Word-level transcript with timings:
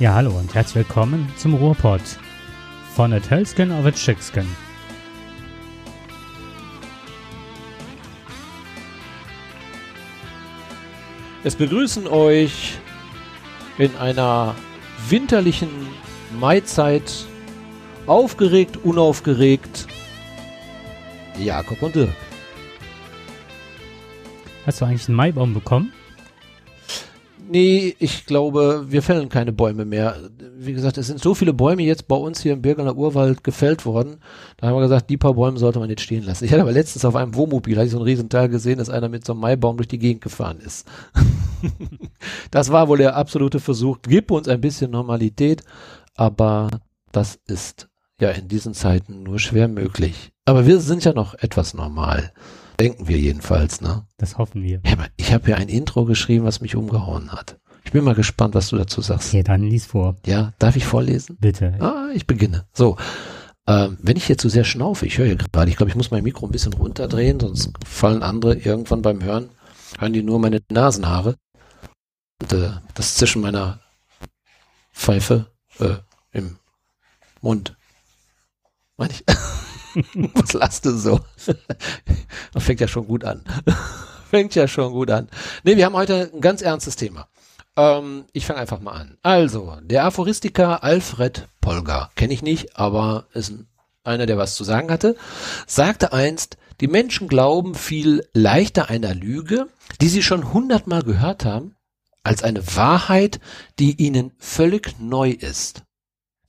Ja, 0.00 0.14
hallo 0.14 0.30
und 0.30 0.54
herzlich 0.54 0.86
willkommen 0.86 1.28
zum 1.36 1.54
Ruhrpott 1.54 2.00
von 2.94 3.10
der 3.10 3.20
Tölsken 3.20 3.72
auf 3.72 3.82
der 3.82 3.92
Schicksken. 3.94 4.46
Es 11.42 11.56
begrüßen 11.56 12.06
euch 12.06 12.78
in 13.78 13.96
einer 13.96 14.54
winterlichen 15.08 15.88
Maizeit 16.38 17.26
aufgeregt, 18.06 18.76
unaufgeregt 18.76 19.88
Jakob 21.40 21.82
und 21.82 21.96
Dirk. 21.96 22.14
Hast 24.64 24.80
du 24.80 24.84
eigentlich 24.84 25.08
einen 25.08 25.16
Maibaum 25.16 25.54
bekommen? 25.54 25.92
Nee, 27.50 27.96
ich 27.98 28.26
glaube, 28.26 28.84
wir 28.88 29.00
fällen 29.00 29.30
keine 29.30 29.54
Bäume 29.54 29.86
mehr. 29.86 30.16
Wie 30.58 30.74
gesagt, 30.74 30.98
es 30.98 31.06
sind 31.06 31.18
so 31.18 31.34
viele 31.34 31.54
Bäume 31.54 31.82
jetzt 31.82 32.06
bei 32.06 32.14
uns 32.14 32.42
hier 32.42 32.52
im 32.52 32.60
Birgener 32.60 32.94
Urwald 32.94 33.42
gefällt 33.42 33.86
worden. 33.86 34.18
Da 34.58 34.66
haben 34.66 34.76
wir 34.76 34.82
gesagt, 34.82 35.08
die 35.08 35.16
paar 35.16 35.32
Bäume 35.32 35.58
sollte 35.58 35.78
man 35.78 35.88
jetzt 35.88 36.02
stehen 36.02 36.24
lassen. 36.24 36.44
Ich 36.44 36.52
hatte 36.52 36.60
aber 36.60 36.72
letztens 36.72 37.06
auf 37.06 37.16
einem 37.16 37.34
Wohnmobil, 37.34 37.76
hatte 37.76 37.86
ich 37.86 37.92
so 37.92 37.96
einen 37.96 38.04
riesen 38.04 38.28
Teil 38.28 38.50
gesehen, 38.50 38.76
dass 38.76 38.90
einer 38.90 39.08
mit 39.08 39.24
so 39.24 39.32
einem 39.32 39.40
Maibaum 39.40 39.78
durch 39.78 39.88
die 39.88 39.98
Gegend 39.98 40.20
gefahren 40.20 40.58
ist. 40.58 40.86
das 42.50 42.70
war 42.70 42.88
wohl 42.88 42.98
der 42.98 43.16
absolute 43.16 43.60
Versuch. 43.60 43.96
Gib 44.02 44.30
uns 44.30 44.46
ein 44.46 44.60
bisschen 44.60 44.90
Normalität, 44.90 45.62
aber 46.16 46.68
das 47.12 47.38
ist 47.46 47.88
ja 48.20 48.28
in 48.28 48.48
diesen 48.48 48.74
Zeiten 48.74 49.22
nur 49.22 49.38
schwer 49.38 49.68
möglich. 49.68 50.32
Aber 50.44 50.66
wir 50.66 50.80
sind 50.80 51.02
ja 51.04 51.14
noch 51.14 51.32
etwas 51.34 51.72
normal. 51.72 52.30
Denken 52.80 53.08
wir 53.08 53.18
jedenfalls, 53.18 53.80
ne? 53.80 54.06
Das 54.18 54.38
hoffen 54.38 54.62
wir. 54.62 54.80
Ja, 54.84 54.92
aber 54.92 55.06
ich 55.16 55.32
habe 55.32 55.50
ja 55.50 55.56
ein 55.56 55.68
Intro 55.68 56.04
geschrieben, 56.04 56.44
was 56.44 56.60
mich 56.60 56.76
umgehauen 56.76 57.32
hat. 57.32 57.58
Ich 57.84 57.92
bin 57.92 58.04
mal 58.04 58.14
gespannt, 58.14 58.54
was 58.54 58.68
du 58.68 58.76
dazu 58.76 59.00
sagst. 59.00 59.28
Okay, 59.28 59.42
dann 59.42 59.62
lies 59.62 59.86
vor. 59.86 60.16
Ja, 60.26 60.52
darf 60.58 60.76
ich 60.76 60.84
vorlesen? 60.84 61.36
Bitte. 61.40 61.74
Ah, 61.80 62.10
ich 62.14 62.26
beginne. 62.26 62.66
So, 62.72 62.96
ähm, 63.66 63.98
wenn 64.00 64.16
ich 64.16 64.24
hier 64.24 64.38
zu 64.38 64.48
sehr 64.48 64.64
schnaufe, 64.64 65.06
ich 65.06 65.18
höre 65.18 65.26
hier 65.26 65.36
gerade, 65.36 65.70
ich 65.70 65.76
glaube, 65.76 65.90
ich 65.90 65.96
muss 65.96 66.10
mein 66.10 66.22
Mikro 66.22 66.46
ein 66.46 66.52
bisschen 66.52 66.72
runterdrehen, 66.72 67.40
sonst 67.40 67.70
fallen 67.84 68.22
andere 68.22 68.54
irgendwann 68.54 69.02
beim 69.02 69.22
Hören, 69.22 69.50
hören 69.98 70.12
die 70.12 70.22
nur 70.22 70.38
meine 70.38 70.60
Nasenhaare. 70.70 71.36
Und 72.40 72.52
äh, 72.52 72.70
das 72.94 73.16
Zischen 73.16 73.42
meiner 73.42 73.80
Pfeife 74.92 75.46
äh, 75.80 75.96
im 76.32 76.58
Mund. 77.40 77.76
Meine 78.96 79.12
ich. 79.12 79.24
Was 80.34 80.52
lachst 80.52 80.84
du 80.84 80.96
so? 80.96 81.20
Das 82.52 82.64
fängt 82.64 82.80
ja 82.80 82.88
schon 82.88 83.06
gut 83.06 83.24
an. 83.24 83.42
fängt 84.30 84.54
ja 84.54 84.68
schon 84.68 84.92
gut 84.92 85.10
an. 85.10 85.28
Nee, 85.64 85.76
wir 85.76 85.84
haben 85.84 85.96
heute 85.96 86.30
ein 86.32 86.40
ganz 86.40 86.62
ernstes 86.62 86.96
Thema. 86.96 87.28
Ähm, 87.76 88.24
ich 88.32 88.46
fange 88.46 88.60
einfach 88.60 88.80
mal 88.80 88.92
an. 88.92 89.18
Also, 89.22 89.76
der 89.82 90.04
Aphoristiker 90.04 90.82
Alfred 90.82 91.48
Polgar, 91.60 92.10
kenne 92.14 92.34
ich 92.34 92.42
nicht, 92.42 92.76
aber 92.76 93.26
ist 93.32 93.50
ein, 93.50 93.68
einer, 94.04 94.26
der 94.26 94.38
was 94.38 94.54
zu 94.54 94.64
sagen 94.64 94.90
hatte, 94.90 95.16
sagte 95.66 96.12
einst, 96.12 96.56
die 96.80 96.88
Menschen 96.88 97.28
glauben 97.28 97.74
viel 97.74 98.26
leichter 98.32 98.88
einer 98.88 99.14
Lüge, 99.14 99.68
die 100.00 100.08
sie 100.08 100.22
schon 100.22 100.52
hundertmal 100.52 101.02
gehört 101.02 101.44
haben, 101.44 101.74
als 102.22 102.42
eine 102.42 102.76
Wahrheit, 102.76 103.40
die 103.78 104.00
ihnen 104.02 104.32
völlig 104.38 104.98
neu 105.00 105.30
ist. 105.30 105.82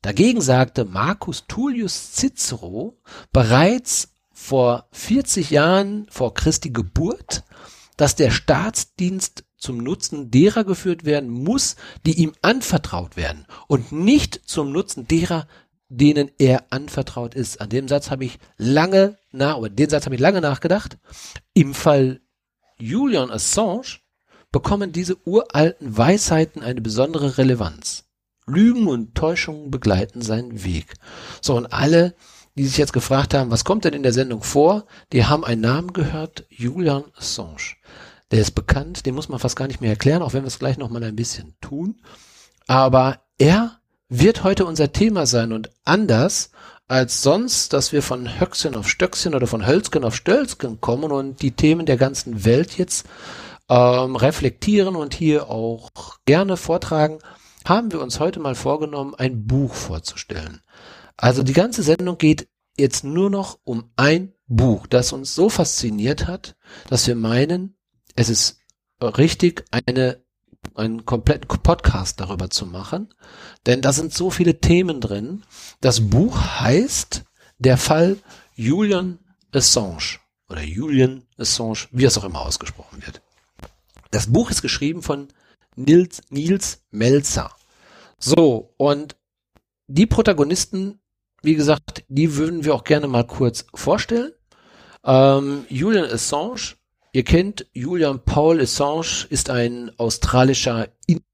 Dagegen 0.02 0.42
sagte 0.42 0.86
Marcus 0.86 1.46
Tullius 1.48 2.14
Cicero 2.14 2.98
bereits 3.34 4.14
vor 4.32 4.88
40 4.92 5.50
Jahren 5.50 6.08
vor 6.10 6.34
Christi 6.34 6.70
Geburt, 6.70 7.44
dass 7.98 8.16
der 8.16 8.32
Staatsdienst 8.32 9.44
zum 9.58 9.78
Nutzen 9.78 10.32
derer 10.32 10.64
geführt 10.64 11.04
werden 11.04 11.30
muss, 11.30 11.76
die 12.06 12.18
ihm 12.18 12.32
anvertraut 12.42 13.18
werden 13.18 13.46
und 13.68 13.92
nicht 13.92 14.42
zum 14.46 14.72
Nutzen 14.72 15.06
derer, 15.06 15.48
denen 15.90 16.32
er 16.38 16.66
anvertraut 16.70 17.36
ist. 17.36 17.60
An 17.60 17.70
dem 17.70 17.90
Satz 17.90 18.10
habe 18.10 18.24
ich 18.24 18.40
lange 18.58 19.18
nach, 19.32 19.58
oder 19.58 19.70
den 19.70 19.90
Satz 19.90 20.06
habe 20.06 20.16
ich 20.16 20.22
lange 20.22 20.40
nachgedacht. 20.40 20.98
Im 21.54 21.74
Fall 21.74 22.22
Julian 22.78 23.32
Assange 23.32 24.00
bekommen 24.52 24.94
diese 24.94 25.18
uralten 25.28 25.98
Weisheiten 25.98 26.64
eine 26.64 26.80
besondere 26.80 27.38
Relevanz. 27.38 28.09
Lügen 28.50 28.88
und 28.88 29.16
Täuschungen 29.16 29.72
begleiten 29.72 30.22
seinen 30.22 30.64
Weg. 30.64 30.94
So, 31.42 31.56
und 31.56 31.68
alle, 31.68 32.16
die 32.56 32.66
sich 32.66 32.78
jetzt 32.78 32.94
gefragt 32.94 33.34
haben, 33.34 33.52
was 33.52 33.64
kommt 33.64 33.86
denn 33.86 33.94
in 33.94 34.04
der 34.04 34.14
Sendung 34.14 34.44
vor, 34.44 34.86
die 35.14 35.26
haben 35.26 35.46
einen 35.46 35.62
Namen 35.62 35.94
gehört, 35.94 36.46
Julian 36.50 37.06
Assange. 37.16 37.76
Der 38.32 38.42
ist 38.42 38.52
bekannt, 38.52 39.06
den 39.06 39.16
muss 39.16 39.30
man 39.30 39.40
fast 39.40 39.56
gar 39.56 39.68
nicht 39.68 39.82
mehr 39.82 39.92
erklären, 39.92 40.22
auch 40.22 40.34
wenn 40.34 40.44
wir 40.44 40.48
es 40.48 40.60
gleich 40.60 40.78
nochmal 40.78 41.04
ein 41.04 41.16
bisschen 41.16 41.56
tun. 41.62 42.02
Aber 42.68 43.22
er 43.38 43.80
wird 44.10 44.44
heute 44.44 44.66
unser 44.66 44.92
Thema 44.92 45.26
sein 45.26 45.54
und 45.54 45.70
anders 45.86 46.52
als 46.88 47.22
sonst, 47.22 47.74
dass 47.74 47.94
wir 47.94 48.02
von 48.02 48.40
Höchstchen 48.40 48.76
auf 48.76 48.90
Stöckchen 48.90 49.36
oder 49.36 49.48
von 49.48 49.66
Hölzchen 49.66 50.04
auf 50.04 50.16
Stölzchen 50.16 50.82
kommen 50.82 51.12
und 51.12 51.42
die 51.42 51.52
Themen 51.52 51.86
der 51.86 51.98
ganzen 51.98 52.44
Welt 52.46 52.78
jetzt 52.78 53.06
ähm, 53.70 54.16
reflektieren 54.16 54.96
und 54.96 55.14
hier 55.14 55.50
auch 55.50 55.92
gerne 56.26 56.58
vortragen, 56.58 57.20
haben 57.70 57.92
wir 57.92 58.02
uns 58.02 58.20
heute 58.20 58.40
mal 58.40 58.56
vorgenommen, 58.56 59.14
ein 59.16 59.46
Buch 59.46 59.76
vorzustellen. 59.76 60.62
Also 61.16 61.44
die 61.44 61.54
ganze 61.54 61.84
Sendung 61.84 62.18
geht 62.18 62.50
jetzt 62.78 63.04
nur 63.04 63.30
noch 63.30 63.60
um 63.64 63.92
ein 63.96 64.34
Buch, 64.48 64.88
das 64.88 65.14
uns 65.14 65.36
so 65.36 65.50
fasziniert 65.50 66.28
hat, 66.28 66.56
dass 66.90 67.06
wir 67.06 67.16
meinen, 67.16 67.78
es 68.16 68.30
ist 68.30 68.60
richtig, 69.02 69.66
eine, 69.70 70.24
einen 70.74 71.06
kompletten 71.06 71.48
Podcast 71.62 72.20
darüber 72.20 72.50
zu 72.50 72.66
machen. 72.66 73.14
Denn 73.68 73.82
da 73.82 73.94
sind 73.94 74.14
so 74.14 74.32
viele 74.32 74.60
Themen 74.60 75.00
drin. 75.00 75.44
Das 75.80 76.10
Buch 76.10 76.42
heißt 76.60 77.24
Der 77.60 77.78
Fall 77.78 78.18
Julian 78.56 79.20
Assange 79.54 80.18
oder 80.50 80.64
Julian 80.64 81.28
Assange, 81.38 81.88
wie 81.92 82.06
es 82.06 82.18
auch 82.18 82.24
immer 82.24 82.42
ausgesprochen 82.42 83.06
wird. 83.06 83.22
Das 84.10 84.32
Buch 84.32 84.50
ist 84.50 84.64
geschrieben 84.64 85.04
von 85.04 85.28
Nils, 85.76 86.22
Nils 86.30 86.82
Melzer. 86.90 87.52
So, 88.20 88.74
und 88.78 89.16
die 89.88 90.06
Protagonisten, 90.06 91.00
wie 91.42 91.56
gesagt, 91.56 92.04
die 92.10 92.36
würden 92.36 92.66
wir 92.66 92.76
auch 92.76 92.84
gerne 92.84 93.08
mal 93.08 93.26
kurz 93.26 93.66
vorstellen. 93.74 94.32
Ähm, 95.06 95.66
Julian 95.70 96.12
Assange, 96.12 96.76
ihr 97.14 97.24
kennt 97.24 97.66
Julian 97.74 98.24
Paul 98.24 98.60
Assange, 98.62 99.26
ist 99.30 99.50
ein 99.50 99.92
australischer 99.98 100.90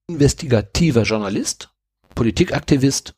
investigativer 0.07 1.03
Journalist, 1.03 1.69
Politikaktivist 2.13 3.16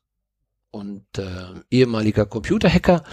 und 0.71 1.05
äh, 1.17 1.25
ehemaliger 1.69 2.25
Computerhacker, 2.25 3.03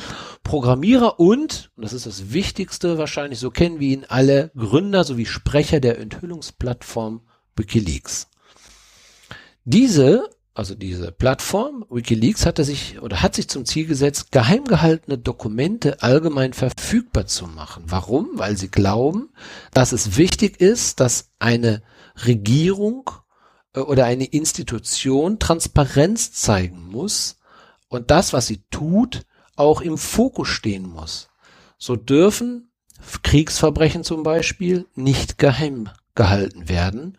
Programmierer 0.44 1.18
und, 1.18 1.72
und 1.76 1.82
das 1.82 1.92
ist 1.92 2.06
das 2.06 2.32
Wichtigste 2.32 2.96
wahrscheinlich, 2.98 3.40
so 3.40 3.50
kennen 3.50 3.80
wir 3.80 3.88
ihn 3.88 4.04
alle, 4.08 4.52
Gründer 4.56 5.02
sowie 5.02 5.26
Sprecher 5.26 5.80
der 5.80 5.98
Enthüllungsplattform 5.98 7.22
Wikileaks. 7.56 8.28
Diese 9.64 10.28
also 10.54 10.76
diese 10.76 11.10
Plattform 11.10 11.84
WikiLeaks 11.90 12.46
hatte 12.46 12.62
sich 12.62 13.02
oder 13.02 13.22
hat 13.22 13.34
sich 13.34 13.48
zum 13.48 13.64
Ziel 13.64 13.86
gesetzt, 13.86 14.30
geheim 14.30 14.64
gehaltene 14.64 15.18
Dokumente 15.18 16.00
allgemein 16.00 16.52
verfügbar 16.52 17.26
zu 17.26 17.48
machen. 17.48 17.82
Warum? 17.88 18.30
Weil 18.34 18.56
sie 18.56 18.70
glauben, 18.70 19.30
dass 19.72 19.90
es 19.90 20.16
wichtig 20.16 20.60
ist, 20.60 21.00
dass 21.00 21.32
eine 21.40 21.82
Regierung 22.24 23.10
äh, 23.74 23.80
oder 23.80 24.04
eine 24.04 24.26
Institution 24.26 25.40
Transparenz 25.40 26.32
zeigen 26.32 26.86
muss 26.86 27.40
und 27.88 28.12
das, 28.12 28.32
was 28.32 28.46
sie 28.46 28.62
tut, 28.70 29.26
auch 29.56 29.80
im 29.80 29.98
Fokus 29.98 30.48
stehen 30.48 30.86
muss. 30.88 31.30
So 31.78 31.96
dürfen 31.96 32.70
Kriegsverbrechen 33.24 34.04
zum 34.04 34.22
Beispiel 34.22 34.86
nicht 34.94 35.36
geheim 35.38 35.90
gehalten 36.14 36.68
werden 36.68 37.18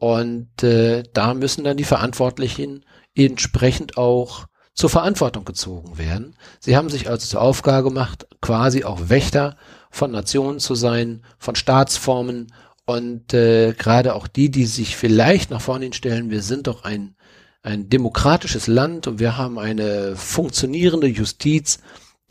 und 0.00 0.62
äh, 0.62 1.02
da 1.12 1.34
müssen 1.34 1.62
dann 1.62 1.76
die 1.76 1.84
Verantwortlichen 1.84 2.86
entsprechend 3.14 3.98
auch 3.98 4.46
zur 4.72 4.88
Verantwortung 4.88 5.44
gezogen 5.44 5.98
werden. 5.98 6.36
Sie 6.58 6.74
haben 6.74 6.88
sich 6.88 7.10
also 7.10 7.26
zur 7.26 7.42
Aufgabe 7.42 7.90
gemacht, 7.90 8.26
quasi 8.40 8.84
auch 8.84 9.10
Wächter 9.10 9.58
von 9.90 10.10
Nationen 10.10 10.58
zu 10.58 10.74
sein, 10.74 11.22
von 11.38 11.54
Staatsformen 11.54 12.50
und 12.86 13.34
äh, 13.34 13.74
gerade 13.74 14.14
auch 14.14 14.26
die, 14.26 14.50
die 14.50 14.64
sich 14.64 14.96
vielleicht 14.96 15.50
nach 15.50 15.60
vorne 15.60 15.92
stellen, 15.92 16.30
wir 16.30 16.40
sind 16.40 16.66
doch 16.66 16.82
ein, 16.84 17.14
ein 17.62 17.90
demokratisches 17.90 18.68
Land 18.68 19.06
und 19.06 19.18
wir 19.18 19.36
haben 19.36 19.58
eine 19.58 20.16
funktionierende 20.16 21.08
Justiz, 21.08 21.80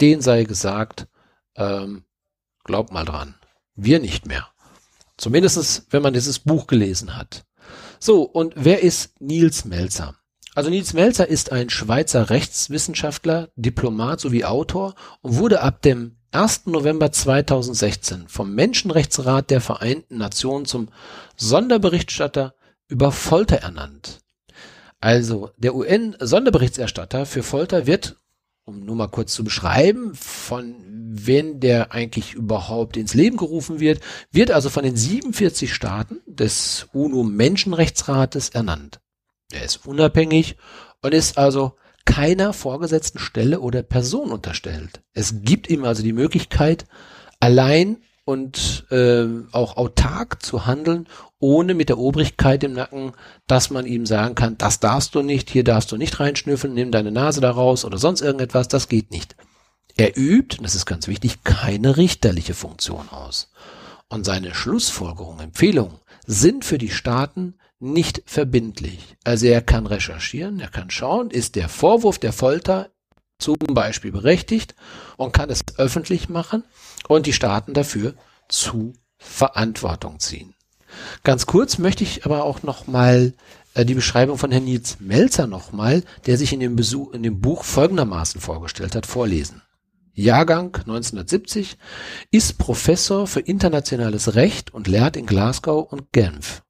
denen 0.02 0.24
sei 0.24 0.44
gesagt, 0.44 1.08
ähm, 1.56 2.04
glaub 2.64 2.92
mal 2.92 3.06
dran, 3.06 3.36
wir 3.76 4.00
nicht 4.00 4.26
mehr. 4.26 4.48
Zumindestens, 5.18 5.86
wenn 5.92 6.02
man 6.02 6.16
dieses 6.16 6.40
Buch 6.40 6.66
gelesen 6.66 7.16
hat. 7.16 7.46
So, 8.02 8.24
und 8.24 8.54
wer 8.56 8.82
ist 8.82 9.20
Nils 9.20 9.66
Melzer? 9.66 10.16
Also 10.56 10.70
Nils 10.70 10.94
Melzer 10.94 11.28
ist 11.28 11.52
ein 11.52 11.70
Schweizer 11.70 12.30
Rechtswissenschaftler, 12.30 13.50
Diplomat 13.58 14.22
sowie 14.22 14.46
Autor 14.46 14.96
und 15.22 15.36
wurde 15.36 15.62
ab 15.62 15.82
dem 15.82 16.16
1. 16.32 16.68
November 16.68 17.12
2016 17.12 18.30
vom 18.30 18.56
Menschenrechtsrat 18.56 19.50
der 19.50 19.60
Vereinten 19.60 20.18
Nationen 20.18 20.66
zum 20.66 20.90
Sonderberichterstatter 21.36 22.56
über 22.88 23.12
Folter 23.12 23.58
ernannt. 23.58 24.20
Also 25.02 25.50
der 25.58 25.76
UN-Sonderberichterstatter 25.76 27.26
für 27.26 27.44
Folter 27.44 27.86
wird, 27.86 28.18
um 28.64 28.86
nur 28.86 28.96
mal 28.96 29.08
kurz 29.08 29.34
zu 29.34 29.44
beschreiben, 29.44 30.16
von 30.16 30.89
wenn 31.12 31.60
der 31.60 31.92
eigentlich 31.92 32.34
überhaupt 32.34 32.96
ins 32.96 33.14
Leben 33.14 33.38
gerufen 33.38 33.80
wird, 33.80 34.00
wird 34.32 34.52
also 34.52 34.70
von 34.70 34.84
den 34.84 34.96
47 34.96 35.74
Staaten 35.74 36.20
des 36.28 36.88
UNO-Menschenrechtsrates 36.94 38.50
ernannt. 38.50 39.00
Er 39.52 39.64
ist 39.64 39.88
unabhängig 39.88 40.58
und 41.02 41.14
ist 41.14 41.38
also 41.38 41.74
keiner 42.06 42.54
vorgesetzten 42.54 43.20
Stelle 43.20 43.60
oder 43.60 43.82
Person 43.82 44.32
unterstellt. 44.32 45.02
Es 45.14 45.42
gibt 45.42 45.70
ihm 45.70 45.84
also 45.84 46.04
die 46.04 46.14
Möglichkeit, 46.14 46.86
allein 47.40 47.98
und 48.26 48.86
äh, 48.92 49.26
auch 49.52 49.78
autark 49.78 50.44
zu 50.44 50.68
handeln, 50.68 51.08
ohne 51.40 51.74
mit 51.74 51.90
der 51.90 51.98
Obrigkeit 51.98 52.64
im 52.64 52.74
Nacken, 52.74 53.14
dass 53.48 53.72
man 53.72 53.88
ihm 53.88 54.06
sagen 54.06 54.36
kann, 54.36 54.58
das 54.60 54.80
darfst 54.80 55.16
du 55.16 55.24
nicht, 55.24 55.50
hier 55.50 55.64
darfst 55.64 55.92
du 55.92 55.98
nicht 55.98 56.20
reinschnüffeln, 56.20 56.76
nimm 56.76 56.92
deine 56.92 57.12
Nase 57.12 57.42
da 57.42 57.50
raus 57.50 57.86
oder 57.86 57.98
sonst 57.98 58.22
irgendetwas, 58.22 58.68
das 58.68 58.88
geht 58.88 59.10
nicht. 59.10 59.36
Er 60.00 60.16
übt, 60.16 60.60
das 60.62 60.76
ist 60.76 60.86
ganz 60.86 61.10
wichtig, 61.10 61.44
keine 61.44 61.98
richterliche 61.98 62.54
Funktion 62.54 63.10
aus. 63.10 63.52
Und 64.08 64.26
seine 64.26 64.56
Schlussfolgerungen, 64.56 65.42
Empfehlungen 65.42 66.00
sind 66.26 66.64
für 66.64 66.78
die 66.78 66.90
Staaten 66.90 67.56
nicht 67.80 68.24
verbindlich. 68.26 69.18
Also 69.26 69.48
er 69.48 69.62
kann 69.62 69.86
recherchieren, 69.86 70.62
er 70.62 70.70
kann 70.70 70.90
schauen, 70.90 71.32
ist 71.32 71.58
der 71.58 71.68
Vorwurf 71.68 72.18
der 72.18 72.32
Folter 72.32 72.92
zum 73.40 73.58
Beispiel 73.58 74.14
berechtigt 74.14 74.74
und 75.18 75.34
kann 75.34 75.50
es 75.50 75.66
öffentlich 75.76 76.30
machen 76.30 76.64
und 77.10 77.26
die 77.26 77.34
Staaten 77.34 77.74
dafür 77.74 78.14
zu 78.48 78.94
Verantwortung 79.18 80.22
ziehen. 80.22 80.56
Ganz 81.26 81.46
kurz 81.46 81.78
möchte 81.78 82.06
ich 82.06 82.26
aber 82.26 82.46
auch 82.46 82.64
noch 82.64 82.88
mal 82.88 83.34
äh, 83.74 83.84
die 83.84 83.96
Beschreibung 83.96 84.38
von 84.38 84.52
Herrn 84.52 84.64
Nils 84.64 85.02
Melzer 85.02 85.46
noch 85.46 85.74
mal, 85.74 86.04
der 86.26 86.38
sich 86.38 86.54
in 86.54 86.62
dem, 86.62 86.78
Besuch, 86.78 87.12
in 87.12 87.22
dem 87.22 87.42
Buch 87.42 87.66
folgendermaßen 87.66 88.40
vorgestellt 88.40 88.96
hat, 88.96 89.06
vorlesen. 89.06 89.62
Jahrgang 90.20 90.76
1970, 90.76 91.78
ist 92.30 92.58
Professor 92.58 93.26
für 93.26 93.40
internationales 93.40 94.36
Recht 94.36 94.74
und 94.74 94.88
lehrt 94.88 95.16
in 95.16 95.26
Glasgow 95.26 95.92
und 95.92 96.12
Genf. 96.12 96.64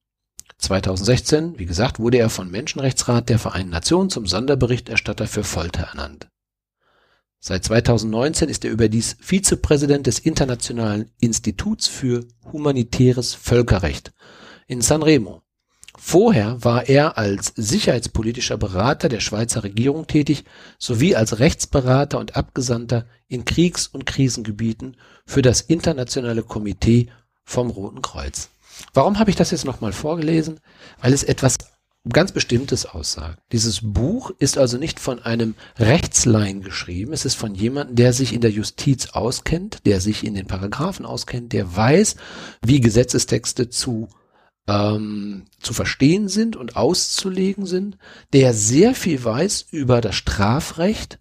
2016, 0.59 1.57
wie 1.57 1.65
gesagt, 1.65 1.99
wurde 1.99 2.17
er 2.17 2.29
vom 2.29 2.51
Menschenrechtsrat 2.51 3.29
der 3.29 3.39
Vereinten 3.39 3.71
Nationen 3.71 4.09
zum 4.09 4.27
Sonderberichterstatter 4.27 5.25
für 5.25 5.43
Folter 5.43 5.83
ernannt. 5.83 6.29
Seit 7.39 7.63
2019 7.63 8.49
ist 8.49 8.65
er 8.65 8.71
überdies 8.71 9.15
Vizepräsident 9.19 10.05
des 10.05 10.19
Internationalen 10.19 11.09
Instituts 11.19 11.87
für 11.87 12.27
humanitäres 12.51 13.33
Völkerrecht 13.33 14.11
in 14.67 14.81
Sanremo. 14.81 15.41
Vorher 16.01 16.63
war 16.63 16.87
er 16.87 17.17
als 17.17 17.53
sicherheitspolitischer 17.55 18.57
Berater 18.57 19.09
der 19.09 19.19
Schweizer 19.19 19.63
Regierung 19.63 20.07
tätig 20.07 20.45
sowie 20.79 21.13
als 21.13 21.39
Rechtsberater 21.39 22.19
und 22.19 22.35
Abgesandter 22.35 23.05
in 23.27 23.43
Kriegs- 23.45 23.87
und 23.87 24.05
Krisengebieten 24.05 24.95
für 25.25 25.41
das 25.41 25.61
Internationale 25.61 26.41
Komitee 26.41 27.09
vom 27.43 27.69
Roten 27.69 28.01
Kreuz. 28.01 28.49
Warum 28.93 29.19
habe 29.19 29.29
ich 29.29 29.35
das 29.35 29.51
jetzt 29.51 29.65
nochmal 29.65 29.91
vorgelesen? 29.91 30.61
Weil 31.01 31.13
es 31.13 31.23
etwas 31.23 31.57
ganz 32.07 32.31
Bestimmtes 32.31 32.85
aussagt. 32.85 33.39
Dieses 33.51 33.81
Buch 33.83 34.31
ist 34.39 34.57
also 34.57 34.77
nicht 34.77 35.01
von 35.01 35.19
einem 35.21 35.53
Rechtslein 35.77 36.61
geschrieben, 36.61 37.11
es 37.11 37.25
ist 37.25 37.35
von 37.35 37.53
jemandem, 37.53 37.97
der 37.97 38.13
sich 38.13 38.33
in 38.33 38.41
der 38.41 38.51
Justiz 38.51 39.07
auskennt, 39.07 39.85
der 39.85 39.99
sich 39.99 40.23
in 40.23 40.33
den 40.33 40.47
Paragraphen 40.47 41.05
auskennt, 41.05 41.51
der 41.51 41.75
weiß, 41.75 42.15
wie 42.65 42.79
Gesetzestexte 42.79 43.69
zu 43.69 44.07
ähm, 44.67 45.45
zu 45.59 45.73
verstehen 45.73 46.27
sind 46.27 46.55
und 46.55 46.75
auszulegen 46.75 47.65
sind, 47.65 47.97
der 48.33 48.53
sehr 48.53 48.93
viel 48.93 49.23
weiß 49.23 49.67
über 49.71 50.01
das 50.01 50.15
Strafrecht 50.15 51.19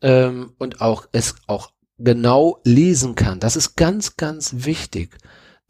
ähm, 0.00 0.52
und 0.58 0.80
auch 0.80 1.06
es 1.12 1.34
auch 1.46 1.72
genau 1.98 2.60
lesen 2.64 3.14
kann. 3.14 3.40
Das 3.40 3.56
ist 3.56 3.76
ganz, 3.76 4.16
ganz 4.16 4.52
wichtig, 4.64 5.18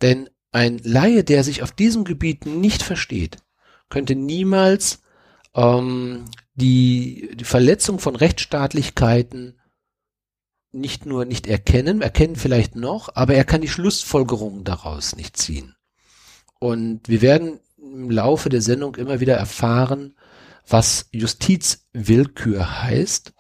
denn 0.03 0.29
ein 0.53 0.79
Laie, 0.83 1.25
der 1.25 1.45
sich 1.45 1.63
auf 1.63 1.73
diesem 1.73 2.05
Gebiet 2.05 2.47
nicht 2.47 2.83
versteht, 2.83 3.39
könnte 3.89 4.15
niemals 4.15 5.01
ähm, 5.55 6.25
die, 6.55 7.31
die 7.35 7.45
Verletzung 7.45 7.99
von 7.99 8.17
Rechtsstaatlichkeiten 8.17 9.61
nicht 10.71 11.07
nur 11.07 11.25
nicht 11.25 11.47
erkennen, 11.47 12.03
erkennen 12.03 12.37
vielleicht 12.37 12.77
noch, 12.77 13.09
aber 13.15 13.35
er 13.35 13.45
kann 13.45 13.61
die 13.61 13.69
Schlussfolgerungen 13.69 14.65
daraus 14.65 15.17
nicht 15.17 15.37
ziehen. 15.37 15.75
Und 16.59 17.09
wir 17.09 17.23
werden 17.23 17.61
im 17.79 18.11
Laufe 18.11 18.49
der 18.49 18.63
Sendung 18.63 18.97
immer 18.97 19.21
wieder 19.21 19.37
erfahren, 19.37 20.15
was 20.67 21.09
Justizwillkür 21.13 22.83
heißt. 22.83 23.33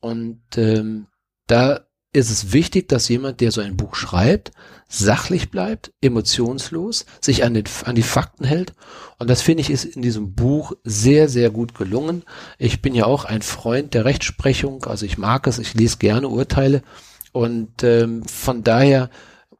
Und 0.00 0.42
ähm, 0.56 1.06
da 1.46 1.86
ist 2.12 2.30
es 2.30 2.52
wichtig, 2.52 2.88
dass 2.88 3.08
jemand, 3.08 3.40
der 3.40 3.52
so 3.52 3.60
ein 3.60 3.76
Buch 3.76 3.94
schreibt, 3.94 4.52
sachlich 4.88 5.50
bleibt, 5.50 5.92
emotionslos, 6.00 7.04
sich 7.20 7.44
an, 7.44 7.52
den, 7.52 7.64
an 7.84 7.94
die 7.94 8.02
Fakten 8.02 8.44
hält. 8.44 8.72
Und 9.18 9.28
das 9.28 9.42
finde 9.42 9.60
ich 9.60 9.70
ist 9.70 9.84
in 9.84 10.00
diesem 10.02 10.34
Buch 10.34 10.72
sehr, 10.82 11.28
sehr 11.28 11.50
gut 11.50 11.74
gelungen. 11.74 12.22
Ich 12.58 12.80
bin 12.80 12.94
ja 12.94 13.04
auch 13.04 13.26
ein 13.26 13.42
Freund 13.42 13.92
der 13.92 14.06
Rechtsprechung, 14.06 14.84
also 14.84 15.04
ich 15.04 15.18
mag 15.18 15.46
es, 15.46 15.58
ich 15.58 15.74
lese 15.74 15.98
gerne 15.98 16.28
Urteile. 16.28 16.82
Und 17.32 17.82
ähm, 17.82 18.24
von 18.24 18.62
daher 18.62 19.10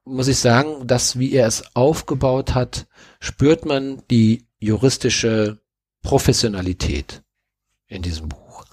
muss 0.07 0.29
ich 0.29 0.39
sagen, 0.39 0.87
dass 0.87 1.19
wie 1.19 1.33
er 1.33 1.47
es 1.47 1.65
aufgebaut 1.75 2.55
hat, 2.55 2.87
spürt 3.27 3.67
man 3.67 4.03
die 4.09 4.47
juristische 4.59 5.59
Professionalität 6.03 7.23
in 7.89 8.03
diesem 8.03 8.29
Buch. 8.29 8.65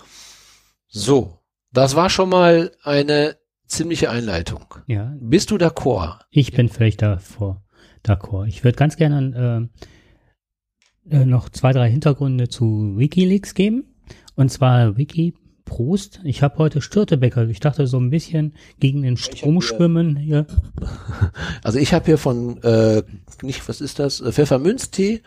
So, 0.87 1.39
das 1.71 1.95
war 1.95 2.09
schon 2.11 2.29
mal 2.29 2.71
eine 2.83 3.37
ziemliche 3.65 4.11
Einleitung. 4.11 4.65
Ja. 4.85 5.15
Bist 5.19 5.49
du 5.49 5.57
d'accord? 5.57 6.19
Ich 6.29 6.51
bin 6.51 6.69
völlig 6.69 6.97
davor, 6.97 7.63
d'accord. 8.03 8.47
Ich 8.47 8.63
würde 8.63 8.77
ganz 8.77 8.95
gerne 8.95 9.69
äh, 11.09 11.15
äh, 11.15 11.25
noch 11.25 11.49
zwei, 11.49 11.73
drei 11.73 11.89
Hintergründe 11.89 12.47
zu 12.47 12.93
WikiLeaks 12.95 13.55
geben. 13.55 13.95
Und 14.35 14.49
zwar 14.49 14.97
Wiki 14.97 15.33
Prost. 15.65 16.19
Ich 16.23 16.43
habe 16.43 16.57
heute 16.57 16.81
Störtebecker. 16.81 17.47
Ich 17.47 17.59
dachte 17.59 17.87
so 17.87 17.99
ein 17.99 18.09
bisschen 18.09 18.53
gegen 18.79 19.01
den 19.01 19.17
Strom 19.17 19.61
schwimmen 19.61 20.15
hier. 20.15 20.45
Also 21.63 21.79
ich 21.79 21.93
habe 21.93 22.05
hier 22.05 22.17
von, 22.17 22.61
äh, 22.63 23.03
nicht, 23.41 23.67
was 23.69 23.79
ist 23.79 23.99
das? 23.99 24.21
Pfefferminztee 24.21 25.21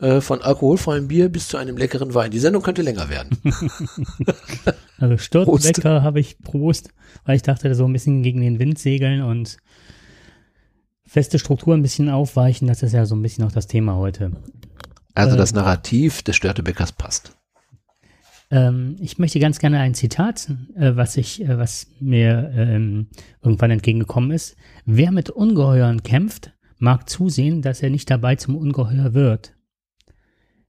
äh, 0.00 0.20
von 0.20 0.40
alkoholfreiem 0.40 1.08
Bier 1.08 1.28
bis 1.28 1.48
zu 1.48 1.56
einem 1.56 1.76
leckeren 1.76 2.14
Wein. 2.14 2.30
Die 2.30 2.38
Sendung 2.38 2.62
könnte 2.62 2.82
länger 2.82 3.08
werden. 3.08 3.36
also 4.98 5.18
Störtebecker 5.18 6.02
habe 6.02 6.20
ich 6.20 6.38
Prost, 6.38 6.90
weil 7.24 7.36
ich 7.36 7.42
dachte 7.42 7.74
so 7.74 7.84
ein 7.84 7.92
bisschen 7.92 8.22
gegen 8.22 8.40
den 8.40 8.58
Wind 8.58 8.78
segeln 8.78 9.22
und 9.22 9.58
feste 11.04 11.38
Struktur 11.38 11.74
ein 11.74 11.82
bisschen 11.82 12.08
aufweichen. 12.08 12.68
Das 12.68 12.82
ist 12.82 12.92
ja 12.92 13.04
so 13.04 13.16
ein 13.16 13.22
bisschen 13.22 13.44
auch 13.44 13.52
das 13.52 13.66
Thema 13.66 13.96
heute. 13.96 14.32
Also 15.14 15.36
das 15.36 15.50
ähm, 15.50 15.56
Narrativ 15.56 16.22
des 16.22 16.36
Störtebeckers 16.36 16.92
passt. 16.92 17.36
Ähm, 18.50 18.96
ich 19.00 19.18
möchte 19.18 19.38
ganz 19.38 19.58
gerne 19.58 19.78
ein 19.78 19.94
Zitat, 19.94 20.50
äh, 20.74 20.96
was 20.96 21.16
ich, 21.16 21.42
äh, 21.42 21.58
was 21.58 21.86
mir 22.00 22.52
ähm, 22.54 23.08
irgendwann 23.42 23.70
entgegengekommen 23.70 24.32
ist. 24.32 24.56
Wer 24.84 25.12
mit 25.12 25.30
Ungeheuern 25.30 26.02
kämpft, 26.02 26.52
mag 26.78 27.08
zusehen, 27.08 27.62
dass 27.62 27.82
er 27.82 27.90
nicht 27.90 28.10
dabei 28.10 28.36
zum 28.36 28.56
Ungeheuer 28.56 29.14
wird. 29.14 29.54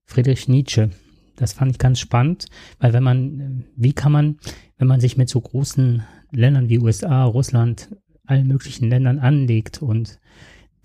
Friedrich 0.06 0.48
Nietzsche. 0.48 0.92
Das 1.36 1.54
fand 1.54 1.72
ich 1.72 1.80
ganz 1.80 2.00
spannend, 2.00 2.46
weil 2.80 2.94
wenn 2.94 3.04
man, 3.04 3.40
äh, 3.40 3.50
wie 3.76 3.94
kann 3.94 4.12
man, 4.12 4.38
wenn 4.78 4.88
man 4.88 5.00
sich 5.00 5.18
mit 5.18 5.30
so 5.30 5.42
großen 5.42 6.04
Ländern 6.32 6.70
wie 6.70 6.80
USA, 6.80 7.24
Russland, 7.24 7.96
allen 8.26 8.48
möglichen 8.48 8.90
Ländern 8.90 9.20
anlegt 9.20 9.82
und 9.82 10.20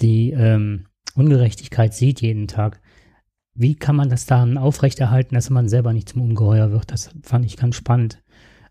die 0.01 0.31
ähm, 0.33 0.87
Ungerechtigkeit 1.15 1.95
sieht 1.95 2.21
jeden 2.21 2.49
Tag, 2.49 2.81
wie 3.57 3.75
kann 3.75 3.97
man 3.97 4.09
das 4.09 4.27
dann 4.27 4.59
aufrechterhalten, 4.59 5.35
dass 5.35 5.51
man 5.51 5.69
selber 5.69 5.93
nicht 5.93 6.09
zum 6.09 6.23
Ungeheuer 6.23 6.71
wird? 6.71 6.91
Das 6.91 7.11
fand 7.23 7.45
ich 7.45 7.57
ganz 7.57 7.77
spannend 7.77 8.23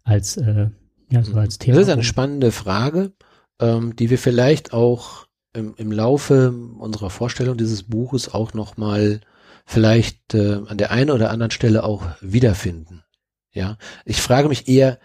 als, 0.03 0.37
äh, 0.37 0.69
ja, 1.09 1.23
so 1.23 1.35
als 1.35 1.57
Thema. 1.57 1.77
Das 1.77 1.87
ist 1.87 1.93
eine 1.93 2.03
spannende 2.03 2.51
Frage, 2.51 3.13
ähm, 3.59 3.95
die 3.95 4.09
wir 4.09 4.17
vielleicht 4.17 4.73
auch 4.73 5.27
im, 5.53 5.73
im 5.77 5.91
Laufe 5.91 6.53
unserer 6.77 7.09
Vorstellung 7.09 7.57
dieses 7.57 7.83
Buches 7.83 8.33
auch 8.33 8.53
nochmal 8.53 9.21
vielleicht 9.65 10.33
äh, 10.33 10.61
an 10.67 10.77
der 10.77 10.91
einen 10.91 11.09
oder 11.09 11.31
anderen 11.31 11.51
Stelle 11.51 11.83
auch 11.83 12.03
wiederfinden. 12.21 13.03
Ja, 13.51 13.77
ich 14.03 14.21
frage 14.21 14.49
mich 14.49 14.67
eher, 14.67 14.99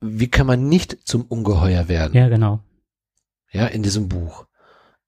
wie 0.00 0.28
kann 0.28 0.46
man 0.46 0.68
nicht 0.68 1.06
zum 1.06 1.22
Ungeheuer 1.22 1.88
werden? 1.88 2.14
Ja, 2.14 2.28
genau. 2.28 2.60
Ja, 3.52 3.66
in 3.66 3.82
diesem 3.82 4.08
Buch. 4.08 4.46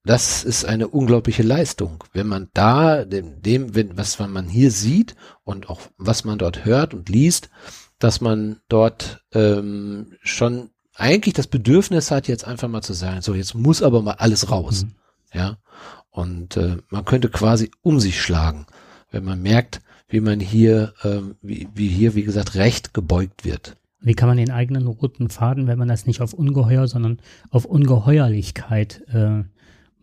Das 0.04 0.42
ist 0.42 0.64
eine 0.64 0.88
unglaubliche 0.88 1.44
Leistung. 1.44 2.02
Wenn 2.12 2.26
man 2.26 2.49
da 2.54 3.04
dem, 3.04 3.40
dem 3.40 3.75
wenn, 3.75 3.97
was 3.97 4.18
man 4.18 4.49
hier 4.49 4.71
sieht 4.71 5.14
und 5.44 5.71
auch 5.71 5.80
was 5.97 6.25
man 6.25 6.38
dort 6.38 6.64
hört 6.64 6.92
und 6.92 7.09
liest, 7.09 7.50
dass 7.99 8.21
man 8.21 8.61
dort 8.68 9.25
ähm, 9.32 10.14
schon 10.23 10.71
eigentlich 10.94 11.35
das 11.35 11.47
Bedürfnis 11.47 12.11
hat, 12.11 12.26
jetzt 12.26 12.47
einfach 12.47 12.68
mal 12.68 12.82
zu 12.82 12.94
sagen, 12.94 13.23
so 13.23 13.35
jetzt 13.35 13.54
muss 13.54 13.82
aber 13.82 14.02
mal 14.02 14.14
alles 14.14 14.50
raus. 14.50 14.85
Mhm. 14.85 14.94
Ja. 15.32 15.59
Und 16.11 16.56
äh, 16.56 16.78
man 16.90 17.04
könnte 17.04 17.30
quasi 17.30 17.71
um 17.80 18.00
sich 18.00 18.21
schlagen, 18.21 18.66
wenn 19.11 19.25
man 19.25 19.40
merkt, 19.40 19.80
wie 20.09 20.21
man 20.21 20.40
hier, 20.40 20.92
ähm, 21.04 21.37
wie, 21.40 21.68
wie 21.75 21.88
hier, 21.88 22.14
wie 22.14 22.25
gesagt, 22.25 22.54
recht 22.54 22.92
gebeugt 22.92 23.44
wird. 23.44 23.76
Wie 24.00 24.14
kann 24.14 24.28
man 24.28 24.37
den 24.37 24.50
eigenen 24.50 24.88
roten 24.88 25.30
Faden, 25.30 25.68
wenn 25.68 25.78
man 25.78 25.88
das 25.88 26.06
nicht 26.06 26.21
auf 26.21 26.35
Ungeheuer, 26.35 26.88
sondern 26.88 27.21
auf 27.50 27.64
Ungeheuerlichkeit 27.64 29.02
äh, 29.09 29.44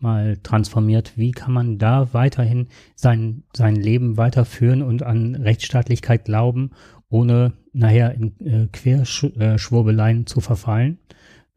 mal 0.02 0.38
transformiert, 0.42 1.12
wie 1.16 1.30
kann 1.32 1.52
man 1.52 1.78
da 1.78 2.12
weiterhin 2.12 2.68
sein, 2.94 3.44
sein 3.54 3.76
Leben 3.76 4.16
weiterführen 4.16 4.82
und 4.82 5.02
an 5.02 5.34
Rechtsstaatlichkeit 5.34 6.24
glauben, 6.24 6.70
ohne 7.08 7.52
nachher 7.72 8.14
in 8.14 8.38
äh, 8.40 8.66
Querschwurbeleien 8.72 10.26
zu 10.26 10.40
verfallen, 10.40 10.98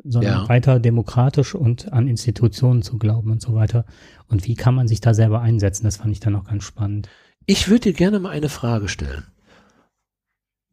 sondern 0.03 0.43
ja. 0.43 0.49
weiter 0.49 0.79
demokratisch 0.79 1.55
und 1.55 1.93
an 1.93 2.07
Institutionen 2.07 2.81
zu 2.81 2.97
glauben 2.97 3.31
und 3.31 3.41
so 3.41 3.53
weiter. 3.53 3.85
Und 4.27 4.45
wie 4.45 4.55
kann 4.55 4.75
man 4.75 4.87
sich 4.87 5.01
da 5.01 5.13
selber 5.13 5.41
einsetzen? 5.41 5.85
Das 5.85 5.97
fand 5.97 6.11
ich 6.11 6.19
dann 6.19 6.35
auch 6.35 6.45
ganz 6.45 6.63
spannend. 6.63 7.09
Ich 7.45 7.69
würde 7.69 7.91
dir 7.91 7.93
gerne 7.93 8.19
mal 8.19 8.29
eine 8.29 8.49
Frage 8.49 8.87
stellen. 8.87 9.25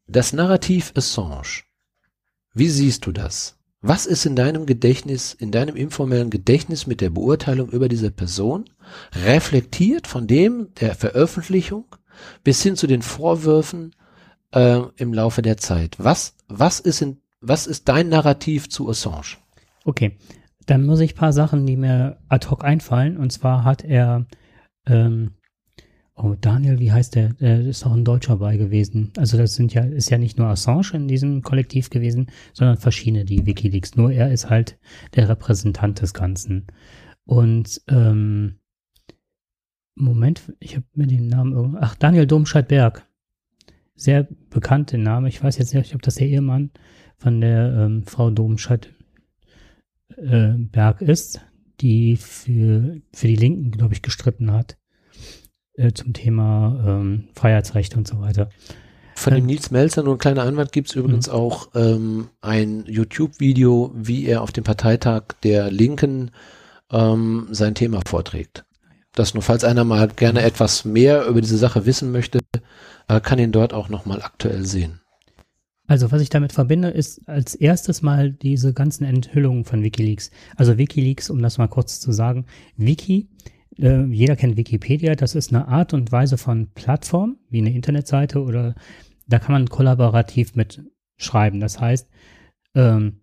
Das 0.07 0.33
Narrativ 0.33 0.93
Assange. 0.97 1.63
Wie 2.53 2.69
siehst 2.69 3.07
du 3.07 3.13
das? 3.13 3.60
Was 3.83 4.05
ist 4.05 4.27
in 4.27 4.37
deinem 4.37 4.67
Gedächtnis, 4.67 5.33
in 5.33 5.53
deinem 5.53 5.75
informellen 5.75 6.29
Gedächtnis 6.29 6.87
mit 6.87 7.01
der 7.01 7.09
Beurteilung 7.09 7.71
über 7.71 7.89
diese 7.89 8.11
Person 8.11 8.65
reflektiert 9.25 10.07
von 10.07 10.27
dem 10.27 10.69
der 10.81 10.95
Veröffentlichung 10.95 11.87
bis 12.45 12.63
hin 12.63 12.77
zu 12.77 12.87
den 12.87 13.01
Vorwürfen 13.01 13.95
äh, 14.53 14.81
im 14.97 15.15
Laufe 15.15 15.41
der 15.41 15.57
Zeit? 15.57 15.97
Was, 15.99 16.37
was 16.47 16.81
ist 16.81 17.01
in, 17.01 17.23
was 17.41 17.67
ist 17.67 17.89
dein 17.89 18.11
Narrativ 18.11 18.69
zu 18.69 18.89
Assange? 18.91 19.39
Okay, 19.85 20.19
dann 20.67 20.85
muss 20.85 21.01
ich 21.01 21.15
paar 21.15 21.33
Sachen, 21.33 21.67
die 21.67 21.77
mir 21.77 22.19
ad 22.29 22.49
hoc 22.51 22.65
einfallen. 22.65 23.17
Und 23.17 23.33
zwar 23.33 23.65
hat 23.65 23.83
er 23.83 24.27
ähm, 24.87 25.33
Oh, 26.23 26.37
Daniel, 26.39 26.79
wie 26.79 26.93
heißt 26.93 27.15
der? 27.15 27.31
Der 27.35 27.63
ist 27.63 27.87
auch 27.87 27.93
ein 27.93 28.05
Deutscher 28.05 28.37
bei 28.37 28.59
gewesen. 28.59 29.11
Also 29.17 29.39
das 29.39 29.55
sind 29.55 29.73
ja, 29.73 29.85
ist 29.85 30.11
ja 30.11 30.19
nicht 30.19 30.37
nur 30.37 30.49
Assange 30.49 30.93
in 30.93 31.09
diesem 31.09 31.41
Kollektiv 31.41 31.89
gewesen, 31.89 32.27
sondern 32.53 32.77
verschiedene, 32.77 33.25
die 33.25 33.47
Wikileaks. 33.47 33.97
Nur 33.97 34.13
er 34.13 34.31
ist 34.31 34.51
halt 34.51 34.79
der 35.15 35.31
Repräsentant 35.31 36.03
des 36.03 36.13
Ganzen. 36.13 36.67
Und 37.25 37.81
ähm, 37.89 38.57
Moment, 39.95 40.53
ich 40.61 40.77
habe 40.77 40.85
mir 40.95 41.07
den 41.07 41.29
Namen 41.29 41.55
irgendwo. 41.55 41.79
Ach, 41.81 41.95
Daniel 41.95 42.27
Domscheit-Berg. 42.27 43.07
Sehr 43.95 44.29
bekannte 44.51 44.99
Name. 44.99 45.29
Ich 45.29 45.43
weiß 45.43 45.57
jetzt 45.57 45.73
nicht, 45.73 45.95
ob 45.95 46.03
das 46.03 46.17
der 46.17 46.29
Ehemann 46.29 46.71
von 47.17 47.41
der 47.41 47.73
ähm, 47.73 48.05
Frau 48.05 48.31
Domscheit-Berg 48.31 48.93
äh, 51.01 51.05
ist, 51.11 51.41
die 51.81 52.17
für, 52.17 53.01
für 53.15 53.27
die 53.27 53.37
Linken, 53.37 53.71
glaube 53.71 53.95
ich, 53.95 54.03
gestritten 54.03 54.53
hat 54.53 54.77
äh, 55.81 55.93
zum 55.93 56.13
Thema 56.13 56.83
ähm, 56.87 57.29
Freiheitsrechte 57.35 57.97
und 57.97 58.07
so 58.07 58.21
weiter. 58.21 58.51
Von 59.15 59.35
dem 59.35 59.41
ähm, 59.41 59.47
Nils 59.47 59.71
Melzer, 59.71 60.03
nur 60.03 60.15
ein 60.15 60.19
kleiner 60.19 60.45
Einwand, 60.45 60.73
gibt 60.73 60.89
es 60.89 60.95
übrigens 60.95 61.29
mhm. 61.29 61.35
auch 61.35 61.69
ähm, 61.75 62.29
ein 62.41 62.85
YouTube-Video, 62.87 63.93
wie 63.95 64.27
er 64.27 64.43
auf 64.43 64.53
dem 64.53 64.65
Parteitag 64.65 65.23
der 65.43 65.71
Linken 65.71 66.31
ähm, 66.93 67.49
sein 67.51 67.75
Thema 67.75 68.01
vorträgt. 68.07 68.65
Das 69.15 69.35
nur, 69.35 69.43
falls 69.43 69.65
einer 69.65 69.85
mal 69.85 70.09
gerne 70.09 70.43
etwas 70.43 70.85
mehr 70.85 71.27
über 71.27 71.41
diese 71.41 71.59
Sache 71.59 71.85
wissen 71.85 72.13
möchte, 72.13 72.39
äh, 73.09 73.21
kann 73.21 73.39
ihn 73.39 73.53
dort 73.53 73.75
auch 73.75 73.89
nochmal 73.89 74.23
aktuell 74.23 74.65
sehen. 74.65 75.01
Also 75.87 76.13
was 76.13 76.23
ich 76.23 76.31
damit 76.31 76.53
verbinde, 76.53 76.89
ist 76.89 77.29
als 77.29 77.57
erstes 77.57 78.01
mal 78.01 78.31
diese 78.31 78.73
ganzen 78.73 79.05
Enthüllungen 79.05 79.65
von 79.65 79.83
Wikileaks. 79.83 80.31
Also 80.55 80.79
Wikileaks, 80.79 81.31
um 81.31 81.43
das 81.43 81.59
mal 81.59 81.67
kurz 81.67 81.99
zu 81.99 82.13
sagen, 82.13 82.47
Wiki 82.77 83.29
äh, 83.81 84.05
jeder 84.07 84.37
kennt 84.37 84.57
Wikipedia, 84.57 85.15
das 85.15 85.35
ist 85.35 85.53
eine 85.53 85.69
Art 85.69 85.95
und 85.95 86.13
Weise 86.13 86.39
von 86.39 86.69
Plattform, 86.75 87.37
wie 87.49 87.59
eine 87.59 87.75
Internetseite 87.75 88.43
oder 88.43 88.75
da 89.27 89.39
kann 89.39 89.53
man 89.53 89.69
kollaborativ 89.69 90.55
mit 90.55 90.83
schreiben. 91.17 91.61
Das 91.61 91.81
heißt, 91.81 92.09
ähm, 92.75 93.21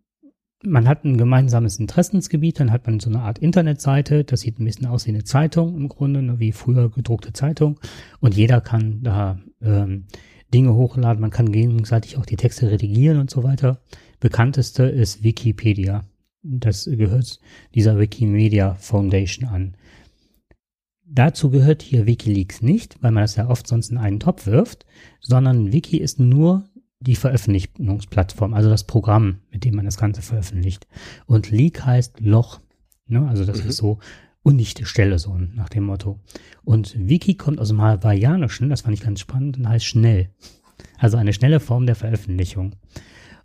man 0.63 0.87
hat 0.87 1.05
ein 1.05 1.17
gemeinsames 1.17 1.77
Interessensgebiet, 1.77 2.59
dann 2.59 2.71
hat 2.71 2.87
man 2.87 2.99
so 2.99 3.09
eine 3.09 3.19
Art 3.19 3.39
Internetseite, 3.39 4.23
das 4.23 4.41
sieht 4.41 4.59
ein 4.59 4.65
bisschen 4.65 4.87
aus 4.87 5.05
wie 5.05 5.11
eine 5.11 5.23
Zeitung 5.23 5.75
im 5.75 5.87
Grunde, 5.87 6.21
ne, 6.21 6.39
wie 6.39 6.51
früher 6.51 6.89
gedruckte 6.89 7.33
Zeitung 7.33 7.79
und 8.19 8.35
jeder 8.35 8.61
kann 8.61 9.03
da 9.03 9.39
ähm, 9.61 10.05
Dinge 10.53 10.73
hochladen, 10.73 11.21
man 11.21 11.31
kann 11.31 11.51
gegenseitig 11.51 12.17
auch 12.17 12.25
die 12.25 12.37
Texte 12.37 12.71
redigieren 12.71 13.19
und 13.19 13.29
so 13.29 13.43
weiter. 13.43 13.81
Bekannteste 14.19 14.83
ist 14.83 15.23
Wikipedia. 15.23 16.05
Das 16.41 16.85
gehört 16.85 17.39
dieser 17.75 17.99
Wikimedia 17.99 18.75
Foundation 18.75 19.49
an. 19.49 19.75
Dazu 21.09 21.49
gehört 21.49 21.81
hier 21.81 22.05
Wikileaks 22.05 22.61
nicht, 22.61 23.01
weil 23.01 23.11
man 23.11 23.23
das 23.23 23.37
ja 23.37 23.49
oft 23.49 23.65
sonst 23.65 23.91
in 23.91 23.97
einen 23.97 24.19
Topf 24.19 24.45
wirft, 24.45 24.85
sondern 25.21 25.71
Wiki 25.71 25.97
ist 25.97 26.19
nur 26.19 26.65
die 26.99 27.15
Veröffentlichungsplattform, 27.15 28.53
also 28.53 28.69
das 28.69 28.85
Programm, 28.85 29.39
mit 29.51 29.63
dem 29.63 29.75
man 29.75 29.85
das 29.85 29.97
Ganze 29.97 30.21
veröffentlicht. 30.21 30.87
Und 31.25 31.49
Leak 31.49 31.85
heißt 31.85 32.19
Loch. 32.19 32.59
Ne? 33.07 33.25
Also 33.27 33.45
das 33.45 33.63
mhm. 33.63 33.69
ist 33.69 33.77
so 33.77 33.99
undichte 34.43 34.85
Stelle, 34.85 35.17
so 35.19 35.37
nach 35.37 35.69
dem 35.69 35.83
Motto. 35.83 36.19
Und 36.63 36.95
Wiki 36.97 37.35
kommt 37.35 37.59
aus 37.59 37.69
dem 37.69 37.81
Hawaiianischen, 37.81 38.69
das 38.69 38.81
fand 38.81 38.93
ich 38.93 39.01
ganz 39.01 39.19
spannend, 39.19 39.57
und 39.57 39.69
heißt 39.69 39.85
schnell. 39.85 40.29
Also 40.97 41.17
eine 41.17 41.33
schnelle 41.33 41.59
Form 41.59 41.85
der 41.85 41.95
Veröffentlichung. 41.95 42.75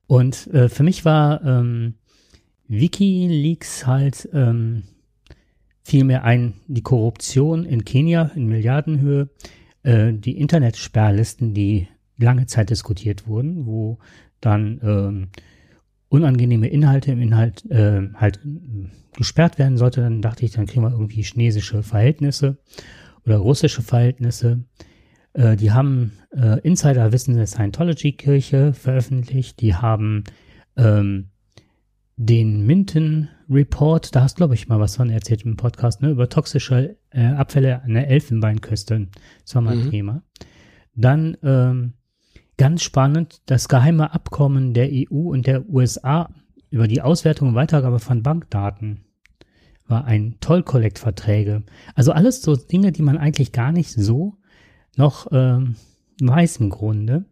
Und 0.07 0.49
äh, 0.49 0.69
für 0.69 0.83
mich 0.83 1.05
war 1.05 1.45
ähm, 1.45 1.95
Wikileaks 2.67 3.87
halt 3.87 4.29
ähm, 4.33 4.85
vielmehr 5.83 6.25
ein 6.25 6.55
die 6.67 6.83
Korruption 6.83 7.65
in 7.65 7.85
Kenia 7.85 8.31
in 8.35 8.47
Milliardenhöhe, 8.47 9.29
äh, 9.83 10.13
die 10.13 10.39
Internetsperrlisten, 10.39 11.55
die 11.55 11.89
lange 12.19 12.47
Zeit 12.47 12.71
diskutiert 12.71 13.27
wurden, 13.27 13.67
wo 13.67 13.99
dann 14.41 14.81
ähm, 14.83 15.29
unangenehme 16.09 16.69
Inhalte 16.69 17.13
im 17.13 17.21
Inhalt 17.21 17.69
äh, 17.71 18.09
halt 18.15 18.41
gesperrt 19.17 19.59
werden 19.59 19.77
sollte, 19.77 20.01
dann 20.03 20.23
dachte 20.23 20.45
ich, 20.45 20.53
dann 20.53 20.67
kriegen 20.67 20.85
wir 20.85 20.91
irgendwie 20.91 21.23
chinesische 21.23 21.83
Verhältnisse 21.83 22.59
oder 23.25 23.37
russische 23.39 23.83
Verhältnisse. 23.83 24.65
Äh, 25.33 25.57
die 25.57 25.73
haben 25.73 26.13
äh, 26.31 26.61
Insiderwissen 26.61 27.35
der 27.37 27.47
Scientology-Kirche 27.47 28.73
veröffentlicht, 28.73 29.61
die 29.61 29.75
haben 29.75 30.25
ähm, 30.77 31.29
den 32.17 32.67
Minton 32.67 33.29
Report, 33.53 34.15
da 34.15 34.23
hast 34.23 34.37
glaube 34.37 34.55
ich 34.55 34.69
mal 34.69 34.81
was 34.81 34.97
von 34.97 35.11
erzählt 35.11 35.43
im 35.43 35.57
Podcast, 35.57 36.03
ne, 36.03 36.11
über 36.11 36.29
toxische 36.29 36.97
äh, 37.11 37.27
Abfälle 37.27 37.83
an 37.83 37.95
der 37.95 38.09
Elfenbeinküste. 38.09 39.09
Das 39.45 39.55
war 39.55 39.63
mal 39.63 39.73
ein 39.73 39.87
mhm. 39.87 39.91
Thema. 39.91 40.23
Dann 40.95 41.37
ähm, 41.43 41.95
ganz 42.57 42.83
spannend, 42.83 43.43
das 43.47 43.69
geheime 43.69 44.13
Abkommen 44.13 44.75
der 44.75 44.91
EU 44.93 45.31
und 45.31 45.47
der 45.47 45.69
USA 45.69 46.29
über 46.71 46.89
die 46.89 47.03
Auswertung 47.03 47.49
und 47.49 47.55
Weitergabe 47.55 47.99
von 47.99 48.23
Bankdaten 48.23 49.05
war 49.87 50.05
ein 50.05 50.37
Tollkollektverträge. 50.41 51.65
Also 51.95 52.13
alles 52.13 52.43
so 52.43 52.57
Dinge, 52.57 52.93
die 52.93 53.03
man 53.03 53.19
eigentlich 53.19 53.53
gar 53.53 53.73
nicht 53.73 53.91
so 53.91 54.39
noch 54.97 55.27
ähm, 55.33 55.77
weiß 56.21 56.59
im 56.59 56.71
Grunde. 56.71 57.27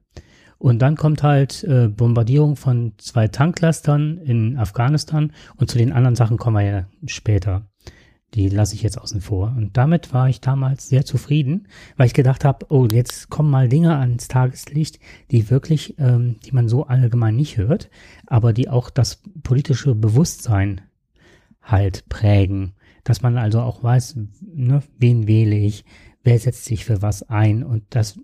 Und 0.60 0.80
dann 0.82 0.94
kommt 0.94 1.22
halt 1.22 1.64
äh, 1.64 1.88
Bombardierung 1.88 2.54
von 2.54 2.92
zwei 2.98 3.28
Tanklastern 3.28 4.18
in 4.18 4.58
Afghanistan 4.58 5.32
und 5.56 5.70
zu 5.70 5.78
den 5.78 5.90
anderen 5.90 6.16
Sachen 6.16 6.36
kommen 6.36 6.56
wir 6.56 6.70
ja 6.70 6.86
später. 7.06 7.70
Die 8.34 8.50
lasse 8.50 8.74
ich 8.74 8.82
jetzt 8.82 8.98
außen 8.98 9.22
vor. 9.22 9.54
Und 9.56 9.78
damit 9.78 10.12
war 10.12 10.28
ich 10.28 10.42
damals 10.42 10.86
sehr 10.86 11.06
zufrieden, 11.06 11.66
weil 11.96 12.08
ich 12.08 12.14
gedacht 12.14 12.44
habe, 12.44 12.66
oh, 12.68 12.86
jetzt 12.86 13.30
kommen 13.30 13.50
mal 13.50 13.70
Dinge 13.70 13.96
ans 13.96 14.28
Tageslicht, 14.28 15.00
die 15.30 15.48
wirklich, 15.48 15.98
ähm, 15.98 16.36
die 16.44 16.52
man 16.52 16.68
so 16.68 16.84
allgemein 16.84 17.36
nicht 17.36 17.56
hört, 17.56 17.88
aber 18.26 18.52
die 18.52 18.68
auch 18.68 18.90
das 18.90 19.22
politische 19.42 19.94
Bewusstsein 19.94 20.82
halt 21.62 22.06
prägen. 22.10 22.74
Dass 23.02 23.22
man 23.22 23.38
also 23.38 23.62
auch 23.62 23.82
weiß, 23.82 24.18
ne, 24.42 24.82
wen 24.98 25.26
wähle 25.26 25.56
ich, 25.56 25.86
wer 26.22 26.38
setzt 26.38 26.66
sich 26.66 26.84
für 26.84 27.00
was 27.00 27.22
ein. 27.22 27.64
Und 27.64 27.84
das 27.88 28.20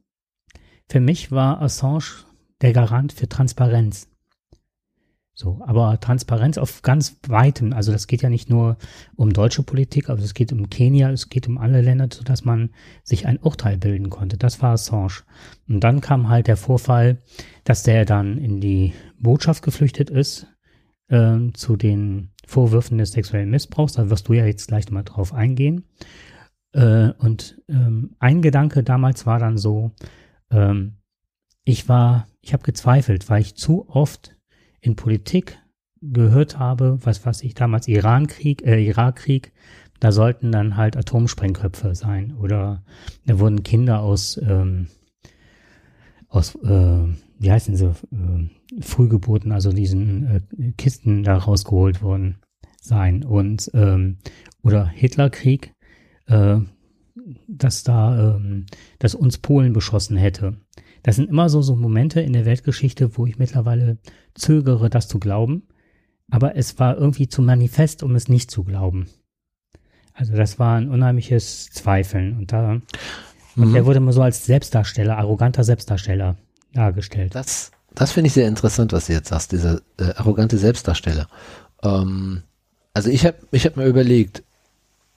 für 0.89 1.01
mich 1.01 1.31
war 1.31 1.61
Assange 1.61 2.25
der 2.61 2.73
Garant 2.73 3.13
für 3.13 3.29
Transparenz. 3.29 4.09
So, 5.39 5.61
aber 5.67 6.01
Transparenz 6.01 6.57
auf 6.57 6.81
ganz 6.81 7.19
weitem, 7.29 7.75
also 7.75 7.93
das 7.93 8.07
geht 8.07 8.23
ja 8.23 8.31
nicht 8.31 8.49
nur 8.49 8.79
um 9.17 9.35
deutsche 9.35 9.63
Politik, 9.63 10.09
aber 10.09 10.23
es 10.23 10.33
geht 10.33 10.51
um 10.51 10.71
Kenia, 10.71 11.11
es 11.11 11.29
geht 11.29 11.47
um 11.47 11.59
alle 11.59 11.83
Länder, 11.83 12.09
sodass 12.11 12.47
man 12.47 12.71
sich 13.05 13.27
ein 13.27 13.39
Urteil 13.39 13.77
bilden 13.77 14.09
konnte. 14.09 14.39
Das 14.39 14.63
war 14.63 14.73
Assange. 14.73 15.25
Und 15.69 15.81
dann 15.81 16.01
kam 16.01 16.31
halt 16.31 16.47
der 16.47 16.57
Vorfall, 16.57 17.19
dass 17.65 17.83
der 17.83 18.07
dann 18.07 18.39
in 18.39 18.63
die 18.63 18.95
Botschaft 19.21 19.63
geflüchtet 19.63 20.09
ist, 20.09 20.47
äh, 21.09 21.37
zu 21.53 21.77
den 21.77 22.31
Vorwürfen 22.47 22.97
des 22.97 23.13
sexuellen 23.13 23.51
Missbrauchs. 23.51 23.93
Da 23.93 24.09
wirst 24.09 24.29
du 24.29 24.33
ja 24.33 24.47
jetzt 24.47 24.69
gleich 24.69 24.91
mal 24.91 25.03
drauf 25.03 25.35
eingehen. 25.35 25.85
Äh, 26.73 27.11
und 27.19 27.61
ähm, 27.69 28.17
ein 28.21 28.41
Gedanke 28.41 28.83
damals 28.83 29.27
war 29.27 29.39
dann 29.39 29.59
so, 29.59 29.93
ähm, 30.51 30.99
ich 31.65 31.89
war, 31.89 32.29
ich 32.41 32.53
habe 32.53 32.63
gezweifelt, 32.63 33.29
weil 33.29 33.41
ich 33.41 33.57
zu 33.57 33.89
oft 33.89 34.37
in 34.81 34.97
Politik 34.97 35.59
gehört 36.01 36.59
habe, 36.59 36.99
was 37.03 37.27
was 37.27 37.43
ich 37.43 37.55
damals 37.55 37.89
Irankrieg, 37.89 38.63
äh, 38.65 38.85
Irakkrieg, 38.85 39.53
da 40.01 40.13
sollten 40.13 40.53
dann 40.53 40.77
halt 40.77 40.97
Atomsprengköpfe 40.97 41.95
sein 41.95 42.37
oder 42.37 42.85
da 43.25 43.39
wurden 43.39 43.63
Kinder 43.63 44.01
aus 44.01 44.41
ähm, 44.43 44.89
aus, 46.29 46.55
äh, 46.57 47.05
wie 47.39 47.51
heißen 47.51 47.77
sie, 47.77 47.87
äh, 47.87 48.83
Frühgeburten, 48.83 49.53
also 49.53 49.73
diesen 49.73 50.27
äh, 50.27 50.73
Kisten 50.77 51.23
da 51.23 51.37
rausgeholt 51.37 52.03
worden 52.03 52.39
sein. 52.81 53.25
Und 53.25 53.71
ähm, 53.75 54.19
oder 54.63 54.87
Hitlerkrieg, 54.87 55.73
äh, 56.27 56.59
dass 57.49 57.83
da, 57.83 58.37
ähm, 58.37 58.67
dass 58.99 59.15
uns 59.15 59.39
Polen 59.39 59.73
beschossen 59.73 60.17
hätte. 60.17 60.57
Das 61.03 61.17
sind 61.17 61.29
immer 61.29 61.49
so, 61.49 61.63
so 61.63 61.77
Momente 61.77 62.21
in 62.21 62.33
der 62.33 62.47
Weltgeschichte, 62.47 63.17
wo 63.17 63.27
ich 63.27 63.39
mittlerweile 63.39 63.99
zögere, 64.35 64.91
das 64.91 65.09
zu 65.09 65.19
glauben. 65.19 65.63
Aber 66.31 66.57
es 66.57 66.79
war 66.79 66.97
irgendwie 66.97 67.29
zu 67.29 67.43
manifest, 67.43 68.03
um 68.03 68.17
es 68.17 68.29
nicht 68.29 68.51
zu 68.51 68.65
glauben. 68.65 69.07
Also 70.13 70.35
das 70.35 70.59
war 70.59 70.77
ein 70.77 70.89
unheimliches 70.89 71.71
Zweifeln. 71.71 72.37
Und 72.39 72.53
da, 72.53 72.75
mhm. 72.75 73.63
und 73.63 73.73
der 73.75 73.87
wurde 73.87 73.99
immer 73.99 74.13
so 74.13 74.23
als 74.23 74.47
Selbstdarsteller, 74.47 75.17
arroganter 75.19 75.63
Selbstdarsteller 75.63 76.37
dargestellt. 76.73 77.35
Das, 77.35 77.71
das 77.95 78.13
finde 78.13 78.29
ich 78.29 78.33
sehr 78.33 78.49
interessant, 78.49 78.93
was 78.93 79.07
du 79.07 79.13
jetzt 79.13 79.29
sagst, 79.29 79.53
dieser 79.53 79.81
äh, 79.99 80.13
arrogante 80.17 80.59
Selbstdarsteller. 80.59 81.29
Ähm, 81.83 82.43
also 82.95 83.11
ich 83.11 83.27
habe 83.27 83.37
ich 83.53 83.67
hab 83.67 83.77
mir 83.77 83.87
überlegt, 83.87 84.43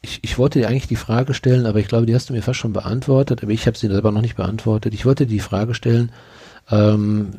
ich, 0.01 0.19
ich 0.23 0.37
wollte 0.37 0.59
dir 0.59 0.67
eigentlich 0.67 0.87
die 0.87 0.95
Frage 0.95 1.33
stellen, 1.33 1.65
aber 1.65 1.79
ich 1.79 1.87
glaube, 1.87 2.05
die 2.05 2.15
hast 2.15 2.29
du 2.29 2.33
mir 2.33 2.41
fast 2.41 2.59
schon 2.59 2.73
beantwortet, 2.73 3.43
aber 3.43 3.51
ich 3.51 3.67
habe 3.67 3.77
sie 3.77 3.87
selber 3.87 4.11
noch 4.11 4.21
nicht 4.21 4.37
beantwortet. 4.37 4.93
Ich 4.93 5.05
wollte 5.05 5.25
die 5.25 5.39
Frage 5.39 5.73
stellen, 5.73 6.11
ähm, 6.69 7.31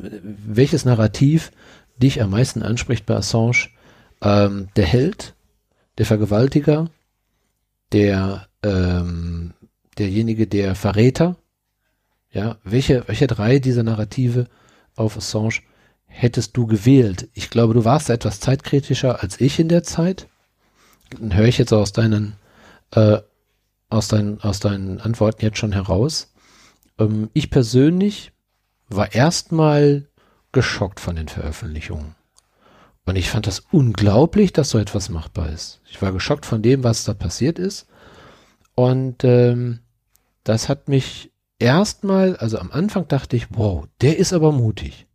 welches 0.45 0.85
Narrativ 0.85 1.51
dich 1.97 2.21
am 2.21 2.31
meisten 2.31 2.61
anspricht 2.61 3.05
bei 3.05 3.15
Assange? 3.15 3.69
Ähm, 4.21 4.67
der 4.75 4.85
Held, 4.85 5.33
der 5.97 6.05
Vergewaltiger, 6.05 6.89
der 7.91 8.47
ähm, 8.63 9.53
derjenige, 9.97 10.47
der 10.47 10.75
Verräter? 10.75 11.37
Ja, 12.31 12.57
welche, 12.63 13.07
welche 13.07 13.27
drei 13.27 13.59
dieser 13.59 13.83
Narrative 13.83 14.47
auf 14.95 15.17
Assange 15.17 15.61
hättest 16.05 16.55
du 16.55 16.67
gewählt? 16.67 17.29
Ich 17.33 17.49
glaube, 17.49 17.73
du 17.73 17.83
warst 17.83 18.09
etwas 18.09 18.39
zeitkritischer 18.39 19.21
als 19.21 19.41
ich 19.41 19.59
in 19.59 19.69
der 19.69 19.83
Zeit. 19.83 20.27
Dann 21.09 21.35
höre 21.35 21.47
ich 21.47 21.57
jetzt 21.57 21.73
aus 21.73 21.91
deinen 21.91 22.35
äh, 22.91 23.19
aus, 23.89 24.07
deinen, 24.07 24.41
aus 24.41 24.59
deinen 24.59 24.99
Antworten 24.99 25.43
jetzt 25.43 25.57
schon 25.57 25.73
heraus. 25.73 26.33
Ähm, 26.97 27.29
ich 27.33 27.49
persönlich 27.49 28.31
war 28.89 29.13
erstmal 29.13 30.07
geschockt 30.51 30.99
von 30.99 31.15
den 31.15 31.27
Veröffentlichungen. 31.27 32.15
Und 33.05 33.15
ich 33.15 33.29
fand 33.29 33.47
das 33.47 33.63
unglaublich, 33.71 34.53
dass 34.53 34.69
so 34.69 34.77
etwas 34.77 35.09
machbar 35.09 35.49
ist. 35.49 35.81
Ich 35.89 36.01
war 36.01 36.11
geschockt 36.11 36.45
von 36.45 36.61
dem, 36.61 36.83
was 36.83 37.03
da 37.03 37.13
passiert 37.13 37.57
ist. 37.57 37.87
Und 38.75 39.23
ähm, 39.23 39.79
das 40.43 40.69
hat 40.69 40.87
mich 40.87 41.31
erstmal, 41.59 42.35
also 42.37 42.57
am 42.59 42.71
Anfang 42.71 43.07
dachte 43.07 43.35
ich, 43.35 43.47
wow, 43.51 43.87
der 44.01 44.17
ist 44.17 44.33
aber 44.33 44.51
mutig. 44.51 45.07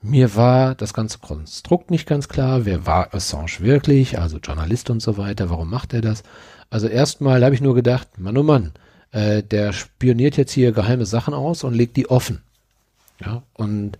Mir 0.00 0.34
war 0.34 0.74
das 0.74 0.94
ganze 0.94 1.18
Konstrukt 1.18 1.90
nicht 1.90 2.06
ganz 2.06 2.28
klar. 2.28 2.64
Wer 2.64 2.86
war 2.86 3.14
Assange 3.14 3.60
wirklich? 3.60 4.18
Also 4.18 4.38
Journalist 4.38 4.90
und 4.90 5.00
so 5.00 5.16
weiter. 5.16 5.48
Warum 5.48 5.70
macht 5.70 5.94
er 5.94 6.00
das? 6.00 6.24
Also 6.72 6.86
erstmal 6.86 7.44
habe 7.44 7.54
ich 7.54 7.60
nur 7.60 7.74
gedacht, 7.74 8.18
Mann 8.18 8.38
oh 8.38 8.42
Mann, 8.42 8.72
äh, 9.10 9.42
der 9.42 9.74
spioniert 9.74 10.38
jetzt 10.38 10.52
hier 10.52 10.72
geheime 10.72 11.04
Sachen 11.04 11.34
aus 11.34 11.64
und 11.64 11.74
legt 11.74 11.98
die 11.98 12.08
offen. 12.08 12.40
Ja, 13.20 13.42
und 13.52 13.98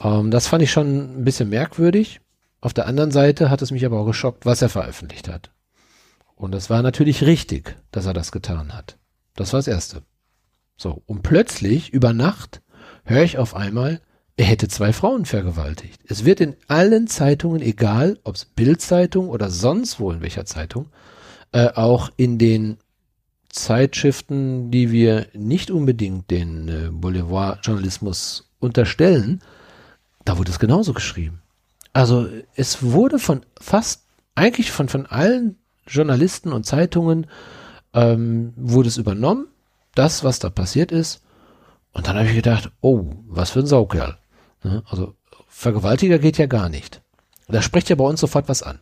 ähm, 0.00 0.32
das 0.32 0.48
fand 0.48 0.64
ich 0.64 0.72
schon 0.72 1.20
ein 1.20 1.24
bisschen 1.24 1.50
merkwürdig. 1.50 2.20
Auf 2.60 2.74
der 2.74 2.88
anderen 2.88 3.12
Seite 3.12 3.48
hat 3.48 3.62
es 3.62 3.70
mich 3.70 3.86
aber 3.86 4.00
auch 4.00 4.06
geschockt, 4.06 4.44
was 4.44 4.60
er 4.60 4.68
veröffentlicht 4.68 5.28
hat. 5.28 5.52
Und 6.34 6.52
es 6.52 6.68
war 6.68 6.82
natürlich 6.82 7.22
richtig, 7.22 7.76
dass 7.92 8.06
er 8.06 8.12
das 8.12 8.32
getan 8.32 8.74
hat. 8.74 8.98
Das 9.36 9.52
war 9.52 9.58
das 9.60 9.68
Erste. 9.68 10.02
So, 10.76 11.02
und 11.06 11.22
plötzlich, 11.22 11.90
über 11.90 12.12
Nacht, 12.12 12.60
höre 13.04 13.22
ich 13.22 13.38
auf 13.38 13.54
einmal, 13.54 14.00
er 14.36 14.46
hätte 14.46 14.66
zwei 14.66 14.92
Frauen 14.92 15.26
vergewaltigt. 15.26 16.00
Es 16.08 16.24
wird 16.24 16.40
in 16.40 16.56
allen 16.66 17.06
Zeitungen, 17.06 17.62
egal 17.62 18.18
ob 18.24 18.34
es 18.34 18.46
Bildzeitung 18.46 19.28
oder 19.28 19.48
sonst 19.48 20.00
wo 20.00 20.10
in 20.10 20.22
welcher 20.22 20.44
Zeitung, 20.44 20.90
äh, 21.52 21.68
auch 21.68 22.10
in 22.16 22.38
den 22.38 22.78
Zeitschriften, 23.48 24.70
die 24.70 24.90
wir 24.90 25.26
nicht 25.34 25.70
unbedingt 25.70 26.30
den 26.30 26.68
äh, 26.68 26.88
Boulevard-Journalismus 26.90 28.50
unterstellen, 28.60 29.42
da 30.24 30.38
wurde 30.38 30.50
es 30.50 30.58
genauso 30.58 30.92
geschrieben. 30.92 31.42
Also 31.92 32.28
es 32.54 32.82
wurde 32.82 33.18
von 33.18 33.44
fast, 33.60 34.04
eigentlich 34.34 34.70
von, 34.70 34.88
von 34.88 35.06
allen 35.06 35.58
Journalisten 35.86 36.52
und 36.52 36.66
Zeitungen 36.66 37.26
ähm, 37.92 38.52
wurde 38.56 38.88
es 38.88 38.96
übernommen, 38.96 39.48
das, 39.94 40.22
was 40.22 40.38
da 40.38 40.50
passiert 40.50 40.92
ist. 40.92 41.22
Und 41.92 42.06
dann 42.06 42.16
habe 42.16 42.28
ich 42.28 42.36
gedacht, 42.36 42.70
oh, 42.80 43.06
was 43.26 43.50
für 43.50 43.60
ein 43.60 43.66
Saukerl. 43.66 44.16
Ne? 44.62 44.84
Also 44.88 45.14
Vergewaltiger 45.48 46.20
geht 46.20 46.38
ja 46.38 46.46
gar 46.46 46.68
nicht. 46.68 47.02
Da 47.48 47.60
spricht 47.60 47.90
ja 47.90 47.96
bei 47.96 48.04
uns 48.04 48.20
sofort 48.20 48.48
was 48.48 48.62
an. 48.62 48.78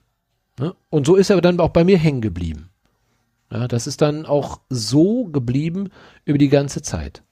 Ne? 0.59 0.75
Und 0.91 1.07
so 1.07 1.17
ist 1.17 1.31
er 1.31 1.41
dann 1.41 1.61
auch 1.61 1.71
bei 1.71 1.85
mir 1.85 1.99
hängen 1.99 2.21
geblieben. 2.21 2.71
Ja, 3.51 3.67
das 3.67 3.87
ist 3.87 4.03
dann 4.03 4.27
auch 4.27 4.61
so 4.69 5.25
geblieben 5.25 5.91
über 6.25 6.39
die 6.39 6.49
ganze 6.49 6.83
Zeit. 6.83 7.23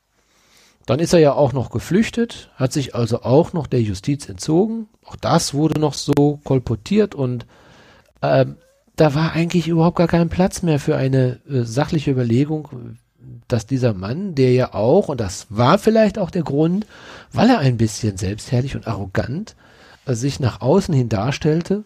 Dann 0.86 1.00
ist 1.00 1.12
er 1.12 1.18
ja 1.18 1.32
auch 1.32 1.52
noch 1.52 1.70
geflüchtet, 1.70 2.50
hat 2.54 2.72
sich 2.72 2.94
also 2.94 3.22
auch 3.22 3.52
noch 3.52 3.66
der 3.66 3.82
Justiz 3.82 4.28
entzogen. 4.28 4.88
Auch 5.04 5.16
das 5.16 5.52
wurde 5.52 5.80
noch 5.80 5.94
so 5.94 6.40
kolportiert 6.44 7.14
und 7.14 7.44
äh, 8.20 8.46
da 8.94 9.14
war 9.14 9.32
eigentlich 9.32 9.68
überhaupt 9.68 9.96
gar 9.96 10.08
kein 10.08 10.28
Platz 10.28 10.62
mehr 10.62 10.78
für 10.78 10.96
eine 10.96 11.40
äh, 11.48 11.62
sachliche 11.64 12.12
Überlegung, 12.12 12.96
dass 13.48 13.66
dieser 13.66 13.94
Mann, 13.94 14.34
der 14.34 14.52
ja 14.52 14.74
auch, 14.74 15.08
und 15.08 15.20
das 15.20 15.46
war 15.50 15.78
vielleicht 15.78 16.18
auch 16.18 16.30
der 16.30 16.42
Grund, 16.44 16.86
weil 17.32 17.50
er 17.50 17.58
ein 17.58 17.76
bisschen 17.76 18.16
selbstherrlich 18.16 18.76
und 18.76 18.86
arrogant 18.86 19.56
äh, 20.06 20.14
sich 20.14 20.40
nach 20.40 20.60
außen 20.60 20.94
hin 20.94 21.08
darstellte, 21.08 21.84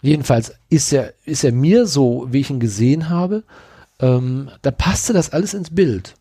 Jedenfalls 0.00 0.52
ist 0.68 0.92
er, 0.92 1.14
ist 1.24 1.44
er 1.44 1.52
mir 1.52 1.86
so, 1.86 2.28
wie 2.30 2.40
ich 2.40 2.50
ihn 2.50 2.60
gesehen 2.60 3.08
habe, 3.08 3.44
ähm, 4.00 4.50
da 4.62 4.70
passte 4.70 5.12
das 5.12 5.30
alles 5.30 5.54
ins 5.54 5.74
Bild. 5.74 6.14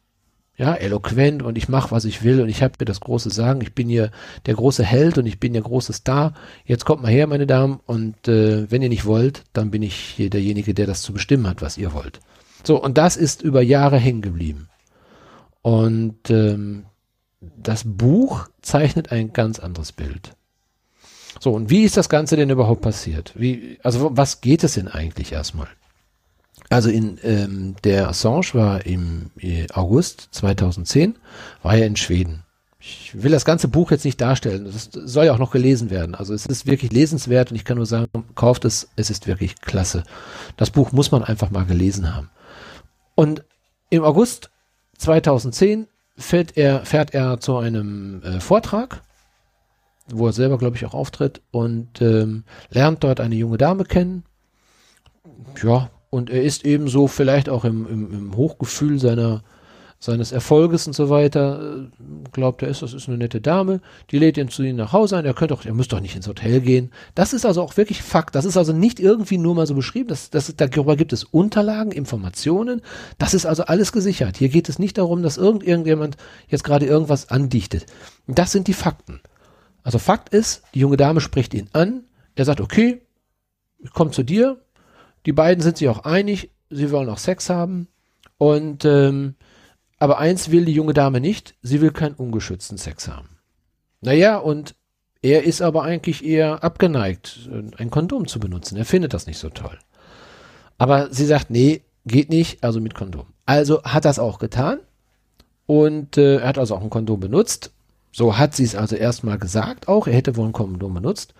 Ja, 0.55 0.73
eloquent 0.73 1.43
und 1.43 1.55
ich 1.55 1.69
mache, 1.69 1.91
was 1.91 2.03
ich 2.03 2.23
will 2.23 2.41
und 2.41 2.49
ich 2.49 2.63
habe 2.63 2.73
mir 2.79 2.85
das 2.85 2.99
große 2.99 3.29
Sagen. 3.29 3.61
Ich 3.61 3.75
bin 3.75 3.89
hier 3.89 4.09
der 4.47 4.55
große 4.55 4.83
Held 4.83 5.19
und 5.19 5.27
ich 5.27 5.39
bin 5.39 5.53
der 5.53 5.61
große 5.61 5.93
Star. 5.93 6.33
Jetzt 6.65 6.83
kommt 6.83 7.03
mal 7.03 7.11
her, 7.11 7.27
meine 7.27 7.45
Damen, 7.45 7.79
und 7.85 8.27
äh, 8.27 8.69
wenn 8.71 8.81
ihr 8.81 8.89
nicht 8.89 9.05
wollt, 9.05 9.43
dann 9.53 9.69
bin 9.69 9.83
ich 9.83 9.93
hier 9.93 10.31
derjenige, 10.31 10.73
der 10.73 10.87
das 10.87 11.03
zu 11.03 11.13
bestimmen 11.13 11.45
hat, 11.45 11.61
was 11.61 11.77
ihr 11.77 11.93
wollt. 11.93 12.21
So, 12.63 12.81
und 12.81 12.97
das 12.97 13.17
ist 13.17 13.43
über 13.43 13.61
Jahre 13.61 13.97
hängen 13.97 14.23
geblieben. 14.23 14.67
Und 15.61 16.31
ähm, 16.31 16.85
das 17.39 17.83
Buch 17.85 18.47
zeichnet 18.63 19.11
ein 19.11 19.33
ganz 19.33 19.59
anderes 19.59 19.91
Bild. 19.91 20.36
So, 21.39 21.51
und 21.53 21.69
wie 21.69 21.83
ist 21.83 21.97
das 21.97 22.09
Ganze 22.09 22.35
denn 22.35 22.49
überhaupt 22.49 22.81
passiert? 22.81 23.33
Wie, 23.35 23.79
also 23.83 24.11
was 24.13 24.41
geht 24.41 24.63
es 24.63 24.73
denn 24.73 24.87
eigentlich 24.87 25.31
erstmal? 25.31 25.67
Also 26.69 26.89
in 26.89 27.17
ähm, 27.23 27.75
der 27.83 28.09
Assange 28.09 28.53
war 28.53 28.85
im 28.85 29.31
äh, 29.39 29.67
August 29.73 30.29
2010, 30.31 31.15
war 31.63 31.75
er 31.75 31.85
in 31.85 31.95
Schweden. 31.95 32.43
Ich 32.79 33.11
will 33.21 33.31
das 33.31 33.45
ganze 33.45 33.67
Buch 33.67 33.91
jetzt 33.91 34.05
nicht 34.05 34.21
darstellen. 34.21 34.65
Das 34.65 34.89
soll 34.91 35.25
ja 35.25 35.33
auch 35.33 35.39
noch 35.39 35.51
gelesen 35.51 35.89
werden. 35.89 36.13
Also 36.15 36.33
es 36.33 36.45
ist 36.45 36.65
wirklich 36.65 36.91
lesenswert 36.91 37.51
und 37.51 37.55
ich 37.55 37.65
kann 37.65 37.77
nur 37.77 37.85
sagen, 37.85 38.07
kauft 38.35 38.65
es, 38.65 38.89
es 38.95 39.09
ist 39.09 39.27
wirklich 39.27 39.61
klasse. 39.61 40.03
Das 40.57 40.69
Buch 40.69 40.91
muss 40.91 41.11
man 41.11 41.23
einfach 41.23 41.49
mal 41.49 41.65
gelesen 41.65 42.15
haben. 42.15 42.29
Und 43.15 43.43
im 43.89 44.03
August 44.03 44.51
2010 44.97 45.87
fährt 46.17 46.57
er, 46.57 46.85
fährt 46.85 47.13
er 47.13 47.39
zu 47.39 47.57
einem 47.57 48.21
äh, 48.23 48.39
Vortrag 48.39 49.01
wo 50.11 50.27
er 50.27 50.33
selber, 50.33 50.57
glaube 50.57 50.75
ich, 50.77 50.85
auch 50.85 50.93
auftritt 50.93 51.41
und 51.51 52.01
ähm, 52.01 52.43
lernt 52.69 53.03
dort 53.03 53.19
eine 53.19 53.35
junge 53.35 53.57
Dame 53.57 53.83
kennen. 53.83 54.23
Ja, 55.61 55.89
und 56.09 56.29
er 56.29 56.43
ist 56.43 56.65
ebenso 56.65 57.07
vielleicht 57.07 57.49
auch 57.49 57.65
im, 57.65 57.87
im, 57.87 58.13
im 58.13 58.37
Hochgefühl 58.37 58.99
seiner, 58.99 59.43
seines 59.99 60.31
Erfolges 60.31 60.87
und 60.87 60.93
so 60.93 61.09
weiter, 61.09 61.59
äh, 61.61 62.29
glaubt 62.31 62.61
er 62.61 62.69
ist, 62.69 62.81
das 62.81 62.93
ist 62.93 63.09
eine 63.09 63.17
nette 63.17 63.41
Dame, 63.41 63.81
die 64.11 64.19
lädt 64.19 64.37
ihn 64.37 64.47
zu 64.47 64.63
ihm 64.63 64.77
nach 64.77 64.93
Hause 64.93 65.17
ein, 65.17 65.25
er 65.25 65.33
könnte 65.33 65.53
doch, 65.53 65.65
er 65.65 65.73
müsste 65.73 65.95
doch 65.95 66.01
nicht 66.01 66.15
ins 66.15 66.27
Hotel 66.27 66.61
gehen. 66.61 66.91
Das 67.15 67.33
ist 67.33 67.45
also 67.45 67.61
auch 67.61 67.75
wirklich 67.75 68.01
Fakt. 68.01 68.35
Das 68.35 68.45
ist 68.45 68.55
also 68.55 68.71
nicht 68.71 68.99
irgendwie 68.99 69.37
nur 69.37 69.55
mal 69.55 69.67
so 69.67 69.75
beschrieben, 69.75 70.07
das, 70.07 70.29
das, 70.29 70.53
darüber 70.55 70.95
gibt 70.95 71.11
es 71.11 71.25
Unterlagen, 71.25 71.91
Informationen, 71.91 72.81
das 73.17 73.33
ist 73.33 73.45
also 73.45 73.63
alles 73.63 73.91
gesichert. 73.91 74.37
Hier 74.37 74.49
geht 74.49 74.69
es 74.69 74.79
nicht 74.79 74.97
darum, 74.97 75.21
dass 75.21 75.37
irgend, 75.37 75.63
irgendjemand 75.63 76.15
jetzt 76.47 76.63
gerade 76.63 76.85
irgendwas 76.85 77.29
andichtet. 77.29 77.85
Das 78.27 78.53
sind 78.53 78.67
die 78.67 78.73
Fakten. 78.73 79.19
Also 79.87 79.99
Fakt 79.99 80.33
ist, 80.33 80.63
die 80.73 80.81
junge 80.81 80.97
Dame 80.97 81.21
spricht 81.21 81.53
ihn 81.53 81.69
an. 81.71 82.03
Er 82.35 82.43
sagt, 82.43 82.59
okay, 82.59 83.03
ich 83.79 83.91
komme 83.91 84.11
zu 84.11 84.21
dir. 84.21 84.61
Die 85.25 85.31
beiden 85.31 85.63
sind 85.63 85.77
sich 85.77 85.87
auch 85.87 85.99
einig, 86.03 86.51
sie 86.69 86.91
wollen 86.91 87.07
auch 87.07 87.17
Sex 87.17 87.49
haben. 87.49 87.87
Und 88.37 88.83
ähm, 88.83 89.35
aber 89.97 90.17
eins 90.17 90.51
will 90.51 90.65
die 90.65 90.73
junge 90.73 90.93
Dame 90.93 91.21
nicht, 91.21 91.55
sie 91.61 91.79
will 91.79 91.91
keinen 91.91 92.15
ungeschützten 92.15 92.77
Sex 92.77 93.07
haben. 93.07 93.29
Naja, 94.01 94.39
und 94.39 94.75
er 95.21 95.45
ist 95.45 95.61
aber 95.61 95.83
eigentlich 95.83 96.25
eher 96.25 96.65
abgeneigt, 96.65 97.49
ein 97.77 97.89
Kondom 97.89 98.27
zu 98.27 98.41
benutzen. 98.41 98.75
Er 98.75 98.83
findet 98.83 99.13
das 99.13 99.25
nicht 99.25 99.39
so 99.39 99.49
toll. 99.49 99.79
Aber 100.77 101.13
sie 101.13 101.25
sagt, 101.25 101.49
nee, 101.49 101.85
geht 102.05 102.27
nicht, 102.27 102.61
also 102.61 102.81
mit 102.81 102.93
Kondom. 102.93 103.27
Also 103.45 103.81
hat 103.83 104.03
das 104.03 104.19
auch 104.19 104.37
getan. 104.37 104.79
Und 105.65 106.17
äh, 106.17 106.39
er 106.39 106.49
hat 106.49 106.57
also 106.57 106.75
auch 106.75 106.81
ein 106.81 106.89
Kondom 106.89 107.21
benutzt 107.21 107.71
So 108.17 108.35
hat 108.35 108.55
sie 108.55 108.63
es 108.63 108.73
also 108.75 108.95
erstmal 108.95 109.37
gesagt 109.37 109.87
auch, 109.87 110.07
er 110.07 110.15
hätte 110.15 110.35
wohl 110.37 110.47
ein 110.47 110.51
Kondom 110.51 110.91
benutzt. 110.91 111.35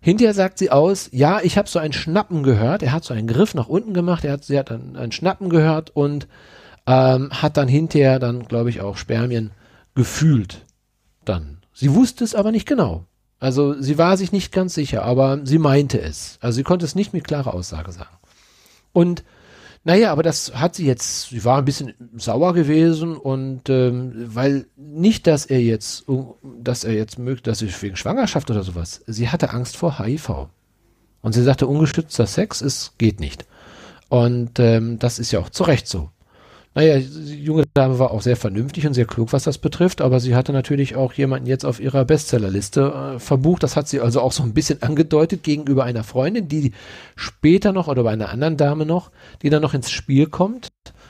Hinterher 0.00 0.34
sagt 0.34 0.58
sie 0.58 0.68
aus, 0.68 1.08
ja, 1.12 1.40
ich 1.42 1.56
habe 1.56 1.68
so 1.68 1.78
ein 1.78 1.92
Schnappen 1.92 2.42
gehört. 2.42 2.82
Er 2.82 2.90
hat 2.90 3.04
so 3.04 3.14
einen 3.14 3.28
Griff 3.28 3.54
nach 3.54 3.68
unten 3.68 3.94
gemacht, 3.94 4.24
er 4.24 4.32
hat, 4.32 4.42
sie 4.42 4.58
hat 4.58 4.72
ein, 4.72 4.96
ein 4.96 5.12
Schnappen 5.12 5.48
gehört 5.48 5.90
und 5.94 6.26
ähm, 6.88 7.30
hat 7.30 7.56
dann 7.56 7.68
hinterher 7.68 8.18
dann, 8.18 8.48
glaube 8.48 8.68
ich, 8.68 8.80
auch 8.80 8.96
Spermien 8.96 9.52
gefühlt. 9.94 10.66
Dann. 11.24 11.58
Sie 11.72 11.94
wusste 11.94 12.24
es 12.24 12.34
aber 12.34 12.50
nicht 12.50 12.66
genau. 12.66 13.04
Also 13.38 13.80
sie 13.80 13.96
war 13.96 14.16
sich 14.16 14.32
nicht 14.32 14.50
ganz 14.50 14.74
sicher, 14.74 15.04
aber 15.04 15.38
sie 15.44 15.58
meinte 15.58 16.00
es. 16.00 16.38
Also 16.40 16.56
sie 16.56 16.64
konnte 16.64 16.84
es 16.84 16.96
nicht 16.96 17.12
mit 17.12 17.28
klarer 17.28 17.54
Aussage 17.54 17.92
sagen. 17.92 18.16
Und 18.92 19.22
naja, 19.84 20.12
aber 20.12 20.22
das 20.22 20.54
hat 20.54 20.74
sie 20.74 20.86
jetzt, 20.86 21.30
sie 21.30 21.44
war 21.44 21.58
ein 21.58 21.64
bisschen 21.64 21.94
sauer 22.16 22.52
gewesen 22.52 23.16
und 23.16 23.68
ähm, 23.68 24.12
weil 24.34 24.66
nicht, 24.76 25.26
dass 25.26 25.46
er 25.46 25.62
jetzt, 25.62 26.04
dass 26.42 26.84
er 26.84 26.94
jetzt 26.94 27.18
mögt, 27.18 27.46
dass 27.46 27.60
sie 27.60 27.70
wegen 27.80 27.96
Schwangerschaft 27.96 28.50
oder 28.50 28.62
sowas, 28.62 29.02
sie 29.06 29.28
hatte 29.28 29.50
Angst 29.50 29.76
vor 29.76 29.98
HIV. 29.98 30.48
Und 31.20 31.32
sie 31.32 31.42
sagte, 31.42 31.66
ungestützter 31.66 32.26
Sex 32.26 32.62
ist, 32.62 32.96
geht 32.98 33.18
nicht. 33.18 33.46
Und 34.08 34.58
ähm, 34.58 34.98
das 34.98 35.18
ist 35.18 35.32
ja 35.32 35.40
auch 35.40 35.50
zu 35.50 35.64
Recht 35.64 35.88
so. 35.88 36.10
Naja, 36.78 37.00
die 37.00 37.42
junge 37.42 37.64
Dame 37.74 37.98
war 37.98 38.12
auch 38.12 38.22
sehr 38.22 38.36
vernünftig 38.36 38.86
und 38.86 38.94
sehr 38.94 39.04
klug, 39.04 39.32
was 39.32 39.42
das 39.42 39.58
betrifft, 39.58 40.00
aber 40.00 40.20
sie 40.20 40.36
hatte 40.36 40.52
natürlich 40.52 40.94
auch 40.94 41.12
jemanden 41.12 41.48
jetzt 41.48 41.64
auf 41.64 41.80
ihrer 41.80 42.04
Bestsellerliste 42.04 43.16
äh, 43.16 43.18
verbucht. 43.18 43.64
Das 43.64 43.74
hat 43.74 43.88
sie 43.88 43.98
also 43.98 44.20
auch 44.20 44.30
so 44.30 44.44
ein 44.44 44.54
bisschen 44.54 44.80
angedeutet 44.80 45.42
gegenüber 45.42 45.82
einer 45.82 46.04
Freundin, 46.04 46.46
die 46.46 46.70
später 47.16 47.72
noch 47.72 47.88
oder 47.88 48.04
bei 48.04 48.12
einer 48.12 48.28
anderen 48.28 48.56
Dame 48.56 48.86
noch, 48.86 49.10
die 49.42 49.50
dann 49.50 49.60
noch 49.60 49.74
ins 49.74 49.90
Spiel 49.90 50.28
kommt 50.28 50.68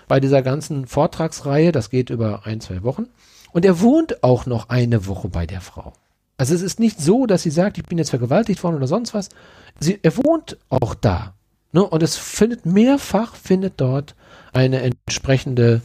bei 0.08 0.20
dieser 0.20 0.40
ganzen 0.40 0.86
Vortragsreihe. 0.86 1.70
Das 1.70 1.90
geht 1.90 2.08
über 2.08 2.46
ein, 2.46 2.62
zwei 2.62 2.82
Wochen. 2.82 3.04
Und 3.52 3.66
er 3.66 3.82
wohnt 3.82 4.24
auch 4.24 4.46
noch 4.46 4.70
eine 4.70 5.06
Woche 5.06 5.28
bei 5.28 5.44
der 5.44 5.60
Frau. 5.60 5.92
Also 6.38 6.54
es 6.54 6.62
ist 6.62 6.80
nicht 6.80 6.98
so, 6.98 7.26
dass 7.26 7.42
sie 7.42 7.50
sagt, 7.50 7.76
ich 7.76 7.84
bin 7.84 7.98
jetzt 7.98 8.08
vergewaltigt 8.08 8.64
worden 8.64 8.76
oder 8.76 8.86
sonst 8.86 9.12
was. 9.12 9.28
Sie, 9.80 9.98
er 10.02 10.16
wohnt 10.16 10.56
auch 10.70 10.94
da. 10.94 11.34
Ne? 11.72 11.84
Und 11.84 12.02
es 12.02 12.16
findet 12.16 12.64
mehrfach, 12.64 13.34
findet 13.34 13.74
dort 13.76 14.14
eine 14.52 14.82
entsprechende, 14.82 15.82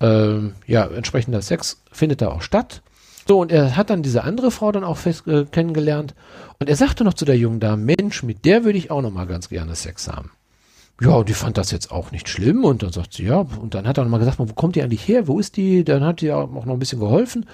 äh, 0.00 0.38
ja, 0.66 0.86
entsprechender 0.86 1.42
Sex 1.42 1.82
findet 1.90 2.22
da 2.22 2.28
auch 2.28 2.42
statt. 2.42 2.82
So, 3.26 3.40
und 3.40 3.52
er 3.52 3.76
hat 3.76 3.90
dann 3.90 4.02
diese 4.02 4.24
andere 4.24 4.50
Frau 4.50 4.72
dann 4.72 4.84
auch 4.84 4.96
fest, 4.96 5.26
äh, 5.28 5.44
kennengelernt. 5.44 6.14
Und 6.58 6.68
er 6.68 6.76
sagte 6.76 7.04
noch 7.04 7.14
zu 7.14 7.24
der 7.24 7.36
jungen 7.36 7.60
Dame, 7.60 7.94
Mensch, 7.96 8.22
mit 8.22 8.44
der 8.44 8.64
würde 8.64 8.78
ich 8.78 8.90
auch 8.90 9.02
noch 9.02 9.12
mal 9.12 9.26
ganz 9.26 9.48
gerne 9.48 9.74
Sex 9.76 10.08
haben. 10.08 10.32
Ja, 11.00 11.10
und 11.10 11.28
die 11.28 11.34
fand 11.34 11.56
das 11.56 11.70
jetzt 11.70 11.90
auch 11.90 12.10
nicht 12.10 12.28
schlimm. 12.28 12.64
Und 12.64 12.82
dann 12.82 12.92
sagt 12.92 13.14
sie, 13.14 13.24
ja, 13.24 13.38
und 13.38 13.74
dann 13.74 13.86
hat 13.86 13.98
er 13.98 14.04
noch 14.04 14.10
mal 14.10 14.18
gesagt, 14.18 14.38
wo 14.38 14.46
kommt 14.46 14.76
die 14.76 14.82
eigentlich 14.82 15.06
her? 15.06 15.28
Wo 15.28 15.38
ist 15.38 15.56
die? 15.56 15.84
Dann 15.84 16.04
hat 16.04 16.20
die 16.20 16.32
auch 16.32 16.50
noch 16.50 16.66
ein 16.66 16.78
bisschen 16.78 17.00
geholfen, 17.00 17.46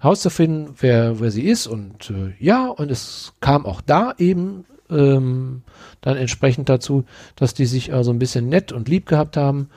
herauszufinden, 0.00 0.74
wer, 0.80 1.20
wer 1.20 1.30
sie 1.30 1.44
ist. 1.44 1.66
Und 1.66 2.10
äh, 2.10 2.34
ja, 2.38 2.66
und 2.66 2.90
es 2.90 3.32
kam 3.40 3.64
auch 3.64 3.80
da 3.80 4.14
eben 4.18 4.64
ähm, 4.90 5.62
dann 6.00 6.16
entsprechend 6.16 6.68
dazu, 6.68 7.04
dass 7.36 7.54
die 7.54 7.66
sich 7.66 7.92
also 7.92 8.12
ein 8.12 8.18
bisschen 8.18 8.48
nett 8.48 8.72
und 8.72 8.88
lieb 8.88 9.06
gehabt 9.06 9.36
haben. 9.36 9.70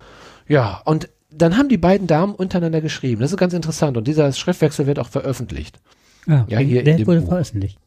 Ja, 0.47 0.81
und 0.85 1.09
dann 1.31 1.57
haben 1.57 1.69
die 1.69 1.77
beiden 1.77 2.07
Damen 2.07 2.33
untereinander 2.33 2.81
geschrieben. 2.81 3.21
Das 3.21 3.31
ist 3.31 3.37
ganz 3.37 3.53
interessant. 3.53 3.97
Und 3.97 4.07
dieser 4.07 4.31
Schriftwechsel 4.31 4.87
wird 4.87 4.99
auch 4.99 5.09
veröffentlicht. 5.09 5.79
Ah, 6.27 6.45
ja, 6.47 6.59
hier 6.59 6.83
der 6.83 7.05
wurde 7.05 7.21
Buch. 7.21 7.29
veröffentlicht. 7.29 7.77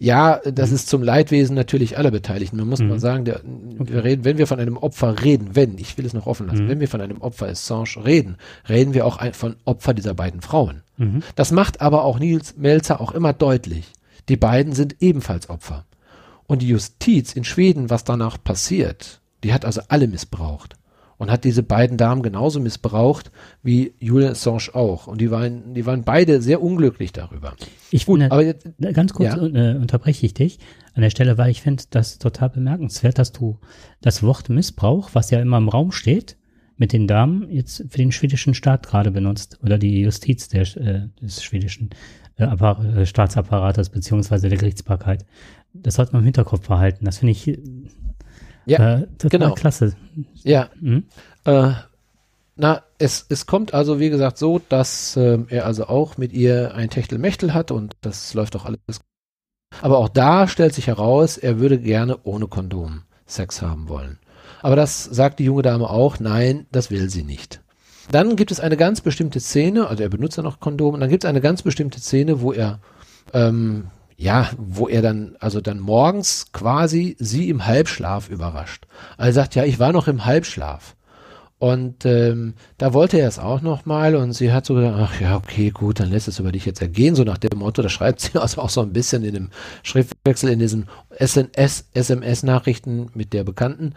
Ja, 0.00 0.40
das 0.44 0.70
mhm. 0.70 0.76
ist 0.76 0.88
zum 0.88 1.02
Leidwesen 1.02 1.54
natürlich 1.54 1.98
aller 1.98 2.10
Beteiligten. 2.10 2.56
Man 2.56 2.68
muss 2.68 2.80
mhm. 2.80 2.88
mal 2.88 2.98
sagen, 2.98 3.24
der, 3.24 3.36
okay. 3.78 3.92
wir 3.92 4.04
reden, 4.04 4.24
wenn 4.24 4.38
wir 4.38 4.48
von 4.48 4.58
einem 4.58 4.76
Opfer 4.76 5.22
reden, 5.22 5.50
wenn, 5.54 5.78
ich 5.78 5.96
will 5.96 6.04
es 6.04 6.14
noch 6.14 6.26
offen 6.26 6.48
lassen, 6.48 6.64
mhm. 6.64 6.68
wenn 6.68 6.80
wir 6.80 6.88
von 6.88 7.00
einem 7.00 7.20
Opfer 7.20 7.46
Assange 7.46 8.04
reden, 8.04 8.36
reden 8.68 8.94
wir 8.94 9.06
auch 9.06 9.18
ein, 9.18 9.32
von 9.34 9.54
Opfer 9.64 9.94
dieser 9.94 10.14
beiden 10.14 10.40
Frauen. 10.40 10.82
Mhm. 10.96 11.22
Das 11.36 11.52
macht 11.52 11.80
aber 11.80 12.04
auch 12.04 12.18
Nils 12.18 12.56
Melzer 12.56 13.00
auch 13.00 13.12
immer 13.12 13.32
deutlich. 13.32 13.92
Die 14.28 14.36
beiden 14.36 14.72
sind 14.72 14.96
ebenfalls 15.00 15.48
Opfer. 15.48 15.84
Und 16.46 16.62
die 16.62 16.68
Justiz 16.68 17.34
in 17.34 17.44
Schweden, 17.44 17.90
was 17.90 18.02
danach 18.02 18.42
passiert, 18.42 19.20
die 19.44 19.52
hat 19.52 19.64
also 19.64 19.82
alle 19.88 20.08
missbraucht 20.08 20.77
und 21.18 21.30
hat 21.30 21.44
diese 21.44 21.62
beiden 21.62 21.96
Damen 21.96 22.22
genauso 22.22 22.60
missbraucht 22.60 23.30
wie 23.62 23.92
Julian 23.98 24.32
Assange 24.32 24.70
auch. 24.72 25.06
Und 25.06 25.20
die 25.20 25.30
waren, 25.30 25.74
die 25.74 25.84
waren 25.84 26.04
beide 26.04 26.40
sehr 26.40 26.62
unglücklich 26.62 27.12
darüber. 27.12 27.54
Ich 27.90 28.06
Gut, 28.06 28.22
aber 28.22 28.42
jetzt, 28.42 28.66
ganz 28.94 29.12
kurz 29.12 29.34
ja. 29.34 29.44
äh, 29.44 29.76
unterbreche 29.76 30.24
ich 30.24 30.34
dich 30.34 30.58
an 30.94 31.02
der 31.02 31.10
Stelle, 31.10 31.36
weil 31.36 31.50
ich 31.50 31.60
finde 31.60 31.84
das 31.90 32.18
total 32.18 32.50
bemerkenswert, 32.50 33.18
dass 33.18 33.32
du 33.32 33.58
das 34.00 34.22
Wort 34.22 34.48
Missbrauch, 34.48 35.10
was 35.12 35.30
ja 35.30 35.40
immer 35.40 35.58
im 35.58 35.68
Raum 35.68 35.92
steht, 35.92 36.36
mit 36.76 36.92
den 36.92 37.08
Damen 37.08 37.50
jetzt 37.50 37.84
für 37.88 37.98
den 37.98 38.12
schwedischen 38.12 38.54
Staat 38.54 38.86
gerade 38.86 39.10
benutzt 39.10 39.58
oder 39.62 39.78
die 39.78 40.00
Justiz 40.00 40.48
der, 40.48 40.62
äh, 40.76 41.08
des 41.20 41.42
schwedischen 41.42 41.90
äh, 42.36 43.04
Staatsapparates 43.04 43.88
beziehungsweise 43.88 44.48
der 44.48 44.58
Gerichtsbarkeit. 44.58 45.26
Das 45.74 45.96
sollte 45.96 46.12
man 46.12 46.22
im 46.22 46.26
Hinterkopf 46.26 46.68
behalten. 46.68 47.04
Das 47.04 47.18
finde 47.18 47.32
ich 47.32 47.58
ja, 48.70 48.98
äh, 49.00 49.06
genau. 49.28 49.54
klasse. 49.54 49.94
Ja. 50.42 50.70
Mhm. 50.80 51.04
Äh, 51.44 51.72
na, 52.56 52.82
es, 52.98 53.26
es 53.28 53.46
kommt 53.46 53.72
also, 53.72 54.00
wie 54.00 54.10
gesagt, 54.10 54.36
so, 54.36 54.60
dass 54.68 55.16
äh, 55.16 55.38
er 55.48 55.64
also 55.64 55.86
auch 55.86 56.16
mit 56.16 56.32
ihr 56.32 56.74
ein 56.74 56.90
Techtelmechtel 56.90 57.54
hat 57.54 57.70
und 57.70 57.96
das 58.00 58.34
läuft 58.34 58.56
auch 58.56 58.64
alles. 58.64 58.80
Aber 59.80 59.98
auch 59.98 60.08
da 60.08 60.48
stellt 60.48 60.74
sich 60.74 60.88
heraus, 60.88 61.38
er 61.38 61.60
würde 61.60 61.78
gerne 61.78 62.18
ohne 62.24 62.48
Kondom 62.48 63.02
Sex 63.26 63.62
haben 63.62 63.88
wollen. 63.88 64.18
Aber 64.60 64.74
das 64.74 65.04
sagt 65.04 65.38
die 65.38 65.44
junge 65.44 65.62
Dame 65.62 65.88
auch, 65.88 66.18
nein, 66.18 66.66
das 66.72 66.90
will 66.90 67.10
sie 67.10 67.22
nicht. 67.22 67.60
Dann 68.10 68.36
gibt 68.36 68.50
es 68.50 68.58
eine 68.58 68.76
ganz 68.76 69.02
bestimmte 69.02 69.38
Szene, 69.38 69.86
also 69.86 70.02
er 70.02 70.08
benutzt 70.08 70.36
ja 70.36 70.42
noch 70.42 70.60
Kondom, 70.60 70.94
und 70.94 71.00
dann 71.00 71.10
gibt 71.10 71.24
es 71.24 71.30
eine 71.30 71.40
ganz 71.40 71.62
bestimmte 71.62 72.00
Szene, 72.00 72.40
wo 72.40 72.52
er 72.52 72.80
ähm, 73.34 73.88
ja, 74.18 74.50
wo 74.58 74.88
er 74.88 75.00
dann, 75.00 75.36
also 75.38 75.60
dann 75.60 75.78
morgens 75.78 76.50
quasi 76.52 77.16
sie 77.20 77.48
im 77.48 77.66
Halbschlaf 77.66 78.28
überrascht. 78.28 78.86
Also 79.16 79.36
sagt, 79.36 79.54
ja, 79.54 79.64
ich 79.64 79.78
war 79.78 79.92
noch 79.92 80.08
im 80.08 80.24
Halbschlaf. 80.24 80.96
Und 81.58 82.04
ähm, 82.04 82.54
da 82.78 82.92
wollte 82.92 83.18
er 83.18 83.28
es 83.28 83.38
auch 83.38 83.62
nochmal 83.62 84.16
und 84.16 84.32
sie 84.32 84.52
hat 84.52 84.66
so 84.66 84.74
gedacht, 84.74 84.94
ach 84.96 85.20
ja, 85.20 85.36
okay, 85.36 85.70
gut, 85.70 86.00
dann 86.00 86.10
lässt 86.10 86.26
es 86.26 86.40
über 86.40 86.52
dich 86.52 86.66
jetzt 86.66 86.82
ergehen, 86.82 87.14
so 87.14 87.22
nach 87.22 87.38
dem 87.38 87.58
Motto, 87.58 87.80
da 87.80 87.88
schreibt 87.88 88.20
sie 88.20 88.38
also 88.40 88.60
auch 88.60 88.70
so 88.70 88.80
ein 88.80 88.92
bisschen 88.92 89.24
in 89.24 89.34
dem 89.34 89.50
Schriftwechsel, 89.84 90.50
in 90.50 90.58
diesen 90.58 90.88
SNS, 91.16 91.86
SMS-Nachrichten 91.94 93.10
mit 93.14 93.32
der 93.32 93.44
Bekannten. 93.44 93.94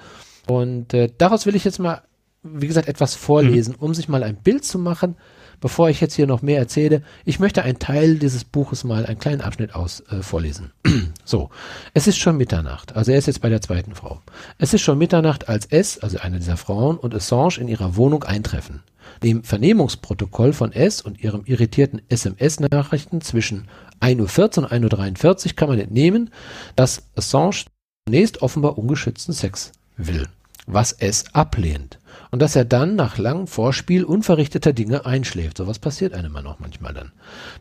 Und 0.47 0.93
äh, 0.93 1.10
daraus 1.17 1.47
will 1.47 1.55
ich 1.55 1.63
jetzt 1.63 1.79
mal, 1.79 2.03
wie 2.43 2.67
gesagt, 2.67 2.88
etwas 2.88 3.15
vorlesen, 3.15 3.75
mhm. 3.79 3.86
um 3.86 3.93
sich 3.95 4.07
mal 4.07 4.23
ein 4.23 4.38
Bild 4.38 4.65
zu 4.65 4.77
machen, 4.77 5.15
bevor 5.62 5.89
ich 5.89 6.02
jetzt 6.02 6.15
hier 6.15 6.28
noch 6.28 6.41
mehr 6.41 6.60
erzähle, 6.60 7.04
ich 7.24 7.39
möchte 7.39 7.63
einen 7.63 7.80
Teil 7.80 8.15
dieses 8.15 8.43
Buches 8.43 8.84
mal, 8.84 9.06
einen 9.06 9.19
kleinen 9.19 9.41
Abschnitt 9.41 9.74
aus 9.74 10.02
äh, 10.10 10.21
vorlesen. 10.21 10.71
so, 11.24 11.50
es 11.93 12.08
ist 12.08 12.17
schon 12.17 12.36
Mitternacht, 12.36 12.95
also 12.95 13.12
er 13.12 13.17
ist 13.17 13.28
jetzt 13.28 13.41
bei 13.41 13.50
der 13.50 13.62
zweiten 13.62 13.95
Frau. 13.95 14.19
Es 14.58 14.74
ist 14.74 14.82
schon 14.82 14.97
Mitternacht, 14.97 15.47
als 15.47 15.67
S, 15.67 16.00
also 16.00 16.17
eine 16.19 16.39
dieser 16.39 16.58
Frauen, 16.58 16.97
und 16.97 17.15
Assange 17.15 17.60
in 17.60 17.67
ihrer 17.67 17.95
Wohnung 17.95 18.24
eintreffen. 18.24 18.84
Dem 19.24 19.43
Vernehmungsprotokoll 19.43 20.52
von 20.52 20.71
S 20.74 21.02
und 21.02 21.24
ihrem 21.24 21.43
irritierten 21.45 22.02
SMS-Nachrichten 22.10 23.21
zwischen 23.21 23.67
1.14 24.02 24.63
Uhr 24.63 24.63
und 24.63 24.71
1.43 24.71 25.45
Uhr 25.45 25.56
kann 25.56 25.69
man 25.69 25.80
entnehmen, 25.80 26.32
dass 26.76 27.04
Assange 27.15 27.65
zunächst 28.08 28.41
offenbar 28.41 28.78
ungeschützten 28.78 29.34
Sex 29.34 29.71
will, 29.95 30.28
was 30.65 30.91
S 30.93 31.26
ablehnt 31.34 32.00
und 32.32 32.41
dass 32.41 32.56
er 32.56 32.65
dann 32.65 32.96
nach 32.96 33.17
langem 33.17 33.46
Vorspiel 33.46 34.04
unverrichteter 34.04 34.74
Dinge 34.74 35.06
einschläft. 35.06 35.58
So 35.58 35.67
was 35.67 35.80
passiert 35.80 36.13
einem 36.13 36.36
auch 36.38 36.60
manchmal 36.60 36.94
dann. 36.94 37.12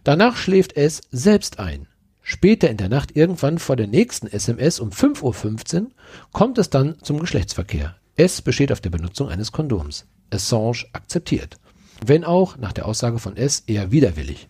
Danach 0.04 0.36
schläft 0.36 0.76
es 0.76 1.02
selbst 1.10 1.58
ein. 1.58 1.86
Später 2.22 2.70
in 2.70 2.76
der 2.76 2.88
Nacht, 2.88 3.16
irgendwann 3.16 3.58
vor 3.58 3.76
der 3.76 3.88
nächsten 3.88 4.28
SMS 4.28 4.78
um 4.78 4.90
5.15 4.90 5.80
Uhr, 5.80 5.90
kommt 6.32 6.58
es 6.58 6.70
dann 6.70 6.96
zum 7.02 7.18
Geschlechtsverkehr. 7.18 7.96
S 8.16 8.40
besteht 8.42 8.70
auf 8.70 8.80
der 8.80 8.90
Benutzung 8.90 9.28
eines 9.28 9.50
Kondoms. 9.50 10.06
Assange 10.30 10.84
akzeptiert. 10.92 11.56
Wenn 12.04 12.24
auch, 12.24 12.56
nach 12.56 12.72
der 12.72 12.86
Aussage 12.86 13.18
von 13.18 13.36
S, 13.36 13.64
eher 13.66 13.90
widerwillig. 13.90 14.48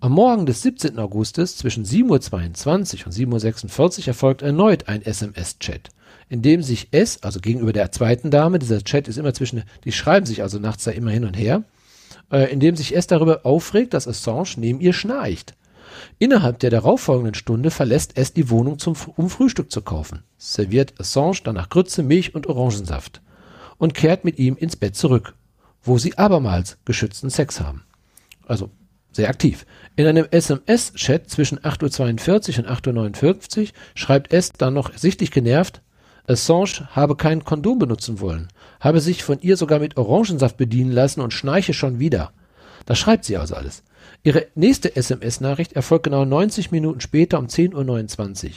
Am 0.00 0.12
Morgen 0.12 0.46
des 0.46 0.62
17. 0.62 0.98
Augustes 0.98 1.56
zwischen 1.58 1.84
7.22 1.84 3.00
Uhr 3.00 3.06
und 3.06 3.12
7.46 3.12 4.00
Uhr 4.00 4.08
erfolgt 4.08 4.42
erneut 4.42 4.88
ein 4.88 5.02
SMS-Chat 5.02 5.90
in 6.30 6.42
dem 6.42 6.62
sich 6.62 6.88
es, 6.92 7.22
also 7.24 7.40
gegenüber 7.40 7.72
der 7.72 7.90
zweiten 7.90 8.30
Dame, 8.30 8.60
dieser 8.60 8.82
Chat 8.82 9.08
ist 9.08 9.18
immer 9.18 9.34
zwischen, 9.34 9.64
die 9.84 9.92
schreiben 9.92 10.24
sich 10.24 10.42
also 10.42 10.58
nachts 10.58 10.84
da 10.84 10.92
immer 10.92 11.10
hin 11.10 11.24
und 11.24 11.36
her, 11.36 11.64
äh, 12.30 12.50
in 12.52 12.60
dem 12.60 12.76
sich 12.76 12.96
es 12.96 13.08
darüber 13.08 13.44
aufregt, 13.44 13.92
dass 13.92 14.06
Assange 14.06 14.54
neben 14.56 14.80
ihr 14.80 14.92
schnarcht. 14.92 15.54
Innerhalb 16.20 16.60
der 16.60 16.70
darauffolgenden 16.70 17.34
Stunde 17.34 17.72
verlässt 17.72 18.12
es 18.14 18.32
die 18.32 18.48
Wohnung, 18.48 18.78
zum, 18.78 18.94
um 19.16 19.28
Frühstück 19.28 19.72
zu 19.72 19.82
kaufen, 19.82 20.22
serviert 20.38 20.94
Assange 21.00 21.40
danach 21.42 21.68
Grütze, 21.68 22.04
Milch 22.04 22.32
und 22.32 22.46
Orangensaft 22.46 23.20
und 23.78 23.94
kehrt 23.94 24.24
mit 24.24 24.38
ihm 24.38 24.56
ins 24.56 24.76
Bett 24.76 24.94
zurück, 24.94 25.34
wo 25.82 25.98
sie 25.98 26.16
abermals 26.16 26.78
geschützten 26.84 27.30
Sex 27.30 27.60
haben. 27.60 27.82
Also 28.46 28.70
sehr 29.10 29.28
aktiv. 29.28 29.66
In 29.96 30.06
einem 30.06 30.28
SMS-Chat 30.30 31.28
zwischen 31.28 31.58
8.42 31.58 32.52
Uhr 32.52 32.70
und 32.70 32.70
8.59 32.70 33.60
Uhr 33.60 33.68
schreibt 33.96 34.32
es 34.32 34.52
dann 34.52 34.74
noch 34.74 34.96
sichtlich 34.96 35.32
genervt, 35.32 35.82
Assange 36.30 36.88
habe 36.92 37.16
kein 37.16 37.44
Kondom 37.44 37.78
benutzen 37.78 38.20
wollen, 38.20 38.48
habe 38.78 39.00
sich 39.00 39.24
von 39.24 39.40
ihr 39.40 39.56
sogar 39.56 39.80
mit 39.80 39.96
Orangensaft 39.96 40.56
bedienen 40.56 40.92
lassen 40.92 41.20
und 41.20 41.32
schnarche 41.32 41.74
schon 41.74 41.98
wieder. 41.98 42.32
Das 42.86 42.98
schreibt 42.98 43.24
sie 43.24 43.36
also 43.36 43.56
alles. 43.56 43.82
Ihre 44.22 44.46
nächste 44.54 44.94
SMS-Nachricht 44.96 45.72
erfolgt 45.72 46.04
genau 46.04 46.24
90 46.24 46.70
Minuten 46.70 47.00
später 47.00 47.38
um 47.38 47.46
10.29 47.46 48.44
Uhr. 48.44 48.50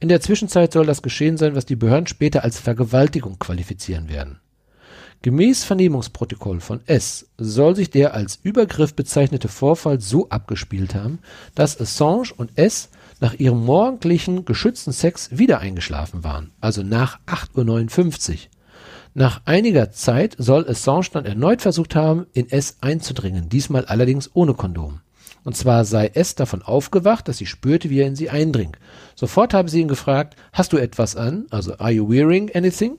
In 0.00 0.08
der 0.08 0.20
Zwischenzeit 0.20 0.72
soll 0.72 0.86
das 0.86 1.02
geschehen 1.02 1.36
sein, 1.36 1.54
was 1.54 1.66
die 1.66 1.76
Behörden 1.76 2.06
später 2.06 2.42
als 2.42 2.58
Vergewaltigung 2.58 3.38
qualifizieren 3.38 4.08
werden. 4.08 4.40
Gemäß 5.22 5.64
Vernehmungsprotokoll 5.64 6.60
von 6.60 6.80
S 6.86 7.28
soll 7.36 7.76
sich 7.76 7.90
der 7.90 8.14
als 8.14 8.40
Übergriff 8.42 8.94
bezeichnete 8.94 9.48
Vorfall 9.48 10.00
so 10.00 10.30
abgespielt 10.30 10.94
haben, 10.94 11.18
dass 11.54 11.78
Assange 11.78 12.32
und 12.36 12.56
S 12.56 12.88
nach 13.20 13.34
ihrem 13.34 13.64
morgendlichen 13.64 14.44
geschützten 14.44 14.92
Sex 14.92 15.30
wieder 15.30 15.60
eingeschlafen 15.60 16.24
waren, 16.24 16.52
also 16.60 16.82
nach 16.82 17.20
8.59 17.26 18.30
Uhr. 18.30 18.38
Nach 19.12 19.42
einiger 19.44 19.90
Zeit 19.90 20.36
soll 20.38 20.68
Assange 20.68 21.08
dann 21.12 21.26
erneut 21.26 21.62
versucht 21.62 21.94
haben, 21.94 22.26
in 22.32 22.48
S 22.48 22.78
einzudringen, 22.80 23.48
diesmal 23.48 23.84
allerdings 23.84 24.30
ohne 24.34 24.54
Kondom. 24.54 25.00
Und 25.42 25.56
zwar 25.56 25.84
sei 25.84 26.08
S 26.14 26.34
davon 26.34 26.62
aufgewacht, 26.62 27.26
dass 27.26 27.38
sie 27.38 27.46
spürte, 27.46 27.90
wie 27.90 28.00
er 28.00 28.06
in 28.06 28.14
sie 28.14 28.30
eindringt. 28.30 28.78
Sofort 29.14 29.54
habe 29.54 29.70
sie 29.70 29.80
ihn 29.80 29.88
gefragt, 29.88 30.36
hast 30.52 30.72
du 30.72 30.76
etwas 30.76 31.16
an? 31.16 31.46
Also, 31.50 31.76
are 31.78 31.90
you 31.90 32.08
wearing 32.08 32.50
anything? 32.54 32.98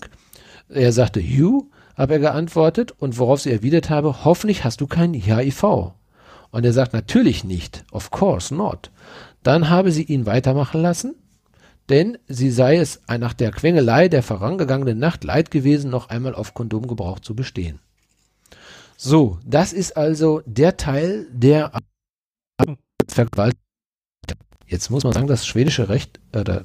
Er 0.70 0.92
sagte, 0.92 1.20
you, 1.20 1.70
habe 1.96 2.14
er 2.14 2.20
geantwortet, 2.20 2.94
und 2.98 3.18
worauf 3.18 3.42
sie 3.42 3.52
erwidert 3.52 3.90
habe, 3.90 4.26
hoffentlich 4.26 4.64
hast 4.64 4.82
du 4.82 4.88
kein 4.88 5.14
HIV. 5.14 5.94
Und 6.52 6.66
er 6.66 6.74
sagt, 6.74 6.94
natürlich 6.94 7.44
nicht, 7.44 7.86
of 7.92 8.12
course 8.12 8.54
not. 8.54 8.92
Dann 9.44 9.70
habe 9.70 9.92
sie 9.92 10.04
ihn 10.04 10.26
weitermachen 10.26 10.82
lassen, 10.82 11.16
denn 11.90 12.18
sie 12.28 12.52
sei 12.52 12.78
es 12.78 13.02
nach 13.08 13.34
der 13.34 13.52
Quengelei 13.52 14.08
der 14.08 14.24
vorangegangenen 14.24 14.98
Nacht 14.98 15.24
leid 15.24 15.52
gewesen, 15.52 15.90
noch 15.92 16.10
einmal 16.10 16.36
auf 16.36 16.54
Kondomgebrauch 16.54 17.20
zu 17.20 17.36
bestehen. 17.36 17.80
So, 18.98 19.40
das 19.44 19.74
ist 19.74 19.98
also 19.98 20.42
der 20.46 20.78
Teil, 20.78 21.28
der 21.32 21.72
Vergewaltigung. 23.08 23.60
Jetzt 24.68 24.90
muss 24.90 25.04
man 25.04 25.12
sagen, 25.12 25.28
das 25.28 25.46
schwedische 25.46 25.90
Recht, 25.90 26.20
äh, 26.32 26.62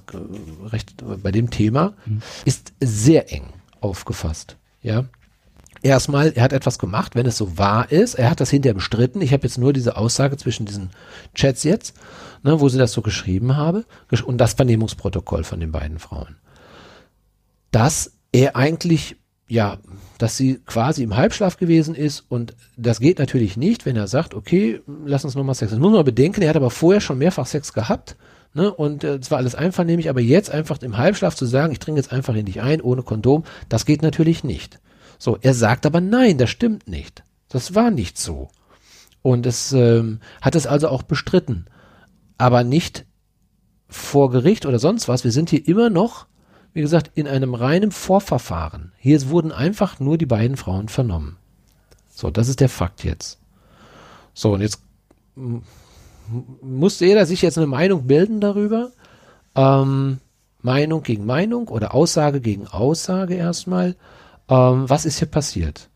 Recht 0.66 1.02
bei 1.22 1.32
dem 1.32 1.50
Thema 1.50 1.94
mhm. 2.04 2.22
ist 2.44 2.72
sehr 2.78 3.32
eng 3.32 3.48
aufgefasst. 3.80 4.58
Ja. 4.80 5.06
Erstmal, 5.82 6.32
er 6.32 6.42
hat 6.42 6.52
etwas 6.52 6.78
gemacht, 6.78 7.14
wenn 7.14 7.26
es 7.26 7.36
so 7.36 7.58
wahr 7.58 7.90
ist. 7.90 8.14
Er 8.14 8.30
hat 8.30 8.40
das 8.40 8.50
hinterher 8.50 8.74
bestritten. 8.74 9.20
Ich 9.20 9.32
habe 9.32 9.44
jetzt 9.44 9.58
nur 9.58 9.72
diese 9.72 9.96
Aussage 9.96 10.36
zwischen 10.36 10.66
diesen 10.66 10.90
Chats 11.34 11.64
jetzt, 11.64 11.94
ne, 12.42 12.60
wo 12.60 12.68
sie 12.68 12.78
das 12.78 12.92
so 12.92 13.02
geschrieben 13.02 13.56
habe 13.56 13.84
und 14.24 14.38
das 14.38 14.54
Vernehmungsprotokoll 14.54 15.44
von 15.44 15.60
den 15.60 15.72
beiden 15.72 15.98
Frauen. 15.98 16.36
Dass 17.70 18.12
er 18.32 18.56
eigentlich 18.56 19.16
ja, 19.48 19.78
dass 20.18 20.36
sie 20.36 20.60
quasi 20.66 21.02
im 21.02 21.16
Halbschlaf 21.16 21.56
gewesen 21.56 21.94
ist 21.94 22.24
und 22.28 22.54
das 22.76 22.98
geht 22.98 23.18
natürlich 23.18 23.56
nicht, 23.56 23.86
wenn 23.86 23.96
er 23.96 24.08
sagt, 24.08 24.34
okay, 24.34 24.80
lass 25.04 25.24
uns 25.24 25.36
nochmal 25.36 25.54
Sex. 25.54 25.70
Das 25.70 25.78
muss 25.78 25.92
man 25.92 26.04
bedenken, 26.04 26.42
er 26.42 26.48
hat 26.48 26.56
aber 26.56 26.70
vorher 26.70 27.00
schon 27.00 27.18
mehrfach 27.18 27.46
Sex 27.46 27.72
gehabt 27.72 28.16
ne, 28.54 28.72
und 28.72 29.04
äh, 29.04 29.16
es 29.16 29.30
war 29.30 29.38
alles 29.38 29.54
einvernehmlich, 29.54 30.10
aber 30.10 30.20
jetzt 30.20 30.50
einfach 30.50 30.82
im 30.82 30.98
Halbschlaf 30.98 31.36
zu 31.36 31.46
sagen, 31.46 31.72
ich 31.72 31.78
dringe 31.78 31.98
jetzt 31.98 32.12
einfach 32.12 32.34
in 32.34 32.46
dich 32.46 32.60
ein, 32.60 32.80
ohne 32.80 33.02
Kondom, 33.02 33.44
das 33.68 33.86
geht 33.86 34.02
natürlich 34.02 34.42
nicht. 34.42 34.80
So, 35.18 35.38
er 35.40 35.54
sagt 35.54 35.86
aber 35.86 36.00
nein, 36.00 36.38
das 36.38 36.50
stimmt 36.50 36.88
nicht. 36.88 37.22
Das 37.48 37.74
war 37.74 37.90
nicht 37.90 38.18
so. 38.18 38.48
Und 39.22 39.46
es 39.46 39.72
ähm, 39.72 40.20
hat 40.40 40.54
es 40.54 40.66
also 40.66 40.88
auch 40.88 41.02
bestritten, 41.02 41.66
aber 42.38 42.64
nicht 42.64 43.04
vor 43.88 44.30
Gericht 44.30 44.66
oder 44.66 44.78
sonst 44.78 45.08
was. 45.08 45.24
Wir 45.24 45.32
sind 45.32 45.50
hier 45.50 45.66
immer 45.66 45.90
noch 45.90 46.26
wie 46.76 46.82
gesagt, 46.82 47.12
in 47.14 47.26
einem 47.26 47.54
reinen 47.54 47.90
Vorverfahren. 47.90 48.92
Hier 48.98 49.30
wurden 49.30 49.50
einfach 49.50 49.98
nur 49.98 50.18
die 50.18 50.26
beiden 50.26 50.58
Frauen 50.58 50.90
vernommen. 50.90 51.38
So, 52.10 52.30
das 52.30 52.48
ist 52.48 52.60
der 52.60 52.68
Fakt 52.68 53.02
jetzt. 53.02 53.38
So, 54.34 54.52
und 54.52 54.60
jetzt 54.60 54.82
musste 56.60 57.06
jeder 57.06 57.24
sich 57.24 57.40
jetzt 57.40 57.56
eine 57.56 57.66
Meinung 57.66 58.06
bilden 58.06 58.42
darüber. 58.42 58.90
Ähm, 59.54 60.18
Meinung 60.60 61.02
gegen 61.02 61.24
Meinung 61.24 61.68
oder 61.68 61.94
Aussage 61.94 62.42
gegen 62.42 62.66
Aussage 62.66 63.36
erstmal. 63.36 63.96
Ähm, 64.48 64.88
was 64.88 65.04
ist 65.04 65.18
hier 65.18 65.28
passiert? 65.28 65.88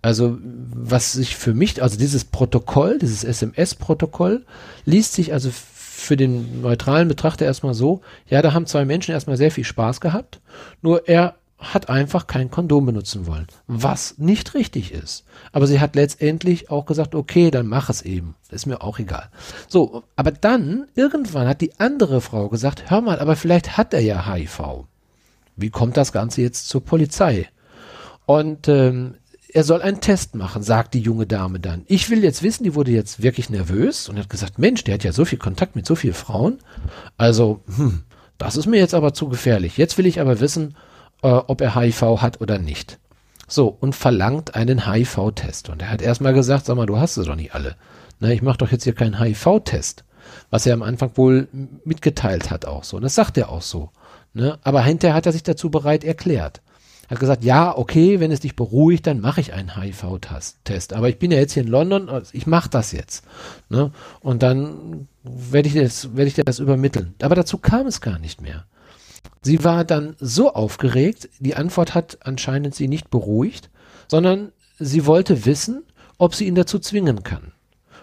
Also, 0.00 0.38
was 0.42 1.12
sich 1.12 1.36
für 1.36 1.54
mich, 1.54 1.82
also 1.82 1.98
dieses 1.98 2.24
Protokoll, 2.24 2.98
dieses 2.98 3.24
SMS-Protokoll, 3.24 4.44
liest 4.84 5.14
sich 5.14 5.32
also 5.32 5.50
für 5.52 6.16
den 6.16 6.62
neutralen 6.62 7.08
Betrachter 7.08 7.44
erstmal 7.44 7.74
so, 7.74 8.00
ja, 8.28 8.40
da 8.40 8.52
haben 8.52 8.66
zwei 8.66 8.84
Menschen 8.84 9.12
erstmal 9.12 9.36
sehr 9.36 9.50
viel 9.50 9.64
Spaß 9.64 10.00
gehabt, 10.00 10.40
nur 10.82 11.08
er 11.08 11.34
hat 11.58 11.88
einfach 11.88 12.28
kein 12.28 12.52
Kondom 12.52 12.86
benutzen 12.86 13.26
wollen, 13.26 13.48
was 13.66 14.16
nicht 14.18 14.54
richtig 14.54 14.92
ist. 14.92 15.24
Aber 15.50 15.66
sie 15.66 15.80
hat 15.80 15.96
letztendlich 15.96 16.70
auch 16.70 16.86
gesagt, 16.86 17.16
okay, 17.16 17.50
dann 17.50 17.66
mach 17.66 17.90
es 17.90 18.02
eben. 18.02 18.36
ist 18.50 18.66
mir 18.66 18.80
auch 18.80 19.00
egal. 19.00 19.28
So, 19.66 20.04
aber 20.14 20.30
dann, 20.30 20.86
irgendwann 20.94 21.48
hat 21.48 21.60
die 21.60 21.78
andere 21.80 22.20
Frau 22.20 22.48
gesagt, 22.48 22.90
hör 22.90 23.00
mal, 23.00 23.18
aber 23.18 23.34
vielleicht 23.34 23.76
hat 23.76 23.92
er 23.92 24.00
ja 24.00 24.32
HIV. 24.32 24.84
Wie 25.56 25.70
kommt 25.70 25.96
das 25.96 26.12
Ganze 26.12 26.42
jetzt 26.42 26.68
zur 26.68 26.84
Polizei? 26.84 27.48
Und 28.28 28.68
ähm, 28.68 29.14
er 29.54 29.64
soll 29.64 29.80
einen 29.80 30.02
Test 30.02 30.34
machen, 30.34 30.62
sagt 30.62 30.92
die 30.92 31.00
junge 31.00 31.26
Dame 31.26 31.60
dann. 31.60 31.86
Ich 31.86 32.10
will 32.10 32.22
jetzt 32.22 32.42
wissen, 32.42 32.62
die 32.62 32.74
wurde 32.74 32.90
jetzt 32.90 33.22
wirklich 33.22 33.48
nervös 33.48 34.06
und 34.10 34.18
hat 34.18 34.28
gesagt, 34.28 34.58
Mensch, 34.58 34.84
der 34.84 34.92
hat 34.92 35.02
ja 35.02 35.12
so 35.12 35.24
viel 35.24 35.38
Kontakt 35.38 35.76
mit 35.76 35.86
so 35.86 35.94
vielen 35.94 36.12
Frauen. 36.12 36.58
Also, 37.16 37.62
hm, 37.74 38.02
das 38.36 38.58
ist 38.58 38.66
mir 38.66 38.76
jetzt 38.76 38.92
aber 38.92 39.14
zu 39.14 39.30
gefährlich. 39.30 39.78
Jetzt 39.78 39.96
will 39.96 40.04
ich 40.04 40.20
aber 40.20 40.40
wissen, 40.40 40.76
äh, 41.22 41.28
ob 41.28 41.62
er 41.62 41.74
HIV 41.74 42.20
hat 42.20 42.42
oder 42.42 42.58
nicht. 42.58 42.98
So, 43.46 43.74
und 43.80 43.94
verlangt 43.94 44.54
einen 44.54 44.86
HIV-Test. 44.86 45.70
Und 45.70 45.80
er 45.80 45.90
hat 45.90 46.02
erstmal 46.02 46.34
gesagt, 46.34 46.66
sag 46.66 46.76
mal, 46.76 46.84
du 46.84 46.98
hast 46.98 47.16
es 47.16 47.24
doch 47.24 47.34
nicht 47.34 47.54
alle. 47.54 47.76
Na, 48.20 48.28
ich 48.28 48.42
mache 48.42 48.58
doch 48.58 48.70
jetzt 48.70 48.84
hier 48.84 48.94
keinen 48.94 49.18
HIV-Test. 49.18 50.04
Was 50.50 50.66
er 50.66 50.74
am 50.74 50.82
Anfang 50.82 51.12
wohl 51.14 51.48
mitgeteilt 51.82 52.50
hat 52.50 52.66
auch 52.66 52.84
so. 52.84 52.98
Und 52.98 53.04
das 53.04 53.14
sagt 53.14 53.38
er 53.38 53.48
auch 53.48 53.62
so. 53.62 53.88
Ne? 54.34 54.58
Aber 54.64 54.82
hinterher 54.82 55.14
hat 55.14 55.24
er 55.24 55.32
sich 55.32 55.44
dazu 55.44 55.70
bereit 55.70 56.04
erklärt 56.04 56.60
hat 57.08 57.20
gesagt, 57.20 57.44
ja, 57.44 57.76
okay, 57.76 58.20
wenn 58.20 58.30
es 58.30 58.40
dich 58.40 58.54
beruhigt, 58.54 59.06
dann 59.06 59.20
mache 59.20 59.40
ich 59.40 59.54
einen 59.54 59.76
HIV-Test. 59.76 60.92
Aber 60.92 61.08
ich 61.08 61.18
bin 61.18 61.30
ja 61.30 61.38
jetzt 61.38 61.54
hier 61.54 61.62
in 61.62 61.68
London, 61.68 62.08
also 62.08 62.30
ich 62.34 62.46
mache 62.46 62.68
das 62.68 62.92
jetzt. 62.92 63.24
Ne? 63.70 63.90
Und 64.20 64.42
dann 64.42 65.08
werde 65.22 65.68
ich, 65.68 65.74
das, 65.74 66.16
werde 66.16 66.28
ich 66.28 66.34
dir 66.34 66.44
das 66.44 66.58
übermitteln. 66.58 67.14
Aber 67.22 67.34
dazu 67.34 67.58
kam 67.58 67.86
es 67.86 68.00
gar 68.00 68.18
nicht 68.18 68.42
mehr. 68.42 68.64
Sie 69.42 69.64
war 69.64 69.84
dann 69.84 70.16
so 70.18 70.52
aufgeregt, 70.52 71.30
die 71.38 71.56
Antwort 71.56 71.94
hat 71.94 72.18
anscheinend 72.22 72.74
sie 72.74 72.88
nicht 72.88 73.10
beruhigt, 73.10 73.70
sondern 74.06 74.52
sie 74.78 75.06
wollte 75.06 75.46
wissen, 75.46 75.84
ob 76.18 76.34
sie 76.34 76.46
ihn 76.46 76.54
dazu 76.54 76.78
zwingen 76.78 77.22
kann. 77.22 77.52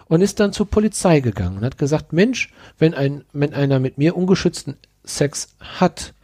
Und 0.08 0.20
ist 0.20 0.40
dann 0.40 0.52
zur 0.52 0.66
Polizei 0.68 1.20
gegangen 1.20 1.58
und 1.58 1.64
hat 1.64 1.78
gesagt, 1.78 2.12
Mensch, 2.12 2.52
wenn 2.78 2.94
ein, 2.94 3.24
wenn 3.32 3.54
einer 3.54 3.80
mit 3.80 3.98
mir 3.98 4.16
ungeschützten 4.16 4.76
Sex 5.04 5.56
hat, 5.60 6.14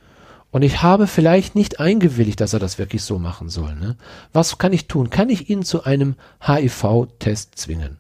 und 0.53 0.63
ich 0.63 0.83
habe 0.83 1.07
vielleicht 1.07 1.55
nicht 1.55 1.81
eingewilligt, 1.81 2.41
dass 2.41 2.53
er 2.53 2.61
das 2.61 2.79
wirklich 2.79 3.03
so 3.03 3.19
machen 3.19 3.49
soll. 3.49 3.75
Ne? 3.75 3.97
Was 4.33 4.59
kann 4.59 4.73
ich 4.73 4.87
tun? 4.87 5.11
Kann 5.11 5.31
ich 5.31 5.49
ihn 5.51 5.65
zu 5.65 5.85
einem 5.85 6.15
HIV-Test 6.47 7.59
zwingen? 7.59 7.97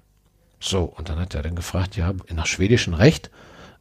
So, 0.60 0.84
und 0.84 1.08
dann 1.08 1.18
hat 1.18 1.34
er 1.34 1.42
dann 1.42 1.56
gefragt, 1.56 1.96
ja, 1.96 2.12
nach 2.32 2.46
schwedischem 2.46 2.94
Recht 2.94 3.30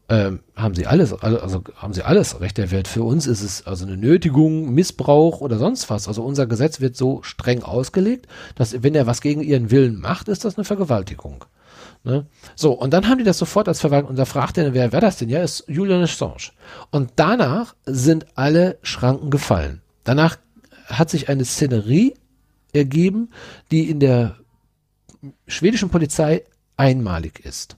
ähm, 0.10 0.40
haben 0.56 0.74
sie 0.74 0.88
alles, 0.88 1.14
also, 1.14 1.40
also 1.40 1.64
haben 1.76 1.94
sie 1.94 2.04
alles 2.04 2.40
Recht 2.40 2.58
der 2.58 2.72
Welt. 2.72 2.88
Für 2.88 3.04
uns 3.04 3.28
ist 3.28 3.42
es 3.42 3.68
also 3.68 3.86
eine 3.86 3.98
Nötigung, 3.98 4.74
Missbrauch 4.74 5.42
oder 5.42 5.58
sonst 5.58 5.90
was. 5.90 6.08
Also 6.08 6.24
unser 6.24 6.48
Gesetz 6.48 6.80
wird 6.80 6.96
so 6.96 7.22
streng 7.24 7.64
ausgelegt, 7.64 8.28
dass 8.56 8.82
wenn 8.82 8.96
er 8.96 9.06
was 9.06 9.22
gegen 9.22 9.42
ihren 9.42 9.70
Willen 9.70 10.00
macht, 10.00 10.30
ist 10.30 10.46
das 10.46 10.58
eine 10.58 10.66
Vergewaltigung. 10.66 11.46
Ne? 12.04 12.26
So, 12.56 12.74
und 12.74 12.92
dann 12.94 13.08
haben 13.08 13.20
die 13.20 13.24
das 13.24 13.38
sofort 13.38 13.68
als 13.68 13.80
Verwaltung, 13.80 14.10
und 14.10 14.16
da 14.18 14.26
fragt 14.26 14.58
er, 14.58 14.74
wer 14.74 14.92
wäre 14.92 15.02
das 15.02 15.18
denn? 15.18 15.30
Ja, 15.30 15.44
ist 15.44 15.66
Julian 15.68 16.02
Assange. 16.02 16.52
Und 16.90 17.12
danach 17.16 17.76
sind 17.86 18.26
alle 18.36 18.80
Schranken 18.82 19.30
gefallen. 19.30 19.82
Danach 20.04 20.38
hat 20.88 21.10
sich 21.10 21.30
eine 21.30 21.46
Szenerie 21.46 22.16
ergeben, 22.74 23.30
die 23.70 23.90
in 23.90 24.00
der 24.00 24.38
schwedischen 25.48 25.90
Polizei 25.90 26.44
einmalig 26.78 27.46
ist. 27.46 27.78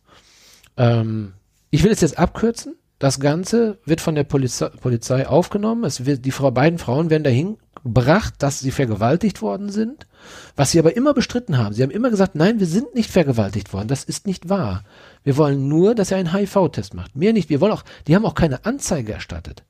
Ähm, 0.78 1.34
ich 1.70 1.84
will 1.84 1.92
es 1.92 2.02
jetzt 2.02 2.18
abkürzen. 2.18 2.76
Das 3.00 3.20
Ganze 3.20 3.80
wird 3.86 4.00
von 4.00 4.16
der 4.16 4.24
Polizei, 4.24 4.70
Polizei 4.70 5.28
aufgenommen. 5.28 5.84
Es 5.84 6.06
wird, 6.06 6.24
die 6.24 6.32
Frau, 6.32 6.52
beiden 6.52 6.80
Frauen 6.80 7.10
werden 7.10 7.24
dahin 7.24 7.58
gebracht, 7.84 8.36
dass 8.40 8.60
sie 8.60 8.72
vergewaltigt 8.72 9.42
worden 9.42 9.70
sind. 9.70 10.08
Was 10.56 10.72
sie 10.72 10.80
aber 10.80 10.96
immer 10.96 11.14
bestritten 11.14 11.58
haben. 11.58 11.74
Sie 11.74 11.84
haben 11.84 11.92
immer 11.92 12.10
gesagt, 12.10 12.36
nein, 12.36 12.60
wir 12.60 12.68
sind 12.68 12.96
nicht 12.96 13.12
vergewaltigt 13.12 13.74
worden. 13.74 13.90
Das 13.90 14.04
ist 14.04 14.26
nicht 14.26 14.50
wahr. 14.50 14.84
Wir 15.24 15.38
wollen 15.38 15.68
nur, 15.68 15.96
dass 15.96 16.12
er 16.12 16.18
einen 16.18 16.34
HIV-Test 16.34 16.94
macht. 16.94 17.16
Mehr 17.16 17.34
nicht. 17.34 17.50
Wir 17.50 17.60
wollen 17.60 17.74
auch, 17.74 17.84
die 18.08 18.16
haben 18.16 18.26
auch 18.26 18.36
keine 18.36 18.66
Anzeige 18.66 19.14
erstattet. 19.14 19.64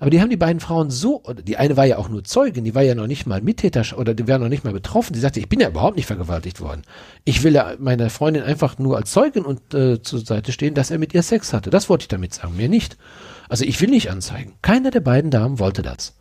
Aber 0.00 0.10
die 0.10 0.20
haben 0.20 0.30
die 0.30 0.36
beiden 0.36 0.60
Frauen 0.60 0.90
so, 0.90 1.22
die 1.42 1.56
eine 1.56 1.76
war 1.76 1.84
ja 1.84 1.98
auch 1.98 2.08
nur 2.08 2.22
Zeugin, 2.24 2.64
die 2.64 2.74
war 2.74 2.82
ja 2.82 2.94
noch 2.94 3.06
nicht 3.06 3.26
mal 3.26 3.40
Mittäter 3.42 3.98
oder 3.98 4.14
die 4.14 4.28
war 4.28 4.38
noch 4.38 4.48
nicht 4.48 4.64
mal 4.64 4.72
betroffen. 4.72 5.12
Die 5.12 5.18
sagte, 5.18 5.40
ich 5.40 5.48
bin 5.48 5.60
ja 5.60 5.68
überhaupt 5.68 5.96
nicht 5.96 6.06
vergewaltigt 6.06 6.60
worden. 6.60 6.82
Ich 7.24 7.42
will 7.42 7.54
ja 7.54 7.74
meiner 7.78 8.08
Freundin 8.10 8.44
einfach 8.44 8.78
nur 8.78 8.96
als 8.96 9.10
Zeugin 9.10 9.44
und 9.44 9.74
äh, 9.74 10.00
zur 10.00 10.20
Seite 10.20 10.52
stehen, 10.52 10.74
dass 10.74 10.90
er 10.90 10.98
mit 10.98 11.14
ihr 11.14 11.22
Sex 11.22 11.52
hatte. 11.52 11.70
Das 11.70 11.88
wollte 11.88 12.02
ich 12.02 12.08
damit 12.08 12.34
sagen, 12.34 12.56
mehr 12.56 12.68
nicht. 12.68 12.96
Also 13.48 13.64
ich 13.64 13.80
will 13.80 13.90
nicht 13.90 14.10
anzeigen. 14.10 14.54
Keiner 14.62 14.90
der 14.90 15.00
beiden 15.00 15.30
Damen 15.30 15.58
wollte 15.58 15.82
das. 15.82 16.14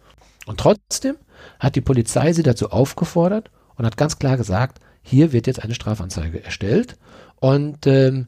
Und 0.46 0.60
trotzdem 0.60 1.18
hat 1.60 1.76
die 1.76 1.82
Polizei 1.82 2.34
sie 2.34 2.44
dazu 2.44 2.72
aufgefordert 2.72 3.52
und 3.76 3.86
hat 3.86 3.98
ganz 3.98 4.20
klar 4.20 4.38
gesagt, 4.38 4.80
hier 5.02 5.32
wird 5.32 5.48
jetzt 5.48 5.64
eine 5.64 5.76
Strafanzeige 5.76 6.44
erstellt. 6.44 6.98
Und 7.40 7.88
ähm, 7.88 8.28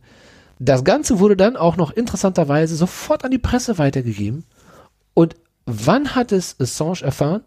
Das 0.60 0.84
Ganze 0.84 1.20
wurde 1.20 1.38
dann 1.38 1.56
auch 1.56 1.78
noch 1.78 1.92
interessanterweise 1.92 2.76
sofort 2.76 3.24
an 3.24 3.32
die 3.32 3.38
Presse 3.38 3.78
weitergegeben. 3.78 4.44
Und 5.14 5.36
wann 5.66 6.16
hat 6.16 6.34
es 6.34 6.60
Assange 6.60 7.02
erfahren? 7.02 7.44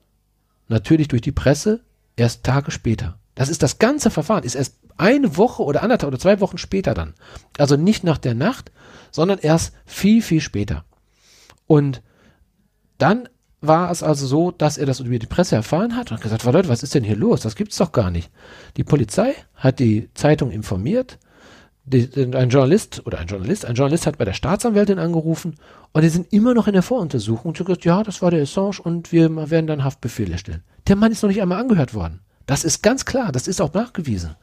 Natürlich 0.68 1.08
durch 1.08 1.20
die 1.20 1.32
Presse, 1.32 1.80
erst 2.16 2.42
Tage 2.42 2.70
später. 2.70 3.18
Das 3.34 3.50
ist 3.50 3.62
das 3.62 3.78
ganze 3.78 4.10
Verfahren, 4.10 4.44
ist 4.44 4.54
erst 4.54 4.76
eine 4.96 5.36
Woche 5.36 5.62
oder 5.62 5.82
anderthalb 5.82 6.12
oder 6.12 6.20
zwei 6.20 6.40
Wochen 6.40 6.58
später 6.58 6.94
dann. 6.94 7.12
Also 7.58 7.76
nicht 7.76 8.02
nach 8.02 8.18
der 8.18 8.34
Nacht, 8.34 8.72
sondern 9.10 9.38
erst 9.38 9.74
viel, 9.84 10.22
viel 10.22 10.40
später. 10.40 10.84
Und 11.66 12.02
dann 12.96 13.28
war 13.62 13.90
es 13.90 14.02
also 14.02 14.26
so, 14.26 14.50
dass 14.50 14.76
er 14.76 14.86
das 14.86 15.00
über 15.00 15.18
die 15.18 15.26
Presse 15.26 15.54
erfahren 15.54 15.96
hat 15.96 16.10
und 16.10 16.20
gesagt, 16.20 16.44
Leute, 16.44 16.68
was 16.68 16.82
ist 16.82 16.94
denn 16.94 17.04
hier 17.04 17.16
los? 17.16 17.40
Das 17.40 17.56
gibt's 17.56 17.76
doch 17.76 17.92
gar 17.92 18.10
nicht. 18.10 18.30
Die 18.76 18.84
Polizei 18.84 19.34
hat 19.54 19.78
die 19.78 20.10
Zeitung 20.14 20.50
informiert, 20.50 21.18
die, 21.84 22.08
ein 22.16 22.50
Journalist 22.50 23.02
oder 23.06 23.18
ein 23.18 23.26
Journalist, 23.26 23.64
ein 23.64 23.74
Journalist 23.74 24.06
hat 24.06 24.18
bei 24.18 24.24
der 24.24 24.34
Staatsanwältin 24.34 24.98
angerufen 24.98 25.56
und 25.92 26.02
die 26.02 26.08
sind 26.08 26.32
immer 26.32 26.54
noch 26.54 26.66
in 26.66 26.74
der 26.74 26.82
Voruntersuchung 26.82 27.50
und 27.50 27.58
gesagt, 27.58 27.84
ja, 27.84 28.02
das 28.02 28.20
war 28.20 28.30
der 28.30 28.42
Assange 28.42 28.80
und 28.82 29.10
wir 29.12 29.50
werden 29.50 29.66
dann 29.66 29.84
Haftbefehl 29.84 30.30
erstellen. 30.30 30.62
Der 30.88 30.96
Mann 30.96 31.12
ist 31.12 31.22
noch 31.22 31.28
nicht 31.28 31.42
einmal 31.42 31.60
angehört 31.60 31.94
worden. 31.94 32.20
Das 32.46 32.64
ist 32.64 32.82
ganz 32.82 33.04
klar, 33.04 33.32
das 33.32 33.48
ist 33.48 33.60
auch 33.60 33.72
nachgewiesen. 33.72 34.36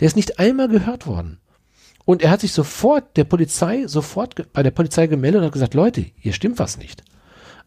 Der 0.00 0.06
ist 0.06 0.16
nicht 0.16 0.38
einmal 0.38 0.68
gehört 0.68 1.06
worden. 1.06 1.38
Und 2.04 2.22
er 2.22 2.30
hat 2.30 2.40
sich 2.40 2.52
sofort 2.52 3.16
der 3.16 3.24
Polizei, 3.24 3.86
sofort 3.86 4.52
bei 4.52 4.62
der 4.62 4.72
Polizei 4.72 5.06
gemeldet 5.06 5.40
und 5.40 5.46
hat 5.46 5.52
gesagt, 5.52 5.74
Leute, 5.74 6.04
hier 6.16 6.32
stimmt 6.32 6.58
was 6.58 6.76
nicht. 6.78 7.02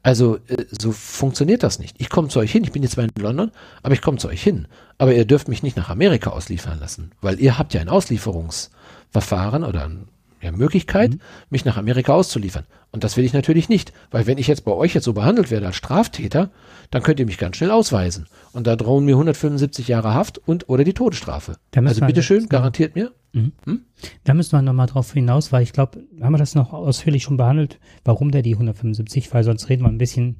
Also 0.06 0.38
äh, 0.50 0.66
so 0.70 0.92
funktioniert 0.92 1.64
das 1.64 1.80
nicht. 1.80 1.96
Ich 1.98 2.12
komme 2.12 2.28
zu 2.28 2.38
euch 2.38 2.52
hin, 2.52 2.64
ich 2.64 2.72
bin 2.72 2.84
jetzt 2.84 2.92
zwar 2.92 3.06
in 3.06 3.12
London, 3.18 3.50
aber 3.82 3.96
ich 3.96 4.04
komme 4.04 4.20
zu 4.20 4.28
euch 4.28 4.44
hin. 4.44 4.68
Aber 5.00 5.16
ihr 5.16 5.26
dürft 5.26 5.48
mich 5.48 5.64
nicht 5.64 5.78
nach 5.78 5.90
Amerika 5.90 6.30
ausliefern 6.30 6.80
lassen, 6.80 7.12
weil 7.22 7.40
ihr 7.40 7.58
habt 7.58 7.74
ja 7.74 7.82
ein 7.82 7.90
Auslieferungsverfahren 7.90 9.64
oder 9.64 9.86
ein 9.86 10.08
ja, 10.44 10.52
Möglichkeit, 10.52 11.14
mhm. 11.14 11.20
mich 11.50 11.66
nach 11.66 11.78
Amerika 11.78 12.14
auszuliefern. 12.14 12.66
Und 12.92 13.04
das 13.04 13.18
will 13.18 13.26
ich 13.26 13.34
natürlich 13.34 13.68
nicht, 13.68 13.94
weil 14.12 14.28
wenn 14.28 14.38
ich 14.38 14.46
jetzt 14.46 14.64
bei 14.64 14.74
euch 14.74 14.94
jetzt 14.94 15.06
so 15.06 15.14
behandelt 15.14 15.50
werde 15.50 15.66
als 15.66 15.76
Straftäter, 15.76 16.52
dann 16.92 17.02
könnt 17.02 17.20
ihr 17.20 17.26
mich 17.26 17.40
ganz 17.40 17.58
schnell 17.58 17.72
ausweisen. 17.72 18.28
Und 18.54 18.68
da 18.68 18.76
drohen 18.76 19.06
mir 19.06 19.16
175 19.16 19.88
Jahre 19.88 20.14
Haft 20.14 20.38
und 20.38 20.70
oder 20.70 20.84
die 20.84 20.94
Todesstrafe. 20.94 21.56
Also 21.76 22.06
bitteschön, 22.06 22.48
garantiert 22.48 22.94
mir. 22.94 23.12
Mhm. 23.36 23.52
Hm? 23.66 23.82
Da 24.24 24.34
müssen 24.34 24.54
wir 24.54 24.62
nochmal 24.62 24.88
drauf 24.88 25.12
hinaus, 25.12 25.52
weil 25.52 25.62
ich 25.62 25.74
glaube, 25.74 26.02
haben 26.22 26.34
wir 26.34 26.38
das 26.38 26.56
noch 26.56 26.72
ausführlich 26.72 27.24
schon 27.24 27.38
behandelt, 27.38 27.80
warum 28.06 28.32
der 28.32 28.42
die 28.42 28.54
175, 28.54 29.34
weil 29.34 29.44
sonst 29.44 29.68
reden 29.68 29.84
wir 29.84 29.90
ein 29.90 29.98
bisschen 29.98 30.38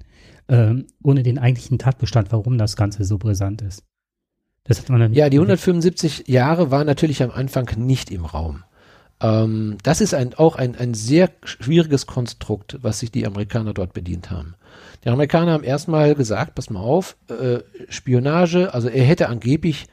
ähm, 0.48 0.88
ohne 1.04 1.22
den 1.22 1.38
eigentlichen 1.38 1.78
Tatbestand, 1.78 2.32
warum 2.32 2.58
das 2.58 2.78
Ganze 2.78 3.04
so 3.04 3.18
brisant 3.18 3.62
ist. 3.62 3.84
Das 4.64 4.80
hat 4.80 4.90
man 4.90 5.00
dann 5.02 5.14
ja, 5.14 5.30
die 5.30 5.38
175 5.38 6.28
Jahre 6.28 6.72
waren 6.72 6.88
natürlich 6.88 7.22
am 7.22 7.32
Anfang 7.32 7.70
nicht 7.78 8.12
im 8.12 8.26
Raum. 8.26 8.64
Ähm, 9.20 9.78
das 9.84 10.00
ist 10.00 10.14
ein, 10.14 10.34
auch 10.34 10.56
ein, 10.56 10.76
ein 10.76 10.94
sehr 10.94 11.32
schwieriges 11.44 12.08
Konstrukt, 12.08 12.78
was 12.82 13.00
sich 13.00 13.12
die 13.12 13.28
Amerikaner 13.28 13.74
dort 13.74 13.94
bedient 13.94 14.32
haben. 14.32 14.56
Die 15.04 15.10
Amerikaner 15.10 15.52
haben 15.52 15.64
erstmal 15.66 16.16
gesagt, 16.16 16.56
pass 16.56 16.70
mal 16.70 16.80
auf, 16.80 17.18
äh, 17.28 17.60
Spionage, 17.90 18.74
also 18.74 18.88
er 18.88 19.04
hätte 19.04 19.28
angeblich 19.28 19.88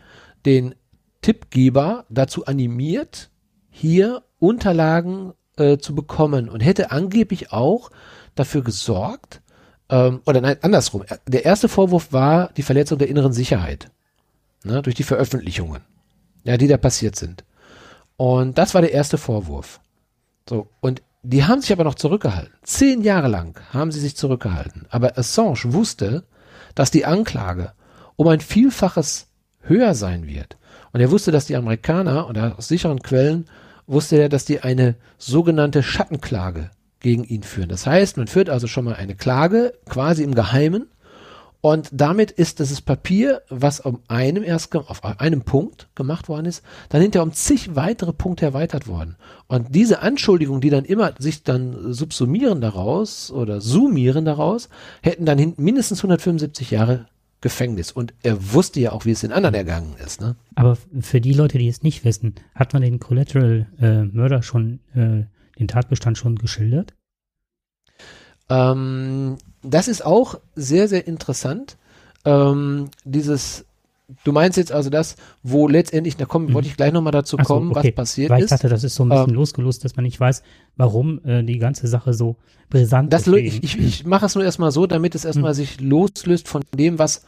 den 0.46 0.74
Tippgeber 1.22 2.04
dazu 2.08 2.46
animiert, 2.46 3.30
hier 3.70 4.22
Unterlagen 4.38 5.32
äh, 5.56 5.78
zu 5.78 5.94
bekommen 5.94 6.48
und 6.48 6.60
hätte 6.60 6.90
angeblich 6.90 7.52
auch 7.52 7.90
dafür 8.34 8.62
gesorgt, 8.62 9.40
ähm, 9.88 10.20
oder 10.26 10.40
nein, 10.40 10.56
andersrum. 10.62 11.04
Der 11.26 11.44
erste 11.44 11.68
Vorwurf 11.68 12.12
war 12.12 12.50
die 12.56 12.62
Verletzung 12.62 12.98
der 12.98 13.08
inneren 13.08 13.32
Sicherheit 13.32 13.90
ne, 14.64 14.82
durch 14.82 14.96
die 14.96 15.02
Veröffentlichungen, 15.02 15.82
ja, 16.44 16.56
die 16.56 16.66
da 16.66 16.76
passiert 16.76 17.16
sind. 17.16 17.44
Und 18.16 18.58
das 18.58 18.74
war 18.74 18.80
der 18.80 18.92
erste 18.92 19.18
Vorwurf. 19.18 19.80
So, 20.48 20.68
und 20.80 21.02
die 21.22 21.44
haben 21.44 21.60
sich 21.60 21.72
aber 21.72 21.84
noch 21.84 21.94
zurückgehalten. 21.94 22.52
Zehn 22.62 23.02
Jahre 23.02 23.28
lang 23.28 23.60
haben 23.72 23.92
sie 23.92 24.00
sich 24.00 24.16
zurückgehalten. 24.16 24.86
Aber 24.90 25.16
Assange 25.18 25.72
wusste, 25.72 26.24
dass 26.74 26.90
die 26.90 27.04
Anklage 27.04 27.72
um 28.16 28.26
ein 28.28 28.40
Vielfaches 28.40 29.28
höher 29.62 29.94
sein 29.94 30.26
wird. 30.26 30.56
Und 30.92 31.00
er 31.00 31.10
wusste, 31.10 31.32
dass 31.32 31.46
die 31.46 31.56
Amerikaner, 31.56 32.26
und 32.26 32.38
aus 32.38 32.68
sicheren 32.68 33.02
Quellen 33.02 33.46
wusste 33.86 34.16
er, 34.16 34.28
dass 34.28 34.44
die 34.44 34.60
eine 34.60 34.96
sogenannte 35.18 35.82
Schattenklage 35.82 36.70
gegen 37.00 37.24
ihn 37.24 37.42
führen. 37.42 37.68
Das 37.68 37.86
heißt, 37.86 38.16
man 38.16 38.28
führt 38.28 38.48
also 38.48 38.66
schon 38.66 38.84
mal 38.84 38.94
eine 38.94 39.14
Klage 39.14 39.74
quasi 39.86 40.22
im 40.22 40.34
Geheimen 40.34 40.86
und 41.64 41.90
damit 41.92 42.32
ist 42.32 42.58
dieses 42.58 42.80
Papier, 42.80 43.42
was 43.48 43.78
um 43.78 44.00
einem 44.08 44.42
erst 44.42 44.74
auf 44.74 45.04
einem 45.04 45.42
Punkt 45.42 45.88
gemacht 45.94 46.28
worden 46.28 46.46
ist, 46.46 46.64
dann 46.88 47.00
hinterher 47.00 47.22
um 47.22 47.32
zig 47.32 47.76
weitere 47.76 48.12
Punkte 48.12 48.44
erweitert 48.44 48.88
worden. 48.88 49.14
Und 49.46 49.72
diese 49.72 50.02
Anschuldigungen, 50.02 50.60
die 50.60 50.70
dann 50.70 50.84
immer 50.84 51.14
sich 51.20 51.44
dann 51.44 51.92
subsumieren 51.92 52.60
daraus 52.60 53.30
oder 53.30 53.60
summieren 53.60 54.24
daraus, 54.24 54.70
hätten 55.02 55.24
dann 55.24 55.54
mindestens 55.56 56.00
175 56.00 56.72
Jahre 56.72 57.06
Gefängnis. 57.42 57.92
Und 57.92 58.14
er 58.22 58.54
wusste 58.54 58.80
ja 58.80 58.92
auch, 58.92 59.04
wie 59.04 59.10
es 59.10 59.20
den 59.20 59.32
anderen 59.32 59.54
ergangen 59.54 59.94
ist. 60.04 60.20
Ne? 60.20 60.36
Aber 60.54 60.78
für 61.00 61.20
die 61.20 61.34
Leute, 61.34 61.58
die 61.58 61.68
es 61.68 61.82
nicht 61.82 62.04
wissen, 62.04 62.36
hat 62.54 62.72
man 62.72 62.80
den 62.80 63.00
Collateral 63.00 63.66
äh, 63.78 64.04
Murder 64.04 64.42
schon, 64.42 64.80
äh, 64.94 65.26
den 65.58 65.68
Tatbestand 65.68 66.16
schon 66.16 66.36
geschildert? 66.36 66.94
Ähm, 68.48 69.36
das 69.62 69.88
ist 69.88 70.04
auch 70.04 70.40
sehr, 70.54 70.88
sehr 70.88 71.06
interessant. 71.06 71.76
Ähm, 72.24 72.88
dieses, 73.04 73.66
du 74.24 74.32
meinst 74.32 74.56
jetzt 74.56 74.72
also 74.72 74.90
das, 74.90 75.16
wo 75.42 75.68
letztendlich, 75.68 76.16
da 76.16 76.24
kommen, 76.24 76.46
mhm. 76.46 76.54
wollte 76.54 76.68
ich 76.68 76.76
gleich 76.76 76.92
nochmal 76.92 77.12
dazu 77.12 77.36
so, 77.36 77.44
kommen, 77.44 77.70
okay. 77.70 77.88
was 77.88 77.94
passiert 77.94 78.30
Weil 78.30 78.40
ist. 78.40 78.44
Ich 78.46 78.50
dachte, 78.50 78.68
das 78.68 78.84
ist 78.84 78.94
so 78.94 79.04
ein 79.04 79.08
bisschen 79.08 79.30
ähm, 79.30 79.34
losgelöst, 79.34 79.84
dass 79.84 79.96
man 79.96 80.04
nicht 80.04 80.18
weiß, 80.18 80.42
warum 80.76 81.24
äh, 81.24 81.42
die 81.42 81.58
ganze 81.58 81.86
Sache 81.86 82.14
so 82.14 82.36
brisant 82.70 83.12
ist. 83.12 83.26
Ich, 83.26 83.62
ich, 83.62 83.78
ich 83.78 84.06
mache 84.06 84.26
es 84.26 84.34
nur 84.34 84.44
erstmal 84.44 84.72
so, 84.72 84.86
damit 84.86 85.14
es 85.14 85.24
erstmal 85.24 85.52
mhm. 85.52 85.56
sich 85.56 85.80
loslöst 85.80 86.48
von 86.48 86.62
dem, 86.74 86.98
was, 86.98 87.26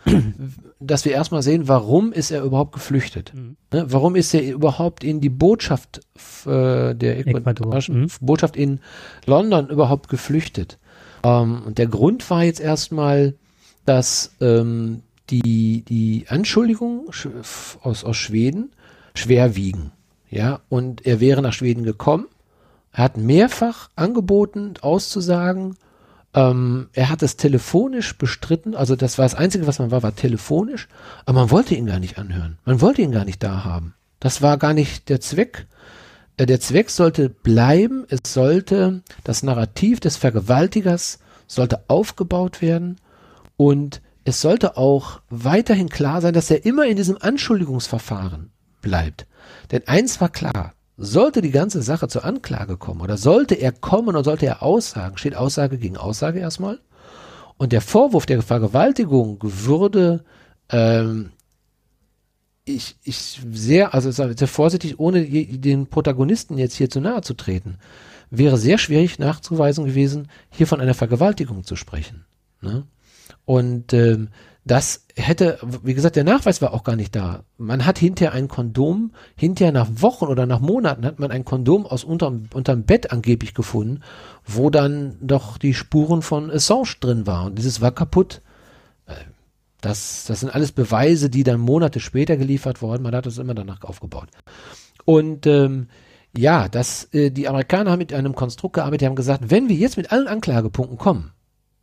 dass 0.81 1.05
wir 1.05 1.13
erstmal 1.13 1.43
sehen, 1.43 1.69
warum 1.69 2.13
ist 2.13 2.31
er 2.31 2.43
überhaupt 2.43 2.73
geflüchtet? 2.73 3.33
Mhm. 3.35 3.57
Ne? 3.73 3.87
Warum 3.89 4.17
ist 4.17 4.33
er 4.35 4.43
überhaupt 4.43 5.05
in 5.05 5.21
die 5.21 5.29
Botschaft 5.29 6.01
äh, 6.47 6.95
der 6.95 7.19
Ecuador. 7.19 7.81
Mhm. 7.89 8.09
Botschaft 8.21 8.57
in 8.57 8.81
London 9.27 9.69
überhaupt 9.69 10.09
geflüchtet? 10.09 10.79
Ähm, 11.23 11.63
und 11.67 11.79
der 11.79 11.87
Grund 11.87 12.29
war 12.31 12.45
jetzt 12.45 12.61
erstmal, 12.61 13.35
dass 13.85 14.35
ähm, 14.41 15.03
die, 15.31 15.83
die 15.83 16.27
Anschuldigungen 16.29 17.09
aus, 17.83 18.05
aus 18.05 18.17
Schweden 18.17 18.73
schwer 19.15 19.57
wiegen. 19.57 19.93
Ja, 20.31 20.61
und 20.69 21.07
er 21.07 21.21
wäre 21.21 21.43
nach 21.43 21.53
Schweden 21.53 21.85
gekommen. 21.85 22.27
Er 22.93 23.05
hat 23.05 23.17
mehrfach 23.17 23.91
angeboten, 23.97 24.75
auszusagen. 24.81 25.77
Ähm, 26.35 26.89
er 26.93 27.11
hat 27.11 27.23
es 27.23 27.37
telefonisch 27.37 28.19
bestritten. 28.19 28.75
Also 28.75 28.97
das 28.97 29.19
war 29.19 29.25
das 29.25 29.35
Einzige, 29.35 29.67
was 29.67 29.79
man 29.79 29.91
war, 29.91 30.03
war 30.03 30.17
telefonisch. 30.17 30.89
Aber 31.25 31.41
man 31.41 31.51
wollte 31.51 31.75
ihn 31.75 31.87
gar 31.87 32.01
nicht 32.01 32.19
anhören. 32.19 32.59
Man 32.65 32.81
wollte 32.81 33.03
ihn 33.03 33.13
gar 33.13 33.25
nicht 33.25 33.43
da 33.43 33.65
haben. 33.65 33.95
Das 34.21 34.43
war 34.43 34.59
gar 34.59 34.75
nicht 34.75 35.09
der 35.09 35.21
Zweck 35.21 35.67
äh, 36.37 36.47
der 36.47 36.61
Zweck 36.61 36.91
sollte 36.91 37.29
bleiben, 37.29 38.05
es 38.09 38.21
sollte 38.33 39.03
das 39.23 39.43
Narrativ 39.43 40.01
des 40.01 40.17
Vergewaltigers 40.17 41.19
sollte 41.47 41.85
aufgebaut 41.89 42.63
werden 42.63 42.97
und 43.57 44.01
es 44.25 44.41
sollte 44.41 44.77
auch 44.77 45.21
weiterhin 45.29 45.89
klar 45.89 46.21
sein, 46.21 46.35
dass 46.35 46.51
er 46.51 46.65
immer 46.65 46.87
in 46.87 46.97
diesem 46.97 47.19
Anschuldigungsverfahren 47.21 48.51
bleibt. 48.81 49.27
Denn 49.71 49.87
eins 49.87 50.21
war 50.21 50.31
klar, 50.31 50.75
sollte 50.97 51.43
die 51.43 51.51
ganze 51.51 51.83
Sache 51.83 52.09
zur 52.09 52.25
Anklage 52.25 52.77
kommen 52.77 53.01
oder 53.01 53.17
sollte 53.17 53.55
er 53.55 53.73
kommen 53.73 54.17
und 54.17 54.25
sollte 54.25 54.47
er 54.47 54.63
aussagen, 54.63 55.19
steht 55.19 55.37
Aussage 55.37 55.79
gegen 55.79 55.97
Aussage 55.97 56.39
erstmal. 56.39 56.81
Und 57.57 57.73
der 57.73 57.81
Vorwurf 57.81 58.27
der 58.27 58.43
Vergewaltigung 58.43 59.39
würde 59.43 60.25
ähm, 60.71 61.31
ich, 62.65 62.97
ich 63.03 63.41
sehr, 63.53 63.93
also 63.93 64.11
sehr 64.11 64.49
vorsichtig, 64.49 64.99
ohne 64.99 65.25
den 65.25 65.87
Protagonisten 65.87 66.57
jetzt 66.57 66.75
hier 66.75 66.89
zu 66.89 67.01
nahe 67.01 67.21
zu 67.21 67.35
treten, 67.35 67.79
wäre 68.31 68.57
sehr 68.57 68.79
schwierig 68.79 69.19
nachzuweisen 69.19 69.85
gewesen, 69.85 70.29
hier 70.51 70.67
von 70.67 70.81
einer 70.81 70.95
Vergewaltigung 70.95 71.65
zu 71.65 71.77
sprechen. 71.77 72.25
Ne? 72.63 72.85
Und 73.45 73.93
ähm, 73.93 74.29
das 74.65 75.05
hätte, 75.15 75.59
wie 75.83 75.93
gesagt, 75.93 76.17
der 76.17 76.25
Nachweis 76.25 76.63
war 76.63 76.73
auch 76.73 76.85
gar 76.85 76.97
nicht 76.97 77.15
da. 77.15 77.45
Man 77.59 77.85
hat 77.85 77.99
hinterher 77.99 78.33
ein 78.33 78.49
Kondom, 78.49 79.13
hinterher 79.37 79.73
nach 79.73 79.89
Wochen 79.97 80.25
oder 80.25 80.47
nach 80.47 80.61
Monaten 80.61 81.05
hat 81.05 81.19
man 81.19 81.31
ein 81.31 81.45
Kondom 81.45 81.85
aus 81.85 82.03
unterm, 82.03 82.45
unterm 82.55 82.85
Bett 82.85 83.13
angeblich 83.13 83.53
gefunden, 83.53 84.01
wo 84.47 84.71
dann 84.71 85.17
doch 85.21 85.59
die 85.59 85.75
Spuren 85.75 86.23
von 86.23 86.51
Assange 86.51 86.95
drin 87.01 87.27
waren. 87.27 87.49
Und 87.49 87.59
dieses 87.59 87.83
war 87.83 87.93
kaputt. 87.93 88.41
Äh, 89.07 89.13
das, 89.83 90.25
das 90.27 90.41
sind 90.41 90.55
alles 90.55 90.73
Beweise, 90.73 91.29
die 91.29 91.43
dann 91.43 91.61
Monate 91.61 92.01
später 92.01 92.39
geliefert 92.39 92.81
wurden. 92.81 93.03
Man 93.03 93.15
hat 93.15 93.27
das 93.27 93.37
immer 93.37 93.55
danach 93.55 93.85
aufgebaut. 93.85 94.31
Und 95.05 95.47
ähm, 95.47 95.89
ja, 96.35 96.71
dass 96.71 97.13
äh, 97.13 97.31
die 97.31 97.49
Amerikaner 97.49 97.91
haben 97.91 97.99
mit 97.99 98.15
einem 98.15 98.35
Konstrukt 98.35 98.77
gearbeitet, 98.77 99.03
die 99.03 99.07
haben 99.07 99.15
gesagt, 99.15 99.51
wenn 99.51 99.69
wir 99.69 99.77
jetzt 99.77 99.99
mit 99.99 100.11
allen 100.11 100.27
Anklagepunkten 100.27 100.97
kommen, 100.97 101.33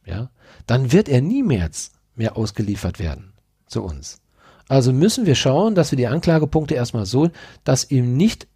ja, 0.06 0.30
dann 0.68 0.92
wird 0.92 1.10
er 1.10 1.22
niemals 1.22 1.92
mehr 2.16 2.38
ausgeliefert 2.38 3.00
werden 3.00 3.34
zu 3.68 3.84
uns. 3.84 4.22
Also 4.68 4.94
müssen 4.94 5.26
wir 5.26 5.36
schauen, 5.36 5.76
dass 5.76 5.92
wir 5.92 5.98
die 5.98 6.08
Anklagepunkte 6.08 6.76
erstmal 6.76 7.06
so, 7.06 7.30
dass 7.64 7.90
ihm 7.92 8.16
nicht 8.16 8.48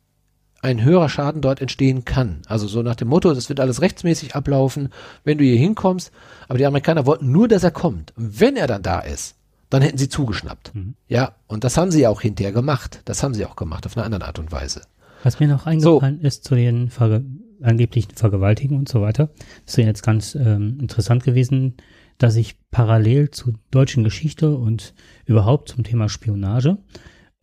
ein 0.62 0.84
höherer 0.84 1.10
Schaden 1.10 1.41
dort 1.41 1.62
entstehen 1.62 2.06
kann. 2.06 2.41
Also 2.48 2.68
so 2.68 2.82
nach 2.82 2.96
dem 2.96 3.10
Motto, 3.10 3.34
das 3.34 3.50
wird 3.50 3.60
alles 3.60 3.82
rechtsmäßig 3.82 4.36
ablaufen, 4.36 4.89
wenn 5.24 5.38
du 5.38 5.43
hier 5.43 5.58
hinkommst. 5.58 6.12
Aber 6.48 6.58
die 6.58 6.66
Amerikaner 6.66 7.06
wollten 7.06 7.32
nur, 7.32 7.48
dass 7.48 7.64
er 7.64 7.72
kommt. 7.72 8.14
Und 8.18 8.39
wenn 8.39 8.58
er 8.58 8.66
dann 8.66 8.82
da 8.82 9.00
ist, 9.00 9.36
dann 9.70 9.82
hätten 9.82 9.98
sie 9.98 10.10
zugeschnappt. 10.10 10.74
Mhm. 10.74 10.96
Ja, 11.08 11.34
und 11.48 11.64
das 11.64 11.78
haben 11.78 11.91
sie 11.91 12.02
ja 12.02 12.10
auch 12.10 12.22
hinterher 12.22 12.54
gemacht. 12.54 13.02
Das 13.06 13.22
haben 13.22 13.34
sie 13.34 13.46
auch 13.46 13.56
gemacht, 13.56 13.86
auf 13.86 13.96
eine 13.96 14.06
andere 14.06 14.26
Art 14.26 14.39
und 14.39 14.52
Weise. 14.52 14.82
Was 15.24 15.39
mir 15.39 15.48
noch 15.48 15.66
eingefallen 15.66 16.20
so. 16.22 16.28
ist 16.28 16.43
zu 16.43 16.56
den 16.56 16.89
Ver 16.89 17.22
angeblichen 17.62 18.16
Vergewaltigungen 18.16 18.82
und 18.82 18.89
so 18.89 19.01
weiter, 19.01 19.30
ist 19.66 19.78
ja 19.78 19.86
jetzt 19.86 20.03
ganz 20.03 20.36
ähm, 20.36 20.78
interessant 20.80 21.24
gewesen, 21.24 21.76
dass 22.18 22.36
ich 22.36 22.56
parallel 22.72 23.32
zur 23.32 23.53
deutschen 23.72 24.03
Geschichte 24.03 24.56
und 24.56 24.93
überhaupt 25.26 25.70
zum 25.70 25.84
Thema 25.84 26.10
Spionage 26.10 26.78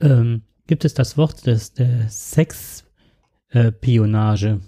ähm, 0.00 0.42
gibt 0.66 0.84
es 0.84 0.94
das 0.94 1.16
Wort 1.16 1.46
des 1.46 1.74
der 1.74 2.08
Sexpionage 2.08 4.48
äh, 4.48 4.58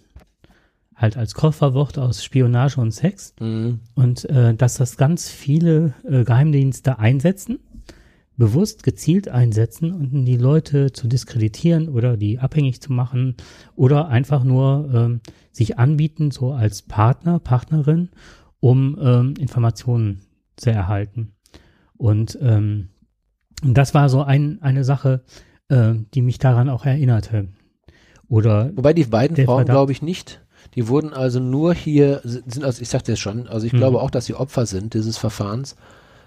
halt 0.96 1.16
als 1.16 1.34
Kofferwort 1.34 1.98
aus 1.98 2.22
Spionage 2.22 2.80
und 2.80 2.92
Sex. 2.92 3.34
Mhm. 3.40 3.80
und 3.94 4.28
äh, 4.30 4.54
dass 4.54 4.76
das 4.76 4.96
ganz 4.96 5.28
viele 5.28 5.94
äh, 6.04 6.24
Geheimdienste 6.24 6.98
einsetzen, 6.98 7.58
bewusst 8.36 8.82
gezielt 8.82 9.28
einsetzen 9.28 9.92
um 9.92 10.24
die 10.24 10.36
Leute 10.36 10.92
zu 10.92 11.06
diskreditieren 11.06 11.88
oder 11.88 12.16
die 12.16 12.38
abhängig 12.38 12.80
zu 12.80 12.92
machen 12.92 13.36
oder 13.76 14.08
einfach 14.08 14.44
nur 14.44 14.90
ähm, 14.92 15.20
sich 15.52 15.78
anbieten 15.78 16.30
so 16.30 16.52
als 16.52 16.82
Partner, 16.82 17.38
Partnerin, 17.38 18.10
um 18.60 18.98
ähm, 19.00 19.34
Informationen 19.38 20.22
zu 20.56 20.70
erhalten. 20.70 21.32
Und 21.96 22.38
ähm, 22.40 22.88
das 23.62 23.94
war 23.94 24.08
so 24.08 24.22
ein, 24.22 24.60
eine 24.62 24.84
Sache, 24.84 25.22
äh, 25.68 25.94
die 26.12 26.22
mich 26.22 26.38
daran 26.38 26.68
auch 26.68 26.84
erinnerte. 26.84 27.48
Oder 28.28 28.72
Wobei 28.74 28.92
die 28.92 29.04
beiden 29.04 29.44
Frauen, 29.44 29.64
glaube 29.64 29.92
ich, 29.92 30.02
nicht. 30.02 30.40
Die 30.74 30.88
wurden 30.88 31.12
also 31.12 31.40
nur 31.40 31.74
hier, 31.74 32.20
sind 32.24 32.64
also, 32.64 32.82
ich 32.82 32.88
sagte 32.88 33.12
es 33.12 33.20
schon, 33.20 33.46
also 33.46 33.66
ich 33.66 33.72
mhm. 33.72 33.78
glaube 33.78 34.00
auch, 34.00 34.10
dass 34.10 34.26
sie 34.26 34.34
Opfer 34.34 34.66
sind 34.66 34.94
dieses 34.94 35.18
Verfahrens. 35.18 35.76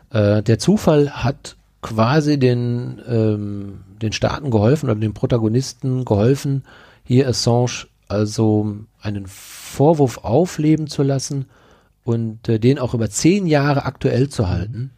Äh, 0.10 0.42
der 0.44 0.60
Zufall 0.60 1.10
hat 1.10 1.57
quasi 1.82 2.40
den, 2.40 3.02
ähm, 3.08 3.82
den 4.02 4.12
Staaten 4.12 4.52
geholfen 4.52 4.90
oder 4.90 5.00
den 5.00 5.14
Protagonisten 5.14 6.06
geholfen, 6.06 6.64
hier 7.04 7.28
Assange 7.28 7.88
also 8.08 8.78
einen 9.02 9.26
Vorwurf 9.28 10.20
aufleben 10.20 10.88
zu 10.88 11.04
lassen 11.04 11.46
und 12.04 12.48
äh, 12.48 12.60
den 12.60 12.80
auch 12.80 12.94
über 12.94 13.10
zehn 13.10 13.48
Jahre 13.48 13.86
aktuell 13.86 14.30
zu 14.30 14.48
halten 14.50 14.92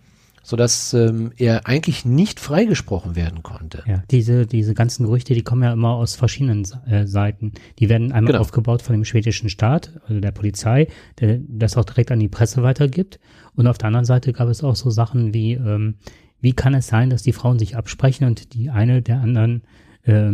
sodass 0.50 0.96
ähm, 0.96 1.32
er 1.38 1.68
eigentlich 1.68 2.06
nicht 2.06 2.40
freigesprochen 2.40 3.16
werden 3.16 3.44
konnte. 3.44 3.84
Ja, 3.86 4.02
diese, 4.10 4.48
diese 4.48 4.74
ganzen 4.74 5.06
Gerüchte, 5.06 5.36
die 5.36 5.44
kommen 5.44 5.62
ja 5.62 5.72
immer 5.72 5.94
aus 5.94 6.16
verschiedenen 6.16 6.66
äh, 6.88 7.06
Seiten. 7.06 7.52
Die 7.78 7.88
werden 7.88 8.12
einmal 8.12 8.32
genau. 8.32 8.42
aufgebaut 8.42 8.82
von 8.82 8.94
dem 8.94 9.06
schwedischen 9.06 9.50
Staat, 9.50 9.94
also 10.08 10.20
der 10.20 10.32
Polizei, 10.32 10.88
der 11.20 11.40
das 11.48 11.78
auch 11.78 11.86
direkt 11.86 12.12
an 12.12 12.20
die 12.20 12.30
Presse 12.30 12.64
weitergibt. 12.64 13.20
Und 13.56 13.68
auf 13.68 13.78
der 13.78 13.88
anderen 13.88 14.06
Seite 14.06 14.34
gab 14.34 14.48
es 14.50 14.64
auch 14.64 14.76
so 14.76 14.90
Sachen 14.90 15.36
wie, 15.36 15.54
ähm, 15.54 15.98
wie 16.42 16.54
kann 16.54 16.74
es 16.74 16.88
sein, 16.88 17.10
dass 17.10 17.24
die 17.24 17.34
Frauen 17.34 17.60
sich 17.60 17.76
absprechen 17.76 18.28
und 18.28 18.54
die 18.54 18.70
eine 18.70 19.02
der 19.02 19.20
anderen 19.20 19.64
äh, 20.04 20.34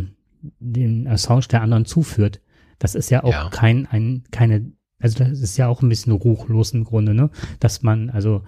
den 0.60 1.08
Assange 1.08 1.48
der 1.50 1.62
anderen 1.62 1.86
zuführt. 1.86 2.42
Das 2.80 2.96
ist 2.96 3.10
ja 3.10 3.24
auch 3.24 3.32
ja. 3.32 3.50
kein, 3.50 3.88
ein, 3.88 4.24
keine, 4.32 4.72
also 5.00 5.24
das 5.24 5.40
ist 5.40 5.58
ja 5.58 5.68
auch 5.68 5.82
ein 5.82 5.90
bisschen 5.90 6.12
ruchlos 6.12 6.72
im 6.72 6.84
Grunde, 6.84 7.14
ne? 7.14 7.30
Dass 7.60 7.82
man, 7.84 8.10
also 8.10 8.44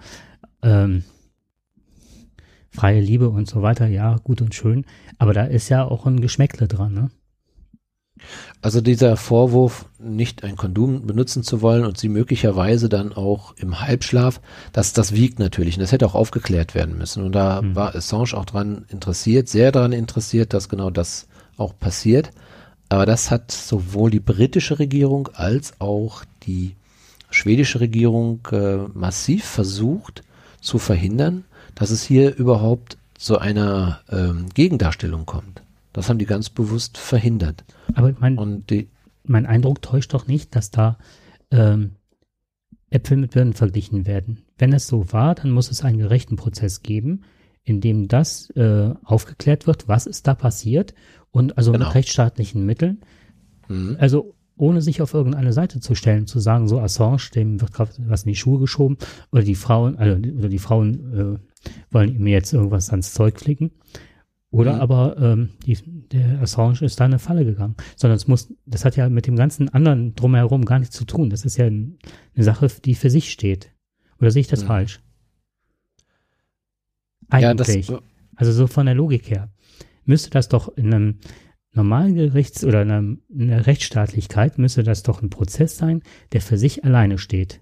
ähm, 0.62 1.04
freie 2.70 3.00
Liebe 3.00 3.30
und 3.30 3.48
so 3.48 3.62
weiter, 3.62 3.86
ja, 3.86 4.16
gut 4.16 4.42
und 4.42 4.54
schön. 4.54 4.84
Aber 5.18 5.32
da 5.32 5.44
ist 5.44 5.68
ja 5.68 5.84
auch 5.84 6.06
ein 6.06 6.20
Geschmäckle 6.20 6.68
dran, 6.68 6.92
ne? 6.92 7.10
Also 8.62 8.80
dieser 8.80 9.16
Vorwurf, 9.16 9.86
nicht 9.98 10.44
ein 10.44 10.56
Kondom 10.56 11.06
benutzen 11.06 11.42
zu 11.42 11.60
wollen 11.62 11.84
und 11.84 11.98
sie 11.98 12.08
möglicherweise 12.08 12.88
dann 12.88 13.12
auch 13.12 13.54
im 13.56 13.80
Halbschlaf, 13.80 14.40
das, 14.72 14.92
das 14.92 15.12
wiegt 15.12 15.38
natürlich 15.38 15.76
und 15.76 15.80
das 15.80 15.92
hätte 15.92 16.06
auch 16.06 16.14
aufgeklärt 16.14 16.74
werden 16.74 16.96
müssen. 16.96 17.24
Und 17.24 17.32
da 17.32 17.62
mhm. 17.62 17.74
war 17.74 17.94
Assange 17.94 18.34
auch 18.34 18.44
dran 18.44 18.84
interessiert, 18.88 19.48
sehr 19.48 19.72
daran 19.72 19.92
interessiert, 19.92 20.52
dass 20.54 20.68
genau 20.68 20.90
das 20.90 21.26
auch 21.56 21.78
passiert. 21.78 22.30
Aber 22.88 23.06
das 23.06 23.30
hat 23.30 23.50
sowohl 23.50 24.10
die 24.10 24.20
britische 24.20 24.78
Regierung 24.78 25.28
als 25.34 25.74
auch 25.80 26.24
die 26.44 26.74
schwedische 27.30 27.80
Regierung 27.80 28.40
äh, 28.52 28.78
massiv 28.94 29.44
versucht 29.44 30.22
zu 30.60 30.78
verhindern 30.78 31.44
dass 31.78 31.90
es 31.90 32.02
hier 32.02 32.34
überhaupt 32.34 32.98
zu 33.16 33.38
einer 33.38 34.00
ähm, 34.10 34.46
Gegendarstellung 34.52 35.26
kommt. 35.26 35.62
Das 35.98 36.08
haben 36.08 36.18
die 36.18 36.26
ganz 36.26 36.48
bewusst 36.48 36.96
verhindert. 36.96 37.64
Aber 37.94 38.14
mein, 38.20 38.64
die, 38.70 38.88
mein 39.24 39.46
Eindruck 39.46 39.82
täuscht 39.82 40.14
doch 40.14 40.28
nicht, 40.28 40.54
dass 40.54 40.70
da 40.70 40.96
ähm, 41.50 41.96
Äpfel 42.88 43.16
mit 43.16 43.32
Birnen 43.32 43.52
verglichen 43.52 44.06
werden. 44.06 44.44
Wenn 44.56 44.72
es 44.72 44.86
so 44.86 45.12
war, 45.12 45.34
dann 45.34 45.50
muss 45.50 45.72
es 45.72 45.82
einen 45.82 45.98
gerechten 45.98 46.36
Prozess 46.36 46.82
geben, 46.82 47.22
in 47.64 47.80
dem 47.80 48.06
das 48.06 48.48
äh, 48.50 48.94
aufgeklärt 49.02 49.66
wird, 49.66 49.88
was 49.88 50.06
ist 50.06 50.28
da 50.28 50.34
passiert 50.34 50.94
und 51.32 51.58
also 51.58 51.72
genau. 51.72 51.86
mit 51.86 51.94
rechtsstaatlichen 51.96 52.64
Mitteln. 52.64 53.00
Mhm. 53.66 53.96
Also 53.98 54.36
ohne 54.56 54.80
sich 54.80 55.02
auf 55.02 55.14
irgendeine 55.14 55.52
Seite 55.52 55.80
zu 55.80 55.96
stellen, 55.96 56.28
zu 56.28 56.38
sagen, 56.38 56.68
so 56.68 56.78
Assange, 56.78 57.30
dem 57.34 57.60
wird 57.60 57.72
gerade 57.72 57.90
was 58.06 58.22
in 58.22 58.28
die 58.28 58.36
Schuhe 58.36 58.60
geschoben 58.60 58.98
oder 59.32 59.42
die 59.42 59.56
Frauen, 59.56 59.96
also 59.96 60.16
oder 60.16 60.48
die 60.48 60.60
Frauen 60.60 61.12
äh, 61.12 61.70
wollen 61.90 62.18
mir 62.18 62.34
jetzt 62.34 62.52
irgendwas 62.52 62.90
ans 62.90 63.12
Zeug 63.12 63.40
flicken. 63.40 63.72
Oder 64.50 64.76
mhm. 64.76 64.80
aber 64.80 65.16
ähm, 65.18 65.50
die, 65.66 65.76
der 66.10 66.40
Assange 66.40 66.80
ist 66.80 66.98
da 66.98 67.04
in 67.04 67.12
eine 67.12 67.18
Falle 67.18 67.44
gegangen. 67.44 67.76
Sondern 67.96 68.16
es 68.16 68.28
muss, 68.28 68.52
das 68.64 68.84
hat 68.84 68.96
ja 68.96 69.08
mit 69.08 69.26
dem 69.26 69.36
ganzen 69.36 69.68
anderen 69.68 70.14
drumherum 70.14 70.64
gar 70.64 70.78
nichts 70.78 70.96
zu 70.96 71.04
tun. 71.04 71.30
Das 71.30 71.44
ist 71.44 71.58
ja 71.58 71.66
eine 71.66 71.98
Sache, 72.36 72.68
die 72.84 72.94
für 72.94 73.10
sich 73.10 73.30
steht. 73.30 73.74
Oder 74.20 74.30
sehe 74.30 74.40
ich 74.40 74.48
das 74.48 74.62
mhm. 74.62 74.66
falsch? 74.66 75.00
Eigentlich. 77.28 77.88
Ja, 77.88 77.96
das, 77.96 78.02
also 78.36 78.52
so 78.52 78.66
von 78.66 78.86
der 78.86 78.94
Logik 78.94 79.30
her. 79.30 79.52
Müsste 80.04 80.30
das 80.30 80.48
doch 80.48 80.74
in 80.76 80.94
einem 80.94 81.18
normalen 81.74 82.14
Gerichts- 82.14 82.64
oder 82.64 82.82
in, 82.82 82.90
einem, 82.90 83.22
in 83.28 83.52
einer 83.52 83.66
Rechtsstaatlichkeit 83.66 84.58
müsste 84.58 84.82
das 84.82 85.02
doch 85.02 85.22
ein 85.22 85.30
Prozess 85.30 85.76
sein, 85.76 86.02
der 86.32 86.40
für 86.40 86.56
sich 86.56 86.84
alleine 86.84 87.18
steht. 87.18 87.60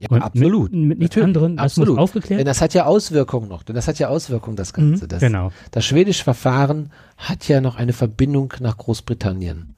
Ja, 0.00 0.08
und 0.10 0.22
absolut. 0.22 0.72
Mit, 0.72 0.88
mit 0.88 0.98
nichts 1.00 1.18
anderem, 1.18 1.56
das 1.56 1.64
absolut. 1.64 1.96
muss 1.96 1.98
aufgeklärt. 1.98 2.38
Denn 2.38 2.46
das 2.46 2.60
hat 2.60 2.72
ja 2.72 2.84
Auswirkungen 2.84 3.48
noch, 3.48 3.64
denn 3.64 3.74
das 3.74 3.88
hat 3.88 3.98
ja 3.98 4.08
Auswirkungen, 4.08 4.56
das 4.56 4.72
Ganze. 4.72 5.04
Mhm, 5.04 5.08
das, 5.08 5.20
genau. 5.20 5.52
Das 5.72 5.84
schwedische 5.84 6.22
Verfahren 6.22 6.90
hat 7.16 7.48
ja 7.48 7.60
noch 7.60 7.74
eine 7.76 7.92
Verbindung 7.92 8.54
nach 8.60 8.76
Großbritannien. 8.76 9.74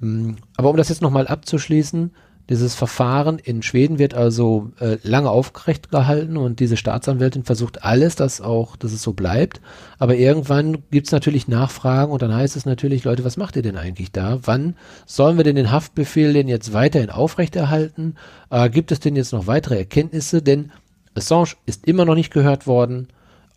Hm, 0.00 0.36
aber 0.56 0.68
um 0.68 0.76
das 0.76 0.90
jetzt 0.90 1.00
nochmal 1.00 1.26
abzuschließen, 1.26 2.10
dieses 2.52 2.74
Verfahren 2.74 3.38
in 3.38 3.62
Schweden 3.62 3.98
wird 3.98 4.12
also 4.12 4.72
äh, 4.78 4.98
lange 5.02 5.30
aufgerecht 5.30 5.90
gehalten 5.90 6.36
und 6.36 6.60
diese 6.60 6.76
Staatsanwältin 6.76 7.44
versucht 7.44 7.82
alles, 7.82 8.14
dass 8.14 8.42
auch, 8.42 8.76
dass 8.76 8.92
es 8.92 9.02
so 9.02 9.14
bleibt. 9.14 9.62
Aber 9.98 10.16
irgendwann 10.16 10.84
gibt 10.90 11.06
es 11.06 11.12
natürlich 11.12 11.48
Nachfragen 11.48 12.12
und 12.12 12.20
dann 12.20 12.34
heißt 12.34 12.54
es 12.54 12.66
natürlich, 12.66 13.04
Leute, 13.04 13.24
was 13.24 13.38
macht 13.38 13.56
ihr 13.56 13.62
denn 13.62 13.78
eigentlich 13.78 14.12
da? 14.12 14.38
Wann 14.42 14.76
sollen 15.06 15.38
wir 15.38 15.44
denn 15.44 15.56
den 15.56 15.72
Haftbefehl 15.72 16.34
denn 16.34 16.46
jetzt 16.46 16.74
weiterhin 16.74 17.08
aufrechterhalten? 17.08 18.16
Äh, 18.50 18.68
gibt 18.68 18.92
es 18.92 19.00
denn 19.00 19.16
jetzt 19.16 19.32
noch 19.32 19.46
weitere 19.46 19.78
Erkenntnisse? 19.78 20.42
Denn 20.42 20.72
Assange 21.14 21.54
ist 21.64 21.86
immer 21.86 22.04
noch 22.04 22.14
nicht 22.14 22.34
gehört 22.34 22.66
worden. 22.66 23.08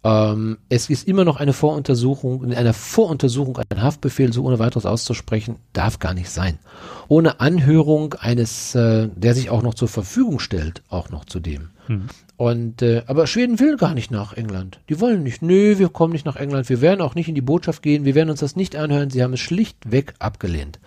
Ähm, 0.05 0.59
es 0.69 0.91
ist 0.91 1.07
immer 1.07 1.25
noch 1.25 1.37
eine 1.37 1.51
Voruntersuchung, 1.51 2.43
in 2.43 2.53
einer 2.53 2.73
Voruntersuchung 2.73 3.57
ein 3.57 3.81
Haftbefehl 3.81 4.31
so 4.31 4.43
ohne 4.43 4.59
weiteres 4.59 4.85
auszusprechen, 4.85 5.55
darf 5.73 5.97
gar 5.97 6.13
nicht 6.13 6.29
sein. 6.29 6.59
Ohne 7.07 7.39
Anhörung 7.39 8.13
eines, 8.13 8.75
äh, 8.75 9.09
der 9.15 9.33
sich 9.33 9.49
auch 9.49 9.63
noch 9.63 9.73
zur 9.73 9.87
Verfügung 9.87 10.37
stellt, 10.37 10.83
auch 10.89 11.09
noch 11.09 11.25
zu 11.25 11.39
dem. 11.39 11.69
Hm. 11.87 12.03
Und 12.37 12.83
äh, 12.83 13.01
aber 13.07 13.25
Schweden 13.25 13.59
will 13.59 13.77
gar 13.77 13.95
nicht 13.95 14.11
nach 14.11 14.33
England. 14.33 14.79
Die 14.89 15.01
wollen 15.01 15.23
nicht. 15.23 15.41
Nö, 15.41 15.79
wir 15.79 15.89
kommen 15.89 16.13
nicht 16.13 16.25
nach 16.25 16.35
England. 16.35 16.69
Wir 16.69 16.81
werden 16.81 17.01
auch 17.01 17.15
nicht 17.15 17.27
in 17.27 17.35
die 17.35 17.41
Botschaft 17.41 17.81
gehen. 17.81 18.05
Wir 18.05 18.13
werden 18.13 18.29
uns 18.29 18.41
das 18.41 18.55
nicht 18.55 18.75
anhören. 18.75 19.09
Sie 19.09 19.23
haben 19.23 19.33
es 19.33 19.39
schlichtweg 19.39 20.13
abgelehnt. 20.19 20.79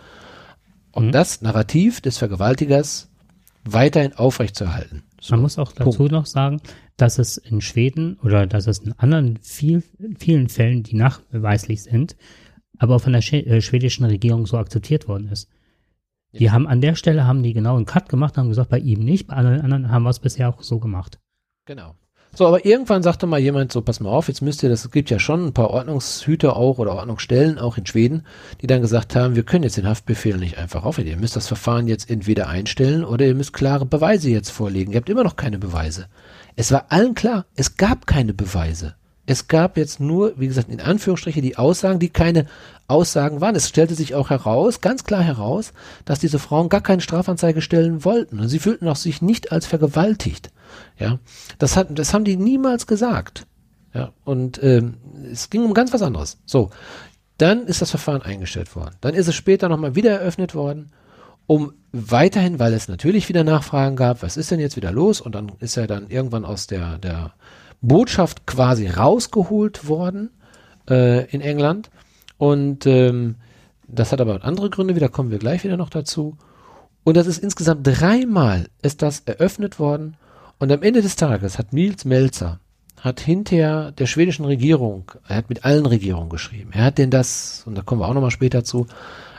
Und 0.92 1.06
hm. 1.06 1.12
das 1.12 1.42
Narrativ 1.42 2.00
des 2.00 2.18
Vergewaltigers 2.18 3.08
weiterhin 3.64 4.14
aufrechtzuerhalten. 4.14 5.02
So, 5.20 5.34
Man 5.34 5.42
muss 5.42 5.58
auch 5.58 5.72
dazu 5.72 5.90
Punkt. 5.98 6.12
noch 6.12 6.26
sagen, 6.26 6.60
dass 6.98 7.18
es 7.18 7.38
in 7.38 7.60
Schweden 7.60 8.18
oder 8.22 8.46
dass 8.46 8.66
es 8.66 8.80
in 8.80 8.92
anderen 8.98 9.38
viel, 9.38 9.82
vielen 10.18 10.48
Fällen, 10.48 10.82
die 10.82 10.96
nachweislich 10.96 11.84
sind, 11.84 12.16
aber 12.76 12.98
von 12.98 13.12
der 13.12 13.32
äh, 13.32 13.60
schwedischen 13.60 14.04
Regierung 14.04 14.46
so 14.46 14.58
akzeptiert 14.58 15.08
worden 15.08 15.28
ist. 15.28 15.48
Ja. 16.32 16.38
Die 16.40 16.50
haben 16.50 16.66
an 16.66 16.80
der 16.80 16.96
Stelle 16.96 17.26
haben 17.26 17.42
die 17.42 17.54
genau 17.54 17.76
einen 17.76 17.86
Cut 17.86 18.08
gemacht, 18.08 18.36
haben 18.36 18.48
gesagt, 18.48 18.68
bei 18.68 18.80
ihm 18.80 19.00
nicht, 19.00 19.28
bei 19.28 19.34
allen 19.34 19.60
anderen 19.60 19.90
haben 19.90 20.02
wir 20.02 20.10
es 20.10 20.18
bisher 20.18 20.48
auch 20.48 20.62
so 20.62 20.78
gemacht. 20.78 21.18
Genau. 21.64 21.94
So, 22.34 22.46
aber 22.46 22.64
irgendwann 22.66 23.02
sagte 23.02 23.26
mal 23.26 23.40
jemand 23.40 23.72
so, 23.72 23.80
pass 23.80 24.00
mal 24.00 24.10
auf, 24.10 24.28
jetzt 24.28 24.42
müsst 24.42 24.62
ihr, 24.62 24.68
das 24.68 24.84
es 24.84 24.90
gibt 24.90 25.08
ja 25.08 25.18
schon 25.18 25.46
ein 25.46 25.54
paar 25.54 25.70
Ordnungshüter 25.70 26.56
auch 26.56 26.78
oder 26.78 26.94
Ordnungsstellen 26.94 27.58
auch 27.58 27.78
in 27.78 27.86
Schweden, 27.86 28.24
die 28.60 28.66
dann 28.66 28.82
gesagt 28.82 29.16
haben, 29.16 29.34
wir 29.34 29.44
können 29.44 29.64
jetzt 29.64 29.76
den 29.76 29.88
Haftbefehl 29.88 30.36
nicht 30.36 30.58
einfach 30.58 30.84
aufheben. 30.84 31.10
Ihr 31.10 31.16
müsst 31.16 31.36
das 31.36 31.48
Verfahren 31.48 31.88
jetzt 31.88 32.10
entweder 32.10 32.48
einstellen 32.48 33.04
oder 33.04 33.24
ihr 33.24 33.34
müsst 33.34 33.54
klare 33.54 33.86
Beweise 33.86 34.30
jetzt 34.30 34.50
vorlegen. 34.50 34.92
Ihr 34.92 34.98
habt 34.98 35.08
immer 35.08 35.24
noch 35.24 35.36
keine 35.36 35.58
Beweise. 35.58 36.06
Es 36.58 36.72
war 36.72 36.86
allen 36.88 37.14
klar, 37.14 37.46
es 37.54 37.76
gab 37.76 38.08
keine 38.08 38.34
Beweise. 38.34 38.96
Es 39.26 39.46
gab 39.46 39.76
jetzt 39.76 40.00
nur, 40.00 40.40
wie 40.40 40.48
gesagt, 40.48 40.68
in 40.70 40.80
Anführungsstriche 40.80 41.40
die 41.40 41.56
Aussagen, 41.56 42.00
die 42.00 42.08
keine 42.08 42.46
Aussagen 42.88 43.40
waren. 43.40 43.54
Es 43.54 43.68
stellte 43.68 43.94
sich 43.94 44.16
auch 44.16 44.30
heraus, 44.30 44.80
ganz 44.80 45.04
klar 45.04 45.22
heraus, 45.22 45.72
dass 46.04 46.18
diese 46.18 46.40
Frauen 46.40 46.68
gar 46.68 46.80
keine 46.80 47.00
Strafanzeige 47.00 47.62
stellen 47.62 48.04
wollten. 48.04 48.40
Und 48.40 48.48
sie 48.48 48.58
fühlten 48.58 48.88
auch 48.88 48.96
sich 48.96 49.22
nicht 49.22 49.52
als 49.52 49.66
vergewaltigt. 49.66 50.50
Ja, 50.98 51.20
das 51.58 51.76
hat, 51.76 51.96
das 51.96 52.12
haben 52.12 52.24
die 52.24 52.36
niemals 52.36 52.88
gesagt. 52.88 53.46
Ja, 53.94 54.10
und 54.24 54.60
ähm, 54.60 54.94
es 55.30 55.50
ging 55.50 55.64
um 55.64 55.74
ganz 55.74 55.92
was 55.92 56.02
anderes. 56.02 56.38
So, 56.44 56.70
dann 57.36 57.68
ist 57.68 57.82
das 57.82 57.90
Verfahren 57.90 58.22
eingestellt 58.22 58.74
worden. 58.74 58.96
Dann 59.00 59.14
ist 59.14 59.28
es 59.28 59.36
später 59.36 59.68
nochmal 59.68 59.94
wieder 59.94 60.10
eröffnet 60.10 60.56
worden, 60.56 60.90
um 61.48 61.72
weiterhin, 61.92 62.58
weil 62.58 62.74
es 62.74 62.88
natürlich 62.88 63.28
wieder 63.28 63.42
Nachfragen 63.42 63.96
gab, 63.96 64.22
was 64.22 64.36
ist 64.36 64.50
denn 64.50 64.60
jetzt 64.60 64.76
wieder 64.76 64.92
los? 64.92 65.20
Und 65.20 65.34
dann 65.34 65.50
ist 65.58 65.76
er 65.76 65.86
dann 65.86 66.08
irgendwann 66.08 66.44
aus 66.44 66.66
der, 66.68 66.98
der 66.98 67.32
Botschaft 67.80 68.46
quasi 68.46 68.86
rausgeholt 68.86 69.88
worden 69.88 70.30
äh, 70.88 71.24
in 71.30 71.40
England. 71.40 71.90
Und 72.36 72.86
ähm, 72.86 73.36
das 73.88 74.12
hat 74.12 74.20
aber 74.20 74.44
andere 74.44 74.68
Gründe, 74.68 74.94
wieder 74.94 75.08
kommen 75.08 75.30
wir 75.30 75.38
gleich 75.38 75.64
wieder 75.64 75.78
noch 75.78 75.88
dazu. 75.88 76.36
Und 77.02 77.16
das 77.16 77.26
ist 77.26 77.42
insgesamt 77.42 77.86
dreimal 77.86 78.66
ist 78.82 79.00
das 79.00 79.20
eröffnet 79.20 79.78
worden. 79.78 80.18
Und 80.58 80.70
am 80.70 80.82
Ende 80.82 81.00
des 81.00 81.16
Tages 81.16 81.58
hat 81.58 81.72
Nils 81.72 82.04
Melzer, 82.04 82.60
hat 83.00 83.20
hinter 83.20 83.92
der 83.92 84.06
schwedischen 84.06 84.44
Regierung, 84.44 85.10
er 85.26 85.36
hat 85.36 85.48
mit 85.48 85.64
allen 85.64 85.86
Regierungen 85.86 86.28
geschrieben, 86.28 86.72
er 86.74 86.84
hat 86.84 86.98
denn 86.98 87.10
das, 87.10 87.62
und 87.64 87.74
da 87.76 87.82
kommen 87.82 88.02
wir 88.02 88.08
auch 88.08 88.14
nochmal 88.14 88.32
später 88.32 88.64
zu, 88.64 88.86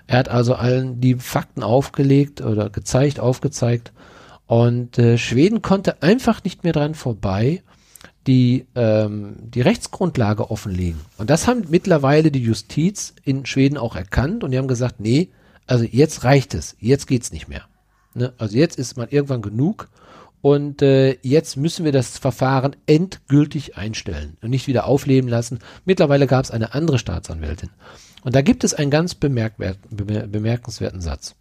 er 0.10 0.18
hat 0.18 0.30
also 0.30 0.56
allen 0.56 1.00
die 1.00 1.14
Fakten 1.14 1.62
aufgelegt 1.62 2.42
oder 2.42 2.72
gezeigt, 2.72 3.20
aufgezeigt. 3.20 3.94
Und 4.48 4.98
äh, 4.98 5.20
Schweden 5.20 5.62
konnte 5.62 6.02
einfach 6.02 6.44
nicht 6.44 6.64
mehr 6.64 6.74
dran 6.74 6.96
vorbei, 6.96 7.62
die, 8.26 8.66
ähm, 8.74 9.36
die 9.40 9.62
Rechtsgrundlage 9.62 10.50
offenlegen. 10.50 11.00
Und 11.20 11.30
das 11.30 11.48
haben 11.48 11.66
mittlerweile 11.70 12.32
die 12.32 12.42
Justiz 12.42 13.14
in 13.24 13.46
Schweden 13.46 13.78
auch 13.78 13.96
erkannt 13.96 14.44
und 14.44 14.50
die 14.50 14.58
haben 14.58 14.68
gesagt, 14.68 15.00
nee, 15.00 15.30
also 15.68 15.86
jetzt 15.86 16.24
reicht 16.24 16.56
es, 16.56 16.76
jetzt 16.80 17.06
geht's 17.06 17.32
nicht 17.32 17.48
mehr. 17.48 17.66
Ne? 18.16 18.34
Also 18.40 18.58
jetzt 18.58 18.80
ist 18.80 18.98
man 18.98 19.10
irgendwann 19.10 19.44
genug 19.44 19.90
und 20.42 20.82
äh, 20.82 21.20
jetzt 21.22 21.56
müssen 21.56 21.86
wir 21.86 21.92
das 21.92 22.18
Verfahren 22.18 22.76
endgültig 22.88 23.78
einstellen 23.78 24.38
und 24.42 24.50
nicht 24.50 24.66
wieder 24.66 24.86
aufleben 24.86 25.30
lassen. 25.30 25.60
Mittlerweile 25.86 26.26
gab 26.26 26.46
es 26.46 26.50
eine 26.50 26.74
andere 26.74 26.98
Staatsanwältin. 26.98 27.70
Und 28.24 28.36
da 28.36 28.42
gibt 28.42 28.64
es 28.64 28.74
einen 28.74 28.92
ganz 28.92 29.16
bemerkenswerten 29.16 31.02
Satz. 31.02 31.36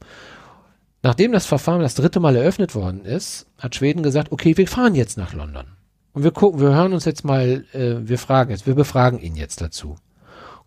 Nachdem 1.02 1.32
das 1.32 1.46
Verfahren 1.46 1.80
das 1.80 1.94
dritte 1.94 2.20
Mal 2.20 2.36
eröffnet 2.36 2.74
worden 2.74 3.04
ist, 3.04 3.46
hat 3.58 3.74
Schweden 3.74 4.02
gesagt, 4.02 4.32
okay, 4.32 4.56
wir 4.56 4.66
fahren 4.66 4.94
jetzt 4.94 5.16
nach 5.16 5.32
London. 5.32 5.66
Und 6.12 6.24
wir 6.24 6.32
gucken, 6.32 6.60
wir 6.60 6.74
hören 6.74 6.92
uns 6.92 7.04
jetzt 7.04 7.24
mal, 7.24 7.64
äh, 7.72 7.96
wir 8.08 8.18
fragen 8.18 8.50
jetzt, 8.50 8.66
wir 8.66 8.74
befragen 8.74 9.20
ihn 9.20 9.36
jetzt 9.36 9.60
dazu. 9.60 9.96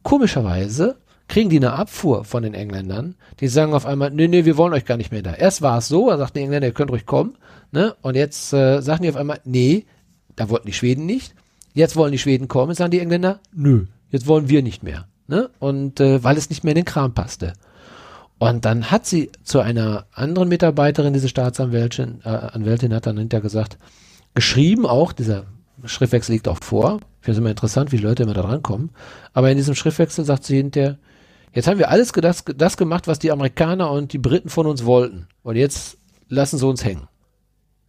Komischerweise 0.04 0.98
kriegen 1.28 1.50
die 1.50 1.58
eine 1.58 1.74
Abfuhr 1.74 2.24
von 2.26 2.44
den 2.44 2.54
Engländern, 2.54 3.16
die 3.40 3.48
sagen 3.48 3.74
auf 3.74 3.86
einmal, 3.86 4.12
nee, 4.12 4.28
nee, 4.28 4.46
wir 4.46 4.58
wollen 4.58 4.74
euch 4.74 4.86
gar 4.86 4.98
nicht 4.98 5.12
mehr 5.12 5.22
da. 5.22 5.34
Erst 5.34 5.62
war 5.62 5.78
es 5.78 5.88
so, 5.88 6.10
da 6.10 6.18
sagten 6.18 6.40
die 6.40 6.44
Engländer, 6.44 6.68
ihr 6.68 6.74
könnt 6.74 6.92
ruhig 6.92 7.06
kommen, 7.06 7.38
ne? 7.72 7.96
Und 8.02 8.16
jetzt 8.16 8.54
äh, 8.54 8.82
sagen 8.82 9.04
die 9.04 9.10
auf 9.10 9.16
einmal, 9.16 9.40
nee, 9.44 9.86
da 10.36 10.50
wollten 10.50 10.68
die 10.68 10.74
Schweden 10.74 11.06
nicht. 11.06 11.36
Jetzt 11.74 11.96
wollen 11.96 12.12
die 12.12 12.18
Schweden 12.18 12.48
kommen, 12.48 12.74
sagen 12.74 12.92
die 12.92 13.00
Engländer, 13.00 13.40
nö, 13.54 13.86
jetzt 14.10 14.28
wollen 14.28 14.50
wir 14.50 14.62
nicht 14.62 14.84
mehr, 14.84 15.08
ne? 15.32 15.50
Und 15.58 16.00
äh, 16.00 16.24
weil 16.24 16.38
es 16.38 16.50
nicht 16.50 16.64
mehr 16.64 16.74
in 16.74 16.82
den 16.82 16.86
Kram 16.86 17.14
passte. 17.14 17.54
Und 18.38 18.66
dann 18.66 18.92
hat 18.92 19.06
sie 19.06 19.32
zu 19.44 19.60
einer 19.60 20.06
anderen 20.14 20.50
Mitarbeiterin, 20.50 21.14
diese 21.14 21.30
Staatsanwältin, 21.30 22.22
äh, 22.24 22.30
Anwältin 22.30 22.94
hat 22.94 23.08
dann 23.08 23.18
hinterher 23.18 23.42
gesagt, 23.42 23.78
geschrieben 24.36 24.86
auch, 24.86 25.14
dieser 25.14 25.46
Schriftwechsel 25.86 26.34
liegt 26.34 26.48
auch 26.48 26.60
vor. 26.62 27.00
Ich 27.20 27.26
finde 27.26 27.32
es 27.32 27.38
immer 27.38 27.50
interessant, 27.50 27.92
wie 27.92 27.98
Leute 27.98 28.24
immer 28.24 28.34
da 28.34 28.42
rankommen. 28.42 28.92
Aber 29.34 29.50
in 29.50 29.58
diesem 29.58 29.76
Schriftwechsel 29.76 30.26
sagt 30.26 30.44
sie 30.44 30.58
hinterher, 30.58 30.98
jetzt 31.54 31.68
haben 31.68 31.80
wir 31.80 31.90
alles 31.90 32.12
das, 32.12 32.44
das 32.44 32.78
gemacht, 32.78 33.08
was 33.08 33.20
die 33.20 33.32
Amerikaner 33.32 33.90
und 33.92 34.12
die 34.14 34.18
Briten 34.18 34.50
von 34.50 34.66
uns 34.66 34.86
wollten. 34.86 35.28
Und 35.44 35.56
jetzt 35.56 35.98
lassen 36.28 36.58
sie 36.58 36.68
uns 36.68 36.84
hängen. 36.84 37.08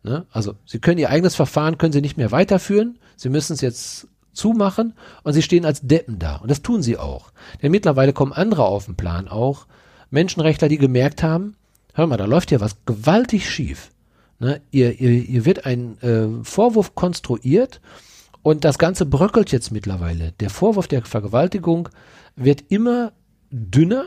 Ne? 0.02 0.26
Also 0.30 0.54
sie 0.66 0.80
können 0.80 0.98
ihr 0.98 1.10
eigenes 1.10 1.34
Verfahren, 1.34 1.78
können 1.78 1.92
sie 1.92 2.00
nicht 2.00 2.16
mehr 2.16 2.30
weiterführen. 2.30 2.98
Sie 3.16 3.30
müssen 3.30 3.54
es 3.54 3.60
jetzt 3.60 4.08
zumachen 4.32 4.94
und 5.22 5.32
sie 5.32 5.42
stehen 5.42 5.64
als 5.64 5.80
Deppen 5.82 6.18
da. 6.18 6.36
Und 6.36 6.50
das 6.50 6.62
tun 6.62 6.82
sie 6.82 6.98
auch. 6.98 7.32
Denn 7.62 7.70
mittlerweile 7.70 8.12
kommen 8.12 8.32
andere 8.32 8.64
auf 8.64 8.86
den 8.86 8.96
Plan 8.96 9.28
auch. 9.28 9.66
Menschenrechtler, 10.10 10.68
die 10.68 10.78
gemerkt 10.78 11.22
haben, 11.22 11.56
hör 11.94 12.06
mal, 12.06 12.16
da 12.16 12.24
läuft 12.24 12.50
ja 12.50 12.60
was 12.60 12.84
gewaltig 12.84 13.50
schief. 13.50 13.90
Ne? 14.38 14.60
Ihr, 14.70 15.00
ihr, 15.00 15.10
ihr 15.10 15.44
wird 15.44 15.66
ein 15.66 16.00
äh, 16.02 16.44
Vorwurf 16.44 16.94
konstruiert 16.94 17.80
und 18.42 18.64
das 18.64 18.78
Ganze 18.78 19.06
bröckelt 19.06 19.52
jetzt 19.52 19.70
mittlerweile. 19.70 20.32
Der 20.40 20.50
Vorwurf 20.50 20.88
der 20.88 21.04
Vergewaltigung 21.04 21.88
wird 22.36 22.64
immer 22.68 23.12
dünner 23.50 24.06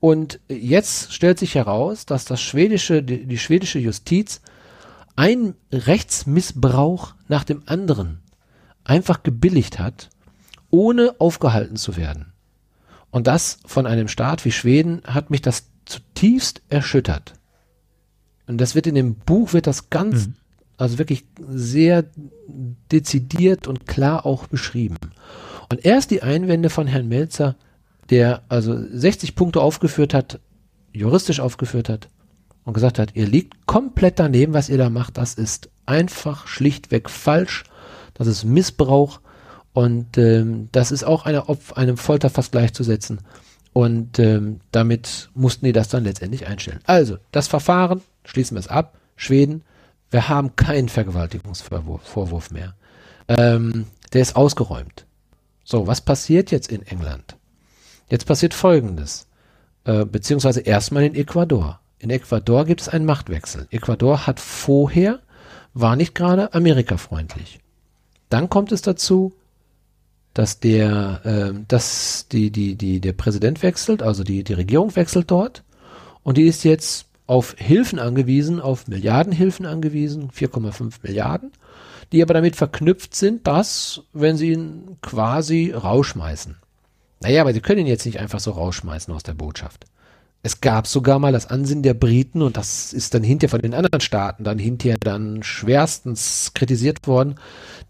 und 0.00 0.40
jetzt 0.48 1.12
stellt 1.12 1.38
sich 1.38 1.54
heraus, 1.54 2.06
dass 2.06 2.24
das 2.24 2.40
schwedische, 2.40 3.02
die, 3.02 3.26
die 3.26 3.38
schwedische 3.38 3.78
Justiz 3.78 4.40
ein 5.14 5.54
Rechtsmissbrauch 5.72 7.14
nach 7.28 7.44
dem 7.44 7.62
anderen 7.66 8.20
einfach 8.86 9.22
gebilligt 9.22 9.78
hat, 9.78 10.10
ohne 10.70 11.14
aufgehalten 11.18 11.76
zu 11.76 11.96
werden. 11.96 12.32
Und 13.10 13.26
das 13.26 13.58
von 13.64 13.86
einem 13.86 14.08
Staat 14.08 14.44
wie 14.44 14.52
Schweden 14.52 15.02
hat 15.06 15.30
mich 15.30 15.42
das 15.42 15.70
zutiefst 15.84 16.62
erschüttert. 16.68 17.34
Und 18.46 18.58
das 18.58 18.74
wird 18.74 18.86
in 18.86 18.94
dem 18.94 19.14
Buch, 19.14 19.52
wird 19.52 19.66
das 19.66 19.90
ganz, 19.90 20.28
mhm. 20.28 20.34
also 20.76 20.98
wirklich 20.98 21.24
sehr 21.48 22.04
dezidiert 22.92 23.66
und 23.66 23.86
klar 23.86 24.26
auch 24.26 24.46
beschrieben. 24.46 24.98
Und 25.68 25.84
erst 25.84 26.10
die 26.10 26.22
Einwände 26.22 26.70
von 26.70 26.86
Herrn 26.86 27.08
Melzer, 27.08 27.56
der 28.10 28.42
also 28.48 28.76
60 28.76 29.34
Punkte 29.34 29.60
aufgeführt 29.60 30.14
hat, 30.14 30.40
juristisch 30.92 31.40
aufgeführt 31.40 31.88
hat 31.88 32.08
und 32.64 32.72
gesagt 32.72 32.98
hat, 32.98 33.16
ihr 33.16 33.26
liegt 33.26 33.66
komplett 33.66 34.18
daneben, 34.18 34.54
was 34.54 34.68
ihr 34.68 34.78
da 34.78 34.90
macht, 34.90 35.16
das 35.18 35.34
ist 35.34 35.70
einfach 35.86 36.46
schlichtweg 36.46 37.10
falsch, 37.10 37.64
das 38.18 38.26
ist 38.26 38.44
Missbrauch 38.44 39.20
und 39.72 40.16
ähm, 40.18 40.68
das 40.72 40.90
ist 40.90 41.04
auch 41.04 41.26
eine, 41.26 41.44
einem 41.74 41.96
Folterfass 41.96 42.50
gleichzusetzen. 42.50 43.20
Und 43.72 44.18
ähm, 44.18 44.60
damit 44.72 45.28
mussten 45.34 45.66
die 45.66 45.72
das 45.72 45.88
dann 45.88 46.04
letztendlich 46.04 46.46
einstellen. 46.46 46.80
Also, 46.86 47.18
das 47.30 47.46
Verfahren 47.46 48.00
schließen 48.24 48.54
wir 48.54 48.60
es 48.60 48.68
ab. 48.68 48.96
Schweden, 49.16 49.64
wir 50.10 50.30
haben 50.30 50.56
keinen 50.56 50.88
Vergewaltigungsvorwurf 50.88 52.50
mehr. 52.50 52.74
Ähm, 53.28 53.86
der 54.14 54.22
ist 54.22 54.34
ausgeräumt. 54.34 55.04
So, 55.62 55.86
was 55.86 56.00
passiert 56.00 56.50
jetzt 56.52 56.72
in 56.72 56.86
England? 56.86 57.36
Jetzt 58.08 58.24
passiert 58.24 58.54
Folgendes, 58.54 59.26
äh, 59.84 60.06
beziehungsweise 60.06 60.60
erstmal 60.60 61.02
in 61.02 61.14
Ecuador. 61.14 61.80
In 61.98 62.08
Ecuador 62.08 62.64
gibt 62.64 62.80
es 62.80 62.88
einen 62.88 63.04
Machtwechsel. 63.04 63.66
Ecuador 63.70 64.26
hat 64.26 64.40
vorher, 64.40 65.20
war 65.74 65.96
nicht 65.96 66.14
gerade 66.14 66.54
amerikafreundlich. 66.54 67.60
Dann 68.28 68.48
kommt 68.48 68.72
es 68.72 68.82
dazu, 68.82 69.32
dass 70.34 70.60
der, 70.60 71.20
äh, 71.24 71.64
dass 71.66 72.28
die, 72.28 72.50
die, 72.50 72.74
die, 72.74 73.00
der 73.00 73.12
Präsident 73.12 73.62
wechselt, 73.62 74.02
also 74.02 74.22
die, 74.22 74.44
die 74.44 74.52
Regierung 74.52 74.94
wechselt 74.94 75.30
dort 75.30 75.62
und 76.22 76.36
die 76.36 76.46
ist 76.46 76.64
jetzt 76.64 77.06
auf 77.26 77.54
Hilfen 77.58 77.98
angewiesen, 77.98 78.60
auf 78.60 78.86
Milliardenhilfen 78.86 79.66
angewiesen, 79.66 80.30
4,5 80.30 80.96
Milliarden, 81.02 81.52
die 82.12 82.22
aber 82.22 82.34
damit 82.34 82.54
verknüpft 82.54 83.14
sind, 83.14 83.46
dass, 83.46 84.02
wenn 84.12 84.36
sie 84.36 84.52
ihn 84.52 84.98
quasi 85.02 85.72
rausschmeißen. 85.72 86.56
Naja, 87.20 87.40
aber 87.40 87.52
sie 87.52 87.60
können 87.60 87.80
ihn 87.80 87.86
jetzt 87.86 88.06
nicht 88.06 88.20
einfach 88.20 88.40
so 88.40 88.52
rausschmeißen 88.52 89.12
aus 89.12 89.22
der 89.22 89.34
Botschaft. 89.34 89.86
Es 90.46 90.60
gab 90.60 90.86
sogar 90.86 91.18
mal 91.18 91.32
das 91.32 91.50
Ansinnen 91.50 91.82
der 91.82 91.94
Briten 91.94 92.40
und 92.40 92.56
das 92.56 92.92
ist 92.92 93.14
dann 93.14 93.24
hinterher 93.24 93.50
von 93.50 93.62
den 93.62 93.74
anderen 93.74 94.00
Staaten 94.00 94.44
dann 94.44 94.60
hinterher 94.60 94.96
dann 95.00 95.42
schwerstens 95.42 96.52
kritisiert 96.54 97.08
worden. 97.08 97.34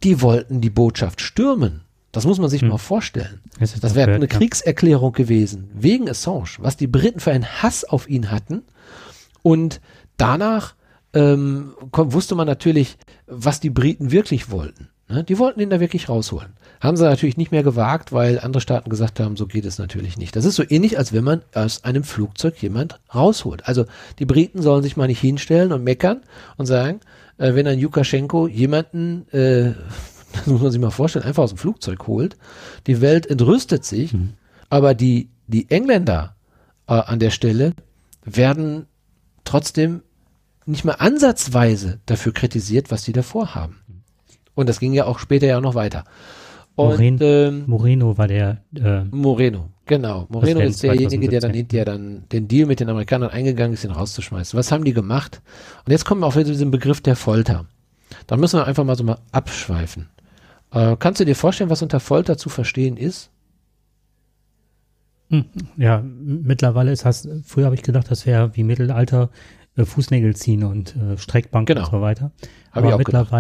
Die 0.03 0.23
wollten 0.23 0.63
die 0.63 0.71
Botschaft 0.71 1.21
stürmen. 1.21 1.83
Das 2.13 2.25
muss 2.25 2.39
man 2.39 2.49
sich 2.49 2.63
hm. 2.63 2.69
mal 2.69 2.79
vorstellen. 2.79 3.43
Das, 3.61 3.79
das 3.79 3.95
wäre 3.95 4.15
eine 4.15 4.27
Kriegserklärung 4.27 5.13
gewesen 5.13 5.69
wegen 5.75 6.09
Assange, 6.09 6.57
was 6.61 6.79
die 6.79 6.87
Briten 6.87 7.21
für 7.21 7.31
einen 7.31 7.45
Hass 7.45 7.85
auf 7.85 8.09
ihn 8.09 8.31
hatten 8.31 8.63
und 9.43 9.83
danach 10.17 10.77
ähm, 11.13 11.75
wusste 11.93 12.37
man 12.37 12.47
natürlich, 12.47 12.97
was 13.27 13.61
die 13.61 13.69
Briten 13.69 14.13
wirklich 14.13 14.51
wollten. 14.51 14.89
Ne? 15.09 15.25
Die 15.25 15.39
wollten 15.39 15.61
ihn 15.61 15.69
da 15.69 15.79
wirklich 15.79 16.09
rausholen. 16.09 16.55
Haben 16.81 16.97
sie 16.97 17.05
natürlich 17.05 17.37
nicht 17.37 17.53
mehr 17.53 17.63
gewagt, 17.63 18.13
weil 18.13 18.39
andere 18.39 18.61
Staaten 18.61 18.91
gesagt 18.91 19.21
haben, 19.21 19.37
so 19.37 19.47
geht 19.47 19.65
es 19.65 19.79
natürlich 19.79 20.19
nicht. 20.19 20.37
Das 20.37 20.45
ist 20.45 20.57
so 20.57 20.63
ähnlich, 20.69 20.99
als 20.99 21.13
wenn 21.13 21.25
man 21.25 21.43
aus 21.55 21.85
einem 21.85 22.05
Flugzeug 22.05 22.61
jemand 22.63 23.01
rausholt. 23.15 23.67
Also 23.67 23.87
die 24.19 24.27
Briten 24.27 24.63
sollen 24.63 24.83
sich 24.83 24.97
mal 24.97 25.07
nicht 25.07 25.21
hinstellen 25.21 25.73
und 25.73 25.85
meckern 25.85 26.23
und 26.57 26.67
sagen, 26.67 27.01
äh, 27.39 27.55
wenn 27.55 27.67
ein 27.67 27.81
Lukaschenko 27.81 28.47
jemanden, 28.47 29.29
äh, 29.33 29.73
das 30.33 30.47
muss 30.47 30.61
man 30.61 30.71
sich 30.71 30.81
mal 30.81 30.91
vorstellen, 30.91 31.25
einfach 31.25 31.45
aus 31.45 31.51
dem 31.51 31.59
Flugzeug 31.59 32.07
holt, 32.07 32.37
die 32.87 33.01
Welt 33.01 33.27
entrüstet 33.27 33.85
sich, 33.85 34.13
mhm. 34.13 34.35
aber 34.69 34.95
die, 34.95 35.31
die 35.47 35.71
Engländer 35.71 36.37
äh, 36.87 36.93
an 36.93 37.19
der 37.19 37.31
Stelle 37.31 37.75
werden 38.25 38.87
trotzdem 39.45 40.03
nicht 40.67 40.85
mal 40.85 40.95
ansatzweise 40.95 42.01
dafür 42.07 42.33
kritisiert, 42.33 42.91
was 42.91 43.05
sie 43.05 43.13
davor 43.13 43.55
haben. 43.55 43.81
Und 44.55 44.69
das 44.69 44.81
ging 44.81 44.93
ja 44.93 45.05
auch 45.05 45.19
später 45.19 45.47
ja 45.47 45.61
noch 45.61 45.75
weiter. 45.75 46.05
Und, 46.77 47.21
ähm, 47.23 47.65
Moreno 47.67 48.17
war 48.19 48.29
der. 48.29 48.63
Äh, 48.75 49.05
Moreno, 49.11 49.71
genau. 49.87 50.27
Moreno 50.29 50.61
ist 50.61 50.83
derjenige, 50.83 51.29
der 51.29 51.41
dann 51.41 51.53
2017. 51.53 51.53
hinterher 51.53 51.85
dann 51.87 52.25
den 52.31 52.49
Deal 52.49 52.67
mit 52.67 52.81
den 52.81 52.89
Amerikanern 52.91 53.31
eingegangen 53.31 53.73
ist, 53.75 53.85
ihn 53.85 53.91
rauszuschmeißen. 53.91 54.59
Was 54.59 54.71
haben 54.73 54.85
die 54.85 54.93
gemacht? 54.93 55.41
Und 55.87 55.93
jetzt 55.93 56.05
kommen 56.05 56.21
wir 56.21 56.27
auch 56.27 56.35
wieder 56.35 56.45
zu 56.45 56.53
diesem 56.53 56.71
Begriff 56.71 57.01
der 57.01 57.17
Folter. 57.17 57.65
Da 58.27 58.37
müssen 58.37 58.59
wir 58.61 58.67
einfach 58.67 58.85
mal 58.85 58.95
so 58.97 59.05
mal 59.05 59.19
abschweifen. 59.33 60.09
Äh, 60.71 60.97
kannst 60.99 61.21
du 61.21 61.25
dir 61.25 61.35
vorstellen, 61.35 61.71
was 61.71 61.81
unter 61.83 61.99
Folter 62.01 62.37
zu 62.37 62.49
verstehen 62.51 62.97
ist? 62.97 63.31
ja, 65.77 65.99
m- 65.99 66.43
mittlerweile 66.45 66.93
ist 66.93 67.05
das, 67.05 67.29
früher 67.45 67.65
habe 67.65 67.75
ich 67.75 67.83
gedacht, 67.83 68.11
das 68.11 68.27
wäre 68.27 68.55
wie 68.55 68.63
Mittelalter 68.63 69.31
äh, 69.77 69.85
Fußnägel 69.85 70.37
ziehen 70.37 70.63
und 70.63 70.95
äh, 70.97 71.19
Streckbank 71.19 71.67
Genau. 71.67 71.85
und 71.85 71.91
so 71.91 72.01
weiter. 72.01 72.31
Hab 72.71 72.85
Aber 72.85 72.95
auch 72.95 72.99
gedacht. 72.99 73.33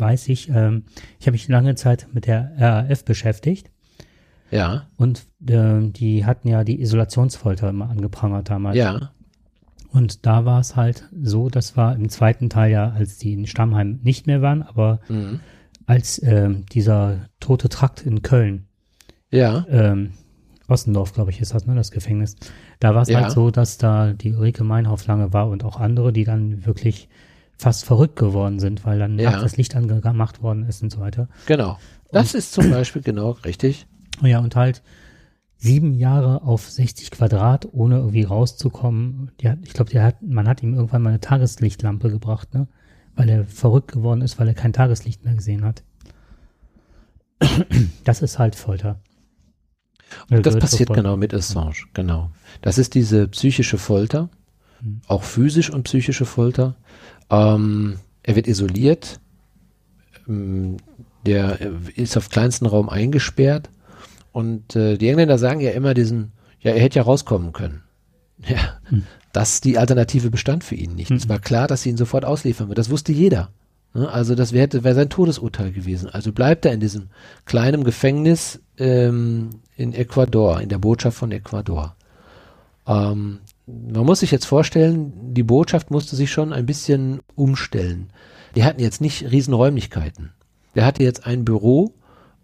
Weiß 0.00 0.28
ich, 0.28 0.48
ähm, 0.48 0.84
ich 1.18 1.26
habe 1.26 1.32
mich 1.32 1.48
lange 1.48 1.74
Zeit 1.74 2.08
mit 2.12 2.26
der 2.26 2.52
RAF 2.56 3.04
beschäftigt 3.04 3.70
Ja, 4.50 4.86
und 4.96 5.26
äh, 5.48 5.80
die 5.90 6.24
hatten 6.24 6.48
ja 6.48 6.64
die 6.64 6.80
Isolationsfolter 6.80 7.68
immer 7.68 7.90
angeprangert 7.90 8.50
damals. 8.50 8.76
ja, 8.76 9.10
Und 9.92 10.24
da 10.26 10.44
war 10.44 10.60
es 10.60 10.76
halt 10.76 11.08
so, 11.22 11.48
das 11.48 11.76
war 11.76 11.94
im 11.96 12.08
zweiten 12.08 12.48
Teil 12.48 12.70
ja, 12.72 12.90
als 12.90 13.18
die 13.18 13.32
in 13.34 13.46
Stammheim 13.46 14.00
nicht 14.02 14.26
mehr 14.26 14.40
waren, 14.42 14.62
aber 14.62 15.00
mhm. 15.08 15.40
als 15.86 16.22
ähm, 16.22 16.64
dieser 16.72 17.26
tote 17.40 17.68
Trakt 17.68 18.06
in 18.06 18.22
Köln, 18.22 18.66
ja, 19.30 19.64
ähm, 19.68 20.12
Ossendorf, 20.68 21.12
glaube 21.12 21.32
ich, 21.32 21.40
ist 21.40 21.52
das, 21.52 21.66
ne, 21.66 21.74
das 21.74 21.90
Gefängnis. 21.90 22.36
Da 22.78 22.94
war 22.94 23.02
es 23.02 23.08
Ja. 23.08 23.22
halt 23.22 23.32
so, 23.32 23.50
dass 23.50 23.76
da 23.76 24.12
die 24.12 24.32
Ulrike 24.34 24.62
Meinhoff 24.62 25.04
lange 25.08 25.32
war 25.32 25.48
und 25.48 25.64
auch 25.64 25.80
andere, 25.80 26.12
die 26.12 26.22
dann 26.22 26.64
wirklich 26.64 27.08
fast 27.60 27.84
verrückt 27.84 28.16
geworden 28.16 28.58
sind, 28.58 28.84
weil 28.84 28.98
dann 28.98 29.18
Ja. 29.18 29.30
nachts 29.30 29.42
das 29.42 29.56
Licht 29.56 29.76
angemacht 29.76 30.42
worden 30.42 30.64
ist 30.64 30.82
und 30.82 30.90
so 30.90 31.00
weiter. 31.00 31.28
genau. 31.46 31.78
Das 32.12 32.34
ist 32.34 32.52
zum 32.52 32.70
Beispiel 32.70 33.02
genau 33.02 33.30
richtig. 33.44 33.86
Ja, 34.20 34.40
und 34.40 34.56
halt 34.56 34.82
sieben 35.58 35.94
Jahre 35.94 36.42
auf 36.42 36.68
60 36.68 37.12
Quadrat, 37.12 37.68
ohne 37.70 37.98
irgendwie 37.98 38.24
rauszukommen. 38.24 39.30
Hat, 39.44 39.58
ich 39.62 39.74
glaube, 39.74 40.02
hat, 40.02 40.20
man 40.20 40.48
hat 40.48 40.60
ihm 40.62 40.74
irgendwann 40.74 41.02
mal 41.02 41.10
eine 41.10 41.20
Tageslichtlampe 41.20 42.10
gebracht, 42.10 42.52
ne? 42.54 42.66
Weil 43.14 43.28
er 43.28 43.44
verrückt 43.44 43.92
geworden 43.92 44.22
ist, 44.22 44.40
weil 44.40 44.48
er 44.48 44.54
kein 44.54 44.72
Tageslicht 44.72 45.24
mehr 45.24 45.34
gesehen 45.34 45.64
hat. 45.64 45.84
Das 48.04 48.22
ist 48.22 48.38
halt 48.38 48.54
Folter. 48.56 49.00
Und 50.30 50.44
das 50.44 50.58
passiert 50.58 50.88
Folter. 50.88 51.02
genau 51.02 51.16
mit 51.16 51.32
Assange, 51.32 51.74
genau. 51.94 52.30
Das 52.62 52.76
ist 52.78 52.94
diese 52.94 53.28
psychische 53.28 53.78
Folter, 53.78 54.28
Mhm. 54.82 55.00
auch 55.06 55.22
physisch 55.22 55.70
und 55.70 55.84
psychische 55.84 56.24
Folter. 56.24 56.74
Ähm, 57.30 57.98
er 58.22 58.36
wird 58.36 58.46
isoliert, 58.46 59.20
ähm, 60.28 60.76
der 61.26 61.58
ist 61.96 62.16
auf 62.16 62.28
kleinsten 62.30 62.66
Raum 62.66 62.88
eingesperrt 62.88 63.70
und 64.32 64.74
äh, 64.76 64.96
die 64.96 65.08
Engländer 65.08 65.38
sagen 65.38 65.60
ja 65.60 65.70
immer 65.72 65.94
diesen, 65.94 66.32
ja, 66.60 66.72
er 66.72 66.80
hätte 66.80 66.98
ja 66.98 67.02
rauskommen 67.04 67.52
können. 67.52 67.82
Ja, 68.48 68.78
Mhm. 68.90 69.04
dass 69.34 69.60
die 69.60 69.76
Alternative 69.76 70.30
bestand 70.30 70.64
für 70.64 70.74
ihn 70.74 70.94
nicht. 70.94 71.10
Es 71.10 71.28
war 71.28 71.38
klar, 71.38 71.66
dass 71.68 71.82
sie 71.82 71.90
ihn 71.90 71.98
sofort 71.98 72.24
ausliefern 72.24 72.68
wird. 72.68 72.78
Das 72.78 72.88
wusste 72.90 73.12
jeder. 73.12 73.50
Ne? 73.92 74.08
Also 74.08 74.34
das 74.34 74.52
wäre 74.54 74.82
wär 74.82 74.94
sein 74.94 75.10
Todesurteil 75.10 75.72
gewesen. 75.72 76.08
Also 76.08 76.32
bleibt 76.32 76.64
er 76.64 76.72
in 76.72 76.80
diesem 76.80 77.08
kleinen 77.44 77.84
Gefängnis 77.84 78.60
ähm, 78.78 79.50
in 79.76 79.92
Ecuador, 79.92 80.62
in 80.62 80.70
der 80.70 80.78
Botschaft 80.78 81.18
von 81.18 81.32
Ecuador. 81.32 81.94
Ähm, 82.86 83.40
man 83.92 84.06
muss 84.06 84.20
sich 84.20 84.30
jetzt 84.30 84.46
vorstellen, 84.46 85.12
die 85.34 85.42
Botschaft 85.42 85.90
musste 85.90 86.16
sich 86.16 86.30
schon 86.30 86.52
ein 86.52 86.66
bisschen 86.66 87.20
umstellen. 87.34 88.10
Die 88.54 88.64
hatten 88.64 88.80
jetzt 88.80 89.00
nicht 89.00 89.30
riesen 89.30 89.54
Räumlichkeiten. 89.54 90.32
Der 90.74 90.84
hatte 90.84 91.02
jetzt 91.02 91.26
ein 91.26 91.44
Büro 91.44 91.94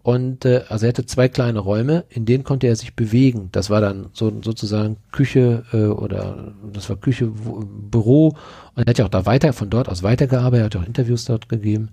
und 0.03 0.45
äh, 0.45 0.63
also 0.69 0.85
er 0.85 0.89
hatte 0.89 1.05
zwei 1.05 1.27
kleine 1.27 1.59
Räume, 1.59 2.05
in 2.09 2.25
denen 2.25 2.43
konnte 2.43 2.67
er 2.67 2.75
sich 2.75 2.95
bewegen. 2.95 3.49
Das 3.51 3.69
war 3.69 3.81
dann 3.81 4.09
so 4.13 4.31
sozusagen 4.41 4.97
Küche 5.11 5.65
äh, 5.73 5.85
oder 5.85 6.53
das 6.71 6.89
war 6.89 6.95
Küche, 6.95 7.29
wo, 7.33 7.59
Büro 7.59 8.29
und 8.75 8.87
er 8.87 8.89
hat 8.89 8.97
ja 8.97 9.05
auch 9.05 9.09
da 9.09 9.25
weiter 9.25 9.53
von 9.53 9.69
dort 9.69 9.89
aus 9.89 10.03
weitergearbeitet, 10.03 10.61
er 10.61 10.65
hat 10.65 10.83
auch 10.83 10.87
Interviews 10.87 11.25
dort 11.25 11.49
gegeben 11.49 11.89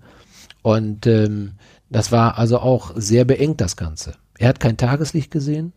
und 0.62 1.06
ähm, 1.06 1.52
das 1.90 2.12
war 2.12 2.38
also 2.38 2.58
auch 2.58 2.92
sehr 2.96 3.24
beengt 3.24 3.60
das 3.60 3.76
Ganze. 3.76 4.14
Er 4.38 4.48
hat 4.48 4.60
kein 4.60 4.76
Tageslicht 4.76 5.30
gesehen 5.30 5.72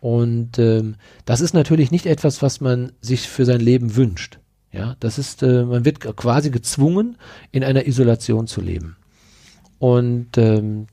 und 0.00 0.58
ähm, 0.58 0.96
das 1.26 1.40
ist 1.40 1.52
natürlich 1.52 1.90
nicht 1.90 2.06
etwas, 2.06 2.42
was 2.42 2.60
man 2.60 2.92
sich 3.00 3.28
für 3.28 3.44
sein 3.44 3.60
Leben 3.60 3.96
wünscht. 3.96 4.38
Ja, 4.72 4.96
das 5.00 5.18
ist, 5.18 5.42
äh, 5.42 5.64
man 5.64 5.84
wird 5.84 6.00
quasi 6.16 6.50
gezwungen, 6.50 7.18
in 7.50 7.64
einer 7.64 7.86
Isolation 7.86 8.46
zu 8.46 8.60
leben. 8.60 8.96
Und 9.78 10.38
ähm, 10.38 10.86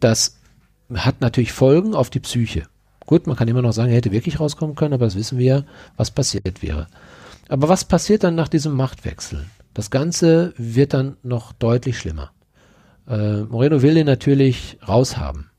das 0.00 0.38
hat 0.94 1.20
natürlich 1.20 1.52
Folgen 1.52 1.94
auf 1.94 2.10
die 2.10 2.20
Psyche. 2.20 2.64
Gut, 3.06 3.26
man 3.26 3.36
kann 3.36 3.48
immer 3.48 3.62
noch 3.62 3.72
sagen, 3.72 3.90
er 3.90 3.96
hätte 3.96 4.12
wirklich 4.12 4.38
rauskommen 4.38 4.76
können, 4.76 4.94
aber 4.94 5.06
das 5.06 5.16
wissen 5.16 5.38
wir 5.38 5.64
was 5.96 6.10
passiert 6.10 6.62
wäre. 6.62 6.88
Aber 7.48 7.68
was 7.68 7.84
passiert 7.84 8.24
dann 8.24 8.34
nach 8.34 8.48
diesem 8.48 8.74
Machtwechsel? 8.74 9.46
Das 9.74 9.90
Ganze 9.90 10.52
wird 10.56 10.94
dann 10.94 11.16
noch 11.22 11.52
deutlich 11.52 11.98
schlimmer. 11.98 12.32
Äh, 13.08 13.42
Moreno 13.42 13.82
will 13.82 13.94
den 13.94 14.06
natürlich 14.06 14.78
raushaben. 14.86 15.50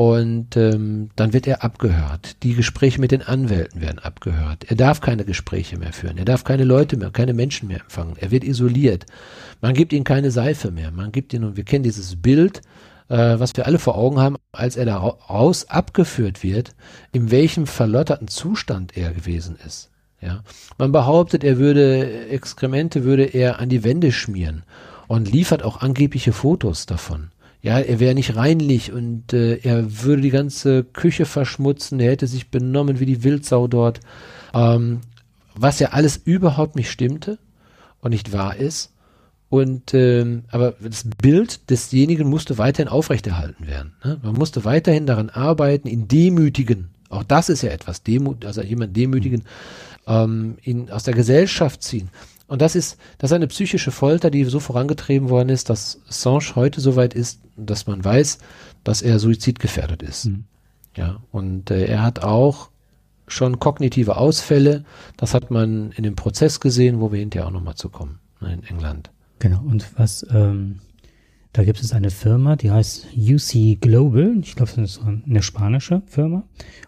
Und 0.00 0.56
ähm, 0.56 1.10
dann 1.14 1.34
wird 1.34 1.46
er 1.46 1.62
abgehört. 1.62 2.42
Die 2.42 2.54
Gespräche 2.54 2.98
mit 2.98 3.10
den 3.10 3.20
Anwälten 3.20 3.82
werden 3.82 3.98
abgehört. 3.98 4.64
Er 4.66 4.76
darf 4.76 5.02
keine 5.02 5.26
Gespräche 5.26 5.76
mehr 5.76 5.92
führen. 5.92 6.16
Er 6.16 6.24
darf 6.24 6.42
keine 6.42 6.64
Leute 6.64 6.96
mehr, 6.96 7.10
keine 7.10 7.34
Menschen 7.34 7.68
mehr 7.68 7.82
empfangen. 7.82 8.14
Er 8.18 8.30
wird 8.30 8.42
isoliert. 8.42 9.04
Man 9.60 9.74
gibt 9.74 9.92
ihm 9.92 10.02
keine 10.04 10.30
Seife 10.30 10.70
mehr. 10.70 10.90
Man 10.90 11.12
gibt 11.12 11.34
ihm, 11.34 11.44
und 11.44 11.58
wir 11.58 11.64
kennen 11.64 11.84
dieses 11.84 12.16
Bild, 12.16 12.62
äh, 13.10 13.38
was 13.38 13.54
wir 13.58 13.66
alle 13.66 13.78
vor 13.78 13.94
Augen 13.98 14.18
haben, 14.18 14.36
als 14.52 14.76
er 14.78 14.86
da 14.86 14.96
ra- 14.96 15.18
raus 15.28 15.66
abgeführt 15.68 16.42
wird, 16.42 16.74
in 17.12 17.30
welchem 17.30 17.66
verlotterten 17.66 18.28
Zustand 18.28 18.96
er 18.96 19.12
gewesen 19.12 19.58
ist. 19.66 19.90
Ja, 20.22 20.44
man 20.78 20.92
behauptet, 20.92 21.44
er 21.44 21.58
würde 21.58 22.26
Exkremente 22.30 23.04
würde 23.04 23.24
er 23.24 23.58
an 23.58 23.68
die 23.68 23.84
Wände 23.84 24.12
schmieren 24.12 24.62
und 25.08 25.30
liefert 25.30 25.62
auch 25.62 25.82
angebliche 25.82 26.32
Fotos 26.32 26.86
davon. 26.86 27.32
Ja, 27.62 27.78
er 27.78 28.00
wäre 28.00 28.14
nicht 28.14 28.36
reinlich 28.36 28.90
und 28.92 29.32
äh, 29.34 29.56
er 29.56 30.02
würde 30.02 30.22
die 30.22 30.30
ganze 30.30 30.82
Küche 30.82 31.26
verschmutzen, 31.26 32.00
er 32.00 32.12
hätte 32.12 32.26
sich 32.26 32.50
benommen 32.50 33.00
wie 33.00 33.06
die 33.06 33.22
Wildsau 33.22 33.68
dort, 33.68 34.00
ähm, 34.54 35.00
was 35.54 35.78
ja 35.78 35.88
alles 35.88 36.16
überhaupt 36.16 36.76
nicht 36.76 36.90
stimmte 36.90 37.38
und 38.00 38.10
nicht 38.10 38.32
wahr 38.32 38.56
ist. 38.56 38.92
Und 39.50 39.94
ähm, 39.94 40.44
aber 40.50 40.74
das 40.80 41.04
Bild 41.20 41.68
desjenigen 41.70 42.28
musste 42.28 42.56
weiterhin 42.56 42.88
aufrechterhalten 42.88 43.66
werden. 43.66 43.94
Ne? 44.04 44.18
Man 44.22 44.34
musste 44.34 44.64
weiterhin 44.64 45.06
daran 45.06 45.28
arbeiten, 45.28 45.88
ihn 45.88 46.06
demütigen. 46.06 46.90
Auch 47.08 47.24
das 47.24 47.48
ist 47.48 47.62
ja 47.62 47.70
etwas, 47.70 48.04
Demut, 48.04 48.46
also 48.46 48.62
jemand 48.62 48.96
demütigen, 48.96 49.42
ähm, 50.06 50.56
ihn 50.62 50.88
aus 50.90 51.02
der 51.02 51.14
Gesellschaft 51.14 51.82
ziehen. 51.82 52.10
Und 52.50 52.60
das 52.60 52.74
ist, 52.74 52.98
das 53.18 53.30
ist 53.30 53.34
eine 53.36 53.46
psychische 53.46 53.92
Folter, 53.92 54.28
die 54.28 54.44
so 54.44 54.58
vorangetrieben 54.58 55.28
worden 55.28 55.50
ist, 55.50 55.70
dass 55.70 56.00
Assange 56.08 56.56
heute 56.56 56.80
so 56.80 56.96
weit 56.96 57.14
ist, 57.14 57.40
dass 57.56 57.86
man 57.86 58.04
weiß, 58.04 58.38
dass 58.82 59.02
er 59.02 59.20
suizidgefährdet 59.20 60.02
ist. 60.02 60.24
Mhm. 60.24 60.44
Ja, 60.96 61.20
und 61.30 61.70
äh, 61.70 61.84
er 61.84 62.02
hat 62.02 62.24
auch 62.24 62.70
schon 63.28 63.60
kognitive 63.60 64.16
Ausfälle. 64.16 64.84
Das 65.16 65.32
hat 65.32 65.52
man 65.52 65.92
in 65.92 66.02
dem 66.02 66.16
Prozess 66.16 66.58
gesehen, 66.58 67.00
wo 67.00 67.12
wir 67.12 67.20
hinterher 67.20 67.46
auch 67.46 67.52
nochmal 67.52 67.76
zu 67.76 67.88
kommen, 67.88 68.18
ne, 68.40 68.52
in 68.52 68.64
England. 68.64 69.12
Genau, 69.38 69.60
und 69.60 69.86
was, 69.96 70.26
ähm, 70.32 70.80
da 71.52 71.62
gibt 71.62 71.80
es 71.80 71.92
eine 71.92 72.10
Firma, 72.10 72.56
die 72.56 72.72
heißt 72.72 73.10
UC 73.16 73.80
Global, 73.80 74.38
ich 74.42 74.56
glaube, 74.56 74.72
das 74.74 74.96
ist 74.96 75.02
eine 75.04 75.44
spanische 75.44 76.02
Firma, 76.06 76.42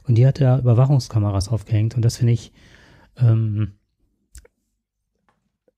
und 0.08 0.16
die 0.16 0.26
hat 0.26 0.40
da 0.40 0.58
Überwachungskameras 0.58 1.48
aufgehängt 1.48 1.94
und 1.94 2.04
das 2.04 2.16
finde 2.16 2.32
ich, 2.32 2.52
ähm, 3.16 3.74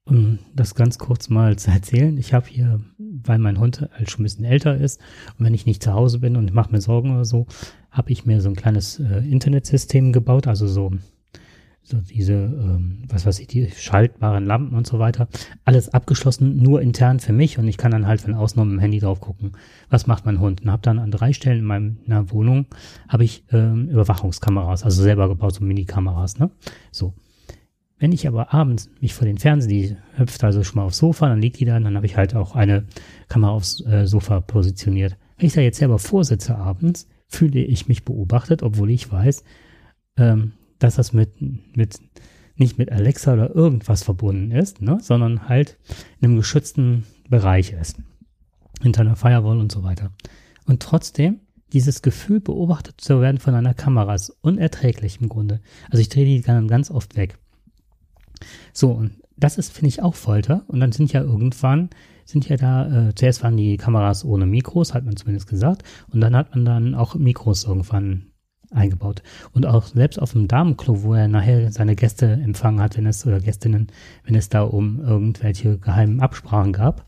um 0.06 0.38
das 0.54 0.74
ganz 0.74 0.98
kurz 0.98 1.30
mal 1.30 1.56
zu 1.56 1.70
erzählen, 1.70 2.16
ich 2.18 2.34
habe 2.34 2.46
hier, 2.46 2.80
weil 2.98 3.38
mein 3.38 3.58
Hund 3.58 3.88
halt 3.92 4.10
schon 4.10 4.20
ein 4.20 4.24
bisschen 4.24 4.44
älter 4.44 4.76
ist 4.76 5.00
und 5.38 5.46
wenn 5.46 5.54
ich 5.54 5.66
nicht 5.66 5.82
zu 5.82 5.92
Hause 5.92 6.18
bin 6.18 6.36
und 6.36 6.46
ich 6.46 6.54
mache 6.54 6.70
mir 6.70 6.80
Sorgen 6.80 7.14
oder 7.14 7.24
so, 7.24 7.46
habe 7.90 8.12
ich 8.12 8.26
mir 8.26 8.40
so 8.40 8.50
ein 8.50 8.56
kleines 8.56 9.00
äh, 9.00 9.18
Internetsystem 9.18 10.12
gebaut, 10.12 10.46
also 10.46 10.66
so 10.66 10.90
so 11.86 11.98
diese, 11.98 12.32
ähm, 12.32 13.02
was 13.08 13.26
weiß 13.26 13.38
ich, 13.40 13.46
die 13.46 13.70
schaltbaren 13.70 14.46
Lampen 14.46 14.74
und 14.74 14.86
so 14.86 14.98
weiter. 14.98 15.28
Alles 15.66 15.92
abgeschlossen, 15.92 16.56
nur 16.56 16.80
intern 16.80 17.20
für 17.20 17.34
mich 17.34 17.58
und 17.58 17.68
ich 17.68 17.76
kann 17.76 17.90
dann 17.90 18.06
halt 18.06 18.22
von 18.22 18.34
außen 18.34 18.62
mit 18.62 18.72
dem 18.72 18.78
Handy 18.78 19.00
drauf 19.00 19.20
gucken, 19.20 19.52
was 19.90 20.06
macht 20.06 20.24
mein 20.24 20.40
Hund. 20.40 20.62
Und 20.62 20.70
habe 20.70 20.80
dann 20.80 20.98
an 20.98 21.10
drei 21.10 21.34
Stellen 21.34 21.58
in 21.58 21.64
meiner 21.66 22.30
Wohnung 22.30 22.66
habe 23.06 23.24
ich 23.24 23.44
ähm, 23.52 23.90
Überwachungskameras, 23.90 24.82
also 24.82 25.02
selber 25.02 25.28
gebaut, 25.28 25.54
so 25.54 25.64
Minikameras, 25.64 26.38
ne? 26.38 26.50
So. 26.90 27.12
Wenn 27.98 28.12
ich 28.12 28.26
aber 28.26 28.52
abends 28.52 28.90
mich 29.00 29.14
vor 29.14 29.26
den 29.26 29.38
Fernseher, 29.38 29.68
die 29.68 29.96
hüpft 30.16 30.42
also 30.42 30.64
schon 30.64 30.76
mal 30.76 30.86
aufs 30.86 30.98
Sofa, 30.98 31.28
dann 31.28 31.40
liegt 31.40 31.60
die 31.60 31.64
da, 31.64 31.76
und 31.76 31.84
dann 31.84 31.96
habe 31.96 32.06
ich 32.06 32.16
halt 32.16 32.34
auch 32.34 32.56
eine 32.56 32.86
Kamera 33.28 33.52
aufs 33.52 33.84
äh, 33.86 34.06
Sofa 34.06 34.40
positioniert. 34.40 35.16
Wenn 35.38 35.46
ich 35.46 35.54
da 35.54 35.60
jetzt 35.60 35.78
selber 35.78 35.98
vorsitze 35.98 36.56
abends, 36.56 37.08
fühle 37.28 37.60
ich 37.60 37.88
mich 37.88 38.04
beobachtet, 38.04 38.62
obwohl 38.62 38.90
ich 38.90 39.10
weiß, 39.10 39.44
ähm, 40.16 40.52
dass 40.78 40.96
das 40.96 41.12
mit, 41.12 41.30
mit, 41.76 41.98
nicht 42.56 42.78
mit 42.78 42.90
Alexa 42.90 43.32
oder 43.32 43.54
irgendwas 43.54 44.02
verbunden 44.02 44.50
ist, 44.50 44.82
ne, 44.82 44.98
sondern 45.00 45.48
halt 45.48 45.78
in 46.20 46.28
einem 46.28 46.36
geschützten 46.36 47.04
Bereich 47.28 47.72
ist. 47.72 47.98
Hinter 48.82 49.02
einer 49.02 49.16
Firewall 49.16 49.58
und 49.58 49.72
so 49.72 49.82
weiter. 49.82 50.10
Und 50.66 50.82
trotzdem, 50.82 51.40
dieses 51.72 52.02
Gefühl, 52.02 52.40
beobachtet 52.40 53.00
zu 53.00 53.20
werden 53.20 53.38
von 53.38 53.54
einer 53.54 53.74
Kamera, 53.74 54.14
ist 54.14 54.30
unerträglich 54.42 55.20
im 55.20 55.28
Grunde. 55.28 55.60
Also 55.90 56.00
ich 56.00 56.08
drehe 56.08 56.24
die 56.24 56.42
dann 56.42 56.68
ganz 56.68 56.90
oft 56.90 57.16
weg. 57.16 57.38
So, 58.72 58.92
und 58.92 59.12
das 59.36 59.58
ist, 59.58 59.72
finde 59.72 59.88
ich, 59.88 60.02
auch 60.02 60.14
Folter. 60.14 60.64
Und 60.68 60.80
dann 60.80 60.92
sind 60.92 61.12
ja 61.12 61.22
irgendwann, 61.22 61.90
sind 62.24 62.48
ja 62.48 62.56
da, 62.56 63.08
äh, 63.08 63.14
zuerst 63.14 63.42
waren 63.42 63.56
die 63.56 63.76
Kameras 63.76 64.24
ohne 64.24 64.46
Mikros, 64.46 64.94
hat 64.94 65.04
man 65.04 65.16
zumindest 65.16 65.48
gesagt. 65.48 65.82
Und 66.10 66.20
dann 66.20 66.36
hat 66.36 66.54
man 66.54 66.64
dann 66.64 66.94
auch 66.94 67.14
Mikros 67.14 67.64
irgendwann 67.64 68.26
eingebaut. 68.70 69.22
Und 69.52 69.66
auch 69.66 69.86
selbst 69.86 70.18
auf 70.18 70.32
dem 70.32 70.48
Damenklo, 70.48 71.02
wo 71.02 71.14
er 71.14 71.28
nachher 71.28 71.70
seine 71.72 71.96
Gäste 71.96 72.26
empfangen 72.26 72.80
hat, 72.80 72.96
wenn 72.96 73.06
es, 73.06 73.26
oder 73.26 73.40
Gästinnen, 73.40 73.88
wenn 74.24 74.34
es 74.34 74.48
da 74.48 74.62
um 74.62 75.00
irgendwelche 75.00 75.78
geheimen 75.78 76.20
Absprachen 76.20 76.72
gab, 76.72 77.06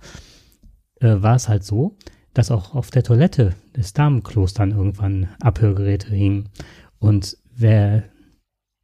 äh, 1.01 1.17
war 1.21 1.37
es 1.37 1.49
halt 1.49 1.65
so, 1.65 1.97
dass 2.35 2.51
auch 2.51 2.75
auf 2.75 2.91
der 2.91 3.03
Toilette 3.03 3.55
des 3.77 3.93
Damenklos 3.93 4.55
dann 4.55 4.73
irgendwann 4.73 5.29
Abhörgeräte 5.41 6.15
hingen. 6.15 6.49
Und 6.99 7.37
wer, 7.55 8.05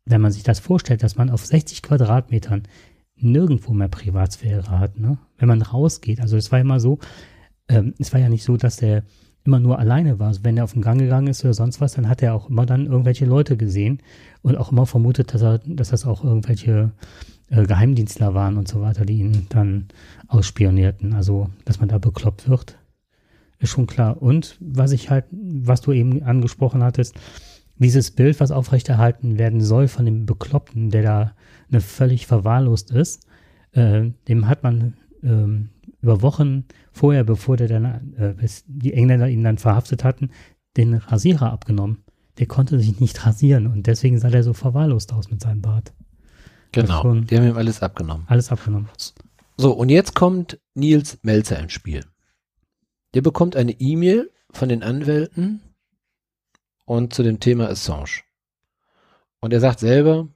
wenn 0.04 0.20
man 0.20 0.32
sich 0.32 0.42
das 0.42 0.58
vorstellt, 0.58 1.02
dass 1.02 1.16
man 1.16 1.30
auf 1.30 1.44
60 1.44 1.82
Quadratmetern 1.82 2.64
nirgendwo 3.16 3.72
mehr 3.72 3.88
Privatsphäre 3.88 4.68
hat, 4.68 4.98
ne? 4.98 5.18
wenn 5.38 5.48
man 5.48 5.62
rausgeht. 5.62 6.20
Also 6.20 6.36
es 6.36 6.50
war 6.50 6.60
immer 6.60 6.80
so, 6.80 6.98
ähm, 7.68 7.94
es 7.98 8.12
war 8.12 8.20
ja 8.20 8.28
nicht 8.28 8.44
so, 8.44 8.56
dass 8.56 8.76
der 8.76 9.04
immer 9.44 9.60
nur 9.60 9.78
alleine 9.78 10.18
war. 10.18 10.28
Also 10.28 10.44
wenn 10.44 10.56
er 10.56 10.64
auf 10.64 10.72
den 10.72 10.82
Gang 10.82 11.00
gegangen 11.00 11.28
ist 11.28 11.44
oder 11.44 11.54
sonst 11.54 11.80
was, 11.80 11.94
dann 11.94 12.08
hat 12.08 12.22
er 12.22 12.34
auch 12.34 12.48
immer 12.48 12.66
dann 12.66 12.86
irgendwelche 12.86 13.26
Leute 13.26 13.56
gesehen 13.56 14.00
und 14.42 14.56
auch 14.56 14.72
immer 14.72 14.86
vermutet, 14.86 15.34
dass 15.34 15.42
er, 15.42 15.58
dass 15.58 15.90
das 15.90 16.06
auch 16.06 16.24
irgendwelche 16.24 16.92
äh, 17.50 17.64
Geheimdienstler 17.64 18.34
waren 18.34 18.56
und 18.56 18.68
so 18.68 18.80
weiter, 18.80 19.04
die 19.04 19.18
ihn 19.18 19.46
dann 19.48 19.88
ausspionierten. 20.28 21.12
Also, 21.12 21.50
dass 21.64 21.80
man 21.80 21.88
da 21.88 21.98
bekloppt 21.98 22.48
wird, 22.48 22.78
ist 23.58 23.70
schon 23.70 23.86
klar. 23.86 24.20
Und 24.20 24.56
was 24.60 24.92
ich 24.92 25.10
halt, 25.10 25.24
was 25.30 25.80
du 25.80 25.92
eben 25.92 26.22
angesprochen 26.22 26.82
hattest, 26.82 27.16
dieses 27.82 28.10
Bild, 28.10 28.40
was 28.40 28.50
aufrechterhalten 28.50 29.38
werden 29.38 29.60
soll 29.60 29.88
von 29.88 30.04
dem 30.04 30.26
Bekloppten, 30.26 30.90
der 30.90 31.02
da 31.02 31.32
eine 31.70 31.80
völlig 31.80 32.26
verwahrlost 32.26 32.90
ist, 32.90 33.26
äh, 33.72 34.10
dem 34.28 34.48
hat 34.48 34.62
man 34.62 34.94
ähm, 35.22 35.70
über 36.00 36.22
Wochen 36.22 36.64
vorher, 36.90 37.24
bevor 37.24 37.56
der 37.56 37.68
dann, 37.68 38.14
äh, 38.16 38.34
bis 38.34 38.64
die 38.66 38.92
Engländer 38.92 39.28
ihn 39.28 39.44
dann 39.44 39.58
verhaftet 39.58 40.04
hatten, 40.04 40.30
den 40.76 40.94
Rasierer 40.94 41.52
abgenommen. 41.52 42.04
Der 42.38 42.46
konnte 42.46 42.78
sich 42.78 42.98
nicht 42.98 43.26
rasieren 43.26 43.66
und 43.66 43.86
deswegen 43.86 44.18
sah 44.18 44.30
der 44.30 44.42
so 44.42 44.54
verwahrlost 44.54 45.12
aus 45.12 45.30
mit 45.30 45.40
seinem 45.40 45.60
Bart. 45.60 45.92
Genau, 46.72 47.14
die 47.14 47.36
haben 47.36 47.46
ihm 47.46 47.56
alles 47.56 47.82
abgenommen. 47.82 48.24
Alles 48.26 48.50
abgenommen. 48.50 48.88
So, 49.58 49.72
und 49.72 49.90
jetzt 49.90 50.14
kommt 50.14 50.58
Nils 50.74 51.18
Melzer 51.22 51.58
ins 51.58 51.72
Spiel. 51.72 52.04
Der 53.14 53.20
bekommt 53.20 53.56
eine 53.56 53.72
E-Mail 53.72 54.30
von 54.50 54.70
den 54.70 54.82
Anwälten 54.82 55.60
und 56.92 57.14
zu 57.14 57.22
dem 57.22 57.40
Thema 57.40 57.70
Assange. 57.70 58.20
Und 59.40 59.54
er 59.54 59.60
sagt 59.60 59.80
selber, 59.80 60.28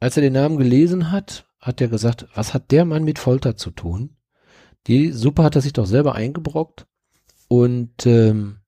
als 0.00 0.16
er 0.16 0.22
den 0.22 0.32
Namen 0.32 0.56
gelesen 0.56 1.12
hat, 1.12 1.46
hat 1.60 1.82
er 1.82 1.88
gesagt, 1.88 2.26
was 2.34 2.54
hat 2.54 2.70
der 2.70 2.86
Mann 2.86 3.04
mit 3.04 3.18
Folter 3.18 3.54
zu 3.54 3.70
tun? 3.70 4.16
Die 4.86 5.12
Suppe 5.12 5.42
hat 5.42 5.56
er 5.56 5.60
sich 5.60 5.74
doch 5.74 5.84
selber 5.84 6.14
eingebrockt. 6.14 6.86
Und 7.48 8.06
ähm, 8.06 8.60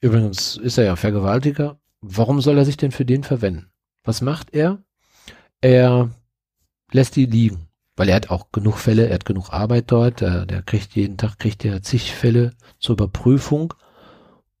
übrigens 0.00 0.56
ist 0.56 0.78
er 0.78 0.84
ja 0.84 0.96
Vergewaltiger. 0.96 1.78
Warum 2.00 2.40
soll 2.40 2.58
er 2.58 2.64
sich 2.64 2.76
denn 2.76 2.90
für 2.90 3.04
den 3.04 3.22
verwenden? 3.22 3.70
Was 4.02 4.20
macht 4.20 4.52
er? 4.52 4.82
Er 5.60 6.10
lässt 6.90 7.14
die 7.14 7.26
liegen, 7.26 7.68
weil 7.94 8.08
er 8.08 8.16
hat 8.16 8.30
auch 8.30 8.50
genug 8.50 8.78
Fälle, 8.78 9.06
er 9.06 9.14
hat 9.14 9.24
genug 9.24 9.50
Arbeit 9.50 9.92
dort, 9.92 10.20
der, 10.20 10.44
der 10.46 10.62
kriegt 10.62 10.96
jeden 10.96 11.18
Tag 11.18 11.38
kriegt 11.38 11.64
er 11.64 11.82
zig 11.82 12.12
Fälle 12.12 12.50
zur 12.80 12.94
Überprüfung 12.94 13.74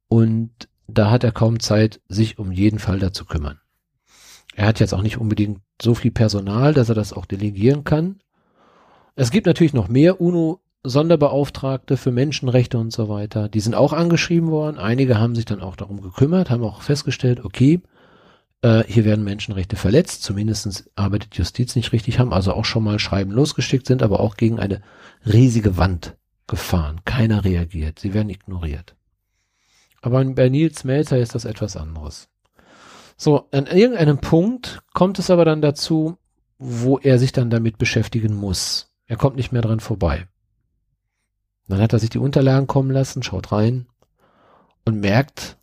und 0.06 0.68
da 0.86 1.10
hat 1.10 1.24
er 1.24 1.32
kaum 1.32 1.60
Zeit, 1.60 2.00
sich 2.08 2.38
um 2.38 2.52
jeden 2.52 2.78
Fall 2.78 2.98
da 2.98 3.12
zu 3.12 3.24
kümmern. 3.24 3.60
Er 4.54 4.66
hat 4.66 4.80
jetzt 4.80 4.92
auch 4.92 5.02
nicht 5.02 5.18
unbedingt 5.18 5.60
so 5.80 5.94
viel 5.94 6.10
Personal, 6.10 6.74
dass 6.74 6.88
er 6.88 6.94
das 6.94 7.12
auch 7.12 7.26
delegieren 7.26 7.84
kann. 7.84 8.20
Es 9.14 9.30
gibt 9.30 9.46
natürlich 9.46 9.72
noch 9.72 9.88
mehr 9.88 10.20
UNO 10.20 10.60
Sonderbeauftragte 10.84 11.96
für 11.96 12.10
Menschenrechte 12.10 12.76
und 12.76 12.92
so 12.92 13.08
weiter. 13.08 13.48
Die 13.48 13.60
sind 13.60 13.74
auch 13.74 13.92
angeschrieben 13.92 14.50
worden. 14.50 14.78
Einige 14.78 15.18
haben 15.18 15.36
sich 15.36 15.44
dann 15.44 15.60
auch 15.60 15.76
darum 15.76 16.00
gekümmert, 16.00 16.50
haben 16.50 16.64
auch 16.64 16.82
festgestellt, 16.82 17.44
okay, 17.44 17.80
äh, 18.62 18.82
hier 18.88 19.04
werden 19.04 19.24
Menschenrechte 19.24 19.76
verletzt. 19.76 20.22
Zumindest 20.24 20.90
arbeitet 20.96 21.36
Justiz 21.36 21.76
nicht 21.76 21.92
richtig, 21.92 22.18
haben 22.18 22.32
also 22.32 22.52
auch 22.52 22.64
schon 22.64 22.82
mal 22.82 22.98
Schreiben 22.98 23.30
losgeschickt, 23.30 23.86
sind 23.86 24.02
aber 24.02 24.20
auch 24.20 24.36
gegen 24.36 24.58
eine 24.58 24.82
riesige 25.24 25.76
Wand 25.76 26.16
gefahren. 26.48 27.00
Keiner 27.04 27.44
reagiert. 27.44 28.00
Sie 28.00 28.12
werden 28.12 28.30
ignoriert. 28.30 28.96
Aber 30.02 30.24
bei 30.24 30.48
Nils 30.48 30.84
Melzer 30.84 31.18
ist 31.18 31.34
das 31.34 31.44
etwas 31.44 31.76
anderes. 31.76 32.28
So, 33.16 33.48
an 33.52 33.66
irgendeinem 33.66 34.18
Punkt 34.18 34.82
kommt 34.92 35.18
es 35.18 35.30
aber 35.30 35.44
dann 35.44 35.62
dazu, 35.62 36.18
wo 36.58 36.98
er 36.98 37.18
sich 37.18 37.32
dann 37.32 37.50
damit 37.50 37.78
beschäftigen 37.78 38.34
muss. 38.34 38.92
Er 39.06 39.16
kommt 39.16 39.36
nicht 39.36 39.52
mehr 39.52 39.62
dran 39.62 39.80
vorbei. 39.80 40.26
Dann 41.68 41.80
hat 41.80 41.92
er 41.92 42.00
sich 42.00 42.10
die 42.10 42.18
Unterlagen 42.18 42.66
kommen 42.66 42.90
lassen, 42.90 43.22
schaut 43.22 43.52
rein 43.52 43.86
und 44.84 45.00
merkt, 45.00 45.56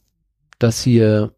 dass 0.57 0.81
hier, 0.81 1.33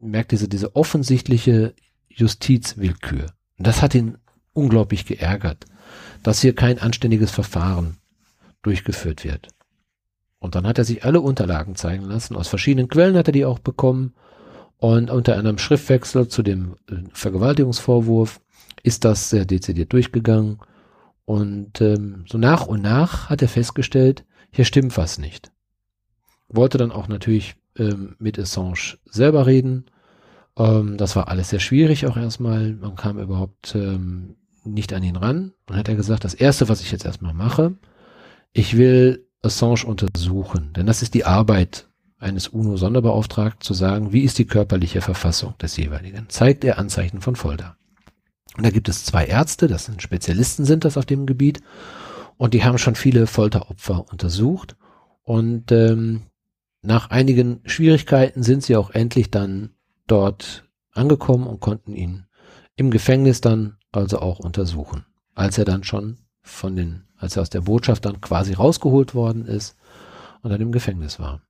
merkt 0.00 0.32
diese, 0.32 0.48
diese 0.48 0.74
offensichtliche 0.74 1.74
Justizwillkür. 2.08 3.26
Und 3.58 3.66
das 3.66 3.82
hat 3.82 3.94
ihn 3.94 4.18
unglaublich 4.52 5.06
geärgert, 5.06 5.66
dass 6.22 6.40
hier 6.40 6.54
kein 6.54 6.80
anständiges 6.80 7.30
Verfahren 7.30 7.98
durchgeführt 8.62 9.24
wird. 9.24 9.48
Und 10.40 10.54
dann 10.54 10.66
hat 10.66 10.78
er 10.78 10.84
sich 10.84 11.04
alle 11.04 11.20
Unterlagen 11.20 11.76
zeigen 11.76 12.04
lassen. 12.04 12.34
Aus 12.34 12.48
verschiedenen 12.48 12.88
Quellen 12.88 13.16
hat 13.16 13.28
er 13.28 13.32
die 13.32 13.44
auch 13.44 13.58
bekommen. 13.58 14.14
Und 14.78 15.10
unter 15.10 15.36
einem 15.36 15.58
Schriftwechsel 15.58 16.28
zu 16.28 16.42
dem 16.42 16.76
äh, 16.90 16.96
Vergewaltigungsvorwurf 17.12 18.40
ist 18.82 19.04
das 19.04 19.28
sehr 19.28 19.44
dezidiert 19.44 19.92
durchgegangen. 19.92 20.58
Und 21.26 21.80
ähm, 21.82 22.24
so 22.26 22.38
nach 22.38 22.66
und 22.66 22.80
nach 22.82 23.28
hat 23.28 23.42
er 23.42 23.48
festgestellt, 23.48 24.24
hier 24.50 24.64
stimmt 24.64 24.96
was 24.96 25.18
nicht. 25.18 25.52
Wollte 26.48 26.78
dann 26.78 26.90
auch 26.90 27.06
natürlich 27.06 27.56
ähm, 27.76 28.16
mit 28.18 28.38
Assange 28.38 28.96
selber 29.04 29.46
reden. 29.46 29.86
Ähm, 30.56 30.96
das 30.96 31.14
war 31.14 31.28
alles 31.28 31.50
sehr 31.50 31.60
schwierig 31.60 32.06
auch 32.06 32.16
erstmal. 32.16 32.72
Man 32.72 32.96
kam 32.96 33.18
überhaupt 33.18 33.74
ähm, 33.74 34.36
nicht 34.64 34.92
an 34.94 35.02
ihn 35.02 35.16
ran. 35.16 35.52
Und 35.68 35.76
hat 35.76 35.88
er 35.88 35.96
gesagt, 35.96 36.24
das 36.24 36.34
Erste, 36.34 36.70
was 36.70 36.80
ich 36.80 36.90
jetzt 36.90 37.04
erstmal 37.04 37.34
mache, 37.34 37.76
ich 38.52 38.76
will 38.78 39.26
Assange 39.42 39.84
untersuchen. 39.84 40.72
Denn 40.74 40.86
das 40.86 41.02
ist 41.02 41.14
die 41.14 41.24
Arbeit 41.24 41.88
eines 42.18 42.48
UNO-Sonderbeauftragten 42.48 43.62
zu 43.62 43.74
sagen, 43.74 44.12
wie 44.12 44.22
ist 44.22 44.38
die 44.38 44.46
körperliche 44.46 45.00
Verfassung 45.00 45.56
des 45.58 45.76
jeweiligen. 45.76 46.28
Zeigt 46.28 46.64
er 46.64 46.78
Anzeichen 46.78 47.20
von 47.20 47.36
Folter. 47.36 47.76
Und 48.56 48.64
da 48.64 48.70
gibt 48.70 48.88
es 48.88 49.04
zwei 49.04 49.24
Ärzte, 49.24 49.68
das 49.68 49.86
sind 49.86 50.02
Spezialisten 50.02 50.64
sind 50.64 50.84
das 50.84 50.96
auf 50.98 51.06
dem 51.06 51.26
Gebiet. 51.26 51.62
Und 52.36 52.54
die 52.54 52.64
haben 52.64 52.78
schon 52.78 52.94
viele 52.94 53.26
Folteropfer 53.26 54.06
untersucht. 54.10 54.76
Und 55.22 55.72
ähm, 55.72 56.22
nach 56.82 57.10
einigen 57.10 57.60
Schwierigkeiten 57.64 58.42
sind 58.42 58.62
sie 58.62 58.76
auch 58.76 58.90
endlich 58.90 59.30
dann 59.30 59.70
dort 60.06 60.68
angekommen 60.92 61.46
und 61.46 61.60
konnten 61.60 61.94
ihn 61.94 62.26
im 62.76 62.90
Gefängnis 62.90 63.40
dann 63.40 63.76
also 63.92 64.18
auch 64.20 64.38
untersuchen. 64.38 65.04
Als 65.34 65.58
er 65.58 65.64
dann 65.64 65.84
schon 65.84 66.18
von 66.42 66.76
den, 66.76 67.04
als 67.20 67.36
er 67.36 67.42
aus 67.42 67.50
der 67.50 67.60
Botschaft 67.60 68.04
dann 68.04 68.20
quasi 68.20 68.54
rausgeholt 68.54 69.14
worden 69.14 69.44
ist 69.44 69.76
und 70.42 70.50
dann 70.50 70.60
im 70.60 70.72
Gefängnis 70.72 71.20
war. 71.20 71.42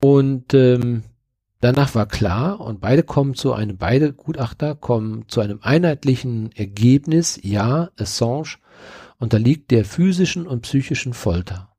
Und 0.00 0.52
ähm, 0.52 1.04
danach 1.60 1.94
war 1.94 2.06
klar, 2.06 2.60
und 2.60 2.80
beide 2.80 3.02
kommen 3.02 3.34
zu 3.34 3.52
einem, 3.52 3.78
beide 3.78 4.12
Gutachter 4.12 4.74
kommen 4.74 5.24
zu 5.28 5.40
einem 5.40 5.60
einheitlichen 5.62 6.52
Ergebnis, 6.52 7.40
ja, 7.42 7.90
Assange 7.98 8.56
unterliegt 9.18 9.70
der 9.70 9.84
physischen 9.84 10.46
und 10.46 10.62
psychischen 10.62 11.14
Folter. 11.14 11.70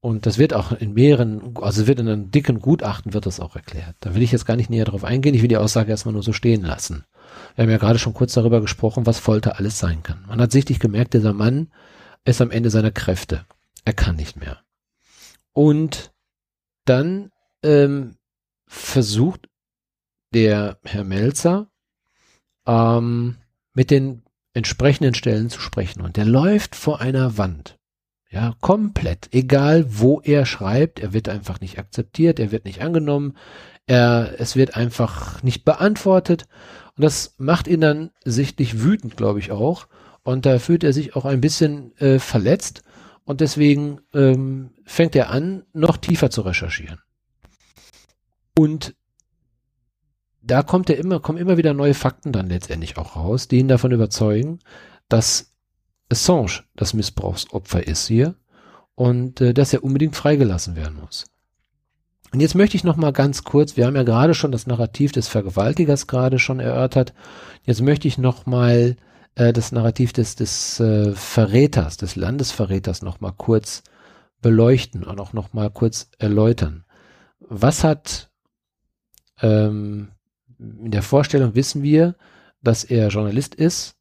Und 0.00 0.26
das 0.26 0.38
wird 0.38 0.54
auch 0.54 0.72
in 0.72 0.92
mehreren, 0.92 1.56
also 1.60 1.86
wird 1.86 1.98
in 1.98 2.08
einem 2.08 2.30
dicken 2.30 2.60
Gutachten 2.60 3.14
wird 3.14 3.26
das 3.26 3.40
auch 3.40 3.56
erklärt. 3.56 3.96
Da 4.00 4.14
will 4.14 4.22
ich 4.22 4.30
jetzt 4.30 4.46
gar 4.46 4.56
nicht 4.56 4.70
näher 4.70 4.84
drauf 4.84 5.02
eingehen. 5.02 5.34
Ich 5.34 5.42
will 5.42 5.48
die 5.48 5.56
Aussage 5.56 5.90
erstmal 5.90 6.12
nur 6.12 6.22
so 6.22 6.32
stehen 6.32 6.62
lassen. 6.62 7.04
Wir 7.56 7.62
haben 7.62 7.70
ja 7.70 7.78
gerade 7.78 7.98
schon 7.98 8.14
kurz 8.14 8.34
darüber 8.34 8.60
gesprochen, 8.60 9.06
was 9.06 9.18
Folter 9.18 9.58
alles 9.58 9.78
sein 9.78 10.02
kann. 10.02 10.24
Man 10.28 10.40
hat 10.40 10.52
sichtlich 10.52 10.78
gemerkt, 10.78 11.14
dieser 11.14 11.32
Mann 11.32 11.72
ist 12.24 12.42
am 12.42 12.50
Ende 12.50 12.68
seiner 12.68 12.90
Kräfte. 12.90 13.46
Er 13.84 13.94
kann 13.94 14.16
nicht 14.16 14.36
mehr. 14.36 14.60
Und 15.52 16.12
dann 16.84 17.32
ähm, 17.62 18.16
versucht 18.66 19.48
der 20.34 20.78
Herr 20.84 21.04
Melzer 21.04 21.70
ähm, 22.66 23.38
mit 23.72 23.90
den 23.90 24.22
entsprechenden 24.52 25.14
Stellen 25.14 25.48
zu 25.48 25.60
sprechen. 25.60 26.02
Und 26.02 26.18
der 26.18 26.26
läuft 26.26 26.76
vor 26.76 27.00
einer 27.00 27.38
Wand. 27.38 27.78
Ja, 28.30 28.54
komplett. 28.60 29.28
Egal, 29.32 29.86
wo 29.88 30.20
er 30.20 30.46
schreibt, 30.46 31.00
er 31.00 31.12
wird 31.12 31.28
einfach 31.28 31.60
nicht 31.60 31.78
akzeptiert, 31.78 32.40
er 32.40 32.50
wird 32.50 32.64
nicht 32.64 32.82
angenommen, 32.82 33.36
er, 33.86 34.34
es 34.38 34.56
wird 34.56 34.76
einfach 34.76 35.42
nicht 35.42 35.64
beantwortet. 35.64 36.46
Und 36.96 37.04
das 37.04 37.34
macht 37.38 37.68
ihn 37.68 37.80
dann 37.80 38.10
sichtlich 38.24 38.82
wütend, 38.82 39.16
glaube 39.16 39.38
ich 39.38 39.52
auch. 39.52 39.86
Und 40.22 40.44
da 40.44 40.58
fühlt 40.58 40.82
er 40.82 40.92
sich 40.92 41.14
auch 41.14 41.24
ein 41.24 41.40
bisschen 41.40 41.96
äh, 41.98 42.18
verletzt 42.18 42.82
Und 43.24 43.40
deswegen 43.40 44.00
ähm, 44.14 44.70
fängt 44.84 45.16
er 45.16 45.30
an, 45.30 45.64
noch 45.72 45.96
tiefer 45.96 46.30
zu 46.30 46.42
recherchieren. 46.42 47.00
Und 48.56 48.94
da 50.42 50.62
kommt 50.62 50.90
er 50.90 50.96
immer, 50.96 51.20
kommen 51.20 51.38
immer 51.38 51.56
wieder 51.56 51.74
neue 51.74 51.94
Fakten 51.94 52.32
dann 52.32 52.48
letztendlich 52.48 52.96
auch 52.96 53.16
raus, 53.16 53.48
die 53.48 53.58
ihn 53.58 53.68
davon 53.68 53.90
überzeugen, 53.90 54.60
dass 55.08 55.55
Assange 56.10 56.64
das 56.74 56.94
Missbrauchsopfer 56.94 57.86
ist 57.86 58.06
hier 58.06 58.34
und 58.94 59.40
äh, 59.40 59.54
dass 59.54 59.72
er 59.72 59.84
unbedingt 59.84 60.16
freigelassen 60.16 60.76
werden 60.76 60.98
muss. 61.00 61.26
Und 62.32 62.40
jetzt 62.40 62.54
möchte 62.54 62.76
ich 62.76 62.84
noch 62.84 62.96
mal 62.96 63.12
ganz 63.12 63.44
kurz, 63.44 63.76
wir 63.76 63.86
haben 63.86 63.96
ja 63.96 64.02
gerade 64.02 64.34
schon 64.34 64.52
das 64.52 64.66
Narrativ 64.66 65.12
des 65.12 65.28
Vergewaltigers 65.28 66.06
gerade 66.06 66.38
schon 66.38 66.60
erörtert. 66.60 67.14
Jetzt 67.64 67.82
möchte 67.82 68.08
ich 68.08 68.18
noch 68.18 68.46
mal 68.46 68.96
äh, 69.36 69.52
das 69.52 69.72
Narrativ 69.72 70.12
des 70.12 70.34
des 70.36 70.80
äh, 70.80 71.12
Verräters, 71.12 71.96
des 71.96 72.16
Landesverräters 72.16 73.02
noch 73.02 73.20
mal 73.20 73.32
kurz 73.32 73.82
beleuchten 74.42 75.04
und 75.04 75.20
auch 75.20 75.32
noch 75.32 75.52
mal 75.52 75.70
kurz 75.70 76.10
erläutern. 76.18 76.84
Was 77.40 77.84
hat 77.84 78.30
ähm, 79.40 80.08
in 80.58 80.90
der 80.90 81.02
Vorstellung 81.02 81.54
wissen 81.54 81.82
wir, 81.82 82.16
dass 82.62 82.84
er 82.84 83.08
Journalist 83.08 83.54
ist 83.54 83.95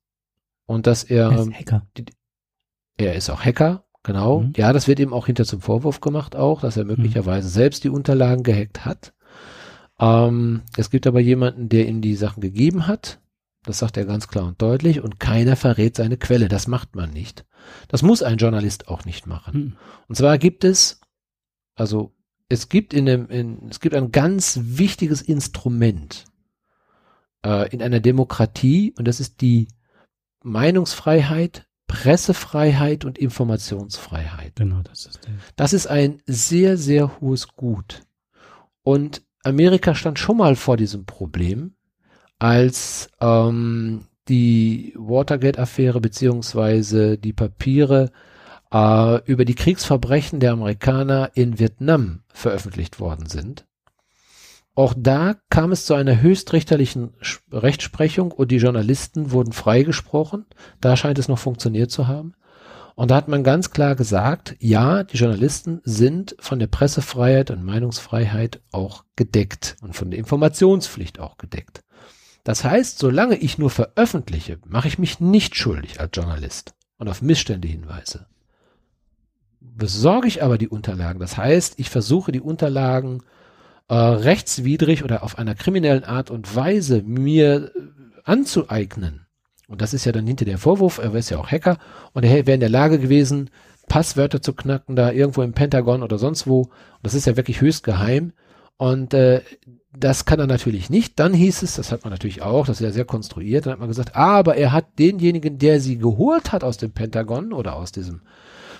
und 0.66 0.88
dass 0.88 1.03
er, 1.03 1.32
er 1.32 1.39
ist 1.39 1.53
Hacker. 1.53 1.88
Er 2.97 3.16
ist 3.16 3.30
auch 3.30 3.41
Hacker, 3.41 3.86
genau. 4.03 4.41
Mhm. 4.41 4.53
Ja, 4.55 4.74
das 4.74 4.88
wird 4.88 4.99
ihm 4.99 5.13
auch 5.13 5.26
hinter 5.26 5.45
zum 5.45 5.61
Vorwurf 5.61 6.01
gemacht 6.01 6.36
auch, 6.36 6.61
dass 6.61 6.78
er 6.78 6.86
möglicherweise 6.86 7.47
mhm. 7.47 7.51
selbst 7.51 7.84
die 7.84 7.89
Unterlagen 7.89 8.43
gehackt 8.43 8.86
hat. 8.86 9.13
Ähm, 9.99 10.63
es 10.78 10.89
gibt 10.89 11.07
aber 11.07 11.20
jemanden, 11.20 11.70
der 11.70 11.88
ihm 11.88 12.01
die 12.01 12.16
Sachen 12.16 12.41
gegeben 12.41 12.88
hat. 12.88 13.20
Das 13.63 13.80
sagt 13.80 13.97
er 13.97 14.05
ganz 14.05 14.28
klar 14.28 14.45
und 14.45 14.61
deutlich 14.61 15.01
und 15.01 15.20
keiner 15.20 15.55
verrät 15.55 15.95
seine 15.95 16.18
Quelle. 16.18 16.47
Das 16.47 16.68
macht 16.68 16.95
man 16.95 17.11
nicht. 17.11 17.45
Das 17.88 18.03
muss 18.03 18.22
ein 18.22 18.38
Journalist 18.38 18.88
auch 18.88 19.05
nicht 19.05 19.26
machen. 19.26 19.59
Mhm. 19.59 19.78
Und 20.07 20.16
zwar 20.16 20.38
gibt 20.38 20.63
es, 20.63 21.01
also 21.76 22.13
es 22.47 22.70
gibt 22.70 22.93
in 22.93 23.05
dem, 23.05 23.30
in, 23.30 23.70
es 23.70 23.80
gibt 23.80 23.95
ein 23.95 24.11
ganz 24.11 24.59
wichtiges 24.61 25.22
Instrument 25.22 26.26
äh, 27.43 27.70
in 27.70 27.82
einer 27.82 27.99
Demokratie 27.99 28.93
und 28.97 29.07
das 29.07 29.20
ist 29.20 29.41
die 29.41 29.68
Meinungsfreiheit, 30.45 31.65
Pressefreiheit 31.87 33.03
und 33.03 33.17
Informationsfreiheit. 33.17 34.55
Genau, 34.55 34.81
das 34.83 35.05
ist 35.07 35.25
der. 35.25 35.33
Das 35.55 35.73
ist 35.73 35.87
ein 35.87 36.21
sehr, 36.25 36.77
sehr 36.77 37.19
hohes 37.19 37.47
Gut. 37.49 38.03
Und 38.83 39.23
Amerika 39.43 39.95
stand 39.95 40.19
schon 40.19 40.37
mal 40.37 40.55
vor 40.55 40.77
diesem 40.77 41.05
Problem, 41.05 41.73
als 42.39 43.09
ähm, 43.19 44.05
die 44.27 44.93
Watergate-Affäre 44.95 45.99
beziehungsweise 45.99 47.17
die 47.17 47.33
Papiere 47.33 48.11
äh, 48.71 49.23
über 49.25 49.45
die 49.45 49.55
Kriegsverbrechen 49.55 50.39
der 50.39 50.53
Amerikaner 50.53 51.31
in 51.33 51.59
Vietnam 51.59 52.21
veröffentlicht 52.33 52.99
worden 52.99 53.27
sind. 53.27 53.65
Auch 54.76 54.93
da 54.95 55.36
kam 55.49 55.71
es 55.71 55.86
zu 55.86 55.93
einer 55.93 56.21
höchstrichterlichen 56.21 57.13
Rechtsprechung 57.49 58.32
und 58.32 58.51
die 58.51 58.57
Journalisten 58.57 59.32
wurden 59.32 59.53
freigesprochen. 59.53 60.45
Da 60.82 60.97
scheint 60.97 61.17
es 61.17 61.30
noch 61.30 61.39
funktioniert 61.39 61.91
zu 61.91 62.07
haben. 62.07 62.34
Und 62.95 63.11
da 63.11 63.15
hat 63.15 63.28
man 63.28 63.43
ganz 63.43 63.71
klar 63.71 63.95
gesagt, 63.95 64.55
ja, 64.59 65.03
die 65.03 65.17
Journalisten 65.17 65.82
sind 65.84 66.36
von 66.39 66.59
der 66.59 66.67
Pressefreiheit 66.67 67.51
und 67.51 67.63
Meinungsfreiheit 67.63 68.61
auch 68.71 69.03
gedeckt 69.15 69.78
und 69.82 69.95
von 69.95 70.11
der 70.11 70.19
Informationspflicht 70.19 71.19
auch 71.19 71.38
gedeckt. 71.38 71.84
Das 72.43 72.63
heißt, 72.63 72.99
solange 72.99 73.36
ich 73.38 73.57
nur 73.57 73.69
veröffentliche, 73.69 74.59
mache 74.65 74.88
ich 74.88 74.99
mich 74.99 75.19
nicht 75.19 75.55
schuldig 75.55 75.99
als 75.99 76.11
Journalist 76.13 76.73
und 76.97 77.09
auf 77.09 77.21
Missstände 77.21 77.67
hinweise. 77.67 78.28
Besorge 79.59 80.28
ich 80.28 80.43
aber 80.43 80.57
die 80.57 80.69
Unterlagen, 80.69 81.19
das 81.19 81.38
heißt, 81.38 81.80
ich 81.80 81.89
versuche 81.89 82.32
die 82.32 82.41
Unterlagen 82.41 83.23
äh, 83.88 83.95
rechtswidrig 83.95 85.03
oder 85.03 85.23
auf 85.23 85.38
einer 85.38 85.55
kriminellen 85.55 86.03
Art 86.03 86.31
und 86.31 86.55
Weise 86.55 87.01
mir 87.03 87.71
äh, 87.75 87.79
anzueignen, 88.23 89.25
und 89.67 89.81
das 89.81 89.93
ist 89.93 90.05
ja 90.05 90.11
dann 90.11 90.27
hinter 90.27 90.45
der 90.45 90.57
Vorwurf, 90.57 90.99
er 90.99 91.13
ist 91.15 91.29
ja 91.29 91.39
auch 91.39 91.49
Hacker, 91.49 91.77
und 92.13 92.23
er 92.23 92.45
wäre 92.45 92.53
in 92.53 92.59
der 92.59 92.69
Lage 92.69 92.99
gewesen, 92.99 93.49
Passwörter 93.88 94.41
zu 94.41 94.53
knacken, 94.53 94.95
da 94.95 95.11
irgendwo 95.11 95.41
im 95.41 95.53
Pentagon 95.53 96.03
oder 96.03 96.17
sonst 96.17 96.47
wo. 96.47 96.61
Und 96.61 96.71
das 97.03 97.13
ist 97.13 97.25
ja 97.25 97.38
wirklich 97.38 97.61
höchst 97.61 97.83
geheim. 97.83 98.33
Und 98.77 99.13
äh, 99.13 99.41
das 99.97 100.25
kann 100.25 100.39
er 100.39 100.47
natürlich 100.47 100.89
nicht. 100.89 101.19
Dann 101.19 101.33
hieß 101.33 101.61
es, 101.63 101.75
das 101.75 101.91
hat 101.91 102.03
man 102.03 102.11
natürlich 102.11 102.41
auch, 102.41 102.65
das 102.65 102.81
ist 102.81 102.86
ja 102.86 102.91
sehr 102.91 103.05
konstruiert, 103.05 103.65
dann 103.65 103.73
hat 103.73 103.79
man 103.79 103.88
gesagt, 103.88 104.15
aber 104.15 104.55
er 104.57 104.71
hat 104.71 104.99
denjenigen, 104.99 105.57
der 105.57 105.79
sie 105.79 105.97
geholt 105.97 106.51
hat 106.51 106.63
aus 106.63 106.77
dem 106.77 106.91
Pentagon 106.91 107.53
oder 107.53 107.75
aus 107.75 107.91
diesem 107.91 108.21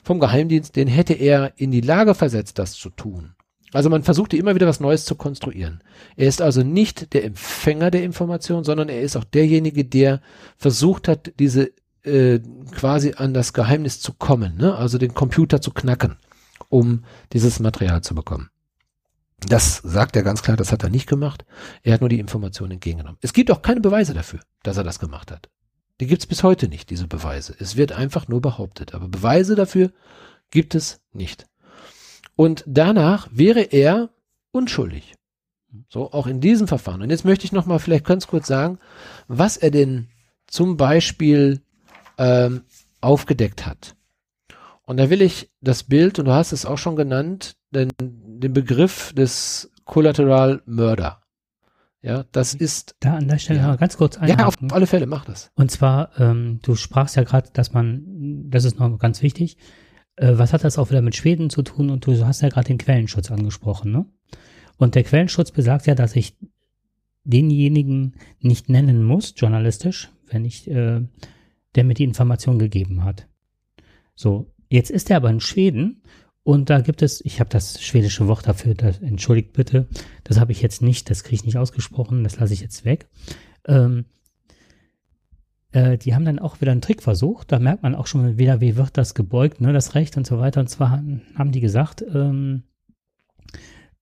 vom 0.04 0.20
Geheimdienst, 0.20 0.76
den 0.76 0.88
hätte 0.88 1.14
er 1.14 1.54
in 1.56 1.72
die 1.72 1.82
Lage 1.82 2.14
versetzt, 2.14 2.60
das 2.60 2.74
zu 2.74 2.92
tun. 2.92 3.35
Also 3.76 3.90
man 3.90 4.04
versuchte 4.04 4.38
immer 4.38 4.56
wieder 4.56 4.68
was 4.68 4.80
Neues 4.80 5.04
zu 5.04 5.16
konstruieren. 5.16 5.84
Er 6.16 6.30
ist 6.30 6.42
also 6.42 6.64
nicht 6.64 7.14
der 7.14 7.26
Empfänger 7.26 7.92
der 7.92 8.04
Information, 8.04 8.64
sondern 8.64 8.88
er 8.88 9.02
ist 9.02 9.18
auch 9.18 9.26
derjenige, 9.26 9.84
der 9.84 10.22
versucht 10.56 11.10
hat, 11.10 11.34
diese 11.40 11.72
äh, 12.04 12.40
quasi 12.72 13.16
an 13.18 13.34
das 13.34 13.52
Geheimnis 13.52 14.00
zu 14.00 14.14
kommen, 14.14 14.56
ne? 14.56 14.76
also 14.76 14.98
den 14.98 15.14
Computer 15.14 15.60
zu 15.60 15.72
knacken, 15.72 16.16
um 16.70 17.04
dieses 17.34 17.60
Material 17.60 18.02
zu 18.02 18.16
bekommen. 18.16 18.50
Das 19.42 19.82
sagt 19.84 20.16
er 20.16 20.24
ganz 20.24 20.42
klar, 20.42 20.56
das 20.56 20.72
hat 20.72 20.84
er 20.84 20.90
nicht 20.90 21.08
gemacht. 21.08 21.44
Er 21.84 21.96
hat 21.96 22.00
nur 22.00 22.10
die 22.10 22.20
Information 22.20 22.72
entgegengenommen. 22.72 23.20
Es 23.22 23.34
gibt 23.34 23.52
auch 23.52 23.62
keine 23.62 23.82
Beweise 23.82 24.14
dafür, 24.14 24.40
dass 24.64 24.78
er 24.78 24.86
das 24.86 25.00
gemacht 25.00 25.32
hat. 25.32 25.50
Die 26.00 26.08
gibt 26.08 26.22
es 26.22 26.28
bis 26.28 26.44
heute 26.44 26.70
nicht, 26.70 26.90
diese 26.92 27.08
Beweise. 27.08 27.54
Es 27.60 27.76
wird 27.76 27.92
einfach 27.92 28.30
nur 28.30 28.42
behauptet. 28.42 28.94
Aber 28.94 29.10
Beweise 29.10 29.56
dafür 29.56 29.92
gibt 30.50 30.76
es 30.76 31.02
nicht. 31.12 31.46
Und 32.36 32.64
danach 32.68 33.28
wäre 33.32 33.62
er 33.62 34.10
unschuldig. 34.52 35.14
So, 35.90 36.12
auch 36.12 36.28
in 36.28 36.42
diesem 36.42 36.68
Verfahren. 36.68 37.02
Und 37.02 37.10
jetzt 37.10 37.26
möchte 37.26 37.46
ich 37.46 37.52
noch 37.52 37.66
mal 37.66 37.80
vielleicht 37.80 38.06
ganz 38.06 38.28
kurz 38.28 38.48
sagen, 38.48 38.80
was 39.28 39.58
er 39.58 39.72
denn 39.72 40.08
zum 40.48 40.78
Beispiel 40.78 41.62
ähm, 42.18 42.62
aufgedeckt 43.02 43.66
hat. 43.66 43.96
Und 44.84 44.98
da 44.98 45.10
will 45.10 45.22
ich 45.22 45.52
das 45.62 45.84
Bild, 45.84 46.20
und 46.20 46.26
du 46.26 46.32
hast 46.32 46.52
es 46.52 46.66
auch 46.66 46.78
schon 46.78 46.96
genannt, 46.96 47.56
den, 47.72 47.92
den 48.00 48.54
Begriff 48.54 49.14
des 49.14 49.72
Collateral 49.84 50.62
Murder. 50.66 51.22
Ja, 52.02 52.24
das 52.32 52.54
ist. 52.54 52.96
Da 53.00 53.16
an 53.16 53.28
der 53.28 53.40
Stelle 53.40 53.60
ja. 53.60 53.76
ganz 53.78 53.98
kurz 53.98 54.18
einhaken. 54.18 54.40
Ja, 54.40 54.46
auf 54.46 54.56
alle 54.74 54.86
Fälle, 54.86 55.08
mach 55.08 55.26
das. 55.26 55.50
Und 55.56 55.72
zwar, 55.72 56.12
ähm, 56.20 56.60
du 56.62 56.76
sprachst 56.76 57.16
ja 57.16 57.24
gerade, 57.24 57.50
dass 57.52 57.74
man, 57.74 58.50
das 58.52 58.64
ist 58.64 58.78
noch 58.78 59.00
ganz 59.00 59.24
wichtig, 59.24 59.58
was 60.18 60.54
hat 60.54 60.64
das 60.64 60.78
auch 60.78 60.90
wieder 60.90 61.02
mit 61.02 61.16
Schweden 61.16 61.50
zu 61.50 61.62
tun? 61.62 61.90
Und 61.90 62.06
du 62.06 62.26
hast 62.26 62.42
ja 62.42 62.50
gerade 62.50 62.68
den 62.68 62.78
Quellenschutz 62.78 63.32
angesprochen, 63.32 63.92
ne? 63.92 64.06
Und 64.78 64.96
der 64.96 65.04
Quellenschutz 65.04 65.52
besagt 65.52 65.88
ja, 65.88 65.96
dass 65.96 66.16
ich 66.16 66.38
denjenigen 67.24 68.16
nicht 68.40 68.70
nennen 68.70 69.04
muss, 69.04 69.34
journalistisch, 69.36 70.12
wenn 70.28 70.46
ich, 70.46 70.70
äh, 70.70 71.02
der 71.76 71.84
mir 71.84 71.94
die 71.94 72.04
Information 72.04 72.60
gegeben 72.60 73.04
hat. 73.04 73.28
So, 74.16 74.54
jetzt 74.70 74.92
ist 74.92 75.10
er 75.10 75.18
aber 75.18 75.30
in 75.30 75.40
Schweden 75.40 76.02
und 76.44 76.70
da 76.70 76.80
gibt 76.82 77.02
es, 77.02 77.24
ich 77.26 77.40
habe 77.40 77.50
das 77.50 77.82
schwedische 77.82 78.28
Wort 78.28 78.48
dafür, 78.48 78.76
das, 78.76 79.00
entschuldigt 79.00 79.54
bitte, 79.54 79.88
das 80.24 80.40
habe 80.40 80.52
ich 80.52 80.62
jetzt 80.62 80.82
nicht, 80.82 81.10
das 81.10 81.24
kriege 81.24 81.36
ich 81.36 81.46
nicht 81.46 81.58
ausgesprochen, 81.58 82.24
das 82.24 82.40
lasse 82.40 82.54
ich 82.54 82.62
jetzt 82.62 82.86
weg. 82.86 83.08
Ähm, 83.66 84.06
äh, 85.76 85.98
die 85.98 86.16
haben 86.16 86.24
dann 86.24 86.40
auch 86.40 86.62
wieder 86.62 86.72
einen 86.72 86.82
Trick 86.82 87.04
versucht. 87.04 87.52
Da 87.52 87.60
merkt 87.60 87.84
man 87.84 87.96
auch 87.96 88.08
schon 88.08 88.38
wieder, 88.38 88.62
wie 88.62 88.78
wird 88.78 88.98
das 88.98 89.14
gebeugt, 89.14 89.60
ne, 89.60 89.74
das 89.74 89.94
Recht 89.94 90.16
und 90.16 90.26
so 90.26 90.40
weiter. 90.40 90.62
Und 90.62 90.70
zwar 90.70 91.04
haben 91.36 91.52
die 91.52 91.60
gesagt, 91.60 92.04
ähm, 92.14 92.64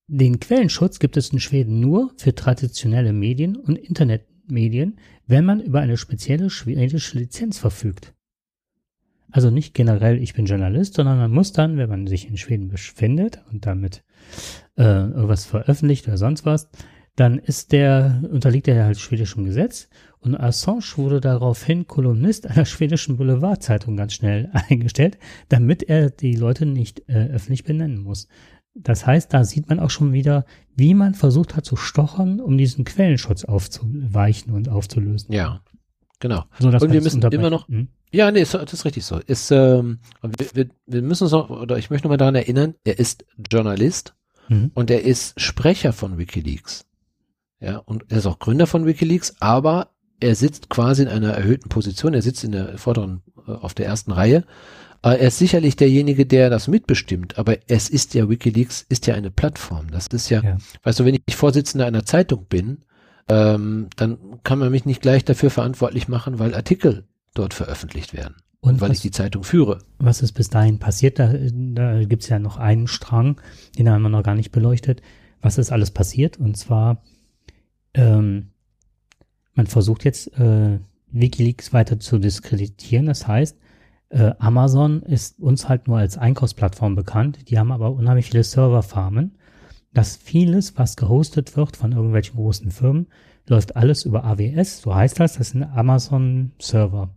den 0.06 0.38
Quellenschutz 0.38 1.00
gibt 1.00 1.16
es 1.16 1.30
in 1.30 1.40
Schweden 1.40 1.80
nur 1.80 2.12
für 2.16 2.34
traditionelle 2.34 3.12
Medien 3.12 3.56
und 3.56 3.76
Internetmedien, 3.76 5.00
wenn 5.26 5.44
man 5.44 5.60
über 5.60 5.80
eine 5.80 5.96
spezielle 5.96 6.48
schwedische 6.48 7.18
Lizenz 7.18 7.58
verfügt. 7.58 8.14
Also 9.32 9.50
nicht 9.50 9.74
generell, 9.74 10.22
ich 10.22 10.34
bin 10.34 10.46
Journalist, 10.46 10.94
sondern 10.94 11.18
man 11.18 11.32
muss 11.32 11.52
dann, 11.52 11.76
wenn 11.76 11.88
man 11.88 12.06
sich 12.06 12.28
in 12.28 12.36
Schweden 12.36 12.68
befindet 12.68 13.42
und 13.50 13.66
damit 13.66 14.04
äh, 14.76 14.82
irgendwas 14.84 15.44
veröffentlicht 15.44 16.06
oder 16.06 16.18
sonst 16.18 16.46
was, 16.46 16.70
dann 17.16 17.38
ist 17.38 17.72
der, 17.72 18.22
unterliegt 18.30 18.68
er 18.68 18.84
halt 18.84 18.98
schwedischem 18.98 19.44
Gesetz 19.44 19.88
und 20.24 20.40
Assange 20.40 20.96
wurde 20.96 21.20
daraufhin 21.20 21.86
Kolumnist 21.86 22.46
einer 22.46 22.64
schwedischen 22.64 23.18
Boulevardzeitung 23.18 23.96
ganz 23.96 24.14
schnell 24.14 24.50
eingestellt, 24.68 25.18
damit 25.50 25.82
er 25.82 26.10
die 26.10 26.34
Leute 26.34 26.64
nicht 26.64 27.08
äh, 27.08 27.28
öffentlich 27.28 27.64
benennen 27.64 28.02
muss. 28.02 28.28
Das 28.74 29.06
heißt, 29.06 29.32
da 29.32 29.44
sieht 29.44 29.68
man 29.68 29.78
auch 29.78 29.90
schon 29.90 30.12
wieder, 30.12 30.46
wie 30.74 30.94
man 30.94 31.14
versucht 31.14 31.56
hat 31.56 31.64
zu 31.64 31.76
stochern, 31.76 32.40
um 32.40 32.58
diesen 32.58 32.84
Quellenschutz 32.84 33.44
aufzuweichen 33.44 34.52
und 34.52 34.68
aufzulösen. 34.68 35.32
Ja, 35.32 35.60
genau. 36.18 36.44
So, 36.58 36.68
und 36.68 36.92
wir 36.92 37.02
müssen 37.02 37.22
immer 37.22 37.50
noch, 37.50 37.68
hm? 37.68 37.88
ja, 38.10 38.32
nee, 38.32 38.40
das 38.40 38.54
ist 38.54 38.84
richtig 38.84 39.04
so. 39.04 39.18
Ist, 39.18 39.52
ähm, 39.52 40.00
wir, 40.22 40.46
wir, 40.54 40.68
wir 40.86 41.02
müssen 41.02 41.24
uns 41.24 41.32
noch, 41.32 41.50
oder 41.50 41.78
ich 41.78 41.90
möchte 41.90 42.08
noch 42.08 42.12
mal 42.12 42.16
daran 42.16 42.34
erinnern, 42.34 42.74
er 42.82 42.98
ist 42.98 43.24
Journalist 43.52 44.14
mhm. 44.48 44.72
und 44.74 44.90
er 44.90 45.02
ist 45.02 45.40
Sprecher 45.40 45.92
von 45.92 46.18
WikiLeaks. 46.18 46.86
Ja, 47.60 47.78
und 47.78 48.06
er 48.10 48.18
ist 48.18 48.26
auch 48.26 48.40
Gründer 48.40 48.66
von 48.66 48.86
WikiLeaks, 48.86 49.36
aber 49.40 49.93
er 50.24 50.34
sitzt 50.34 50.70
quasi 50.70 51.02
in 51.02 51.08
einer 51.08 51.32
erhöhten 51.32 51.68
Position, 51.68 52.14
er 52.14 52.22
sitzt 52.22 52.44
in 52.44 52.52
der 52.52 52.78
vorderen, 52.78 53.22
äh, 53.46 53.52
auf 53.52 53.74
der 53.74 53.86
ersten 53.86 54.12
Reihe, 54.12 54.44
er 55.02 55.28
ist 55.28 55.38
sicherlich 55.38 55.76
derjenige, 55.76 56.24
der 56.24 56.48
das 56.48 56.66
mitbestimmt, 56.66 57.38
aber 57.38 57.58
es 57.66 57.90
ist 57.90 58.14
ja, 58.14 58.30
Wikileaks 58.30 58.86
ist 58.88 59.06
ja 59.06 59.14
eine 59.14 59.30
Plattform. 59.30 59.90
Das 59.90 60.06
ist 60.06 60.30
ja, 60.30 60.42
ja. 60.42 60.56
weißt 60.82 61.00
du, 61.00 61.04
wenn 61.04 61.18
ich 61.26 61.36
Vorsitzender 61.36 61.84
einer 61.84 62.06
Zeitung 62.06 62.46
bin, 62.46 62.84
ähm, 63.28 63.88
dann 63.96 64.18
kann 64.44 64.58
man 64.58 64.70
mich 64.70 64.86
nicht 64.86 65.02
gleich 65.02 65.22
dafür 65.22 65.50
verantwortlich 65.50 66.08
machen, 66.08 66.38
weil 66.38 66.54
Artikel 66.54 67.04
dort 67.34 67.52
veröffentlicht 67.52 68.14
werden. 68.14 68.36
Und 68.60 68.80
weil 68.80 68.90
was, 68.90 68.96
ich 68.96 69.02
die 69.02 69.10
Zeitung 69.10 69.44
führe. 69.44 69.80
Was 69.98 70.22
ist 70.22 70.32
bis 70.32 70.48
dahin 70.48 70.78
passiert? 70.78 71.18
Da, 71.18 71.34
da 71.34 72.04
gibt 72.04 72.22
es 72.22 72.30
ja 72.30 72.38
noch 72.38 72.56
einen 72.56 72.86
Strang, 72.86 73.40
den 73.78 73.90
haben 73.90 74.00
wir 74.00 74.08
noch 74.08 74.22
gar 74.22 74.34
nicht 74.34 74.52
beleuchtet. 74.52 75.02
Was 75.42 75.58
ist 75.58 75.70
alles 75.70 75.90
passiert? 75.90 76.38
Und 76.38 76.56
zwar, 76.56 77.02
ähm, 77.92 78.52
man 79.54 79.66
versucht 79.66 80.04
jetzt 80.04 80.36
äh, 80.38 80.78
Wikileaks 81.10 81.72
weiter 81.72 81.98
zu 82.00 82.18
diskreditieren. 82.18 83.06
Das 83.06 83.26
heißt, 83.26 83.56
äh, 84.10 84.32
Amazon 84.38 85.02
ist 85.02 85.38
uns 85.40 85.68
halt 85.68 85.88
nur 85.88 85.98
als 85.98 86.18
Einkaufsplattform 86.18 86.94
bekannt. 86.94 87.48
Die 87.48 87.58
haben 87.58 87.72
aber 87.72 87.92
unheimlich 87.92 88.26
viele 88.26 88.44
Serverfarmen. 88.44 89.36
dass 89.92 90.16
vieles, 90.16 90.76
was 90.76 90.96
gehostet 90.96 91.56
wird 91.56 91.76
von 91.76 91.92
irgendwelchen 91.92 92.34
großen 92.34 92.72
Firmen, 92.72 93.06
läuft 93.46 93.76
alles 93.76 94.04
über 94.04 94.24
AWS. 94.24 94.82
So 94.82 94.92
heißt 94.92 95.20
das. 95.20 95.34
Das 95.34 95.50
sind 95.50 95.62
Amazon-Server. 95.62 97.14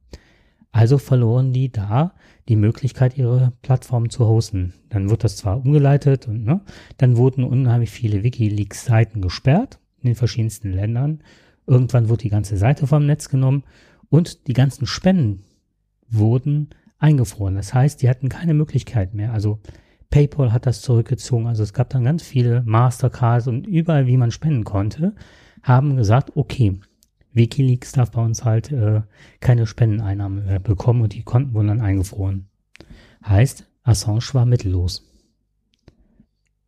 Also 0.72 1.00
verloren 1.00 1.54
die 1.54 1.72
da 1.72 2.14
die 2.48 2.56
Möglichkeit, 2.56 3.18
ihre 3.18 3.52
Plattform 3.64 4.12
zu 4.12 4.28
hosten. 4.28 4.74
Dann 4.90 5.10
wird 5.10 5.24
das 5.24 5.38
zwar 5.38 5.58
umgeleitet 5.58 6.28
und 6.28 6.44
ne, 6.44 6.62
dann 6.98 7.18
wurden 7.18 7.44
unheimlich 7.44 7.90
viele 7.90 8.24
WikiLeaks-Seiten 8.24 9.22
gesperrt 9.22 9.80
in 10.02 10.10
den 10.10 10.16
verschiedensten 10.16 10.72
Ländern. 10.72 11.22
Irgendwann 11.68 12.10
wurde 12.10 12.24
die 12.24 12.30
ganze 12.30 12.58
Seite 12.58 12.88
vom 12.88 13.06
Netz 13.06 13.30
genommen 13.30 13.64
und 14.10 14.48
die 14.48 14.54
ganzen 14.54 14.88
Spenden 14.88 15.44
wurden 16.10 16.70
eingefroren. 16.98 17.56
Das 17.56 17.74
heißt, 17.74 18.02
die 18.02 18.10
hatten 18.10 18.30
keine 18.30 18.54
Möglichkeit 18.54 19.14
mehr. 19.14 19.34
Also 19.34 19.60
PayPal 20.10 20.54
hat 20.54 20.66
das 20.66 20.82
zurückgezogen. 20.82 21.48
Also 21.48 21.64
es 21.64 21.74
gab 21.74 21.90
dann 21.90 22.06
ganz 22.06 22.24
viele 22.24 22.64
Mastercards 22.66 23.48
und 23.48 23.68
überall, 23.68 24.08
wie 24.08 24.18
man 24.18 24.32
spenden 24.32 24.64
konnte, 24.64 25.14
haben 25.62 25.98
gesagt, 25.98 26.36
okay, 26.36 26.80
Wikileaks 27.34 27.92
darf 27.92 28.12
bei 28.12 28.24
uns 28.24 28.46
halt 28.46 28.72
äh, 28.72 29.02
keine 29.42 29.68
Spendeneinnahmen 29.68 30.46
mehr 30.46 30.60
bekommen 30.60 31.02
und 31.02 31.14
die 31.14 31.24
Konten 31.24 31.54
wurden 31.54 31.68
dann 31.68 31.82
eingefroren. 31.82 32.48
Heißt, 33.26 33.68
Assange 33.84 34.34
war 34.34 34.46
mittellos. 34.46 35.06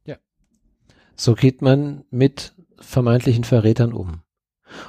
Ja. 0.05 0.17
So 1.15 1.33
geht 1.35 1.61
man 1.61 2.03
mit 2.11 2.53
vermeintlichen 2.79 3.45
Verrätern 3.45 3.93
um. 3.93 4.21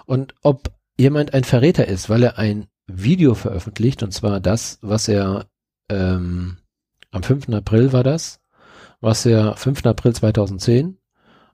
Und 0.07 0.35
ob 0.43 0.72
jemand 0.99 1.35
ein 1.35 1.45
Verräter 1.45 1.87
ist, 1.87 2.09
weil 2.09 2.22
er 2.22 2.39
ein 2.39 2.66
Video 2.87 3.35
veröffentlicht, 3.35 4.03
und 4.03 4.12
zwar 4.12 4.41
das, 4.41 4.78
was 4.83 5.09
er 5.09 5.47
ähm, 5.89 6.59
am 7.11 7.22
5. 7.22 7.49
April 7.51 7.93
war 7.93 8.03
das, 8.03 8.41
was 9.01 9.24
er 9.26 9.57
5. 9.57 9.87
April 9.87 10.14
2010 10.14 11.01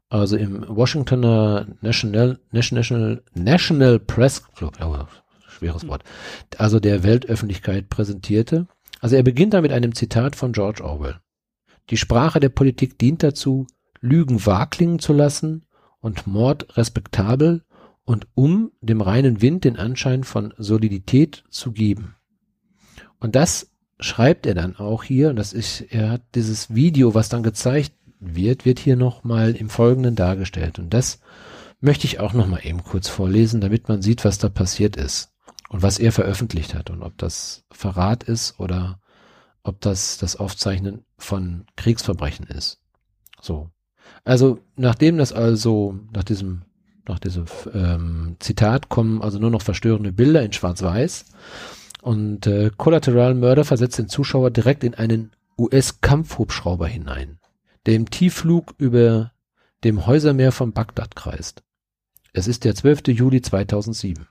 also 0.09 0.37
im 0.37 0.65
Washingtoner 0.69 1.67
National, 1.81 2.39
National, 2.53 3.23
National 3.35 3.99
Press 3.99 4.47
Club, 4.55 4.77
oh, 4.81 5.05
schweres. 5.49 5.87
Wort, 5.89 6.05
also 6.59 6.81
der 6.81 7.03
Weltöffentlichkeit 7.03 7.89
präsentierte. 7.89 8.67
Also 9.01 9.17
er 9.17 9.23
beginnt 9.23 9.55
da 9.55 9.61
mit 9.61 9.73
einem 9.73 9.95
Zitat 9.95 10.37
von 10.37 10.53
George 10.53 10.83
Orwell. 10.85 11.21
Die 11.91 11.97
Sprache 11.97 12.41
der 12.41 12.49
Politik 12.49 12.99
dient 12.99 13.23
dazu, 13.23 13.67
Lügen 14.01 14.45
wahr 14.47 14.69
klingen 14.69 14.99
zu 14.99 15.13
lassen 15.13 15.67
und 16.01 16.27
Mord 16.27 16.77
respektabel 16.77 17.65
und 18.07 18.27
um 18.35 18.73
dem 18.81 19.03
reinen 19.03 19.43
Wind 19.43 19.65
den 19.65 19.77
Anschein 19.77 20.25
von 20.25 20.55
Solidität 20.57 21.45
zu 21.51 21.73
geben. 21.73 22.15
Und 23.19 23.37
das 23.37 23.71
schreibt 24.01 24.47
er 24.47 24.55
dann 24.55 24.77
auch 24.77 25.03
hier, 25.03 25.29
und 25.29 25.37
das 25.37 25.53
ist, 25.53 25.81
er 25.81 26.11
hat 26.11 26.23
dieses 26.35 26.75
Video, 26.75 27.15
was 27.15 27.29
dann 27.29 27.43
gezeigt 27.43 27.93
wird, 28.21 28.65
wird 28.65 28.79
hier 28.79 28.97
nochmal 28.97 29.55
im 29.55 29.69
Folgenden 29.69 30.15
dargestellt. 30.15 30.79
Und 30.79 30.95
das 30.95 31.21
möchte 31.81 32.07
ich 32.07 32.21
auch 32.21 32.33
nochmal 32.33 32.65
eben 32.65 32.83
kurz 32.83 33.09
vorlesen, 33.09 33.61
damit 33.61 33.89
man 33.89 34.01
sieht, 34.03 34.25
was 34.25 34.39
da 34.39 34.49
passiert 34.49 34.97
ist 34.97 35.33
und 35.69 35.83
was 35.83 35.99
er 35.99 36.13
veröffentlicht 36.13 36.75
hat 36.75 36.91
und 36.91 37.03
ob 37.03 37.19
das 37.19 37.65
Verrat 37.71 38.25
ist 38.25 38.59
oder 38.61 39.01
ob 39.63 39.81
das 39.81 40.17
das 40.19 40.37
Aufzeichnen 40.37 41.05
von 41.19 41.67
Kriegsverbrechen 41.77 42.47
ist. 42.47 42.81
So. 43.41 43.71
Also, 44.25 44.61
nachdem 44.77 45.19
das 45.19 45.33
also, 45.33 45.99
nach 46.13 46.25
diesem, 46.25 46.63
nach 47.09 47.19
diesem 47.19 47.45
ähm, 47.73 48.37
Zitat 48.41 48.89
kommen 48.89 49.23
also 49.23 49.39
nur 49.39 49.51
noch 49.51 49.63
verstörende 49.63 50.13
Bilder 50.13 50.43
in 50.43 50.53
Schwarz-Weiß 50.53 51.27
und 52.03 52.47
äh, 52.47 52.71
Collateral 52.77 53.35
Murder 53.35 53.65
versetzt 53.65 53.99
den 53.99 54.09
Zuschauer 54.09 54.51
direkt 54.51 54.85
in 54.85 54.95
einen 54.95 55.33
US-Kampfhubschrauber 55.59 56.87
hinein 56.87 57.39
der 57.87 57.95
im 57.95 58.11
Tiefflug 58.11 58.75
über 58.79 59.33
dem 59.85 60.07
Häusermeer 60.07 60.53
von 60.53 60.73
Bagdad 60.73 61.17
kreist. 61.17 61.63
Es 62.33 62.49
ist 62.49 62.65
der 62.65 62.75
12. 62.75 63.09
Juli 63.09 63.41
2007. 63.41 64.27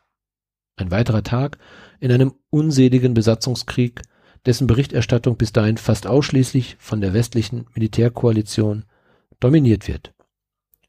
Ein 0.76 0.92
weiterer 0.92 1.24
Tag 1.24 1.58
in 2.00 2.12
einem 2.12 2.34
unseligen 2.50 3.14
Besatzungskrieg, 3.14 4.02
dessen 4.46 4.68
Berichterstattung 4.68 5.38
bis 5.38 5.54
dahin 5.54 5.78
fast 5.78 6.06
ausschließlich 6.06 6.76
von 6.78 7.02
der 7.02 7.14
westlichen 7.14 7.66
Militärkoalition 7.74 8.84
dominiert 9.40 9.88
wird. 9.88 10.14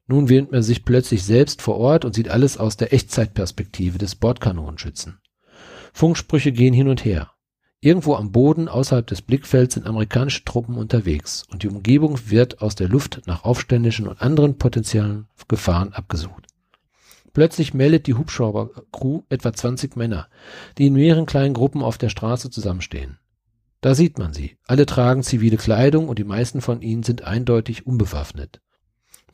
Nun 0.07 0.29
wähnt 0.29 0.53
man 0.53 0.63
sich 0.63 0.85
plötzlich 0.85 1.25
selbst 1.25 1.63
vor 1.63 1.77
Ort 1.79 2.05
und 2.05 2.15
sieht 2.15 2.29
alles 2.29 2.59
aus 2.59 2.77
der 2.77 2.93
Echtzeitperspektive 2.93 3.99
des 3.99 4.15
Bordkanonenschützen. 4.15 5.19
Funksprüche 5.93 6.53
gehen 6.53 6.75
hin 6.75 6.89
und 6.89 7.05
her. 7.05 7.31
Irgendwo 7.81 8.15
am 8.15 8.33
Boden 8.33 8.69
außerhalb 8.69 9.07
des 9.07 9.23
Blickfelds 9.23 9.75
sind 9.75 9.87
amerikanische 9.87 10.45
Truppen 10.45 10.77
unterwegs 10.77 11.45
und 11.51 11.63
die 11.63 11.69
Umgebung 11.69 12.19
wird 12.31 12.63
aus 12.63 12.75
der 12.75 12.89
Luft 12.89 13.23
nach 13.27 13.45
Aufständischen 13.45 14.09
und 14.09 14.23
anderen 14.23 14.59
potenziellen 14.59 15.27
Gefahren 15.49 15.93
abgesucht. 15.93 16.47
Plötzlich 17.33 17.75
meldet 17.75 18.07
die 18.07 18.15
Hubschraubercrew 18.15 19.23
etwa 19.29 19.53
20 19.53 19.95
Männer, 19.95 20.29
die 20.79 20.87
in 20.87 20.95
mehreren 20.95 21.27
kleinen 21.27 21.53
Gruppen 21.53 21.83
auf 21.83 21.99
der 21.99 22.09
Straße 22.09 22.51
zusammenstehen. 22.51 23.19
Da 23.83 23.95
sieht 23.95 24.19
man 24.19 24.33
sie. 24.33 24.57
Alle 24.67 24.87
tragen 24.87 25.23
zivile 25.23 25.59
Kleidung 25.59 26.09
und 26.09 26.19
die 26.19 26.25
meisten 26.25 26.61
von 26.61 26.81
ihnen 26.81 27.03
sind 27.03 27.25
eindeutig 27.25 27.87
unbewaffnet. 27.87 28.63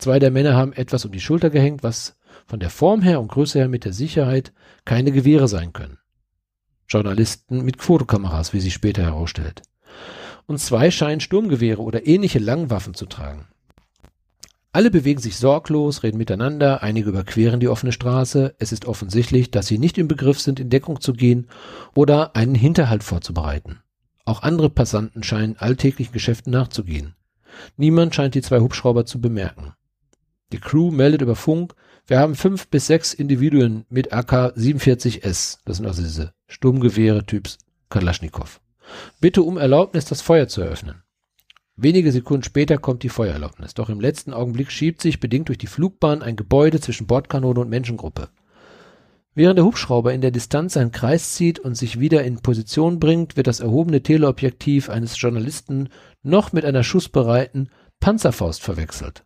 Zwei 0.03 0.19
der 0.19 0.33
Männer 0.33 0.55
haben 0.55 0.73
etwas 0.73 1.05
um 1.05 1.13
die 1.13 1.21
Schulter 1.21 1.49
gehängt, 1.49 1.85
was 1.85 2.17
von 2.49 2.59
der 2.59 2.71
Form 2.71 3.03
her 3.03 3.21
und 3.21 3.29
Größe 3.31 3.61
her 3.61 3.69
mit 3.69 3.85
der 3.85 3.93
Sicherheit 3.93 4.53
keine 4.85 5.13
Gewehre 5.13 5.47
sein 5.47 5.73
können. 5.73 5.99
Journalisten 6.89 7.65
mit 7.65 7.81
Fotokameras, 7.81 8.53
wie 8.53 8.59
sich 8.59 8.75
später 8.75 9.05
herausstellt. 9.05 9.63
Und 10.47 10.59
zwei 10.59 10.91
scheinen 10.91 11.21
Sturmgewehre 11.21 11.81
oder 11.81 12.05
ähnliche 12.05 12.41
Langwaffen 12.41 12.95
zu 12.95 13.07
tragen. 13.07 13.47
Alle 14.73 14.91
bewegen 14.91 15.21
sich 15.21 15.37
sorglos, 15.37 16.03
reden 16.03 16.19
miteinander, 16.19 16.83
einige 16.83 17.11
überqueren 17.11 17.61
die 17.61 17.69
offene 17.69 17.93
Straße. 17.93 18.57
Es 18.59 18.73
ist 18.73 18.87
offensichtlich, 18.87 19.53
dass 19.53 19.69
sie 19.69 19.79
nicht 19.79 19.99
im 19.99 20.09
Begriff 20.09 20.41
sind, 20.41 20.59
in 20.59 20.69
Deckung 20.69 21.01
zu 21.01 21.13
gehen 21.13 21.47
oder 21.95 22.35
einen 22.35 22.57
Hinterhalt 22.57 23.05
vorzubereiten. 23.05 23.79
Auch 24.25 24.43
andere 24.43 24.69
Passanten 24.69 25.23
scheinen 25.23 25.59
alltäglichen 25.59 26.13
Geschäften 26.13 26.53
nachzugehen. 26.53 27.15
Niemand 27.77 28.17
scheint 28.17 28.35
die 28.35 28.43
zwei 28.43 28.59
Hubschrauber 28.59 29.07
zu 29.07 29.21
bemerken. 29.21 29.75
Die 30.53 30.61
Crew 30.61 30.91
meldet 30.91 31.23
über 31.23 31.35
Funk, 31.35 31.75
wir 32.07 32.19
haben 32.19 32.35
fünf 32.35 32.69
bis 32.69 32.87
sechs 32.87 33.15
Individuen 33.15 33.87
mit 33.89 34.13
AK-47S, 34.13 35.59
das 35.65 35.77
sind 35.79 35.87
also 35.87 36.03
diese 36.03 36.35
Sturmgewehre 36.47 37.25
Typs 37.25 37.57
Kalaschnikow. 37.89 38.61
Bitte 39.21 39.43
um 39.43 39.57
Erlaubnis, 39.57 40.05
das 40.05 40.21
Feuer 40.21 40.49
zu 40.49 40.61
eröffnen. 40.61 41.03
Wenige 41.77 42.13
Sekunden 42.13 42.43
später 42.43 42.77
kommt 42.77 43.03
die 43.03 43.09
Feuererlaubnis, 43.09 43.73
doch 43.73 43.89
im 43.89 44.01
letzten 44.01 44.35
Augenblick 44.35 44.71
schiebt 44.71 45.01
sich, 45.01 45.21
bedingt 45.21 45.49
durch 45.49 45.57
die 45.57 45.67
Flugbahn, 45.67 46.21
ein 46.23 46.37
Gebäude 46.37 46.81
zwischen 46.81 47.07
Bordkanone 47.07 47.61
und 47.61 47.71
Menschengruppe. 47.71 48.29
Während 49.35 49.57
der 49.57 49.65
Hubschrauber 49.65 50.13
in 50.13 50.21
der 50.21 50.33
Distanz 50.33 50.77
einen 50.77 50.93
Kreis 50.93 51.33
zieht 51.33 51.59
und 51.59 51.77
sich 51.77 51.99
wieder 51.99 52.25
in 52.25 52.43
Position 52.43 53.01
bringt, 53.01 53.39
wird 53.39 53.47
das 53.47 53.61
erhobene 53.61 54.03
Teleobjektiv 54.03 54.91
eines 54.91 55.19
Journalisten 55.19 55.89
noch 56.23 56.53
mit 56.53 56.67
einer 56.67 56.83
schussbereiten 56.83 57.71
Panzerfaust 58.01 58.63
verwechselt. 58.63 59.25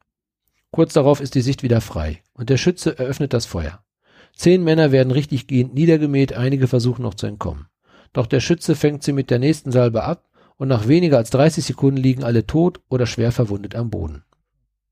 Kurz 0.77 0.93
darauf 0.93 1.22
ist 1.22 1.35
die 1.35 1.41
Sicht 1.41 1.62
wieder 1.62 1.81
frei 1.81 2.20
und 2.35 2.51
der 2.51 2.59
Schütze 2.59 2.99
eröffnet 2.99 3.33
das 3.33 3.47
Feuer. 3.47 3.83
Zehn 4.35 4.62
Männer 4.62 4.93
werden 4.93 5.11
richtiggehend 5.11 5.72
niedergemäht, 5.72 6.35
einige 6.35 6.68
versuchen 6.68 7.01
noch 7.01 7.14
zu 7.14 7.27
entkommen. 7.27 7.68
Doch 8.12 8.27
der 8.27 8.41
Schütze 8.41 8.74
fängt 8.74 9.03
sie 9.03 9.14
mit 9.14 9.31
der 9.31 9.39
nächsten 9.39 9.72
Salbe 9.72 10.05
ab 10.05 10.29
und 10.59 10.68
nach 10.68 10.87
weniger 10.87 11.16
als 11.16 11.31
30 11.31 11.64
Sekunden 11.64 11.97
liegen 11.97 12.24
alle 12.24 12.47
tot 12.47 12.81
oder 12.91 13.07
schwer 13.07 13.33
verwundet 13.33 13.74
am 13.74 13.89
Boden. 13.89 14.24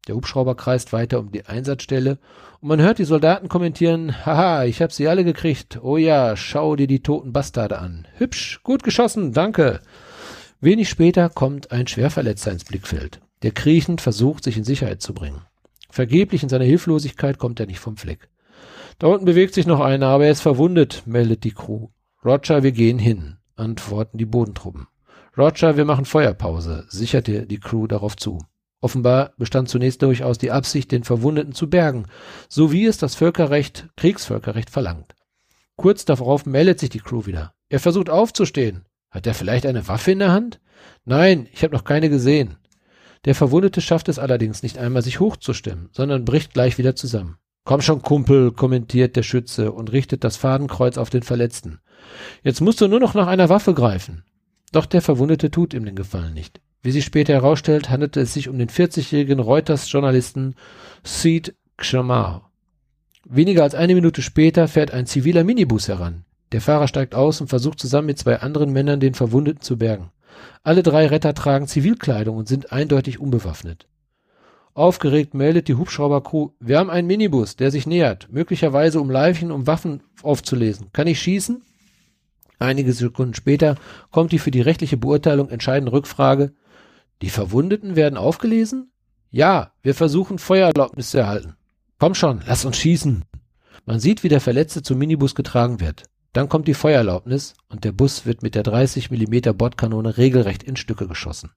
Der 0.09 0.15
Hubschrauber 0.15 0.55
kreist 0.55 0.95
weiter 0.95 1.19
um 1.19 1.31
die 1.33 1.45
Einsatzstelle 1.45 2.17
und 2.63 2.69
man 2.69 2.81
hört 2.81 2.99
die 2.99 3.05
Soldaten 3.05 3.51
kommentieren, 3.51 4.25
haha, 4.25 4.65
ich 4.65 4.81
hab 4.81 4.91
sie 4.91 5.07
alle 5.07 5.23
gekriegt. 5.23 5.81
Oh 5.83 5.99
ja, 5.99 6.35
schau 6.35 6.77
dir 6.77 6.87
die 6.87 7.03
toten 7.03 7.35
Bastarde 7.35 7.79
an. 7.79 8.09
Hübsch, 8.17 8.63
gut 8.63 8.85
geschossen, 8.85 9.35
danke. 9.35 9.83
Wenig 10.63 10.89
später 10.89 11.29
kommt 11.29 11.73
ein 11.73 11.87
Schwerverletzter 11.87 12.53
ins 12.53 12.65
Blickfeld, 12.65 13.21
der 13.43 13.51
kriechend 13.51 14.01
versucht, 14.01 14.45
sich 14.45 14.57
in 14.57 14.65
Sicherheit 14.65 15.03
zu 15.03 15.13
bringen. 15.13 15.43
Vergeblich 15.95 16.43
in 16.43 16.49
seiner 16.49 16.65
Hilflosigkeit 16.65 17.39
kommt 17.39 17.61
er 17.61 17.67
nicht 17.67 17.79
vom 17.79 17.97
Fleck. 17.97 18.29
Da 18.99 19.07
unten 19.07 19.27
bewegt 19.27 19.55
sich 19.55 19.65
noch 19.65 19.79
einer, 19.79 20.09
aber 20.09 20.25
er 20.25 20.33
ist 20.33 20.41
verwundet, 20.41 21.05
meldet 21.07 21.45
die 21.45 21.53
Crew. 21.53 21.87
Roger, 22.25 22.65
wir 22.65 22.73
gehen 22.73 22.99
hin, 22.99 23.37
antworten 23.55 24.19
die 24.19 24.27
Bodentruppen. 24.27 24.89
Roger, 25.39 25.77
wir 25.77 25.85
machen 25.85 26.05
Feuerpause, 26.05 26.85
sicherte 26.89 27.47
die 27.47 27.61
Crew 27.61 27.87
darauf 27.87 28.17
zu. 28.17 28.41
Offenbar 28.81 29.35
bestand 29.39 29.69
zunächst 29.69 30.03
durchaus 30.03 30.37
die 30.37 30.51
Absicht, 30.51 30.91
den 30.91 31.05
Verwundeten 31.05 31.53
zu 31.53 31.71
bergen, 31.71 32.07
so 32.49 32.73
wie 32.73 32.87
es 32.87 32.99
das 32.99 33.15
Völkerrecht, 33.15 33.89
Kriegsvölkerrecht 33.97 34.71
verlangt. 34.71 35.15
Kurz 35.77 36.05
darauf 36.05 36.45
meldet 36.45 36.81
sich 36.81 36.91
die 36.91 36.99
Crew 36.99 37.27
wieder. 37.27 37.55
Er 37.69 37.79
versucht 37.79 38.11
aufzustehen. 38.11 38.85
Hat 39.13 39.29
er 39.29 39.35
vielleicht 39.35 39.65
eine 39.65 39.87
Waffe 39.87 40.11
in 40.11 40.19
der 40.19 40.33
Hand? 40.33 40.61
Nein, 41.05 41.47
ich 41.53 41.63
habe 41.63 41.73
noch 41.73 41.85
keine 41.85 42.11
gesehen. 42.11 42.57
Der 43.25 43.35
Verwundete 43.35 43.81
schafft 43.81 44.09
es 44.09 44.19
allerdings 44.19 44.63
nicht 44.63 44.79
einmal, 44.79 45.03
sich 45.03 45.21
hochzustimmen, 45.21 45.89
sondern 45.93 46.25
bricht 46.25 46.53
gleich 46.53 46.79
wieder 46.79 46.95
zusammen. 46.95 47.39
Komm 47.65 47.81
schon, 47.81 48.03
Kumpel, 48.03 48.53
kommentiert 48.53 49.17
der 49.17 49.23
Schütze 49.23 49.73
und 49.73 49.91
richtet 49.93 50.23
das 50.23 50.37
Fadenkreuz 50.37 50.99
auf 50.99 51.09
den 51.09 51.23
Verletzten. 51.23 51.81
Jetzt 52.43 52.61
musst 52.61 52.81
du 52.81 52.89
nur 52.89 53.01
noch 53.01 53.15
nach 53.15 53.27
einer 53.27 53.49
Waffe 53.49 53.73
greifen. 53.73 54.25
Doch 54.73 54.85
der 54.85 55.01
Verwundete 55.01 55.51
tut 55.51 55.73
ihm 55.73 55.87
den 55.87 55.97
Gefallen 55.97 56.35
nicht. 56.35 56.61
Wie 56.83 56.91
sich 56.91 57.07
später 57.07 57.33
herausstellt, 57.33 57.89
handelte 57.89 58.21
es 58.21 58.35
sich 58.35 58.51
um 58.51 58.59
den 58.59 58.69
40-jährigen 58.69 59.41
Reuters-Journalisten 59.41 60.55
Sid 61.03 61.55
Kshamar. 61.79 62.51
Weniger 63.27 63.63
als 63.63 63.75
eine 63.75 63.95
Minute 63.95 64.21
später 64.21 64.69
fährt 64.69 64.91
ein 64.91 65.07
ziviler 65.07 65.45
Minibus 65.45 65.89
heran. 65.89 66.27
Der 66.53 66.61
Fahrer 66.61 66.87
steigt 66.87 67.15
aus 67.15 67.41
und 67.41 67.49
versucht 67.49 67.81
zusammen 67.81 68.09
mit 68.09 68.19
zwei 68.19 68.41
anderen 68.41 68.71
Männern 68.71 69.01
den 69.01 69.15
Verwundeten 69.15 69.63
zu 69.63 69.79
bergen. 69.79 70.11
Alle 70.63 70.83
drei 70.83 71.07
Retter 71.07 71.35
tragen 71.35 71.67
Zivilkleidung 71.67 72.37
und 72.37 72.49
sind 72.49 72.73
eindeutig 72.73 73.19
unbewaffnet. 73.19 73.87
Aufgeregt 74.75 75.35
meldet 75.35 75.69
die 75.69 75.75
Hubschraubercrew, 75.75 76.51
wir 76.59 76.79
haben 76.79 76.91
einen 76.91 77.07
Minibus, 77.07 77.55
der 77.55 77.71
sich 77.71 77.87
nähert, 77.87 78.29
möglicherweise 78.33 79.01
um 79.01 79.09
Leichen, 79.09 79.53
um 79.53 79.67
Waffen 79.67 80.03
aufzulesen. 80.23 80.89
Kann 80.93 81.07
ich 81.07 81.21
schießen? 81.21 81.63
Einige 82.59 82.93
Sekunden 82.93 83.35
später 83.35 83.77
kommt 84.11 84.33
die 84.33 84.39
für 84.39 84.51
die 84.51 84.61
rechtliche 84.61 84.97
Beurteilung 84.97 85.49
entscheidende 85.49 85.93
Rückfrage, 85.93 86.55
die 87.23 87.31
Verwundeten 87.31 87.95
werden 87.95 88.17
aufgelesen? 88.17 88.91
Ja, 89.31 89.73
wir 89.83 89.95
versuchen 89.95 90.39
Feuererlaubnis 90.39 91.11
zu 91.11 91.19
erhalten. 91.19 91.57
Komm 91.99 92.15
schon, 92.15 92.43
lass 92.47 92.65
uns 92.65 92.77
schießen. 92.77 93.25
Man 93.87 94.01
sieht, 94.01 94.23
wie 94.23 94.29
der 94.29 94.41
Verletzte 94.41 94.83
zum 94.83 94.99
Minibus 94.99 95.35
getragen 95.35 95.81
wird. 95.81 96.05
Dann 96.35 96.49
kommt 96.49 96.67
die 96.67 96.75
Feuererlaubnis 96.75 97.55
und 97.69 97.85
der 97.85 97.93
Bus 97.93 98.27
wird 98.27 98.43
mit 98.43 98.57
der 98.57 98.65
30 98.65 99.11
mm 99.11 99.57
Bordkanone 99.57 100.19
regelrecht 100.19 100.65
in 100.65 100.75
Stücke 100.77 101.07
geschossen. 101.07 101.51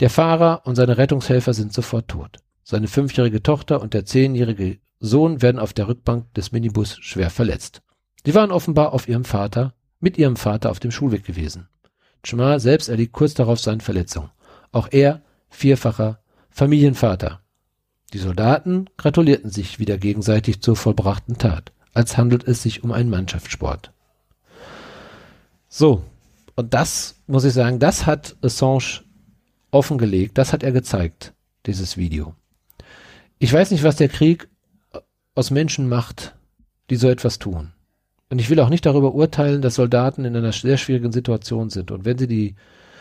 Der 0.00 0.08
Fahrer 0.08 0.62
und 0.64 0.76
seine 0.76 0.96
Rettungshelfer 0.96 1.52
sind 1.52 1.74
sofort 1.74 2.08
tot. 2.08 2.38
Seine 2.64 2.88
fünfjährige 2.88 3.42
Tochter 3.42 3.82
und 3.82 3.92
der 3.92 4.06
zehnjährige 4.06 4.78
Sohn 4.98 5.42
werden 5.42 5.58
auf 5.58 5.74
der 5.74 5.88
Rückbank 5.88 6.32
des 6.32 6.52
Minibus 6.52 6.96
schwer 7.00 7.28
verletzt. 7.28 7.82
Sie 8.24 8.34
waren 8.34 8.50
offenbar 8.50 8.94
auf 8.94 9.08
ihrem 9.08 9.26
Vater, 9.26 9.74
mit 10.00 10.16
ihrem 10.16 10.36
Vater 10.36 10.70
auf 10.70 10.80
dem 10.80 10.90
Schulweg 10.90 11.24
gewesen. 11.24 11.68
Chma 12.22 12.58
selbst 12.58 12.88
erliegt 12.88 13.12
kurz 13.12 13.34
darauf 13.34 13.60
seine 13.60 13.80
Verletzung. 13.80 14.30
Auch 14.72 14.88
er 14.90 15.22
vierfacher 15.50 16.20
Familienvater. 16.48 17.42
Die 18.14 18.18
Soldaten 18.18 18.86
gratulierten 18.96 19.50
sich 19.50 19.78
wieder 19.78 19.98
gegenseitig 19.98 20.62
zur 20.62 20.76
vollbrachten 20.76 21.36
Tat, 21.36 21.72
als 21.92 22.16
handelt 22.16 22.48
es 22.48 22.62
sich 22.62 22.82
um 22.82 22.90
einen 22.92 23.10
Mannschaftssport. 23.10 23.92
So, 25.68 26.02
und 26.56 26.74
das 26.74 27.16
muss 27.26 27.44
ich 27.44 27.52
sagen, 27.52 27.78
das 27.78 28.06
hat 28.06 28.36
Assange 28.42 29.02
offengelegt, 29.70 30.38
das 30.38 30.52
hat 30.52 30.62
er 30.62 30.72
gezeigt, 30.72 31.34
dieses 31.66 31.96
Video. 31.96 32.34
Ich 33.38 33.52
weiß 33.52 33.70
nicht, 33.70 33.84
was 33.84 33.96
der 33.96 34.08
Krieg 34.08 34.48
aus 35.34 35.50
Menschen 35.50 35.88
macht, 35.88 36.34
die 36.90 36.96
so 36.96 37.08
etwas 37.08 37.38
tun. 37.38 37.72
Und 38.30 38.40
ich 38.40 38.50
will 38.50 38.60
auch 38.60 38.68
nicht 38.68 38.84
darüber 38.84 39.14
urteilen, 39.14 39.62
dass 39.62 39.76
Soldaten 39.76 40.24
in 40.24 40.36
einer 40.36 40.52
sehr 40.52 40.76
schwierigen 40.76 41.12
Situation 41.12 41.70
sind. 41.70 41.90
Und 41.90 42.04
wenn 42.04 42.18
sie 42.18 42.26
die 42.26 42.56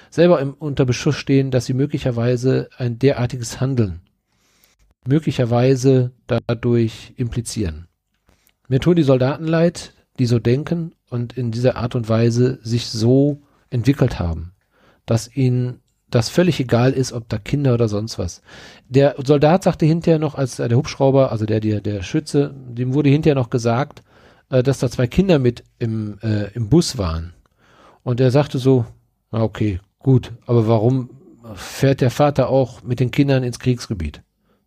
selber 0.10 0.40
im, 0.40 0.54
unter 0.54 0.86
Beschuss 0.86 1.16
stehen, 1.16 1.52
dass 1.52 1.66
sie 1.66 1.74
möglicherweise 1.74 2.70
ein 2.78 3.00
derartiges 3.00 3.60
Handeln 3.60 4.02
möglicherweise 5.08 6.12
dadurch 6.28 7.14
implizieren. 7.16 7.88
Mir 8.68 8.80
tun 8.80 8.96
die 8.96 9.04
Soldaten 9.04 9.46
leid, 9.46 9.94
die 10.20 10.26
so 10.26 10.40
denken 10.40 10.94
und 11.10 11.38
in 11.38 11.52
dieser 11.52 11.76
Art 11.78 11.96
und 11.96 12.10
Weise 12.10 12.60
sich 12.62 12.88
so 12.88 13.42
entwickelt 13.70 14.20
haben, 14.20 14.54
dass 15.06 15.34
ihnen 15.36 15.80
das 16.10 16.30
völlig 16.30 16.60
egal 16.60 16.94
ist, 16.94 17.12
ob 17.12 17.28
da 17.28 17.38
Kinder 17.38 17.74
oder 17.74 17.90
sonst 17.90 18.18
was. 18.18 18.42
Der 18.88 19.16
Soldat 19.24 19.64
sagte 19.64 19.86
hinterher 19.86 20.20
noch, 20.20 20.36
als 20.36 20.56
der 20.56 20.72
Hubschrauber, 20.72 21.32
also 21.32 21.46
der, 21.46 21.60
der, 21.60 21.82
der 21.82 22.02
Schütze, 22.02 22.54
dem 22.56 22.94
wurde 22.94 23.10
hinterher 23.10 23.36
noch 23.36 23.50
gesagt, 23.50 24.04
äh, 24.50 24.64
dass 24.64 24.80
da 24.80 24.90
zwei 24.90 25.08
Kinder 25.08 25.40
mit 25.40 25.64
im, 25.80 26.18
äh, 26.22 26.52
im 26.54 26.70
Bus 26.70 26.98
waren. 26.98 27.34
Und 28.04 28.22
er 28.22 28.32
sagte 28.32 28.58
so, 28.58 28.86
okay, 29.32 29.80
gut, 30.00 30.32
aber 30.46 30.68
warum 30.68 31.10
fährt 31.56 32.02
der 32.02 32.12
Vater 32.12 32.50
auch 32.50 32.84
mit 32.84 33.00
den 33.02 33.12
Kindern 33.12 33.44
ins 33.44 33.60
Kriegsgebiet? 33.60 34.22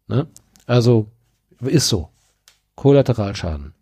Ne? 0.09 0.27
Also, 0.67 1.07
ist 1.61 1.89
so. 1.89 2.11
Kollateralschaden. 2.75 3.75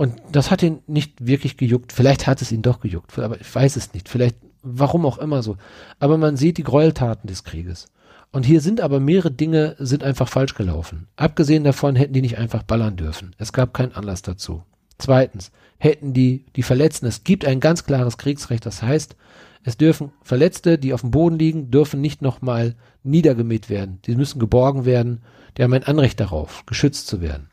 Und 0.00 0.14
das 0.32 0.50
hat 0.50 0.62
ihn 0.62 0.78
nicht 0.86 1.26
wirklich 1.26 1.58
gejuckt. 1.58 1.92
Vielleicht 1.92 2.26
hat 2.26 2.40
es 2.40 2.52
ihn 2.52 2.62
doch 2.62 2.80
gejuckt, 2.80 3.18
aber 3.18 3.38
ich 3.38 3.54
weiß 3.54 3.76
es 3.76 3.92
nicht. 3.92 4.08
Vielleicht, 4.08 4.34
warum 4.62 5.04
auch 5.04 5.18
immer 5.18 5.42
so. 5.42 5.58
Aber 5.98 6.16
man 6.16 6.38
sieht 6.38 6.56
die 6.56 6.62
Gräueltaten 6.62 7.28
des 7.28 7.44
Krieges. 7.44 7.84
Und 8.32 8.46
hier 8.46 8.62
sind 8.62 8.80
aber 8.80 8.98
mehrere 8.98 9.30
Dinge, 9.30 9.76
sind 9.78 10.02
einfach 10.02 10.26
falsch 10.26 10.54
gelaufen. 10.54 11.08
Abgesehen 11.16 11.64
davon 11.64 11.96
hätten 11.96 12.14
die 12.14 12.22
nicht 12.22 12.38
einfach 12.38 12.62
ballern 12.62 12.96
dürfen. 12.96 13.36
Es 13.36 13.52
gab 13.52 13.74
keinen 13.74 13.92
Anlass 13.92 14.22
dazu. 14.22 14.62
Zweitens, 14.96 15.52
hätten 15.76 16.14
die, 16.14 16.46
die 16.56 16.62
Verletzten, 16.62 17.04
es 17.04 17.22
gibt 17.22 17.44
ein 17.44 17.60
ganz 17.60 17.84
klares 17.84 18.16
Kriegsrecht, 18.16 18.64
das 18.64 18.82
heißt, 18.82 19.16
es 19.64 19.76
dürfen 19.76 20.12
Verletzte, 20.22 20.78
die 20.78 20.94
auf 20.94 21.02
dem 21.02 21.10
Boden 21.10 21.38
liegen, 21.38 21.70
dürfen 21.70 22.00
nicht 22.00 22.22
nochmal 22.22 22.74
niedergemäht 23.02 23.68
werden. 23.68 23.98
Die 24.06 24.16
müssen 24.16 24.38
geborgen 24.38 24.86
werden. 24.86 25.20
Die 25.58 25.62
haben 25.62 25.74
ein 25.74 25.84
Anrecht 25.84 26.20
darauf, 26.20 26.64
geschützt 26.64 27.06
zu 27.06 27.20
werden. 27.20 27.50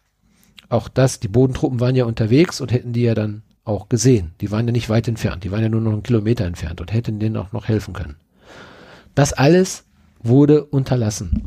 Auch 0.70 0.89
das, 0.89 1.20
die 1.20 1.28
Bodentruppen 1.28 1.80
waren 1.80 1.95
ja 1.95 2.05
unterwegs 2.05 2.59
und 2.61 2.72
hätten 2.72 2.93
die 2.93 3.03
ja 3.03 3.15
dann 3.15 3.43
auch 3.63 3.89
gesehen. 3.89 4.34
Die 4.41 4.51
waren 4.51 4.65
ja 4.68 4.72
nicht 4.72 4.89
weit 4.89 5.07
entfernt. 5.07 5.43
Die 5.43 5.51
waren 5.51 5.61
ja 5.61 5.70
nur 5.70 5.82
noch 5.82 5.93
einen 5.93 6.03
Kilometer 6.03 6.45
entfernt 6.45 6.82
und 6.82 6.93
hätten 6.93 7.20
denen 7.20 7.38
auch 7.38 7.51
noch 7.51 7.68
helfen 7.68 7.93
können. 7.93 8.15
Das 9.15 9.34
alles 9.34 9.86
wurde 10.20 10.65
unterlassen. 10.65 11.43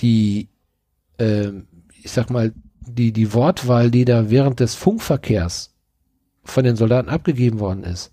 Die, 0.00 0.48
äh, 1.18 1.50
ich 2.02 2.10
sag 2.10 2.30
mal, 2.30 2.52
die, 2.80 3.12
die 3.12 3.34
Wortwahl, 3.34 3.90
die 3.90 4.04
da 4.04 4.30
während 4.30 4.60
des 4.60 4.74
Funkverkehrs 4.74 5.74
von 6.44 6.64
den 6.64 6.76
Soldaten 6.76 7.08
abgegeben 7.08 7.60
worden 7.60 7.84
ist, 7.84 8.12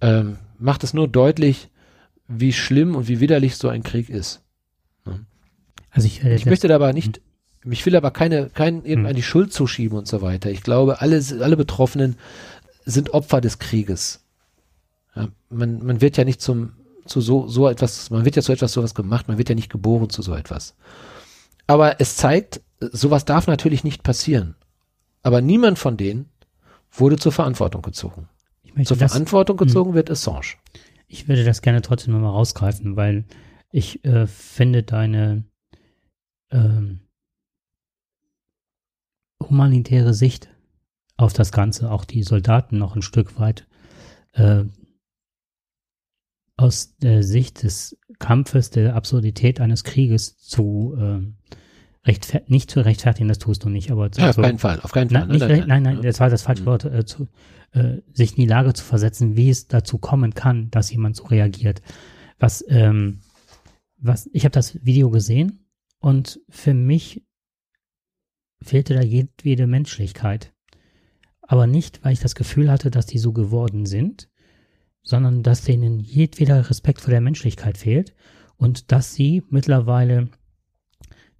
ähm, 0.00 0.38
macht 0.58 0.84
es 0.84 0.94
nur 0.94 1.08
deutlich, 1.08 1.68
wie 2.28 2.52
schlimm 2.52 2.94
und 2.94 3.08
wie 3.08 3.20
widerlich 3.20 3.56
so 3.56 3.68
ein 3.68 3.82
Krieg 3.82 4.08
ist. 4.08 4.42
Ne? 5.04 5.26
Also 5.90 6.06
ich, 6.06 6.22
äh, 6.22 6.34
ich 6.34 6.46
möchte 6.46 6.68
da 6.68 6.76
aber 6.76 6.92
nicht, 6.92 7.20
hm. 7.62 7.72
ich 7.72 7.84
will 7.86 7.96
aber 7.96 8.10
keine, 8.10 8.50
keinen 8.50 8.84
irgendeine 8.84 9.10
hm. 9.10 9.16
die 9.16 9.22
Schuld 9.22 9.52
zuschieben 9.52 9.98
und 9.98 10.06
so 10.06 10.22
weiter. 10.22 10.50
Ich 10.50 10.62
glaube, 10.62 11.00
alle, 11.00 11.22
alle 11.40 11.56
Betroffenen 11.56 12.16
sind 12.84 13.14
Opfer 13.14 13.40
des 13.40 13.58
Krieges. 13.58 14.24
Ja, 15.14 15.28
man, 15.50 15.84
man 15.84 16.00
wird 16.00 16.16
ja 16.16 16.24
nicht 16.24 16.40
zum, 16.40 16.72
zu 17.06 17.20
so, 17.20 17.46
so 17.48 17.68
etwas, 17.68 18.10
man 18.10 18.24
wird 18.24 18.36
ja 18.36 18.42
zu 18.42 18.52
etwas 18.52 18.72
sowas 18.72 18.94
gemacht, 18.94 19.28
man 19.28 19.38
wird 19.38 19.48
ja 19.48 19.54
nicht 19.54 19.70
geboren 19.70 20.10
zu 20.10 20.22
so 20.22 20.34
etwas. 20.34 20.74
Aber 21.66 22.00
es 22.00 22.16
zeigt, 22.16 22.60
sowas 22.80 23.24
darf 23.24 23.46
natürlich 23.46 23.84
nicht 23.84 24.02
passieren. 24.02 24.56
Aber 25.22 25.40
niemand 25.40 25.78
von 25.78 25.96
denen 25.96 26.28
wurde 26.90 27.16
zur 27.16 27.32
Verantwortung 27.32 27.82
gezogen. 27.82 28.28
Zur 28.84 28.96
das, 28.96 29.12
Verantwortung 29.12 29.58
hm. 29.58 29.66
gezogen 29.66 29.94
wird 29.94 30.10
Assange. 30.10 30.56
Ich 31.06 31.28
würde 31.28 31.44
das 31.44 31.62
gerne 31.62 31.82
trotzdem 31.82 32.14
nochmal 32.14 32.32
rausgreifen, 32.32 32.96
weil 32.96 33.24
ich 33.70 34.04
äh, 34.04 34.26
finde 34.26 34.82
deine 34.82 35.44
ähm, 36.50 37.00
humanitäre 39.48 40.14
Sicht 40.14 40.48
auf 41.16 41.32
das 41.32 41.52
Ganze, 41.52 41.90
auch 41.90 42.04
die 42.04 42.22
Soldaten 42.22 42.78
noch 42.78 42.96
ein 42.96 43.02
Stück 43.02 43.38
weit 43.38 43.66
äh, 44.32 44.64
aus 46.56 46.96
der 46.96 47.22
Sicht 47.22 47.62
des 47.62 47.98
Kampfes, 48.18 48.70
der 48.70 48.94
Absurdität 48.94 49.60
eines 49.60 49.84
Krieges 49.84 50.38
zu 50.38 50.96
äh, 50.98 51.20
nicht 52.48 52.70
zu 52.70 52.80
rechtfertigen, 52.80 53.28
das 53.28 53.38
tust 53.38 53.64
du 53.64 53.68
nicht, 53.68 53.92
aber 53.92 54.10
zu, 54.10 54.20
ja, 54.20 54.30
auf 54.30 54.36
keinen 54.36 54.58
Fall, 54.58 54.80
auf 54.80 54.90
keinen 54.90 55.10
Fall. 55.10 55.26
Na, 55.28 55.46
ne? 55.46 55.64
nein, 55.66 55.82
nein, 55.82 56.02
das 56.02 56.18
war 56.18 56.30
das 56.30 56.42
falsche 56.42 56.62
hm. 56.62 56.66
Wort, 56.66 56.84
äh, 56.84 57.04
zu, 57.04 57.28
äh, 57.72 57.98
sich 58.12 58.30
in 58.30 58.42
die 58.42 58.46
Lage 58.46 58.72
zu 58.72 58.84
versetzen, 58.84 59.36
wie 59.36 59.50
es 59.50 59.68
dazu 59.68 59.98
kommen 59.98 60.34
kann, 60.34 60.70
dass 60.70 60.90
jemand 60.90 61.14
so 61.14 61.24
reagiert. 61.24 61.80
Was, 62.40 62.64
ähm, 62.68 63.20
was, 63.98 64.28
ich 64.32 64.44
habe 64.44 64.52
das 64.52 64.84
Video 64.84 65.10
gesehen 65.10 65.64
und 66.00 66.40
für 66.48 66.74
mich 66.74 67.22
fehlte 68.62 68.94
da 68.94 69.02
jedwede 69.02 69.66
Menschlichkeit. 69.66 70.52
Aber 71.42 71.66
nicht, 71.66 72.04
weil 72.04 72.12
ich 72.12 72.20
das 72.20 72.34
Gefühl 72.34 72.70
hatte, 72.70 72.90
dass 72.90 73.06
die 73.06 73.18
so 73.18 73.32
geworden 73.32 73.86
sind, 73.86 74.28
sondern 75.02 75.42
dass 75.42 75.62
denen 75.64 76.00
jedweder 76.00 76.70
Respekt 76.70 77.00
vor 77.00 77.10
der 77.10 77.20
Menschlichkeit 77.20 77.76
fehlt 77.76 78.14
und 78.56 78.92
dass 78.92 79.14
sie 79.14 79.42
mittlerweile, 79.50 80.28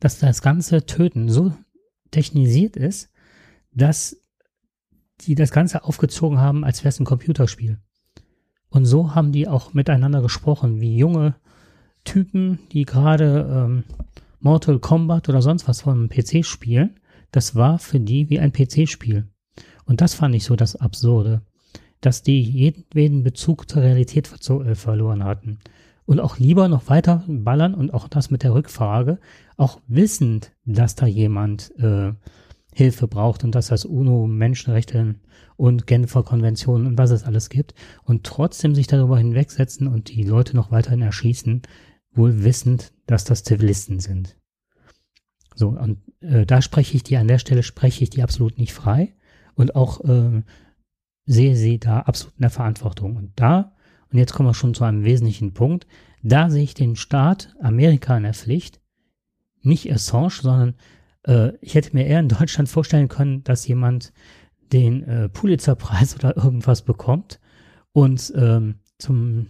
dass 0.01 0.19
das 0.19 0.43
ganze 0.43 0.85
Töten 0.85 1.29
so 1.29 1.55
technisiert 2.11 2.77
ist, 2.77 3.11
dass 3.73 4.17
die 5.21 5.35
das 5.35 5.53
Ganze 5.53 5.85
aufgezogen 5.85 6.41
haben, 6.41 6.65
als 6.65 6.81
wäre 6.81 6.89
es 6.89 7.01
ein 7.01 7.07
Computerspiel. 7.07 7.79
Und 8.69 8.87
so 8.87 9.15
haben 9.15 9.33
die 9.33 9.49
auch 9.49 9.75
miteinander 9.75 10.23
gesprochen, 10.23 10.81
wie 10.81 10.97
junge 10.97 11.37
Typen, 12.05 12.59
die 12.73 12.85
gerade 12.85 13.49
ähm, 13.49 13.85
Mortal 14.41 14.81
Kombat 14.81 15.29
oder 15.29 15.43
sonst 15.43 15.69
was 15.69 15.83
vom 15.83 16.09
PC 16.09 16.45
spielen. 16.45 16.99
Das 17.33 17.57
war 17.57 17.79
für 17.79 17.99
die 17.99 18.31
wie 18.31 18.39
ein 18.39 18.53
PC-Spiel. 18.53 19.27
Und 19.85 20.01
das 20.01 20.15
fand 20.15 20.35
ich 20.35 20.45
so 20.45 20.55
das 20.55 20.77
Absurde, 20.77 21.43
dass 22.01 22.23
die 22.23 22.41
jeden 22.43 23.23
Bezug 23.23 23.69
zur 23.69 23.83
Realität 23.83 24.31
äh, 24.49 24.75
verloren 24.75 25.25
hatten. 25.25 25.59
Und 26.05 26.21
auch 26.21 26.39
lieber 26.39 26.69
noch 26.69 26.89
weiter 26.89 27.25
ballern 27.27 27.75
und 27.75 27.95
auch 27.95 28.09
das 28.09 28.31
mit 28.31 28.43
der 28.43 28.55
Rückfrage, 28.55 29.19
auch 29.57 29.81
wissend, 29.87 30.53
dass 30.65 30.95
da 30.95 31.07
jemand 31.07 31.73
äh, 31.79 32.13
Hilfe 32.75 33.07
braucht 33.07 33.45
und 33.45 33.55
dass 33.55 33.69
das 33.69 33.85
UNO 33.85 34.27
Menschenrechte 34.27 35.15
und 35.57 35.87
Genfer 35.87 36.23
Konventionen 36.23 36.87
und 36.87 36.99
was 36.99 37.11
es 37.11 37.25
alles 37.25 37.51
gibt 37.51 37.75
und 38.05 38.25
trotzdem 38.25 38.75
sich 38.75 38.89
darüber 38.89 39.19
hinwegsetzen 39.19 39.87
und 39.87 40.09
die 40.09 40.25
Leute 40.25 40.57
noch 40.57 40.71
weiterhin 40.71 41.03
erschießen, 41.03 41.63
wohl 42.13 42.43
wissend, 42.43 42.93
dass 43.07 43.25
das 43.25 43.45
Zivilisten 43.45 44.01
sind. 44.01 44.37
So, 45.55 45.69
und 45.69 45.99
äh, 46.21 46.47
da 46.47 46.63
spreche 46.63 46.97
ich 46.97 47.03
die, 47.03 47.17
an 47.17 47.29
der 47.29 47.39
Stelle 47.39 47.63
spreche 47.63 48.05
ich 48.05 48.11
die 48.11 48.23
absolut 48.23 48.59
nicht 48.59 48.73
frei 48.73 49.15
und 49.55 49.75
auch 49.75 50.01
äh, 50.05 50.43
sehe 51.27 51.57
sie 51.57 51.79
da 51.79 52.01
absolut 52.01 52.35
in 52.37 52.43
der 52.43 52.51
Verantwortung. 52.51 53.17
Und 53.17 53.33
da, 53.37 53.73
und 54.11 54.19
jetzt 54.19 54.33
kommen 54.33 54.49
wir 54.49 54.55
schon 54.55 54.75
zu 54.75 54.85
einem 54.85 55.05
wesentlichen 55.05 55.55
Punkt, 55.55 55.87
da 56.23 56.51
sehe 56.51 56.63
ich 56.63 56.75
den 56.75 56.97
Staat 56.97 57.55
Amerika 57.61 58.17
in 58.17 58.23
der 58.23 58.35
Pflicht, 58.35 58.81
nicht 59.63 59.93
Assange, 59.93 60.41
sondern 60.41 60.75
äh, 61.27 61.57
ich 61.61 61.75
hätte 61.75 61.95
mir 61.95 62.07
eher 62.07 62.21
in 62.21 62.29
Deutschland 62.29 62.69
vorstellen 62.69 63.09
können, 63.09 63.45
dass 63.45 63.67
jemand 63.67 64.13
den 64.73 65.03
äh, 65.05 65.29
Pulitzerpreis 65.29 66.15
oder 66.17 66.37
irgendwas 66.37 66.83
bekommt 66.83 67.41
und 67.93 68.33
ähm, 68.37 68.77
zum, 68.99 69.49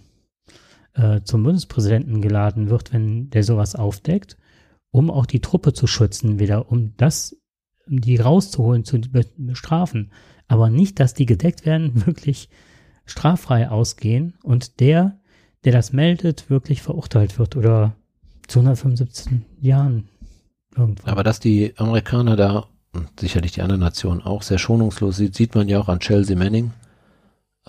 äh, 0.95 1.21
zum 1.23 1.43
Bundespräsidenten 1.43 2.21
geladen 2.21 2.71
wird, 2.71 2.93
wenn 2.93 3.31
der 3.31 3.45
sowas 3.45 3.75
aufdeckt, 3.75 4.37
um 4.93 5.11
auch 5.11 5.27
die 5.27 5.41
Truppe 5.41 5.73
zu 5.73 5.89
schützen, 5.89 6.39
wieder, 6.39 6.71
um 6.71 6.95
das, 6.97 7.37
um 7.89 8.01
die 8.01 8.17
rauszuholen, 8.17 8.85
zu 8.85 9.01
bestrafen. 9.01 10.13
Aber 10.47 10.71
nicht, 10.71 11.01
dass 11.01 11.15
die 11.15 11.27
gedeckt 11.27 11.67
werden, 11.67 12.07
wirklich 12.07 12.49
straffrei 13.05 13.69
ausgehen 13.69 14.35
und 14.45 14.79
der, 14.79 15.19
der 15.65 15.73
das 15.73 15.93
meldet, 15.93 16.49
wirklich 16.49 16.83
verurteilt 16.83 17.41
wird 17.41 17.57
oder 17.57 17.97
zu 18.47 18.61
175 18.61 19.33
Jahren 19.61 20.09
Irgendwann. 20.77 21.13
Aber 21.13 21.23
dass 21.23 21.41
die 21.41 21.75
Amerikaner 21.77 22.37
da 22.37 22.67
und 22.93 23.09
sicherlich 23.21 23.53
die 23.53 23.63
anderen 23.63 23.81
Nationen 23.81 24.23
auch 24.23 24.43
sehr 24.43 24.59
schonungslos 24.59 25.17
sieht, 25.17 25.35
sieht 25.35 25.55
man 25.55 25.69
ja 25.69 25.81
auch 25.81 25.89
an 25.89 26.01
Chelsea 26.01 26.37
Manning, 26.37 26.73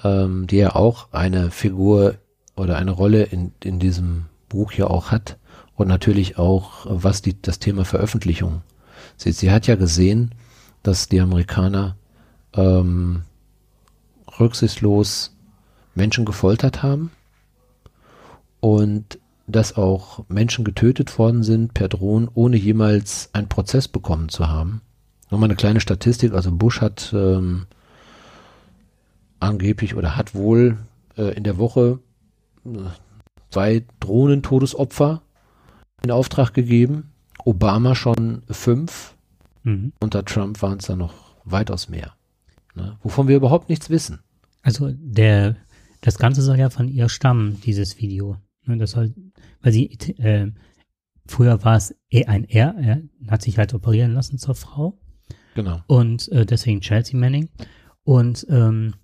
ähm, 0.03 0.47
die 0.47 0.57
ja 0.57 0.75
auch 0.75 1.11
eine 1.11 1.51
Figur 1.51 2.15
oder 2.55 2.77
eine 2.77 2.91
Rolle 2.91 3.23
in, 3.23 3.53
in 3.63 3.79
diesem 3.79 4.25
Buch 4.49 4.73
ja 4.73 4.87
auch 4.87 5.11
hat 5.11 5.37
und 5.75 5.87
natürlich 5.87 6.37
auch, 6.37 6.85
was 6.89 7.21
die, 7.21 7.41
das 7.41 7.59
Thema 7.59 7.85
Veröffentlichung 7.85 8.61
sieht. 9.17 9.35
Sie 9.35 9.51
hat 9.51 9.67
ja 9.67 9.75
gesehen, 9.75 10.35
dass 10.83 11.07
die 11.07 11.21
Amerikaner 11.21 11.95
ähm, 12.53 13.23
rücksichtslos 14.39 15.35
Menschen 15.95 16.25
gefoltert 16.25 16.83
haben 16.83 17.11
und 18.59 19.19
dass 19.47 19.75
auch 19.75 20.23
Menschen 20.29 20.63
getötet 20.63 21.17
worden 21.19 21.43
sind 21.43 21.73
per 21.73 21.89
Drohnen, 21.89 22.29
ohne 22.33 22.57
jemals 22.57 23.29
einen 23.33 23.49
Prozess 23.49 23.87
bekommen 23.87 24.29
zu 24.29 24.47
haben. 24.47 24.81
Nochmal 25.29 25.47
eine 25.47 25.55
kleine 25.55 25.81
Statistik, 25.81 26.33
also 26.33 26.51
Bush 26.51 26.79
hat 26.79 27.11
ähm, 27.13 27.65
angeblich 29.39 29.95
oder 29.95 30.15
hat 30.15 30.33
wohl 30.33 30.77
äh, 31.17 31.35
in 31.35 31.43
der 31.43 31.57
Woche 31.57 31.99
äh, 32.65 32.69
zwei 33.49 33.83
Drohnentodesopfer 33.99 35.21
in 36.03 36.11
Auftrag 36.11 36.53
gegeben, 36.53 37.13
Obama 37.45 37.95
schon 37.95 38.43
fünf, 38.49 39.15
mhm. 39.63 39.93
unter 39.99 40.25
Trump 40.25 40.61
waren 40.61 40.79
es 40.79 40.85
dann 40.85 40.99
noch 40.99 41.35
weitaus 41.45 41.89
mehr. 41.89 42.13
Ne? 42.75 42.97
Wovon 43.01 43.27
wir 43.27 43.37
überhaupt 43.37 43.69
nichts 43.69 43.89
wissen. 43.89 44.19
Also 44.61 44.91
der, 44.93 45.55
das 46.01 46.17
Ganze 46.17 46.41
soll 46.41 46.59
ja 46.59 46.69
von 46.69 46.87
ihr 46.87 47.09
stammen, 47.09 47.61
dieses 47.61 47.99
Video. 47.99 48.37
Ne, 48.65 48.77
das 48.77 48.91
soll, 48.91 49.13
weil 49.61 49.71
sie, 49.71 49.91
äh, 50.19 50.51
früher 51.25 51.63
war 51.63 51.75
es 51.75 51.95
eh 52.09 52.25
ein 52.25 52.45
R, 52.45 52.75
er 52.77 53.01
hat 53.29 53.41
sich 53.41 53.57
halt 53.57 53.73
operieren 53.73 54.13
lassen 54.13 54.37
zur 54.37 54.55
Frau. 54.55 54.99
Genau. 55.55 55.81
Und 55.87 56.29
äh, 56.31 56.45
deswegen 56.45 56.81
Chelsea 56.81 57.19
Manning. 57.19 57.49
Und 58.03 58.45
ähm, 58.49 58.95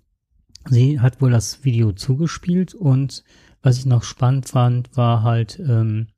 sie 0.68 1.00
hat 1.00 1.20
wohl 1.20 1.30
das 1.30 1.64
Video 1.64 1.92
zugespielt 1.92 2.74
und 2.74 3.24
was 3.62 3.78
ich 3.78 3.86
noch 3.86 4.02
spannend 4.02 4.48
fand, 4.48 4.96
war 4.96 5.22
halt, 5.22 5.58
ähm, 5.60 6.08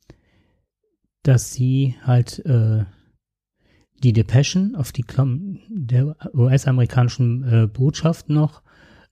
dass 1.22 1.52
sie 1.52 1.96
halt 2.02 2.44
äh, 2.46 2.84
die 4.02 4.12
Depeschen 4.12 4.74
auf 4.74 4.92
die 4.92 5.02
Klam 5.02 5.60
der 5.68 6.16
US-amerikanischen 6.34 7.44
äh, 7.44 7.66
Botschaft 7.66 8.28
noch 8.28 8.62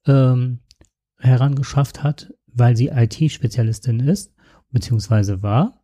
ähm, 0.07 0.61
herangeschafft 1.19 2.03
hat, 2.03 2.33
weil 2.47 2.77
sie 2.77 2.89
IT-Spezialistin 2.89 4.01
ist, 4.01 4.35
beziehungsweise 4.71 5.43
war, 5.43 5.83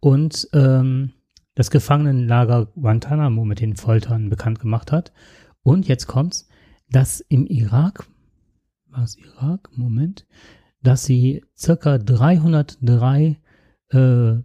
und 0.00 0.48
ähm, 0.52 1.12
das 1.54 1.70
Gefangenenlager 1.70 2.66
Guantanamo 2.66 3.44
mit 3.44 3.60
den 3.60 3.74
Foltern 3.74 4.30
bekannt 4.30 4.60
gemacht 4.60 4.92
hat. 4.92 5.12
Und 5.62 5.88
jetzt 5.88 6.06
kommt's, 6.06 6.48
dass 6.88 7.20
im 7.20 7.46
Irak, 7.46 8.06
war 8.86 9.02
es 9.02 9.18
Irak, 9.18 9.68
Moment, 9.76 10.26
dass 10.82 11.04
sie 11.04 11.44
circa 11.56 11.98
303 11.98 13.40
äh, 13.88 14.36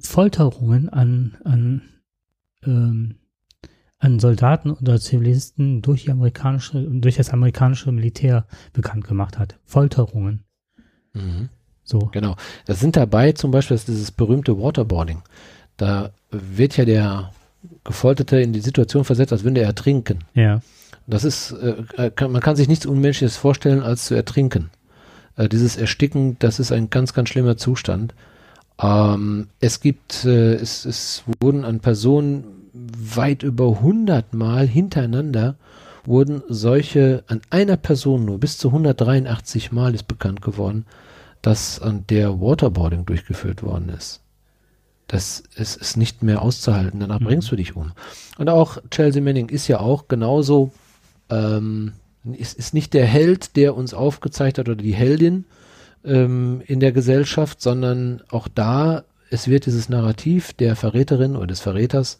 Folterungen 0.00 0.88
an, 0.88 1.36
an, 1.44 1.82
ähm, 2.64 3.16
an 3.98 4.18
Soldaten 4.18 4.70
oder 4.70 5.00
Zivilisten 5.00 5.82
durch, 5.82 6.04
die 6.04 6.10
amerikanische, 6.10 6.80
durch 6.82 7.16
das 7.16 7.30
amerikanische 7.30 7.92
Militär 7.92 8.46
bekannt 8.72 9.06
gemacht 9.06 9.38
hat. 9.38 9.58
Folterungen. 9.64 10.44
Mhm. 11.14 11.48
So. 11.82 12.10
Genau. 12.12 12.36
Das 12.66 12.80
sind 12.80 12.96
dabei 12.96 13.32
zum 13.32 13.50
Beispiel 13.50 13.78
dieses 13.78 14.10
berühmte 14.10 14.60
Waterboarding. 14.60 15.22
Da 15.76 16.10
wird 16.30 16.76
ja 16.76 16.84
der 16.84 17.32
Gefolterte 17.84 18.40
in 18.40 18.52
die 18.52 18.60
Situation 18.60 19.04
versetzt, 19.04 19.32
als 19.32 19.44
würde 19.44 19.60
er 19.60 19.66
ertrinken. 19.66 20.20
Ja. 20.34 20.60
Das 21.06 21.24
ist, 21.24 21.52
äh, 21.52 22.10
kann, 22.14 22.32
man 22.32 22.42
kann 22.42 22.56
sich 22.56 22.68
nichts 22.68 22.86
Unmenschliches 22.86 23.36
vorstellen, 23.36 23.82
als 23.82 24.06
zu 24.06 24.14
ertrinken. 24.14 24.70
Äh, 25.36 25.48
dieses 25.48 25.76
Ersticken, 25.76 26.36
das 26.40 26.58
ist 26.58 26.72
ein 26.72 26.90
ganz, 26.90 27.14
ganz 27.14 27.28
schlimmer 27.28 27.56
Zustand. 27.56 28.14
Ähm, 28.80 29.48
es 29.60 29.80
gibt, 29.80 30.24
äh, 30.24 30.54
es, 30.54 30.84
es 30.84 31.24
wurden 31.40 31.64
an 31.64 31.80
Personen 31.80 32.44
weit 32.72 33.42
über 33.42 33.68
100 33.68 34.34
Mal 34.34 34.66
hintereinander 34.66 35.56
wurden 36.04 36.42
solche, 36.48 37.24
an 37.26 37.40
einer 37.50 37.76
Person 37.76 38.24
nur 38.24 38.38
bis 38.38 38.58
zu 38.58 38.68
183 38.68 39.72
Mal 39.72 39.94
ist 39.94 40.06
bekannt 40.06 40.40
geworden, 40.40 40.86
dass 41.42 41.80
an 41.80 42.04
der 42.08 42.40
Waterboarding 42.40 43.06
durchgeführt 43.06 43.62
worden 43.62 43.88
ist. 43.88 44.20
Das 45.08 45.42
ist, 45.54 45.76
ist 45.76 45.96
nicht 45.96 46.22
mehr 46.22 46.42
auszuhalten, 46.42 47.00
danach 47.00 47.20
mhm. 47.20 47.26
bringst 47.26 47.50
du 47.50 47.56
dich 47.56 47.76
um. 47.76 47.92
Und 48.38 48.48
auch 48.48 48.78
Chelsea 48.90 49.22
Manning 49.22 49.48
ist 49.48 49.68
ja 49.68 49.80
auch 49.80 50.08
genauso, 50.08 50.72
ähm, 51.30 51.92
ist, 52.24 52.58
ist 52.58 52.74
nicht 52.74 52.94
der 52.94 53.06
Held, 53.06 53.56
der 53.56 53.76
uns 53.76 53.94
aufgezeigt 53.94 54.58
hat 54.58 54.68
oder 54.68 54.82
die 54.82 54.94
Heldin 54.94 55.44
ähm, 56.06 56.62
in 56.66 56.80
der 56.80 56.92
Gesellschaft, 56.92 57.60
sondern 57.60 58.22
auch 58.30 58.48
da, 58.48 59.04
es 59.30 59.48
wird 59.48 59.66
dieses 59.66 59.88
Narrativ 59.88 60.52
der 60.52 60.76
Verräterin 60.76 61.36
oder 61.36 61.48
des 61.48 61.60
Verräters 61.60 62.18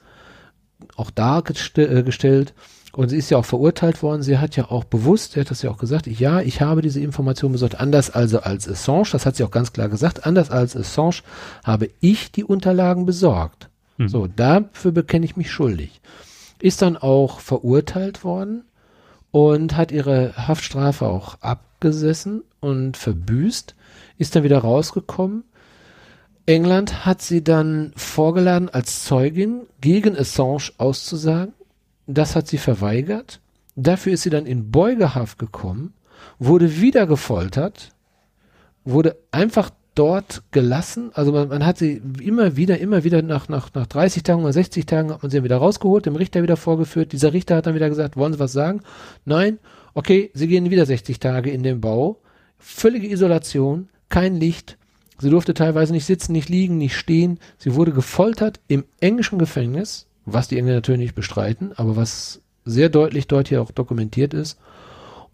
auch 0.97 1.11
dargestellt 1.11 2.55
und 2.97 3.11
sie 3.11 3.19
ist 3.19 3.29
ja 3.29 3.37
auch 3.37 3.45
verurteilt 3.45 4.03
worden. 4.03 4.23
Sie 4.23 4.39
hat 4.39 4.57
ja 4.57 4.71
auch 4.71 4.85
bewusst, 4.85 5.33
sie 5.33 5.41
hat 5.41 5.51
das 5.51 5.61
ja 5.61 5.71
auch 5.71 5.77
gesagt, 5.77 6.07
ja, 6.07 6.41
ich 6.41 6.63
habe 6.63 6.81
diese 6.81 6.99
Information 6.99 7.53
besorgt. 7.53 7.79
Anders 7.79 8.09
also 8.09 8.41
als 8.41 8.67
Assange, 8.67 9.09
das 9.13 9.27
hat 9.27 9.37
sie 9.37 9.45
auch 9.45 9.51
ganz 9.51 9.75
klar 9.75 9.91
gesagt, 9.91 10.25
anders 10.25 10.51
als 10.51 10.75
Assange 10.75 11.17
habe 11.63 11.91
ich 12.01 12.33
die 12.33 12.43
Unterlagen 12.43 13.05
besorgt. 13.05 13.69
Mhm. 13.99 14.09
So, 14.09 14.27
dafür 14.27 14.93
bekenne 14.93 15.27
ich 15.27 15.37
mich 15.37 15.51
schuldig. 15.51 16.01
Ist 16.59 16.81
dann 16.81 16.97
auch 16.97 17.41
verurteilt 17.41 18.25
worden 18.25 18.65
und 19.31 19.77
hat 19.77 19.93
ihre 19.93 20.35
Haftstrafe 20.35 21.07
auch 21.07 21.37
abgesessen 21.43 22.45
und 22.61 22.97
verbüßt, 22.97 23.75
ist 24.19 24.37
dann 24.37 24.45
wieder 24.45 24.59
rausgekommen. 24.59 25.45
England 26.47 27.05
hat 27.05 27.23
sie 27.23 27.43
dann 27.43 27.93
vorgeladen 27.97 28.69
als 28.69 29.05
Zeugin 29.05 29.63
gegen 29.81 30.17
Assange 30.17 30.71
auszusagen 30.79 31.53
das 32.07 32.37
hat 32.37 32.47
sie 32.49 32.59
verweigert. 32.59 33.41
Dafür 33.75 34.15
ist 34.15 34.23
sie 34.23 34.31
dann 34.31 34.47
in 34.47 34.71
Beugehaft 34.71 35.39
gekommen, 35.39 35.93
wurde 36.39 36.81
wieder 36.81 37.07
gefoltert, 37.07 37.91
wurde 38.85 39.17
einfach 39.33 39.71
dort 39.95 40.43
gelassen. 40.51 41.11
Also 41.15 41.33
man, 41.33 41.49
man, 41.49 41.67
hat 41.67 41.79
sie 41.79 42.01
immer 42.23 42.57
wieder, 42.57 42.79
immer 42.79 43.05
wieder 43.05 43.23
nach, 43.23 43.49
nach, 43.49 43.75
nach 43.75 43.87
30 43.87 44.23
Tagen 44.23 44.43
oder 44.43 44.53
60 44.53 44.87
Tagen 44.87 45.13
hat 45.13 45.23
man 45.23 45.31
sie 45.31 45.43
wieder 45.43 45.57
rausgeholt, 45.57 46.07
dem 46.07 46.17
Richter 46.17 46.43
wieder 46.43 46.57
vorgeführt. 46.57 47.13
Dieser 47.13 47.33
Richter 47.33 47.57
hat 47.57 47.67
dann 47.67 47.75
wieder 47.75 47.89
gesagt, 47.89 48.17
wollen 48.17 48.33
Sie 48.33 48.39
was 48.39 48.53
sagen? 48.53 48.81
Nein. 49.25 49.59
Okay, 49.95 50.31
Sie 50.35 50.47
gehen 50.47 50.71
wieder 50.71 50.87
60 50.87 51.19
Tage 51.19 51.51
in 51.51 51.63
den 51.63 51.81
Bau. 51.81 52.21
völlige 52.59 53.11
Isolation, 53.11 53.89
kein 54.09 54.37
Licht. 54.37 54.77
Sie 55.19 55.31
durfte 55.31 55.55
teilweise 55.55 55.93
nicht 55.93 56.05
sitzen, 56.05 56.33
nicht 56.33 56.49
liegen, 56.49 56.79
nicht 56.79 56.97
stehen. 56.97 57.39
Sie 57.59 57.75
wurde 57.75 57.93
gefoltert 57.93 58.61
im 58.69 58.85
englischen 59.01 59.39
Gefängnis, 59.39 60.07
was 60.27 60.49
die 60.49 60.59
Engländer 60.59 60.79
natürlich 60.79 61.01
nicht 61.01 61.15
bestreiten, 61.15 61.73
aber 61.77 61.97
was 61.97 62.41
sehr 62.65 62.89
deutlich 62.89 63.27
dort 63.29 63.49
hier 63.49 63.63
auch 63.63 63.71
dokumentiert 63.71 64.35
ist. 64.35 64.59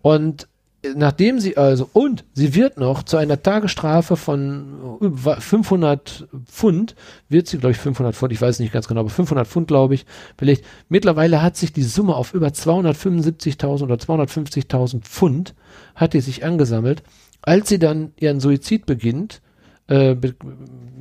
Und 0.03 0.47
nachdem 0.95 1.39
sie 1.39 1.57
also, 1.57 1.89
und 1.93 2.25
sie 2.35 2.55
wird 2.55 2.79
noch 2.79 3.03
zu 3.03 3.17
einer 3.17 3.43
Tagesstrafe 3.43 4.17
von 4.17 4.99
500 5.39 6.29
Pfund, 6.47 6.95
wird 7.29 7.47
sie, 7.47 7.59
glaube 7.59 7.73
ich, 7.73 7.79
500 7.79 8.15
Pfund, 8.15 8.33
ich 8.33 8.41
weiß 8.41 8.59
nicht 8.59 8.73
ganz 8.73 8.89
genau, 8.89 9.01
aber 9.01 9.11
500 9.11 9.47
Pfund, 9.47 9.69
glaube 9.69 9.95
ich, 9.95 10.07
belegt. 10.37 10.65
Mittlerweile 10.89 11.43
hat 11.43 11.57
sich 11.57 11.73
die 11.73 11.83
Summe 11.83 12.15
auf 12.15 12.35
über 12.35 12.49
275.000 12.49 13.83
oder 13.83 13.95
250.000 13.97 15.03
Pfund, 15.03 15.55
hat 15.95 16.15
die 16.15 16.21
sich 16.21 16.45
angesammelt. 16.45 17.03
Als 17.43 17.69
sie 17.69 17.79
dann 17.79 18.13
ihren 18.17 18.41
Suizid 18.41 18.87
beginnt, 18.87 19.43
äh, 19.89 20.15
be 20.15 20.35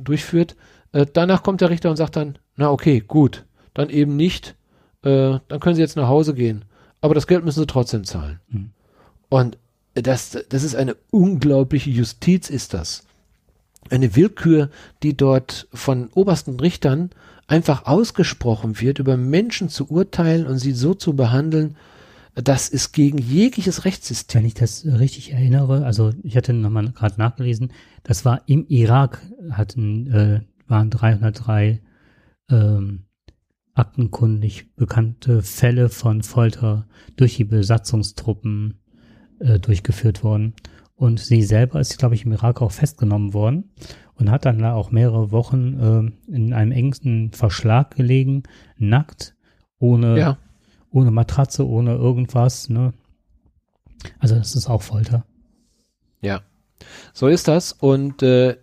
durchführt, 0.02 0.56
äh, 0.92 1.06
danach 1.10 1.42
kommt 1.42 1.60
der 1.60 1.70
Richter 1.70 1.88
und 1.90 1.96
sagt 1.96 2.16
dann, 2.16 2.38
na 2.56 2.70
okay, 2.70 3.00
gut, 3.00 3.44
dann 3.72 3.88
eben 3.88 4.16
nicht, 4.16 4.56
äh, 5.02 5.38
dann 5.46 5.60
können 5.60 5.76
sie 5.76 5.80
jetzt 5.80 5.96
nach 5.96 6.08
Hause 6.08 6.34
gehen. 6.34 6.64
Aber 7.00 7.14
das 7.14 7.26
Geld 7.26 7.44
müssen 7.44 7.60
sie 7.60 7.66
trotzdem 7.66 8.04
zahlen. 8.04 8.40
Mhm. 8.48 8.70
Und 9.28 9.58
das, 9.94 10.38
das 10.48 10.62
ist 10.62 10.74
eine 10.74 10.96
unglaubliche 11.10 11.90
Justiz, 11.90 12.50
ist 12.50 12.74
das. 12.74 13.04
Eine 13.90 14.16
Willkür, 14.16 14.70
die 15.02 15.16
dort 15.16 15.68
von 15.72 16.08
obersten 16.14 16.58
Richtern 16.58 17.10
einfach 17.46 17.86
ausgesprochen 17.86 18.80
wird, 18.80 18.98
über 18.98 19.16
Menschen 19.16 19.68
zu 19.68 19.90
urteilen 19.90 20.46
und 20.46 20.58
sie 20.58 20.72
so 20.72 20.94
zu 20.94 21.14
behandeln, 21.14 21.76
das 22.34 22.68
ist 22.68 22.92
gegen 22.92 23.18
jegliches 23.18 23.84
Rechtssystem. 23.84 24.40
Wenn 24.40 24.46
ich 24.46 24.54
das 24.54 24.86
richtig 24.86 25.32
erinnere, 25.32 25.84
also 25.84 26.12
ich 26.22 26.36
hatte 26.36 26.52
nochmal 26.52 26.90
gerade 26.92 27.18
nachgelesen, 27.18 27.72
das 28.02 28.24
war 28.24 28.42
im 28.46 28.66
Irak, 28.68 29.20
hatten, 29.50 30.06
äh, 30.10 30.40
waren 30.66 30.90
303 30.90 31.80
ähm, 32.50 33.04
aktenkundig 33.74 34.74
bekannte 34.76 35.42
Fälle 35.42 35.88
von 35.88 36.22
Folter 36.22 36.86
durch 37.16 37.36
die 37.36 37.44
Besatzungstruppen 37.44 38.80
äh, 39.40 39.58
durchgeführt 39.58 40.24
worden. 40.24 40.54
Und 40.94 41.20
sie 41.20 41.42
selber 41.42 41.80
ist, 41.80 41.98
glaube 41.98 42.14
ich, 42.14 42.24
im 42.24 42.32
Irak 42.32 42.62
auch 42.62 42.70
festgenommen 42.70 43.34
worden 43.34 43.72
und 44.14 44.30
hat 44.30 44.44
dann 44.44 44.58
da 44.58 44.74
auch 44.74 44.90
mehrere 44.90 45.32
Wochen 45.32 46.12
äh, 46.28 46.32
in 46.34 46.52
einem 46.52 46.72
engsten 46.72 47.32
Verschlag 47.32 47.96
gelegen, 47.96 48.44
nackt, 48.76 49.34
ohne, 49.78 50.18
ja. 50.18 50.38
Ohne 50.92 51.10
Matratze, 51.10 51.66
ohne 51.66 51.94
irgendwas. 51.94 52.68
Ne? 52.68 52.92
Also 54.18 54.34
das 54.34 54.54
ist 54.54 54.68
auch 54.68 54.82
Folter. 54.82 55.24
Ja, 56.20 56.42
so 57.12 57.28
ist 57.28 57.48
das. 57.48 57.72
Und 57.72 58.22
äh, 58.22 58.56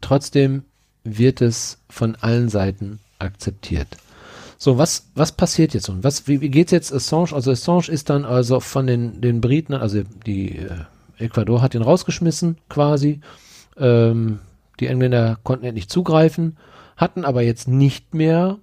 trotzdem 0.00 0.64
wird 1.04 1.40
es 1.40 1.78
von 1.88 2.16
allen 2.16 2.48
Seiten 2.48 3.00
akzeptiert. 3.18 3.88
So, 4.58 4.78
was, 4.78 5.10
was 5.14 5.32
passiert 5.32 5.74
jetzt 5.74 5.88
und 5.88 6.02
was, 6.02 6.28
wie, 6.28 6.40
wie 6.40 6.48
geht's 6.48 6.72
jetzt 6.72 6.92
Assange? 6.92 7.32
Also 7.32 7.50
Assange 7.50 7.88
ist 7.88 8.08
dann 8.08 8.24
also 8.24 8.60
von 8.60 8.86
den, 8.86 9.20
den 9.20 9.40
Briten, 9.40 9.74
also 9.74 10.02
die 10.26 10.58
äh, 10.58 10.70
Ecuador 11.18 11.62
hat 11.62 11.74
ihn 11.74 11.82
rausgeschmissen 11.82 12.58
quasi. 12.68 13.20
Ähm, 13.76 14.40
die 14.80 14.86
Engländer 14.86 15.38
konnten 15.42 15.66
endlich 15.66 15.88
zugreifen, 15.88 16.56
hatten 16.96 17.24
aber 17.24 17.42
jetzt 17.42 17.68
nicht 17.68 18.14
mehr 18.14 18.58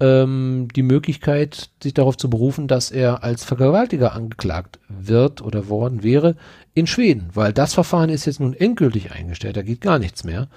ähm, 0.00 0.68
die 0.74 0.82
Möglichkeit, 0.82 1.70
sich 1.82 1.94
darauf 1.94 2.16
zu 2.16 2.28
berufen, 2.28 2.68
dass 2.68 2.90
er 2.90 3.22
als 3.22 3.44
Vergewaltiger 3.44 4.12
angeklagt 4.12 4.78
wird 4.88 5.42
oder 5.42 5.68
worden 5.68 6.02
wäre 6.02 6.36
in 6.74 6.86
Schweden, 6.86 7.28
weil 7.34 7.52
das 7.52 7.74
Verfahren 7.74 8.10
ist 8.10 8.26
jetzt 8.26 8.40
nun 8.40 8.54
endgültig 8.54 9.12
eingestellt, 9.12 9.56
da 9.56 9.62
geht 9.62 9.80
gar 9.80 9.98
nichts 9.98 10.24
mehr. 10.24 10.48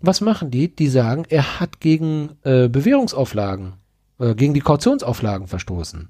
Was 0.00 0.20
machen 0.20 0.50
die? 0.50 0.74
Die 0.74 0.88
sagen, 0.88 1.24
er 1.28 1.60
hat 1.60 1.80
gegen 1.80 2.30
äh, 2.42 2.68
Bewährungsauflagen 2.68 3.74
äh, 4.18 4.34
gegen 4.34 4.54
die 4.54 4.60
Kautionsauflagen 4.60 5.48
verstoßen. 5.48 6.08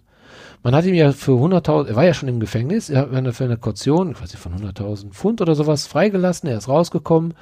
Man 0.62 0.74
hat 0.74 0.84
ihn 0.84 0.94
ja 0.94 1.12
für 1.12 1.32
100.000, 1.32 1.88
er 1.88 1.96
war 1.96 2.04
ja 2.04 2.14
schon 2.14 2.28
im 2.28 2.40
Gefängnis, 2.40 2.90
er 2.90 3.10
hat 3.10 3.34
für 3.34 3.44
eine 3.44 3.56
Kaution, 3.56 4.10
ich 4.10 4.38
von 4.38 4.54
100.000 4.54 5.10
Pfund 5.10 5.40
oder 5.40 5.54
sowas 5.54 5.86
freigelassen, 5.86 6.48
er 6.48 6.58
ist 6.58 6.68
rausgekommen 6.68 7.34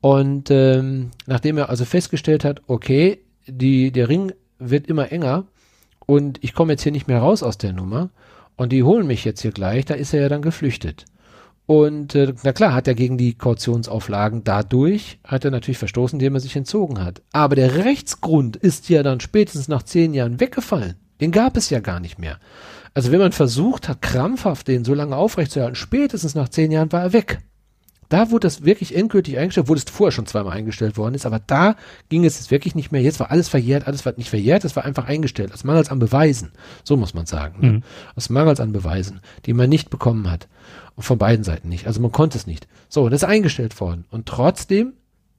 und 0.00 0.50
ähm, 0.50 1.10
nachdem 1.26 1.58
er 1.58 1.68
also 1.68 1.84
festgestellt 1.84 2.44
hat, 2.44 2.62
okay, 2.66 3.20
die, 3.46 3.90
der 3.92 4.08
Ring 4.08 4.32
wird 4.60 4.86
immer 4.86 5.10
enger 5.10 5.44
und 6.06 6.38
ich 6.42 6.54
komme 6.54 6.72
jetzt 6.72 6.82
hier 6.82 6.92
nicht 6.92 7.08
mehr 7.08 7.18
raus 7.18 7.42
aus 7.42 7.58
der 7.58 7.72
Nummer 7.72 8.10
und 8.56 8.72
die 8.72 8.82
holen 8.82 9.06
mich 9.06 9.24
jetzt 9.24 9.40
hier 9.40 9.52
gleich, 9.52 9.84
da 9.84 9.94
ist 9.94 10.12
er 10.12 10.22
ja 10.22 10.28
dann 10.28 10.42
geflüchtet. 10.42 11.06
Und 11.66 12.16
äh, 12.16 12.34
na 12.42 12.52
klar, 12.52 12.74
hat 12.74 12.88
er 12.88 12.96
gegen 12.96 13.16
die 13.16 13.34
Kautionsauflagen 13.34 14.42
dadurch, 14.42 15.20
hat 15.22 15.44
er 15.44 15.52
natürlich 15.52 15.78
verstoßen, 15.78 16.18
indem 16.18 16.34
er 16.34 16.40
sich 16.40 16.56
entzogen 16.56 17.02
hat. 17.02 17.22
Aber 17.32 17.54
der 17.54 17.84
Rechtsgrund 17.84 18.56
ist 18.56 18.88
ja 18.88 19.04
dann 19.04 19.20
spätestens 19.20 19.68
nach 19.68 19.84
zehn 19.84 20.12
Jahren 20.12 20.40
weggefallen. 20.40 20.96
Den 21.20 21.30
gab 21.30 21.56
es 21.56 21.70
ja 21.70 21.78
gar 21.78 22.00
nicht 22.00 22.18
mehr. 22.18 22.38
Also 22.92 23.12
wenn 23.12 23.20
man 23.20 23.30
versucht 23.30 23.88
hat, 23.88 24.02
krampfhaft 24.02 24.66
den 24.66 24.84
so 24.84 24.94
lange 24.94 25.16
aufrechtzuerhalten, 25.16 25.76
spätestens 25.76 26.34
nach 26.34 26.48
zehn 26.48 26.72
Jahren 26.72 26.90
war 26.90 27.02
er 27.02 27.12
weg. 27.12 27.38
Da 28.10 28.30
wurde 28.32 28.46
das 28.46 28.64
wirklich 28.64 28.94
endgültig 28.96 29.38
eingestellt, 29.38 29.68
wo 29.68 29.74
es 29.74 29.84
vorher 29.84 30.10
schon 30.10 30.26
zweimal 30.26 30.56
eingestellt 30.56 30.96
worden 30.96 31.14
ist, 31.14 31.26
aber 31.26 31.38
da 31.38 31.76
ging 32.08 32.24
es 32.24 32.38
jetzt 32.38 32.50
wirklich 32.50 32.74
nicht 32.74 32.90
mehr. 32.90 33.00
Jetzt 33.00 33.20
war 33.20 33.30
alles 33.30 33.48
verjährt, 33.48 33.86
alles 33.86 34.04
war 34.04 34.12
nicht 34.16 34.28
verjährt, 34.28 34.64
es 34.64 34.74
war 34.74 34.84
einfach 34.84 35.06
eingestellt, 35.06 35.52
aus 35.54 35.62
Mangels 35.62 35.90
an 35.90 36.00
Beweisen. 36.00 36.50
So 36.82 36.96
muss 36.96 37.14
man 37.14 37.26
sagen. 37.26 37.60
Ne? 37.60 37.72
Mhm. 37.72 37.82
Aus 38.16 38.28
Mangels 38.28 38.58
an 38.58 38.72
Beweisen, 38.72 39.20
die 39.46 39.54
man 39.54 39.70
nicht 39.70 39.90
bekommen 39.90 40.28
hat. 40.28 40.48
Und 40.96 41.04
von 41.04 41.18
beiden 41.18 41.44
Seiten 41.44 41.68
nicht. 41.68 41.86
Also 41.86 42.00
man 42.00 42.10
konnte 42.10 42.36
es 42.36 42.48
nicht. 42.48 42.66
So, 42.88 43.08
das 43.08 43.22
ist 43.22 43.28
eingestellt 43.28 43.80
worden. 43.80 44.04
Und 44.10 44.26
trotzdem 44.26 44.94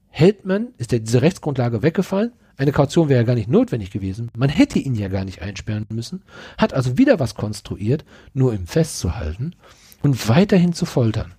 hält 0.07 0.45
man, 0.45 0.69
ist 0.77 0.93
ja 0.93 0.99
diese 0.99 1.21
Rechtsgrundlage 1.21 1.83
weggefallen. 1.83 2.31
Eine 2.55 2.71
Kaution 2.71 3.09
wäre 3.09 3.19
ja 3.19 3.25
gar 3.25 3.35
nicht 3.35 3.49
notwendig 3.49 3.91
gewesen. 3.91 4.31
Man 4.37 4.49
hätte 4.49 4.79
ihn 4.79 4.95
ja 4.95 5.09
gar 5.09 5.25
nicht 5.25 5.41
einsperren 5.41 5.87
müssen. 5.89 6.23
Hat 6.57 6.73
also 6.73 6.97
wieder 6.97 7.19
was 7.19 7.35
konstruiert, 7.35 8.05
nur 8.33 8.53
ihm 8.53 8.65
festzuhalten 8.65 9.55
und 10.01 10.29
weiterhin 10.29 10.71
zu 10.71 10.85
foltern. 10.85 11.33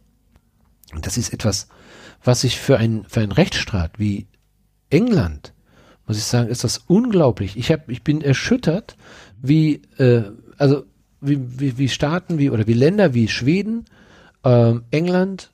Das 1.01 1.17
ist 1.17 1.33
etwas, 1.33 1.69
was 2.23 2.45
ich 2.45 2.59
für 2.59 2.77
ein, 2.79 3.05
für 3.09 3.21
einen 3.21 3.33
Rechtsstaat 3.33 3.99
wie 3.99 4.27
England, 4.91 5.55
muss 6.07 6.19
ich 6.19 6.25
sagen, 6.25 6.49
ist 6.49 6.65
das 6.65 6.79
unglaublich. 6.79 7.57
Ich 7.57 7.71
hab, 7.71 7.89
ich 7.89 8.03
bin 8.03 8.21
erschüttert, 8.21 8.97
wie, 9.41 9.83
äh, 9.99 10.25
also, 10.59 10.85
wie, 11.21 11.39
wie, 11.61 11.79
wie 11.79 11.89
Staaten 11.89 12.39
wie, 12.39 12.51
oder 12.51 12.67
wie 12.67 12.75
Länder 12.75 13.15
wie 13.15 13.29
Schweden, 13.29 13.85
ähm, 14.45 14.83
England 14.91 15.52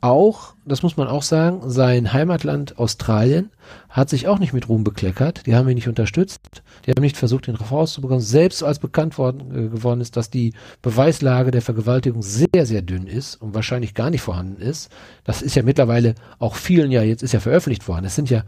auch, 0.00 0.54
das 0.64 0.82
muss 0.82 0.96
man 0.96 1.08
auch 1.08 1.22
sagen, 1.22 1.68
sein 1.70 2.12
Heimatland 2.12 2.78
Australien 2.78 3.50
hat 3.88 4.10
sich 4.10 4.28
auch 4.28 4.38
nicht 4.38 4.52
mit 4.52 4.68
Ruhm 4.68 4.84
bekleckert. 4.84 5.46
Die 5.46 5.54
haben 5.54 5.68
ihn 5.68 5.74
nicht 5.74 5.88
unterstützt. 5.88 6.62
Die 6.84 6.90
haben 6.90 7.02
nicht 7.02 7.16
versucht, 7.16 7.48
ihn 7.48 7.56
rauszubekommen. 7.56 8.20
Selbst 8.20 8.62
als 8.62 8.78
bekannt 8.78 9.18
worden, 9.18 9.50
äh, 9.50 9.68
geworden 9.68 10.00
ist, 10.00 10.16
dass 10.16 10.30
die 10.30 10.52
Beweislage 10.82 11.50
der 11.50 11.62
Vergewaltigung 11.62 12.22
sehr, 12.22 12.66
sehr 12.66 12.82
dünn 12.82 13.06
ist 13.06 13.36
und 13.36 13.54
wahrscheinlich 13.54 13.94
gar 13.94 14.10
nicht 14.10 14.22
vorhanden 14.22 14.60
ist. 14.60 14.90
Das 15.24 15.42
ist 15.42 15.56
ja 15.56 15.62
mittlerweile 15.62 16.14
auch 16.38 16.56
vielen 16.56 16.90
ja, 16.90 17.02
jetzt 17.02 17.22
ist 17.22 17.32
ja 17.32 17.40
veröffentlicht 17.40 17.88
worden. 17.88 18.04
Es 18.04 18.14
sind 18.14 18.30
ja, 18.30 18.44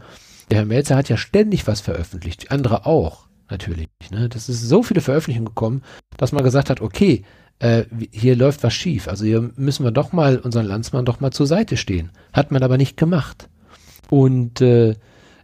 der 0.51 0.59
Herr 0.59 0.65
Melzer 0.65 0.95
hat 0.95 1.09
ja 1.09 1.17
ständig 1.17 1.67
was 1.67 1.81
veröffentlicht. 1.81 2.51
Andere 2.51 2.85
auch, 2.85 3.27
natürlich. 3.49 3.89
Ne? 4.11 4.29
Das 4.29 4.49
ist 4.49 4.61
so 4.61 4.83
viele 4.83 5.01
Veröffentlichungen 5.01 5.49
gekommen, 5.49 5.83
dass 6.17 6.31
man 6.31 6.43
gesagt 6.43 6.69
hat, 6.69 6.81
okay, 6.81 7.23
äh, 7.59 7.83
hier 8.11 8.35
läuft 8.35 8.63
was 8.63 8.73
schief. 8.73 9.07
Also 9.07 9.25
hier 9.25 9.51
müssen 9.55 9.83
wir 9.83 9.91
doch 9.91 10.13
mal 10.13 10.39
unseren 10.39 10.65
Landsmann 10.65 11.05
doch 11.05 11.19
mal 11.19 11.31
zur 11.31 11.47
Seite 11.47 11.77
stehen. 11.77 12.09
Hat 12.33 12.51
man 12.51 12.63
aber 12.63 12.77
nicht 12.77 12.97
gemacht. 12.97 13.49
Und 14.09 14.61
äh, 14.61 14.95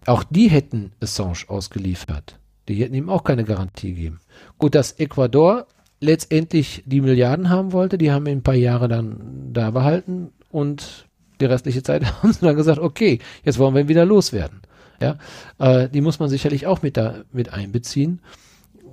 auch 0.05 0.23
die 0.23 0.49
hätten 0.49 0.91
Assange 1.01 1.45
ausgeliefert. 1.47 2.39
Die 2.67 2.75
hätten 2.75 2.95
ihm 2.95 3.09
auch 3.09 3.23
keine 3.23 3.43
Garantie 3.43 3.93
gegeben. 3.93 4.19
Gut, 4.57 4.75
dass 4.75 4.93
Ecuador 4.93 5.67
letztendlich 5.99 6.83
die 6.85 7.01
Milliarden 7.01 7.49
haben 7.49 7.71
wollte, 7.71 7.97
die 7.97 8.11
haben 8.11 8.25
ihn 8.27 8.39
ein 8.39 8.43
paar 8.43 8.55
Jahre 8.55 8.87
dann 8.87 9.51
da 9.53 9.71
behalten 9.71 10.31
und 10.51 11.07
die 11.39 11.45
restliche 11.45 11.83
Zeit 11.83 12.05
haben 12.23 12.33
sie 12.33 12.45
dann 12.45 12.55
gesagt, 12.55 12.79
okay, 12.79 13.19
jetzt 13.43 13.59
wollen 13.59 13.73
wir 13.73 13.81
ihn 13.81 13.87
wieder 13.87 14.05
loswerden. 14.05 14.61
Ja, 15.01 15.17
äh, 15.59 15.89
die 15.89 16.01
muss 16.01 16.19
man 16.19 16.29
sicherlich 16.29 16.67
auch 16.67 16.81
mit 16.81 16.95
da 16.95 17.23
mit 17.33 17.51
einbeziehen 17.51 18.21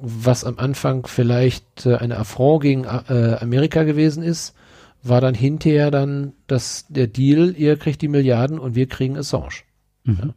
was 0.03 0.45
am 0.45 0.59
Anfang 0.59 1.07
vielleicht 1.07 1.87
äh, 1.87 1.97
eine 1.97 2.19
Affront 2.19 2.63
gegen 2.63 2.85
äh, 2.85 3.37
Amerika 3.41 3.85
gewesen 3.85 4.23
ist, 4.23 4.55
war 5.03 5.21
dann 5.21 5.35
hinterher 5.35 5.91
dann 5.91 6.33
das, 6.47 6.87
der 6.89 7.07
Deal, 7.07 7.55
ihr 7.57 7.77
kriegt 7.77 8.03
die 8.03 8.09
Milliarden 8.09 8.59
und 8.59 8.75
wir 8.75 8.89
kriegen 8.89 9.17
Assange. 9.17 9.63
Mhm. 10.05 10.19
Ja. 10.21 10.35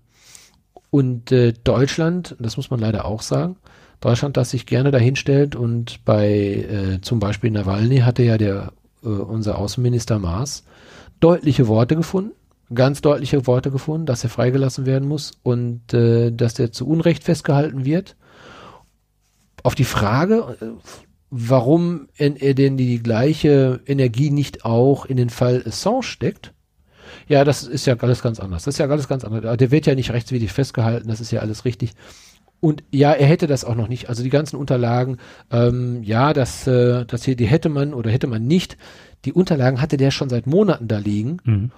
Und 0.91 1.31
äh, 1.31 1.53
Deutschland, 1.63 2.35
das 2.39 2.57
muss 2.57 2.69
man 2.69 2.79
leider 2.79 3.05
auch 3.05 3.21
sagen, 3.21 3.57
Deutschland, 4.01 4.37
das 4.37 4.51
sich 4.51 4.65
gerne 4.65 4.91
dahinstellt 4.91 5.55
und 5.55 6.05
bei 6.05 6.29
äh, 6.29 7.01
zum 7.01 7.19
Beispiel 7.19 7.49
Nawalny 7.49 7.97
hatte 7.97 8.23
ja 8.23 8.37
der 8.37 8.71
äh, 9.03 9.07
unser 9.07 9.57
Außenminister 9.57 10.19
Maas 10.19 10.63
deutliche 11.19 11.67
Worte 11.67 11.95
gefunden, 11.95 12.31
ganz 12.73 13.01
deutliche 13.01 13.47
Worte 13.47 13.71
gefunden, 13.71 14.05
dass 14.05 14.23
er 14.23 14.29
freigelassen 14.29 14.85
werden 14.85 15.07
muss 15.07 15.31
und 15.43 15.93
äh, 15.93 16.31
dass 16.31 16.59
er 16.59 16.71
zu 16.71 16.87
Unrecht 16.87 17.23
festgehalten 17.23 17.83
wird 17.83 18.15
auf 19.65 19.75
die 19.75 19.83
Frage, 19.83 20.57
äh, 20.61 20.65
warum 21.31 22.07
er 22.17 22.53
denn 22.53 22.77
die 22.77 23.01
gleiche 23.01 23.81
Energie 23.85 24.29
nicht 24.29 24.63
auch 24.63 25.05
in 25.05 25.17
den 25.17 25.29
Fall 25.29 25.63
Assange 25.65 26.03
steckt. 26.03 26.53
Ja, 27.27 27.43
das 27.43 27.63
ist 27.63 27.87
ja 27.87 27.95
alles 27.97 28.21
ganz 28.21 28.39
anders. 28.39 28.63
Das 28.63 28.75
ist 28.75 28.77
ja 28.77 28.87
alles 28.87 29.07
ganz 29.07 29.25
anders. 29.25 29.57
Der 29.57 29.71
wird 29.71 29.87
ja 29.87 29.95
nicht 29.95 30.11
rechtswidrig 30.11 30.51
festgehalten, 30.51 31.07
das 31.07 31.19
ist 31.19 31.31
ja 31.31 31.41
alles 31.41 31.65
richtig. 31.65 31.93
Und 32.59 32.83
ja, 32.91 33.11
er 33.11 33.27
hätte 33.27 33.47
das 33.47 33.65
auch 33.65 33.75
noch 33.75 33.87
nicht. 33.87 34.07
Also 34.07 34.23
die 34.23 34.29
ganzen 34.29 34.55
Unterlagen, 34.55 35.17
ähm, 35.51 36.03
ja, 36.03 36.33
das, 36.33 36.67
äh, 36.67 37.05
das 37.05 37.25
hier, 37.25 37.35
die 37.35 37.47
hätte 37.47 37.69
man 37.69 37.93
oder 37.93 38.11
hätte 38.11 38.27
man 38.27 38.45
nicht. 38.45 38.77
Die 39.25 39.33
Unterlagen 39.33 39.81
hatte 39.81 39.97
der 39.97 40.11
schon 40.11 40.29
seit 40.29 40.45
Monaten 40.47 40.87
da 40.87 40.99
liegen. 40.99 41.37
Mhm. 41.43 41.71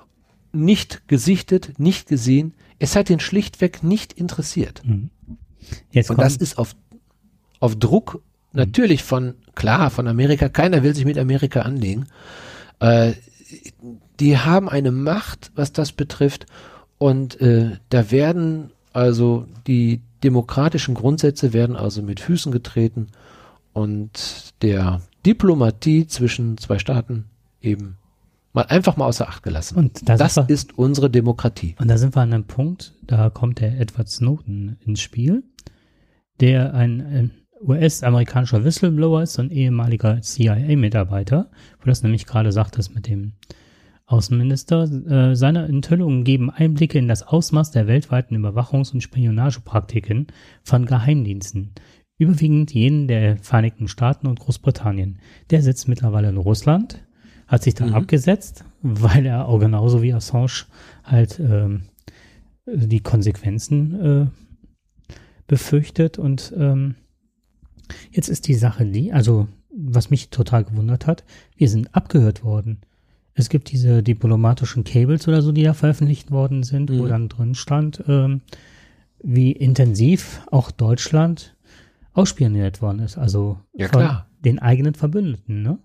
Nicht 0.52 1.08
gesichtet, 1.08 1.80
nicht 1.80 2.08
gesehen. 2.08 2.54
Es 2.80 2.96
hat 2.96 3.10
ihn 3.10 3.20
schlichtweg 3.20 3.82
nicht 3.82 4.14
interessiert. 4.14 4.82
Mhm. 4.86 5.10
Jetzt 5.92 6.10
Und 6.10 6.20
das 6.20 6.36
ist 6.38 6.58
auf, 6.58 6.76
auf 7.60 7.76
Druck 7.76 8.22
natürlich 8.54 9.04
von, 9.04 9.36
klar, 9.56 9.90
von 9.90 10.08
Amerika. 10.08 10.50
Keiner 10.50 10.84
will 10.84 10.96
sich 10.96 11.06
mit 11.06 11.18
Amerika 11.18 11.62
anlegen. 11.62 12.08
Äh, 12.80 13.14
die 14.20 14.38
haben 14.38 14.70
eine 14.70 14.92
Macht, 14.92 15.52
was 15.56 15.72
das 15.72 15.92
betrifft. 15.92 16.46
Und 16.98 17.40
äh, 17.40 17.78
da 17.90 18.12
werden 18.12 18.72
also 18.94 19.46
die 19.68 20.02
demokratischen 20.24 20.96
Grundsätze 20.96 21.54
werden 21.54 21.76
also 21.76 22.02
mit 22.02 22.20
Füßen 22.20 22.52
getreten 22.52 23.08
und 23.74 24.56
der 24.64 25.02
Diplomatie 25.26 26.08
zwischen 26.08 26.58
zwei 26.58 26.80
Staaten 26.80 27.26
eben 27.62 27.98
mal 28.54 28.64
einfach 28.64 28.98
mal 28.98 29.06
außer 29.06 29.28
Acht 29.28 29.44
gelassen. 29.44 29.78
Und 29.78 30.10
da 30.10 30.18
das 30.18 30.38
wir, 30.38 30.50
ist 30.50 30.78
unsere 30.80 31.12
Demokratie. 31.12 31.76
Und 31.80 31.88
da 31.88 31.98
sind 32.00 32.16
wir 32.16 32.22
an 32.22 32.34
einem 32.34 32.46
Punkt, 32.46 32.96
da 33.04 33.30
kommt 33.30 33.60
der 33.60 33.80
Edward 33.80 34.10
Snowden 34.10 34.78
ins 34.84 35.02
Spiel, 35.02 35.44
der 36.40 36.74
ein, 36.74 37.02
ein 37.02 37.32
US-amerikanischer 37.62 38.64
Whistleblower 38.64 39.24
ist 39.24 39.40
und 39.40 39.52
ehemaliger 39.52 40.22
CIA-Mitarbeiter, 40.22 41.50
wo 41.80 41.86
das 41.86 42.04
nämlich 42.04 42.26
gerade 42.26 42.52
sagt, 42.52 42.78
das 42.78 42.94
mit 42.94 43.08
dem 43.08 43.34
Außenminister. 44.06 44.84
Äh, 44.84 45.36
seine 45.36 45.66
Enthüllungen 45.66 46.24
geben 46.24 46.50
Einblicke 46.50 46.98
in 46.98 47.08
das 47.08 47.24
Ausmaß 47.24 47.72
der 47.72 47.88
weltweiten 47.88 48.36
Überwachungs- 48.36 48.94
und 48.94 49.02
Spionagepraktiken 49.02 50.28
von 50.64 50.86
Geheimdiensten, 50.86 51.74
überwiegend 52.18 52.74
jenen 52.74 53.08
der 53.08 53.38
Vereinigten 53.38 53.88
Staaten 53.88 54.28
und 54.28 54.40
Großbritannien. 54.40 55.20
Der 55.50 55.62
sitzt 55.62 55.88
mittlerweile 55.88 56.30
in 56.30 56.38
Russland, 56.38 57.06
hat 57.48 57.64
sich 57.64 57.76
da 57.76 57.86
mhm. 57.86 57.96
abgesetzt, 57.96 58.64
weil 58.82 59.26
er 59.26 59.48
auch 59.48 59.60
genauso 59.60 60.02
wie 60.02 60.14
Assange 60.14 60.66
halt 61.04 61.40
ähm, 61.40 61.84
die 62.66 63.02
Konsequenzen 63.02 64.02
äh, 64.02 64.26
befürchtet. 65.48 66.18
Und 66.18 66.54
ähm, 66.58 66.96
jetzt 68.12 68.30
ist 68.30 68.48
die 68.48 68.56
Sache 68.56 68.86
die, 68.86 69.14
also 69.14 69.48
was 69.70 70.10
mich 70.10 70.30
total 70.30 70.64
gewundert 70.64 71.08
hat, 71.08 71.24
wir 71.56 71.70
sind 71.70 71.94
abgehört 71.94 72.44
worden. 72.44 72.80
Es 73.34 73.50
gibt 73.50 73.72
diese 73.72 74.02
diplomatischen 74.02 74.84
Cables 74.84 75.28
oder 75.28 75.44
so, 75.44 75.52
die 75.52 75.64
da 75.64 75.74
veröffentlicht 75.74 76.32
worden 76.32 76.64
sind, 76.64 76.90
mhm. 76.90 77.00
wo 77.00 77.08
dann 77.08 77.30
drin 77.30 77.54
stand, 77.54 78.04
ähm, 78.08 78.42
wie 79.22 79.52
intensiv 79.52 80.42
auch 80.52 80.72
Deutschland 80.72 81.56
ausspioniert 82.14 82.82
worden 82.82 83.00
ist. 83.00 83.18
Also 83.18 83.60
ja, 83.74 83.90
von 83.90 84.02
klar. 84.02 84.28
den 84.44 84.60
eigenen 84.60 84.96
Verbündeten. 84.96 85.62
Ne? 85.62 85.78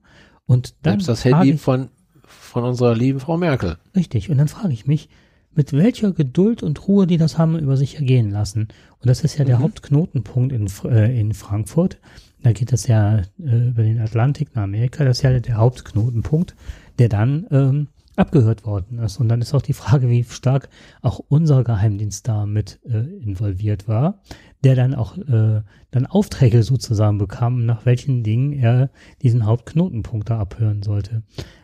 Und 0.46 0.74
dann 0.82 1.00
Selbst 1.00 1.08
das 1.08 1.24
Handy 1.24 1.52
ich, 1.52 1.60
von, 1.60 1.90
von 2.24 2.64
unserer 2.64 2.94
lieben 2.94 3.20
Frau 3.20 3.36
Merkel. 3.36 3.76
Richtig. 3.94 4.30
Und 4.30 4.38
dann 4.38 4.48
frage 4.48 4.72
ich 4.72 4.86
mich, 4.86 5.10
mit 5.54 5.72
welcher 5.72 6.12
Geduld 6.12 6.62
und 6.62 6.86
Ruhe 6.88 7.06
die 7.06 7.18
das 7.18 7.38
haben 7.38 7.58
über 7.58 7.76
sich 7.76 7.96
ergehen 7.96 8.30
lassen. 8.30 8.68
Und 9.00 9.08
das 9.08 9.24
ist 9.24 9.38
ja 9.38 9.44
der 9.44 9.58
mhm. 9.58 9.62
Hauptknotenpunkt 9.64 10.52
in, 10.52 10.68
äh, 10.90 11.18
in 11.18 11.34
Frankfurt. 11.34 11.98
Da 12.42 12.52
geht 12.52 12.72
das 12.72 12.86
ja 12.86 13.18
äh, 13.18 13.68
über 13.68 13.82
den 13.82 14.00
Atlantik 14.00 14.54
nach 14.54 14.64
Amerika. 14.64 15.04
Das 15.04 15.18
ist 15.18 15.22
ja 15.22 15.38
der 15.38 15.56
Hauptknotenpunkt 15.56 16.54
der 16.98 17.08
dann 17.08 17.46
ähm, 17.50 17.88
abgehört 18.16 18.66
worden 18.66 18.98
ist. 18.98 19.18
Und 19.18 19.28
dann 19.28 19.40
ist 19.40 19.54
auch 19.54 19.62
die 19.62 19.72
Frage, 19.72 20.08
wie 20.08 20.24
stark 20.24 20.68
auch 21.00 21.18
unser 21.28 21.64
Geheimdienst 21.64 22.28
da 22.28 22.46
mit 22.46 22.80
äh, 22.84 22.98
involviert 22.98 23.88
war, 23.88 24.20
der 24.64 24.74
dann 24.74 24.94
auch 24.94 25.16
äh, 25.16 25.62
dann 25.90 26.06
Aufträge 26.06 26.62
sozusagen 26.62 27.18
bekam, 27.18 27.64
nach 27.64 27.86
welchen 27.86 28.22
Dingen 28.22 28.52
er 28.52 28.90
diesen 29.22 29.46
Hauptknotenpunkt 29.46 30.30
da 30.30 30.38
abhören 30.38 30.82
sollte. 30.82 31.22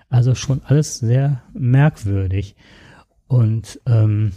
Also 0.09 0.35
schon 0.35 0.63
alles 0.65 0.99
sehr 0.99 1.43
merkwürdig. 1.53 2.57
Und 3.29 3.81
ähm, 3.87 4.33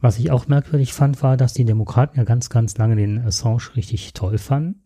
was 0.00 0.18
ich 0.18 0.30
auch 0.30 0.46
merkwürdig 0.48 0.92
fand, 0.92 1.22
war, 1.22 1.36
dass 1.36 1.54
die 1.54 1.64
Demokraten 1.64 2.18
ja 2.18 2.24
ganz, 2.24 2.50
ganz 2.50 2.76
lange 2.76 2.96
den 2.96 3.18
Assange 3.18 3.74
richtig 3.76 4.12
toll 4.12 4.38
fanden. 4.38 4.82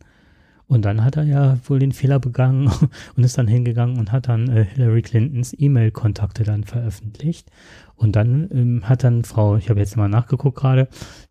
Und 0.67 0.85
dann 0.85 1.03
hat 1.03 1.17
er 1.17 1.23
ja 1.23 1.57
wohl 1.65 1.79
den 1.79 1.91
Fehler 1.91 2.19
begangen 2.19 2.71
und 3.17 3.23
ist 3.23 3.37
dann 3.37 3.47
hingegangen 3.47 3.99
und 3.99 4.13
hat 4.13 4.29
dann 4.29 4.47
äh, 4.47 4.63
Hillary 4.63 5.01
Clintons 5.01 5.53
E-Mail-Kontakte 5.57 6.43
dann 6.43 6.63
veröffentlicht. 6.63 7.51
Und 7.95 8.15
dann 8.15 8.49
ähm, 8.51 8.87
hat 8.87 9.03
dann 9.03 9.25
Frau, 9.25 9.57
ich 9.57 9.69
habe 9.69 9.81
jetzt 9.81 9.97
mal 9.97 10.07
nachgeguckt 10.07 10.57
gerade, 10.57 10.87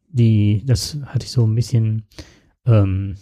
die, 0.09 0.63
das 0.67 0.99
hatte 1.07 1.25
ich 1.25 1.31
so 1.31 1.47
ein 1.47 1.55
bisschen 1.55 2.05
ähm, 2.67 3.15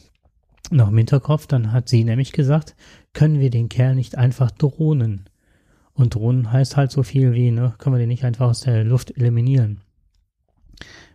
noch 0.70 0.88
im 0.88 0.96
Hinterkopf, 0.96 1.46
dann 1.46 1.72
hat 1.72 1.88
sie 1.88 2.02
nämlich 2.02 2.32
gesagt, 2.32 2.74
können 3.12 3.38
wir 3.38 3.50
den 3.50 3.68
Kerl 3.68 3.94
nicht 3.94 4.18
einfach 4.18 4.50
drohnen? 4.50 5.28
Und 5.98 6.14
drohnen 6.14 6.52
heißt 6.52 6.76
halt 6.76 6.92
so 6.92 7.02
viel 7.02 7.34
wie, 7.34 7.50
ne, 7.50 7.74
können 7.76 7.96
wir 7.96 7.98
den 7.98 8.08
nicht 8.08 8.24
einfach 8.24 8.46
aus 8.46 8.60
der 8.60 8.84
Luft 8.84 9.16
eliminieren? 9.16 9.80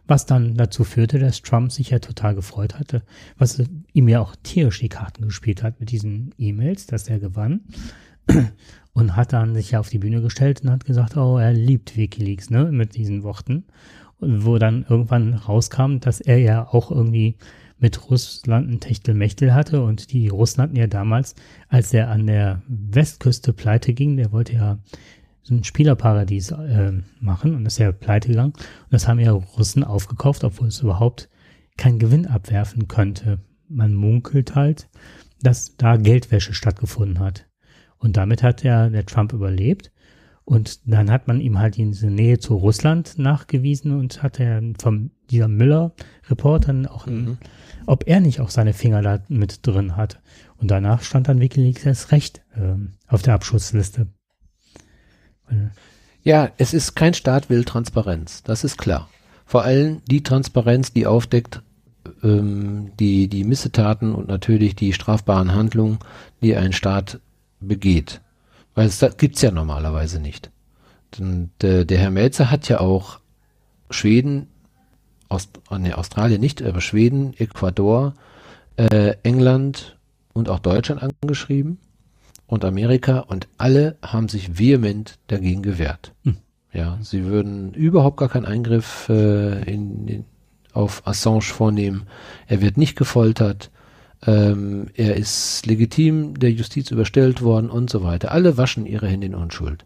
Was 0.07 0.26
dann 0.26 0.55
dazu 0.55 0.84
führte, 0.84 1.19
dass 1.19 1.41
Trump 1.41 1.72
sich 1.72 1.91
ja 1.91 1.99
total 1.99 2.35
gefreut 2.35 2.77
hatte, 2.77 3.01
was 3.38 3.64
ihm 3.93 4.10
ja 4.10 4.19
auch 4.19 4.35
tierisch 4.43 4.81
die 4.81 4.89
Karten 4.89 5.23
gespielt 5.23 5.64
hat 5.64 5.80
mit 5.80 5.89
diesen 5.89 6.35
E-Mails, 6.38 6.85
dass 6.85 7.07
er 7.07 7.19
gewann. 7.19 7.61
Und 8.93 9.15
hat 9.15 9.31
dann 9.31 9.55
sich 9.55 9.72
ja 9.72 9.80
auf 9.80 9.89
die 9.89 9.99
Bühne 9.99 10.22
gestellt 10.22 10.61
und 10.61 10.69
hat 10.69 10.85
gesagt, 10.85 11.18
oh, 11.18 11.39
er 11.39 11.51
liebt 11.51 11.97
Wikileaks, 11.97 12.51
ne, 12.51 12.65
mit 12.65 12.95
diesen 12.95 13.23
Worten. 13.23 13.64
Und 14.19 14.45
wo 14.45 14.60
dann 14.60 14.85
irgendwann 14.88 15.34
rauskam, 15.34 15.97
dass 15.99 16.22
er 16.22 16.38
ja 16.38 16.68
auch 16.68 16.91
irgendwie 16.91 17.38
mit 17.84 18.10
Russland 18.10 18.72
ein 18.72 18.80
Techtelmechtel 18.80 19.53
hatte 19.53 19.84
und 19.84 20.14
die 20.14 20.30
Russen 20.30 20.64
hatten 20.64 20.77
ja 20.77 20.88
damals, 20.88 21.35
als 21.68 21.93
er 21.93 22.10
an 22.10 22.26
der 22.27 22.61
Westküste 22.69 23.51
pleite 23.51 23.93
ging, 23.93 24.15
der 24.15 24.31
wollte 24.31 24.53
ja 24.53 24.80
so 25.41 25.53
ein 25.53 25.65
Spielerparadies 25.65 26.51
äh, 26.51 26.93
machen 27.19 27.53
und 27.53 27.65
ist 27.65 27.80
ja 27.80 27.91
pleite 27.91 28.30
gegangen. 28.30 28.53
Und 28.53 28.91
das 28.91 29.10
haben 29.10 29.19
ja 29.19 29.34
Russen 29.34 29.84
aufgekauft, 29.84 30.45
obwohl 30.45 30.69
es 30.69 30.80
überhaupt 30.80 31.27
keinen 31.76 31.99
Gewinn 31.99 32.26
abwerfen 32.26 32.88
könnte. 32.88 33.39
Man 33.68 33.93
munkelt 33.93 34.55
halt, 34.55 34.88
dass 35.41 35.76
da 35.76 35.97
Geldwäsche 35.97 36.53
stattgefunden 36.53 37.19
hat. 37.19 37.47
Und 37.97 38.15
damit 38.15 38.43
hat 38.43 38.64
ja 38.64 38.88
der 38.89 39.05
Trump 39.05 39.34
überlebt. 39.34 39.91
Und 40.45 40.89
dann 40.89 41.11
hat 41.11 41.27
man 41.27 41.41
ihm 41.41 41.60
halt 41.60 41.76
diese 41.76 42.10
Nähe 42.10 42.39
zu 42.39 42.55
Russland 42.55 43.18
nachgewiesen 43.18 43.91
und 43.91 44.23
hat 44.23 44.39
er 44.39 44.61
vom 44.81 45.11
dieser 45.30 45.49
Müller-Reporter 45.49 46.89
auch, 46.89 47.07
mhm. 47.07 47.38
Ob 47.85 48.07
er 48.07 48.19
nicht 48.19 48.39
auch 48.39 48.49
seine 48.49 48.73
Finger 48.73 49.01
da 49.01 49.19
mit 49.27 49.65
drin 49.65 49.95
hat. 49.95 50.19
Und 50.57 50.72
danach 50.72 51.01
stand 51.03 51.27
dann 51.27 51.39
Wikileaks 51.39 51.85
erst 51.85 52.11
recht 52.11 52.41
äh, 52.55 52.76
auf 53.07 53.22
der 53.22 53.34
Abschussliste. 53.34 54.07
Ja, 56.23 56.51
es 56.57 56.73
ist 56.73 56.95
kein 56.95 57.14
Staat 57.14 57.49
will 57.49 57.65
Transparenz, 57.65 58.43
das 58.43 58.64
ist 58.64 58.77
klar. 58.77 59.10
Vor 59.45 59.64
allem 59.64 60.01
die 60.10 60.23
Transparenz, 60.23 60.93
die 60.93 61.05
aufdeckt 61.05 61.61
ähm, 62.23 62.91
die, 62.99 63.27
die 63.27 63.43
Missetaten 63.43 64.15
und 64.15 64.27
natürlich 64.27 64.76
die 64.76 64.93
strafbaren 64.93 65.53
Handlungen, 65.53 65.99
die 66.41 66.55
ein 66.55 66.73
Staat 66.73 67.19
begeht. 67.60 68.22
Weil 68.76 68.88
es 68.88 68.99
das 68.99 69.18
gibt's 69.18 69.41
ja 69.41 69.51
normalerweise 69.51 70.19
nicht. 70.19 70.51
Und, 71.19 71.51
äh, 71.64 71.85
der 71.85 71.99
Herr 71.99 72.11
Melzer 72.11 72.49
hat 72.49 72.68
ja 72.69 72.80
auch 72.80 73.19
Schweden, 73.89 74.47
Ost, 75.34 75.60
nee, 75.77 75.93
Australien 75.93 76.39
nicht, 76.39 76.61
aber 76.61 76.80
Schweden, 76.80 77.34
Ecuador, 77.38 78.14
äh, 78.77 79.15
England 79.23 79.97
und 80.34 80.47
auch 80.47 80.60
Deutschland 80.60 81.01
angeschrieben 81.01 81.80
und 82.45 82.64
Amerika 82.64 83.19
und 83.19 83.47
alle 83.57 83.97
haben 84.03 84.30
sich 84.30 84.60
vehement 84.60 85.18
dagegen 85.27 85.64
gewehrt. 85.64 86.14
Hm. 86.23 86.38
Ja, 86.72 86.97
sie 87.01 87.26
würden 87.26 87.73
überhaupt 87.73 88.18
gar 88.18 88.30
keinen 88.30 88.45
Eingriff 88.45 89.07
äh, 89.10 89.64
in, 89.64 90.07
in, 90.07 90.26
auf 90.73 91.05
Assange 91.05 91.41
vornehmen. 91.41 92.07
Er 92.47 92.61
wird 92.61 92.77
nicht 92.77 92.95
gefoltert. 92.95 93.69
Ähm, 94.26 94.88
er 94.95 95.15
ist 95.15 95.65
legitim 95.65 96.39
der 96.39 96.51
Justiz 96.51 96.89
überstellt 96.89 97.41
worden 97.41 97.69
und 97.69 97.89
so 97.89 98.03
weiter. 98.03 98.31
Alle 98.31 98.57
waschen 98.57 98.85
ihre 98.85 99.07
Hände 99.07 99.27
in 99.27 99.35
Unschuld. 99.35 99.85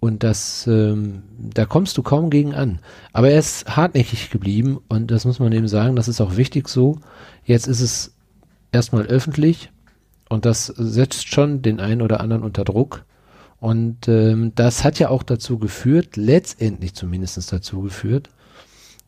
Und 0.00 0.22
das, 0.22 0.66
ähm, 0.66 1.22
da 1.38 1.66
kommst 1.66 1.98
du 1.98 2.02
kaum 2.02 2.30
gegen 2.30 2.54
an. 2.54 2.78
Aber 3.12 3.30
er 3.30 3.38
ist 3.38 3.76
hartnäckig 3.76 4.30
geblieben 4.30 4.80
und 4.88 5.10
das 5.10 5.26
muss 5.26 5.38
man 5.38 5.52
eben 5.52 5.68
sagen, 5.68 5.94
das 5.94 6.08
ist 6.08 6.22
auch 6.22 6.36
wichtig 6.36 6.68
so. 6.68 6.98
Jetzt 7.44 7.66
ist 7.66 7.82
es 7.82 8.14
erstmal 8.72 9.04
öffentlich 9.06 9.70
und 10.30 10.46
das 10.46 10.66
setzt 10.66 11.28
schon 11.28 11.60
den 11.60 11.80
einen 11.80 12.00
oder 12.00 12.20
anderen 12.20 12.42
unter 12.42 12.64
Druck. 12.64 13.04
Und 13.58 14.08
ähm, 14.08 14.52
das 14.54 14.84
hat 14.84 14.98
ja 14.98 15.10
auch 15.10 15.22
dazu 15.22 15.58
geführt, 15.58 16.16
letztendlich 16.16 16.94
zumindest 16.94 17.52
dazu 17.52 17.82
geführt, 17.82 18.30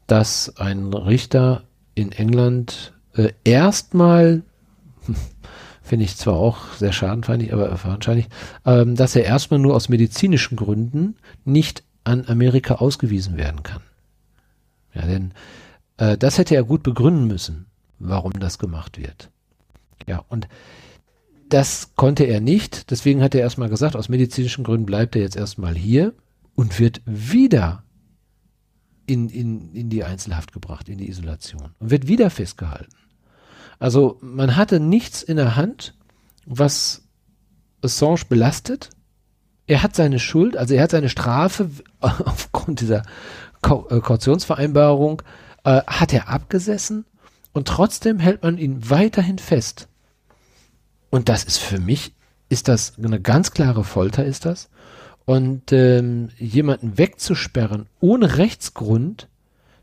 dass 0.07 0.59
ein 0.59 0.93
Richter 0.93 1.63
in 1.95 2.13
England 2.13 2.93
äh, 3.15 3.33
erstmal 3.45 4.43
finde 5.83 6.05
ich 6.05 6.17
zwar 6.17 6.35
auch 6.35 6.73
sehr 6.75 6.93
schadenfeindlich, 6.93 7.53
aber 7.53 7.79
wahrscheinlich, 7.85 8.29
ähm, 8.65 8.97
dass 8.97 9.17
er 9.17 9.25
erstmal 9.25 9.61
nur 9.61 9.75
aus 9.75 9.89
medizinischen 9.89 10.57
Gründen 10.57 11.17
nicht 11.45 11.83
an 12.05 12.25
Amerika 12.27 12.77
ausgewiesen 12.77 13.37
werden 13.37 13.63
kann. 13.63 13.83
Ja, 14.95 15.03
denn 15.03 15.33
äh, 15.97 16.17
das 16.17 16.39
hätte 16.39 16.55
er 16.55 16.65
gut 16.65 16.83
begründen 16.83 17.27
müssen, 17.27 17.67
warum 17.99 18.33
das 18.33 18.59
gemacht 18.59 18.99
wird. 18.99 19.31
Ja, 20.07 20.25
und 20.29 20.49
das 21.49 21.91
konnte 21.97 22.25
er 22.25 22.41
nicht, 22.41 22.91
deswegen 22.91 23.23
hat 23.23 23.35
er 23.35 23.43
erstmal 23.43 23.69
gesagt, 23.69 23.95
aus 23.95 24.09
medizinischen 24.09 24.65
Gründen 24.65 24.87
bleibt 24.87 25.17
er 25.17 25.23
jetzt 25.23 25.37
erstmal 25.37 25.75
hier 25.75 26.15
und 26.55 26.79
wird 26.81 27.03
wieder 27.05 27.85
in, 29.07 29.29
in, 29.29 29.73
in 29.73 29.91
die 29.91 30.05
Einzelhaft 30.05 30.53
gebracht, 30.53 30.89
in 30.89 30.99
die 30.99 31.09
Isolation 31.09 31.75
und 31.79 31.91
wird 31.91 32.09
wieder 32.09 32.31
festgehalten. 32.31 32.93
Also 33.83 34.17
man 34.21 34.55
hatte 34.55 34.79
nichts 34.79 35.25
in 35.25 35.37
der 35.37 35.57
Hand, 35.57 35.95
was 36.47 37.03
Assange 37.83 38.21
belastet. 38.29 38.91
Er 39.67 39.83
hat 39.83 39.97
seine 39.97 40.21
Schuld, 40.21 40.57
also 40.57 40.75
er 40.75 40.85
hat 40.85 40.93
seine 40.93 41.09
Strafe 41.09 41.69
aufgrund 41.99 42.81
dieser 42.81 43.03
äh, 43.63 44.01
Kautionsvereinbarung, 44.01 45.23
äh, 45.65 45.83
hat 45.85 46.13
er 46.13 46.29
abgesessen 46.29 47.07
und 47.55 47.67
trotzdem 47.67 48.21
hält 48.21 48.45
man 48.45 48.57
ihn 48.57 48.89
weiterhin 48.89 49.39
fest. 49.39 49.89
Und 51.11 51.29
das 51.29 51.43
ist 51.43 51.59
für 51.59 51.81
mich, 51.81 52.15
ist 52.49 52.69
das 52.69 52.93
eine 52.99 53.21
ganz 53.21 53.51
klare 53.51 53.83
Folter, 53.83 54.25
ist 54.25 54.45
das. 54.45 54.71
Und 55.25 55.73
ähm, 55.73 56.31
jemanden 56.39 56.99
wegzusperren 56.99 57.89
ohne 57.99 58.37
Rechtsgrund, 58.37 59.29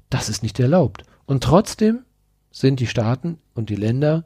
das 0.09 0.30
ist 0.30 0.41
nicht 0.41 0.57
erlaubt. 0.57 1.03
Und 1.26 1.43
trotzdem 1.43 2.05
sind 2.51 2.80
die 2.80 2.88
Staaten 2.88 3.38
und 3.55 3.69
die 3.69 3.76
Länder 3.76 4.26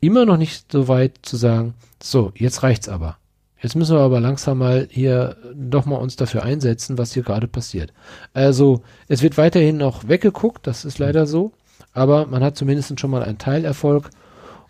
immer 0.00 0.26
noch 0.26 0.36
nicht 0.36 0.70
so 0.70 0.88
weit 0.88 1.18
zu 1.22 1.36
sagen, 1.36 1.74
so, 2.02 2.32
jetzt 2.36 2.62
reicht's 2.62 2.88
aber. 2.88 3.16
Jetzt 3.60 3.76
müssen 3.76 3.96
wir 3.96 4.02
aber 4.02 4.20
langsam 4.20 4.58
mal 4.58 4.86
hier 4.90 5.36
doch 5.54 5.86
mal 5.86 5.96
uns 5.96 6.16
dafür 6.16 6.42
einsetzen, 6.42 6.98
was 6.98 7.14
hier 7.14 7.22
gerade 7.22 7.48
passiert. 7.48 7.94
Also, 8.34 8.82
es 9.08 9.22
wird 9.22 9.38
weiterhin 9.38 9.78
noch 9.78 10.06
weggeguckt, 10.06 10.66
das 10.66 10.84
ist 10.84 10.98
leider 10.98 11.26
so, 11.26 11.52
aber 11.94 12.26
man 12.26 12.44
hat 12.44 12.56
zumindest 12.56 13.00
schon 13.00 13.10
mal 13.10 13.22
einen 13.22 13.38
Teilerfolg 13.38 14.10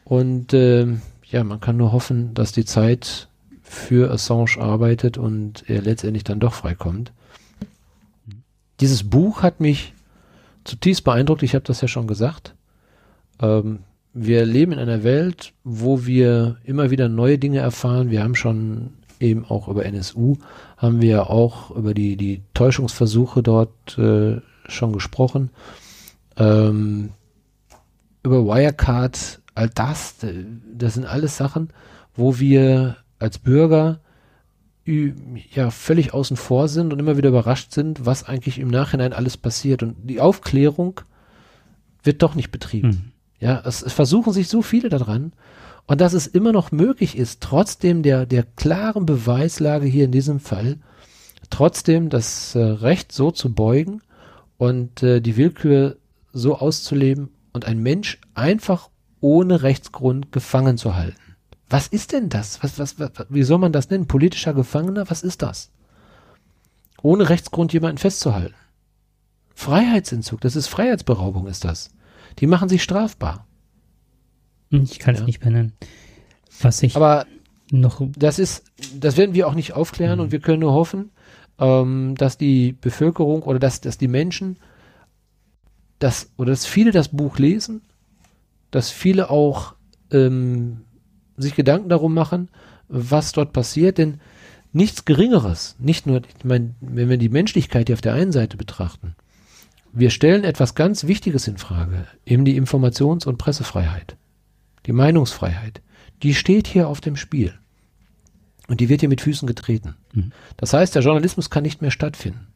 und 0.04 0.52
äh, 0.52 0.86
ja, 1.24 1.42
man 1.42 1.60
kann 1.60 1.76
nur 1.76 1.90
hoffen, 1.90 2.34
dass 2.34 2.52
die 2.52 2.64
Zeit 2.64 3.28
für 3.62 4.12
Assange 4.12 4.58
arbeitet 4.60 5.18
und 5.18 5.68
er 5.68 5.82
letztendlich 5.82 6.22
dann 6.22 6.38
doch 6.38 6.54
freikommt. 6.54 7.12
Dieses 8.78 9.08
Buch 9.10 9.42
hat 9.42 9.58
mich 9.58 9.94
zutiefst 10.62 11.02
beeindruckt, 11.02 11.42
ich 11.42 11.56
habe 11.56 11.64
das 11.64 11.80
ja 11.80 11.88
schon 11.88 12.06
gesagt. 12.06 12.54
Ähm, 13.40 13.80
wir 14.12 14.46
leben 14.46 14.72
in 14.72 14.78
einer 14.78 15.02
Welt, 15.02 15.52
wo 15.64 16.06
wir 16.06 16.56
immer 16.64 16.90
wieder 16.90 17.08
neue 17.08 17.38
Dinge 17.38 17.58
erfahren. 17.58 18.10
Wir 18.10 18.22
haben 18.22 18.36
schon 18.36 18.92
eben 19.18 19.44
auch 19.44 19.68
über 19.68 19.84
NSU, 19.84 20.36
haben 20.76 21.00
wir 21.00 21.30
auch 21.30 21.70
über 21.72 21.94
die, 21.94 22.16
die 22.16 22.42
Täuschungsversuche 22.54 23.42
dort 23.42 23.98
äh, 23.98 24.40
schon 24.68 24.92
gesprochen. 24.92 25.50
Ähm, 26.36 27.10
über 28.22 28.44
Wirecard, 28.46 29.40
all 29.54 29.68
das, 29.68 30.16
das 30.72 30.94
sind 30.94 31.06
alles 31.06 31.36
Sachen, 31.36 31.70
wo 32.14 32.38
wir 32.38 32.96
als 33.18 33.38
Bürger 33.38 34.00
ja 34.86 35.70
völlig 35.70 36.12
außen 36.12 36.36
vor 36.36 36.68
sind 36.68 36.92
und 36.92 36.98
immer 36.98 37.16
wieder 37.16 37.30
überrascht 37.30 37.72
sind, 37.72 38.04
was 38.04 38.24
eigentlich 38.24 38.58
im 38.58 38.68
Nachhinein 38.68 39.12
alles 39.12 39.36
passiert. 39.36 39.82
Und 39.82 39.96
die 40.04 40.20
Aufklärung 40.20 41.00
wird 42.02 42.22
doch 42.22 42.34
nicht 42.34 42.50
betrieben. 42.50 42.92
Hm. 42.92 43.12
Ja, 43.40 43.62
es, 43.64 43.82
versuchen 43.92 44.32
sich 44.32 44.48
so 44.48 44.62
viele 44.62 44.88
daran. 44.88 45.32
Und 45.86 46.00
dass 46.00 46.14
es 46.14 46.26
immer 46.26 46.52
noch 46.52 46.72
möglich 46.72 47.16
ist, 47.16 47.42
trotzdem 47.42 48.02
der, 48.02 48.24
der 48.24 48.42
klaren 48.42 49.04
Beweislage 49.04 49.86
hier 49.86 50.06
in 50.06 50.12
diesem 50.12 50.40
Fall, 50.40 50.78
trotzdem 51.50 52.08
das 52.08 52.54
äh, 52.54 52.60
Recht 52.60 53.12
so 53.12 53.30
zu 53.30 53.52
beugen 53.52 54.00
und 54.56 55.02
äh, 55.02 55.20
die 55.20 55.36
Willkür 55.36 55.96
so 56.32 56.56
auszuleben 56.56 57.28
und 57.52 57.66
ein 57.66 57.82
Mensch 57.82 58.18
einfach 58.34 58.88
ohne 59.20 59.62
Rechtsgrund 59.62 60.32
gefangen 60.32 60.78
zu 60.78 60.94
halten. 60.94 61.16
Was 61.68 61.86
ist 61.86 62.12
denn 62.12 62.28
das? 62.28 62.62
Was, 62.62 62.78
was, 62.78 62.98
was, 62.98 63.10
wie 63.28 63.42
soll 63.42 63.58
man 63.58 63.72
das 63.72 63.90
nennen? 63.90 64.06
Politischer 64.06 64.54
Gefangener? 64.54 65.08
Was 65.10 65.22
ist 65.22 65.42
das? 65.42 65.70
Ohne 67.02 67.28
Rechtsgrund 67.28 67.72
jemanden 67.72 67.98
festzuhalten. 67.98 68.54
Freiheitsentzug, 69.54 70.40
das 70.40 70.56
ist 70.56 70.68
Freiheitsberaubung, 70.68 71.46
ist 71.46 71.64
das. 71.64 71.90
Die 72.38 72.46
machen 72.46 72.68
sich 72.68 72.82
strafbar. 72.82 73.46
Hm, 74.70 74.82
ich 74.82 74.98
kann 74.98 75.14
es 75.14 75.20
ja. 75.20 75.26
nicht 75.26 75.40
benennen. 75.40 75.72
Was 76.60 76.82
ich 76.82 76.96
Aber 76.96 77.26
noch. 77.70 78.02
Das 78.16 78.38
ist, 78.38 78.64
das 78.98 79.16
werden 79.16 79.34
wir 79.34 79.48
auch 79.48 79.54
nicht 79.54 79.72
aufklären 79.72 80.18
mhm. 80.18 80.24
und 80.24 80.32
wir 80.32 80.40
können 80.40 80.60
nur 80.60 80.72
hoffen, 80.72 81.10
ähm, 81.58 82.14
dass 82.16 82.38
die 82.38 82.72
Bevölkerung 82.72 83.42
oder 83.42 83.58
dass, 83.58 83.80
dass 83.80 83.98
die 83.98 84.08
Menschen 84.08 84.58
das 85.98 86.30
oder 86.36 86.50
dass 86.50 86.66
viele 86.66 86.90
das 86.90 87.08
Buch 87.08 87.38
lesen, 87.38 87.82
dass 88.70 88.90
viele 88.90 89.30
auch 89.30 89.74
ähm, 90.10 90.82
sich 91.36 91.54
Gedanken 91.54 91.88
darum 91.88 92.14
machen, 92.14 92.48
was 92.88 93.32
dort 93.32 93.52
passiert, 93.52 93.98
denn 93.98 94.20
nichts 94.72 95.04
Geringeres, 95.04 95.76
nicht 95.78 96.06
nur, 96.06 96.18
ich 96.18 96.44
meine, 96.44 96.74
wenn 96.80 97.08
wir 97.08 97.16
die 97.16 97.28
Menschlichkeit 97.28 97.88
hier 97.88 97.94
auf 97.94 98.00
der 98.00 98.14
einen 98.14 98.32
Seite 98.32 98.56
betrachten, 98.56 99.14
wir 99.94 100.10
stellen 100.10 100.44
etwas 100.44 100.74
ganz 100.74 101.06
Wichtiges 101.06 101.46
in 101.46 101.56
Frage, 101.56 102.06
eben 102.26 102.44
die 102.44 102.60
Informations- 102.60 103.26
und 103.26 103.38
Pressefreiheit, 103.38 104.16
die 104.86 104.92
Meinungsfreiheit, 104.92 105.80
die 106.22 106.34
steht 106.34 106.66
hier 106.66 106.88
auf 106.88 107.00
dem 107.00 107.16
Spiel. 107.16 107.54
Und 108.66 108.80
die 108.80 108.88
wird 108.88 109.00
hier 109.00 109.08
mit 109.08 109.20
Füßen 109.20 109.46
getreten. 109.46 109.94
Mhm. 110.12 110.32
Das 110.56 110.72
heißt, 110.72 110.94
der 110.94 111.02
Journalismus 111.02 111.50
kann 111.50 111.62
nicht 111.62 111.82
mehr 111.82 111.90
stattfinden. 111.90 112.48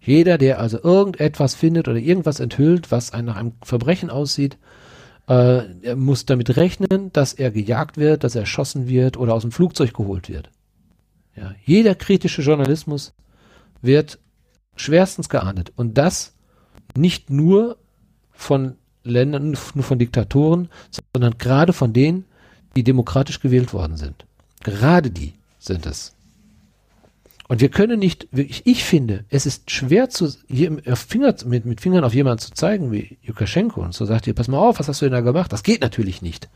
Jeder, 0.00 0.38
der 0.38 0.58
also 0.58 0.82
irgendetwas 0.82 1.54
findet 1.54 1.86
oder 1.86 1.98
irgendwas 1.98 2.40
enthüllt, 2.40 2.90
was 2.90 3.12
nach 3.12 3.36
einem 3.36 3.52
Verbrechen 3.62 4.10
aussieht, 4.10 4.58
äh, 5.28 5.62
er 5.82 5.96
muss 5.96 6.26
damit 6.26 6.56
rechnen, 6.56 7.12
dass 7.12 7.34
er 7.34 7.52
gejagt 7.52 7.96
wird, 7.96 8.24
dass 8.24 8.34
er 8.34 8.40
erschossen 8.40 8.88
wird 8.88 9.16
oder 9.16 9.34
aus 9.34 9.42
dem 9.42 9.52
Flugzeug 9.52 9.94
geholt 9.94 10.28
wird. 10.28 10.50
Ja, 11.36 11.54
jeder 11.64 11.94
kritische 11.94 12.42
Journalismus 12.42 13.14
wird 13.80 14.18
schwerstens 14.74 15.28
geahndet. 15.28 15.72
Und 15.76 15.98
das 15.98 16.34
nicht 16.96 17.30
nur 17.30 17.76
von 18.32 18.76
Ländern, 19.04 19.56
nur 19.74 19.84
von 19.84 19.98
Diktatoren, 19.98 20.68
sondern 21.14 21.38
gerade 21.38 21.72
von 21.72 21.92
denen, 21.92 22.24
die 22.76 22.84
demokratisch 22.84 23.40
gewählt 23.40 23.72
worden 23.72 23.96
sind. 23.96 24.24
Gerade 24.62 25.10
die 25.10 25.34
sind 25.58 25.86
es. 25.86 26.14
Und 27.48 27.60
wir 27.60 27.68
können 27.68 27.98
nicht, 27.98 28.28
ich, 28.32 28.66
ich 28.66 28.84
finde, 28.84 29.24
es 29.28 29.44
ist 29.44 29.70
schwer 29.70 30.08
zu, 30.08 30.32
Finger, 30.94 31.34
mit, 31.44 31.66
mit 31.66 31.80
Fingern 31.80 32.04
auf 32.04 32.14
jemanden 32.14 32.38
zu 32.38 32.52
zeigen 32.52 32.92
wie 32.92 33.18
Lukaschenko 33.26 33.82
und 33.82 33.92
so 33.92 34.06
sagt 34.06 34.26
ihr, 34.26 34.34
pass 34.34 34.48
mal 34.48 34.58
auf, 34.58 34.78
was 34.78 34.88
hast 34.88 35.02
du 35.02 35.06
denn 35.06 35.12
da 35.12 35.20
gemacht? 35.20 35.52
Das 35.52 35.62
geht 35.62 35.82
natürlich 35.82 36.22
nicht. 36.22 36.48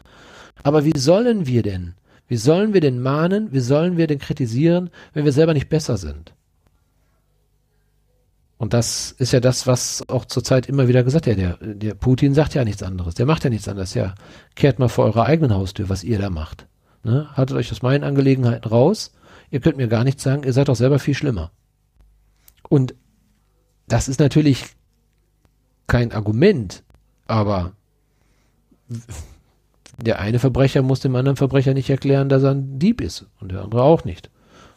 Aber 0.62 0.84
wie 0.84 0.96
sollen 0.96 1.46
wir 1.46 1.62
denn, 1.62 1.94
wie 2.28 2.36
sollen 2.36 2.72
wir 2.72 2.80
denn 2.80 3.02
mahnen, 3.02 3.52
wie 3.52 3.60
sollen 3.60 3.96
wir 3.96 4.06
denn 4.06 4.18
kritisieren, 4.18 4.90
wenn 5.12 5.24
wir 5.24 5.32
selber 5.32 5.52
nicht 5.52 5.68
besser 5.68 5.96
sind? 5.96 6.32
Und 8.58 8.72
das 8.72 9.12
ist 9.12 9.32
ja 9.32 9.40
das, 9.40 9.66
was 9.66 10.08
auch 10.08 10.24
zurzeit 10.24 10.66
immer 10.66 10.88
wieder 10.88 11.02
gesagt 11.02 11.26
wird. 11.26 11.38
Der, 11.38 11.58
der 11.60 11.94
Putin 11.94 12.32
sagt 12.32 12.54
ja 12.54 12.64
nichts 12.64 12.82
anderes. 12.82 13.14
Der 13.14 13.26
macht 13.26 13.44
ja 13.44 13.50
nichts 13.50 13.68
anderes. 13.68 13.92
Ja, 13.94 14.14
kehrt 14.54 14.78
mal 14.78 14.88
vor 14.88 15.04
eurer 15.04 15.26
eigenen 15.26 15.54
Haustür, 15.54 15.88
was 15.90 16.04
ihr 16.04 16.18
da 16.18 16.30
macht. 16.30 16.66
Ne? 17.02 17.28
Haltet 17.36 17.56
euch 17.56 17.70
aus 17.70 17.82
meinen 17.82 18.02
Angelegenheiten 18.02 18.68
raus 18.68 19.12
ihr 19.50 19.60
könnt 19.60 19.76
mir 19.76 19.88
gar 19.88 20.04
nichts 20.04 20.22
sagen, 20.22 20.42
ihr 20.44 20.52
seid 20.52 20.68
doch 20.68 20.76
selber 20.76 20.98
viel 20.98 21.14
schlimmer. 21.14 21.50
Und 22.68 22.94
das 23.88 24.08
ist 24.08 24.20
natürlich 24.20 24.64
kein 25.86 26.12
Argument, 26.12 26.82
aber 27.26 27.72
der 29.98 30.18
eine 30.18 30.38
Verbrecher 30.38 30.82
muss 30.82 31.00
dem 31.00 31.16
anderen 31.16 31.36
Verbrecher 31.36 31.74
nicht 31.74 31.90
erklären, 31.90 32.28
dass 32.28 32.42
er 32.42 32.50
ein 32.50 32.78
Dieb 32.78 33.00
ist 33.00 33.26
und 33.40 33.52
der 33.52 33.62
andere 33.62 33.82
auch 33.82 34.04
nicht. 34.04 34.30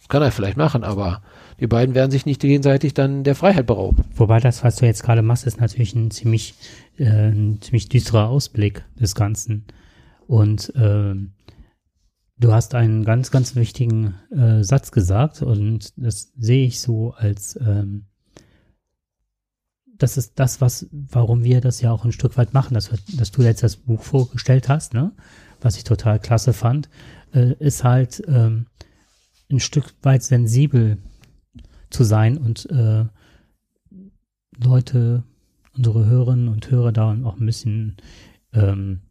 Kann 0.07 0.21
er 0.21 0.31
vielleicht 0.31 0.57
machen, 0.57 0.83
aber 0.83 1.21
die 1.59 1.67
beiden 1.67 1.95
werden 1.95 2.11
sich 2.11 2.25
nicht 2.25 2.41
gegenseitig 2.41 2.93
dann 2.93 3.23
der 3.23 3.35
Freiheit 3.35 3.67
berauben. 3.67 4.03
Wobei 4.15 4.39
das, 4.39 4.63
was 4.63 4.77
du 4.77 4.85
jetzt 4.85 5.03
gerade 5.03 5.21
machst, 5.21 5.45
ist 5.45 5.59
natürlich 5.59 5.95
ein 5.95 6.11
ziemlich, 6.11 6.55
äh, 6.97 7.29
ein 7.29 7.61
ziemlich 7.61 7.89
düsterer 7.89 8.29
Ausblick 8.29 8.83
des 8.99 9.15
Ganzen. 9.15 9.65
Und 10.27 10.71
ähm, 10.75 11.33
Du 12.39 12.53
hast 12.53 12.73
einen 12.73 13.03
ganz, 13.03 13.31
ganz 13.31 13.57
wichtigen 13.57 14.15
äh, 14.31 14.63
Satz 14.63 14.91
gesagt 14.91 15.41
und 15.41 15.91
das 15.97 16.31
sehe 16.37 16.65
ich 16.65 16.79
so 16.79 17.11
als 17.11 17.59
ähm, 17.59 18.05
das 19.97 20.15
ist 20.15 20.39
das, 20.39 20.61
was, 20.61 20.87
warum 20.91 21.43
wir 21.43 21.59
das 21.59 21.81
ja 21.81 21.91
auch 21.91 22.05
ein 22.05 22.13
Stück 22.13 22.37
weit 22.37 22.53
machen, 22.53 22.73
dass, 22.73 22.89
dass 23.17 23.31
du 23.31 23.41
jetzt 23.41 23.63
das 23.63 23.75
Buch 23.75 24.01
vorgestellt 24.01 24.69
hast, 24.69 24.93
ne? 24.93 25.11
was 25.59 25.75
ich 25.75 25.83
total 25.83 26.19
klasse 26.19 26.53
fand, 26.53 26.89
äh, 27.33 27.55
ist 27.59 27.83
halt 27.83 28.23
ähm, 28.29 28.67
ein 29.51 29.59
Stück 29.59 29.93
weit 30.01 30.23
sensibel 30.23 30.97
zu 31.89 32.03
sein 32.03 32.37
und 32.37 32.69
äh, 32.69 33.05
Leute, 34.61 35.23
unsere 35.75 36.05
Hörerinnen 36.05 36.49
und 36.49 36.69
Hörer 36.69 36.91
da 36.91 37.15
auch 37.23 37.39
ein 37.39 37.45
bisschen 37.45 37.97
ähm, 38.53 39.01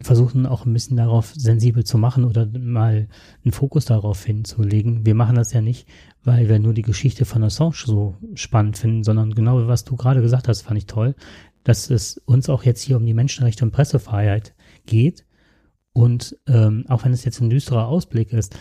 versuchen 0.00 0.46
auch 0.46 0.64
ein 0.64 0.72
bisschen 0.72 0.96
darauf 0.96 1.32
sensibel 1.36 1.84
zu 1.84 1.98
machen 1.98 2.24
oder 2.24 2.46
mal 2.46 3.08
einen 3.44 3.52
Fokus 3.52 3.84
darauf 3.84 4.24
hinzulegen. 4.24 5.04
Wir 5.04 5.14
machen 5.14 5.36
das 5.36 5.52
ja 5.52 5.60
nicht, 5.60 5.88
weil 6.22 6.48
wir 6.48 6.58
nur 6.58 6.72
die 6.72 6.82
Geschichte 6.82 7.24
von 7.24 7.42
Assange 7.42 7.74
so 7.84 8.16
spannend 8.34 8.78
finden, 8.78 9.02
sondern 9.02 9.34
genau 9.34 9.66
was 9.66 9.84
du 9.84 9.96
gerade 9.96 10.20
gesagt 10.20 10.48
hast, 10.48 10.62
fand 10.62 10.78
ich 10.78 10.86
toll, 10.86 11.14
dass 11.64 11.90
es 11.90 12.18
uns 12.18 12.48
auch 12.48 12.62
jetzt 12.62 12.82
hier 12.82 12.96
um 12.96 13.06
die 13.06 13.14
Menschenrechte 13.14 13.64
und 13.64 13.72
Pressefreiheit 13.72 14.54
geht. 14.86 15.26
Und 15.92 16.38
ähm, 16.46 16.84
auch 16.88 17.04
wenn 17.04 17.12
es 17.12 17.24
jetzt 17.24 17.40
ein 17.40 17.50
düsterer 17.50 17.88
Ausblick 17.88 18.32
ist, 18.32 18.56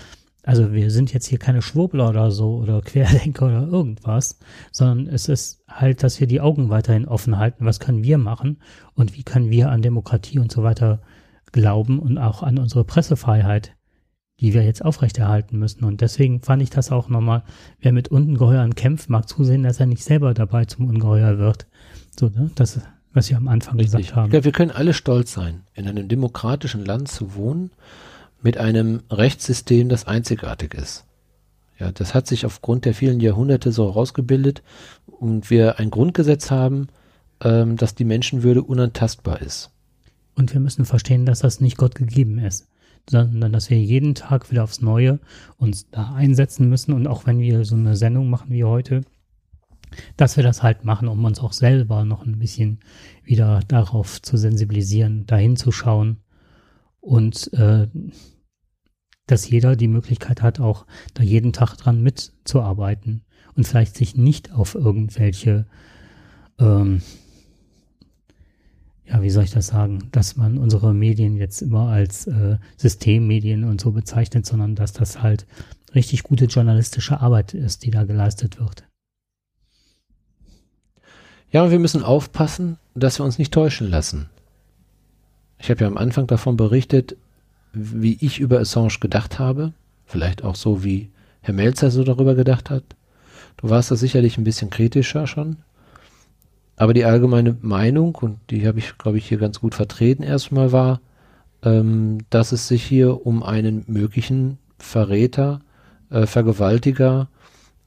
also 0.47 0.71
wir 0.71 0.91
sind 0.91 1.13
jetzt 1.13 1.27
hier 1.27 1.39
keine 1.39 1.61
Schwurbler 1.61 2.07
oder 2.07 2.31
so 2.31 2.55
oder 2.55 2.81
Querdenker 2.85 3.47
oder 3.47 3.67
irgendwas, 3.67 4.39
sondern 4.71 5.13
es 5.13 5.27
ist 5.27 5.61
halt, 5.67 6.03
dass 6.03 6.21
wir 6.21 6.27
die 6.27 6.39
Augen 6.39 6.69
weiterhin 6.69 7.05
offen 7.05 7.37
halten. 7.37 7.65
Was 7.65 7.81
können 7.81 8.01
wir 8.01 8.17
machen 8.17 8.59
und 8.93 9.17
wie 9.17 9.23
können 9.23 9.51
wir 9.51 9.69
an 9.69 9.81
Demokratie 9.81 10.39
und 10.39 10.49
so 10.49 10.63
weiter 10.63 11.01
glauben 11.51 11.99
und 11.99 12.17
auch 12.17 12.43
an 12.43 12.59
unsere 12.59 12.85
Pressefreiheit, 12.85 13.75
die 14.39 14.53
wir 14.53 14.63
jetzt 14.63 14.85
aufrechterhalten 14.85 15.59
müssen. 15.59 15.83
Und 15.83 15.99
deswegen 15.99 16.41
fand 16.41 16.61
ich 16.61 16.69
das 16.69 16.93
auch 16.93 17.09
nochmal, 17.09 17.43
wer 17.81 17.91
mit 17.91 18.07
Ungeheuern 18.07 18.73
kämpft, 18.73 19.09
mag 19.09 19.27
zusehen, 19.27 19.63
dass 19.63 19.81
er 19.81 19.85
nicht 19.85 20.05
selber 20.05 20.33
dabei 20.33 20.63
zum 20.63 20.87
Ungeheuer 20.87 21.39
wird. 21.39 21.67
So, 22.17 22.29
ne? 22.29 22.51
Das, 22.55 22.79
was 23.11 23.29
wir 23.29 23.35
am 23.35 23.49
Anfang 23.49 23.75
Richtig. 23.75 23.97
gesagt 23.97 24.15
haben. 24.15 24.31
Ja, 24.31 24.45
wir 24.45 24.53
können 24.53 24.71
alle 24.71 24.93
stolz 24.93 25.33
sein, 25.33 25.63
in 25.73 25.89
einem 25.89 26.07
demokratischen 26.07 26.85
Land 26.85 27.09
zu 27.09 27.35
wohnen 27.35 27.71
mit 28.41 28.57
einem 28.57 29.01
Rechtssystem, 29.09 29.89
das 29.89 30.05
einzigartig 30.05 30.73
ist. 30.73 31.05
Ja, 31.79 31.91
das 31.91 32.13
hat 32.13 32.27
sich 32.27 32.45
aufgrund 32.45 32.85
der 32.85 32.93
vielen 32.93 33.19
Jahrhunderte 33.19 33.71
so 33.71 33.85
herausgebildet 33.85 34.63
und 35.05 35.49
wir 35.49 35.79
ein 35.79 35.91
Grundgesetz 35.91 36.49
haben, 36.49 36.87
ähm, 37.41 37.77
dass 37.77 37.95
die 37.95 38.05
Menschenwürde 38.05 38.63
unantastbar 38.63 39.41
ist. 39.41 39.71
Und 40.35 40.53
wir 40.53 40.59
müssen 40.59 40.85
verstehen, 40.85 41.25
dass 41.25 41.39
das 41.39 41.61
nicht 41.61 41.77
Gott 41.77 41.95
gegeben 41.95 42.39
ist, 42.39 42.67
sondern 43.09 43.53
dass 43.53 43.69
wir 43.69 43.79
jeden 43.79 44.15
Tag 44.15 44.51
wieder 44.51 44.63
aufs 44.63 44.81
Neue 44.81 45.19
uns 45.57 45.89
da 45.89 46.13
einsetzen 46.13 46.69
müssen 46.69 46.93
und 46.93 47.07
auch 47.07 47.25
wenn 47.25 47.39
wir 47.39 47.63
so 47.65 47.75
eine 47.75 47.95
Sendung 47.95 48.29
machen 48.29 48.51
wie 48.51 48.63
heute, 48.63 49.01
dass 50.15 50.35
wir 50.35 50.43
das 50.43 50.63
halt 50.63 50.83
machen, 50.83 51.07
um 51.07 51.23
uns 51.25 51.39
auch 51.39 51.53
selber 51.53 52.05
noch 52.05 52.25
ein 52.25 52.39
bisschen 52.39 52.79
wieder 53.23 53.61
darauf 53.67 54.21
zu 54.21 54.37
sensibilisieren, 54.37 55.25
dahin 55.25 55.55
zu 55.55 55.71
schauen 55.71 56.17
und 57.07 57.51
äh, 57.53 57.87
dass 59.27 59.49
jeder 59.49 59.75
die 59.75 59.87
Möglichkeit 59.87 60.41
hat, 60.41 60.59
auch 60.59 60.85
da 61.13 61.23
jeden 61.23 61.53
Tag 61.53 61.75
dran 61.75 62.03
mitzuarbeiten 62.03 63.23
und 63.55 63.65
vielleicht 63.65 63.95
sich 63.95 64.15
nicht 64.15 64.51
auf 64.51 64.75
irgendwelche, 64.75 65.65
ähm, 66.59 67.01
ja, 69.05 69.21
wie 69.21 69.29
soll 69.29 69.45
ich 69.45 69.51
das 69.51 69.67
sagen, 69.67 70.09
dass 70.11 70.35
man 70.35 70.57
unsere 70.57 70.93
Medien 70.93 71.37
jetzt 71.37 71.61
immer 71.61 71.87
als 71.87 72.27
äh, 72.27 72.57
Systemmedien 72.75 73.63
und 73.63 73.79
so 73.79 73.91
bezeichnet, 73.91 74.45
sondern 74.45 74.75
dass 74.75 74.91
das 74.91 75.21
halt 75.21 75.45
richtig 75.95 76.23
gute 76.23 76.45
journalistische 76.45 77.21
Arbeit 77.21 77.53
ist, 77.53 77.85
die 77.85 77.91
da 77.91 78.03
geleistet 78.03 78.59
wird. 78.59 78.83
Ja, 81.51 81.63
und 81.63 81.71
wir 81.71 81.79
müssen 81.79 82.03
aufpassen, 82.03 82.77
dass 82.95 83.19
wir 83.19 83.25
uns 83.25 83.37
nicht 83.37 83.53
täuschen 83.53 83.89
lassen. 83.89 84.29
Ich 85.59 85.69
habe 85.69 85.81
ja 85.81 85.87
am 85.87 85.97
Anfang 85.97 86.27
davon 86.27 86.57
berichtet, 86.57 87.15
wie 87.73 88.17
ich 88.21 88.39
über 88.39 88.59
Assange 88.59 88.99
gedacht 88.99 89.39
habe. 89.39 89.73
Vielleicht 90.05 90.43
auch 90.43 90.55
so, 90.55 90.83
wie 90.83 91.09
Herr 91.41 91.53
Melzer 91.53 91.91
so 91.91 92.03
darüber 92.03 92.35
gedacht 92.35 92.69
hat. 92.69 92.83
Du 93.57 93.69
warst 93.69 93.91
da 93.91 93.95
sicherlich 93.95 94.37
ein 94.37 94.43
bisschen 94.43 94.69
kritischer 94.69 95.27
schon. 95.27 95.57
Aber 96.75 96.93
die 96.93 97.05
allgemeine 97.05 97.57
Meinung, 97.61 98.15
und 98.15 98.39
die 98.51 98.67
habe 98.67 98.79
ich, 98.79 98.97
glaube 98.97 99.17
ich, 99.17 99.27
hier 99.27 99.39
ganz 99.39 99.59
gut 99.59 99.73
vertreten 99.73 100.21
erstmal, 100.21 100.71
war, 100.71 101.01
ähm, 101.63 102.19
dass 102.29 102.51
es 102.51 102.67
sich 102.67 102.83
hier 102.83 103.25
um 103.25 103.41
einen 103.41 103.83
möglichen 103.87 104.59
Verräter, 104.77 105.61
äh, 106.11 106.27
Vergewaltiger 106.27 107.29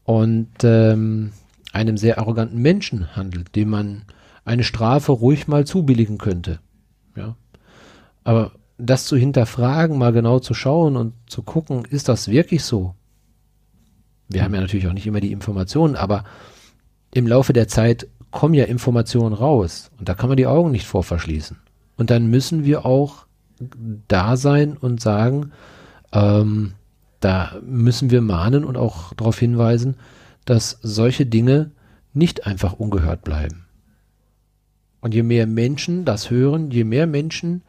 und 0.05 0.48
ähm, 0.64 1.30
einem 1.72 1.97
sehr 1.97 2.18
arroganten 2.18 2.60
Menschen 2.60 3.14
handelt, 3.14 3.55
dem 3.55 3.70
man 3.70 4.02
eine 4.44 4.64
Strafe 4.64 5.12
ruhig 5.12 5.47
mal 5.47 5.64
zubilligen 5.64 6.18
könnte. 6.18 6.59
Aber 8.24 8.52
das 8.78 9.06
zu 9.06 9.16
hinterfragen, 9.16 9.98
mal 9.98 10.12
genau 10.12 10.38
zu 10.38 10.55
schauen 10.55 10.97
und 10.97 11.14
zu 11.26 11.42
gucken, 11.42 11.84
ist 11.84 12.09
das 12.09 12.28
wirklich 12.28 12.64
so? 12.64 12.94
Wir 14.28 14.44
haben 14.44 14.55
ja 14.55 14.60
natürlich 14.60 14.86
auch 14.86 14.92
nicht 14.92 15.06
immer 15.06 15.20
die 15.20 15.32
Informationen, 15.32 15.97
aber 15.97 16.24
im 17.12 17.26
Laufe 17.26 17.52
der 17.52 17.68
Zeit 17.68 18.06
kommen 18.30 18.55
ja 18.55 18.64
Informationen 18.64 19.34
raus 19.34 19.90
und 19.98 20.09
da 20.09 20.14
kann 20.14 20.28
man 20.28 20.36
die 20.36 20.47
Augen 20.47 20.70
nicht 20.70 20.86
vor 20.86 21.02
verschließen. 21.02 21.59
Und 21.97 22.10
dann 22.10 22.28
müssen 22.28 22.64
wir 22.64 22.86
auch 22.86 23.26
da 24.09 24.36
sein 24.36 24.76
und 24.76 25.01
sagen, 25.01 25.52
ähm, 26.12 26.72
da 27.18 27.56
müssen 27.62 28.10
wir 28.10 28.22
mahnen 28.22 28.64
und 28.64 28.76
auch 28.76 29.12
darauf 29.14 29.38
hinweisen, 29.38 29.97
dass 30.44 30.78
solche 30.82 31.26
Dinge 31.26 31.72
nicht 32.14 32.47
einfach 32.47 32.72
ungehört 32.72 33.22
bleiben. 33.22 33.66
Und 35.01 35.14
je 35.14 35.22
mehr 35.22 35.47
Menschen 35.47 36.05
das 36.05 36.30
hören, 36.30 36.70
je 36.70 36.84
mehr 36.84 37.06
Menschen 37.06 37.62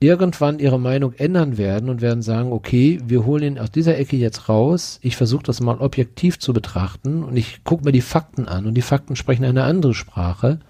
irgendwann 0.00 0.60
ihre 0.60 0.78
Meinung 0.78 1.12
ändern 1.14 1.58
werden 1.58 1.88
und 1.88 2.00
werden 2.00 2.22
sagen, 2.22 2.52
okay, 2.52 3.00
wir 3.04 3.24
holen 3.24 3.42
ihn 3.42 3.58
aus 3.58 3.70
dieser 3.70 3.98
Ecke 3.98 4.16
jetzt 4.16 4.48
raus, 4.48 5.00
ich 5.02 5.16
versuche 5.16 5.42
das 5.42 5.60
mal 5.60 5.78
objektiv 5.78 6.38
zu 6.38 6.52
betrachten 6.52 7.24
und 7.24 7.36
ich 7.36 7.64
gucke 7.64 7.84
mir 7.84 7.92
die 7.92 8.00
Fakten 8.00 8.46
an 8.46 8.66
und 8.66 8.74
die 8.74 8.82
Fakten 8.82 9.16
sprechen 9.16 9.44
eine 9.44 9.64
andere 9.64 9.94
Sprache. 9.94 10.60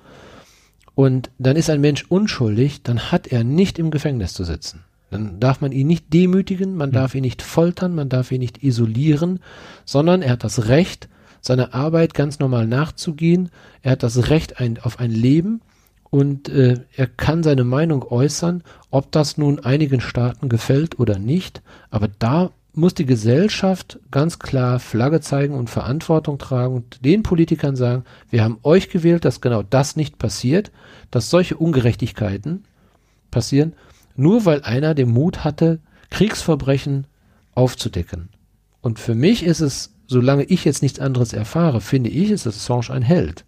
Und 0.95 1.31
dann 1.39 1.57
ist 1.57 1.71
ein 1.71 1.81
Mensch 1.81 2.07
unschuldig, 2.09 2.83
dann 2.83 3.13
hat 3.13 3.27
er 3.29 3.45
nicht 3.45 3.79
im 3.79 3.91
Gefängnis 3.91 4.33
zu 4.33 4.45
sitzen. 4.45 4.85
Dann 5.11 5.41
darf 5.41 5.61
man 5.61 5.73
ihn 5.73 5.87
nicht 5.87 6.13
demütigen, 6.13 6.75
man 6.75 6.91
darf 6.91 7.15
ihn 7.15 7.23
nicht 7.23 7.43
foltern, 7.43 7.95
man 7.95 8.09
darf 8.09 8.33
ihn 8.33 8.41
nicht 8.41 8.63
isolieren, 8.63 9.41
sondern 9.85 10.23
er 10.23 10.33
hat 10.33 10.45
das 10.45 10.69
Recht, 10.69 11.09
seiner 11.41 11.73
Arbeit 11.73 12.15
ganz 12.15 12.41
normal 12.41 12.67
nachzugehen, 12.67 13.51
er 13.83 13.93
hat 13.93 14.03
das 14.03 14.29
Recht 14.29 14.59
ein, 14.59 14.79
auf 14.83 14.99
ein 14.99 15.11
Leben 15.13 15.61
und 16.11 16.49
äh, 16.49 16.81
er 16.97 17.07
kann 17.07 17.43
seine 17.43 17.65
Meinung 17.65 18.03
äußern, 18.03 18.63
ob 18.91 19.13
das 19.13 19.37
nun 19.37 19.61
einigen 19.61 20.01
Staaten 20.01 20.49
gefällt 20.49 20.99
oder 20.99 21.19
nicht. 21.19 21.63
Aber 21.91 22.09
da 22.19 22.51
muss 22.73 22.95
die 22.95 23.07
Gesellschaft 23.07 23.99
ganz 24.11 24.39
klar 24.39 24.79
Flagge 24.79 25.21
zeigen 25.21 25.55
und 25.55 25.69
Verantwortung 25.69 26.39
tragen 26.39 26.75
und 26.75 27.05
den 27.05 27.23
Politikern 27.23 27.77
sagen, 27.77 28.05
wir 28.31 28.45
haben 28.45 28.59
euch 28.63 28.89
gewählt, 28.89 29.25
dass 29.25 29.41
genau 29.41 29.63
das 29.63 29.97
nicht 29.97 30.19
passiert, 30.19 30.71
dass 31.11 31.29
solche 31.29 31.57
Ungerechtigkeiten 31.57 32.65
passieren, 33.31 33.75
nur 34.17 34.45
weil 34.45 34.63
einer 34.63 34.95
den 34.95 35.11
Mut 35.11 35.45
hatte, 35.45 35.81
Kriegsverbrechen 36.11 37.07
aufzudecken. 37.55 38.31
Und 38.81 38.99
für 38.99 39.15
mich 39.15 39.43
ist 39.43 39.61
es, 39.61 39.93
solange 40.07 40.45
ich 40.45 40.65
jetzt 40.65 40.83
nichts 40.83 41.01
anderes 41.01 41.33
erfahre, 41.33 41.81
finde 41.81 42.11
ich, 42.11 42.31
ist 42.31 42.47
Assange 42.47 42.91
ein 42.91 43.03
Held. 43.03 43.45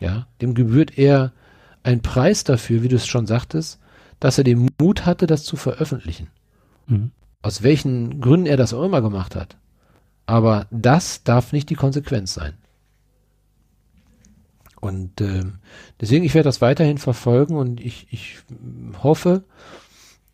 Ja, 0.00 0.26
dem 0.42 0.54
gebührt 0.54 0.98
er 0.98 1.32
ein 1.86 2.02
Preis 2.02 2.42
dafür, 2.42 2.82
wie 2.82 2.88
du 2.88 2.96
es 2.96 3.06
schon 3.06 3.26
sagtest, 3.26 3.78
dass 4.18 4.38
er 4.38 4.44
den 4.44 4.68
Mut 4.80 5.06
hatte, 5.06 5.26
das 5.26 5.44
zu 5.44 5.56
veröffentlichen. 5.56 6.28
Mhm. 6.86 7.12
Aus 7.42 7.62
welchen 7.62 8.20
Gründen 8.20 8.46
er 8.46 8.56
das 8.56 8.74
auch 8.74 8.82
immer 8.82 9.02
gemacht 9.02 9.36
hat. 9.36 9.56
Aber 10.26 10.66
das 10.72 11.22
darf 11.22 11.52
nicht 11.52 11.70
die 11.70 11.76
Konsequenz 11.76 12.34
sein. 12.34 12.54
Und 14.80 15.20
äh, 15.20 15.44
deswegen, 16.00 16.24
ich 16.24 16.34
werde 16.34 16.48
das 16.48 16.60
weiterhin 16.60 16.98
verfolgen 16.98 17.56
und 17.56 17.80
ich, 17.80 18.08
ich 18.10 18.38
hoffe, 19.02 19.44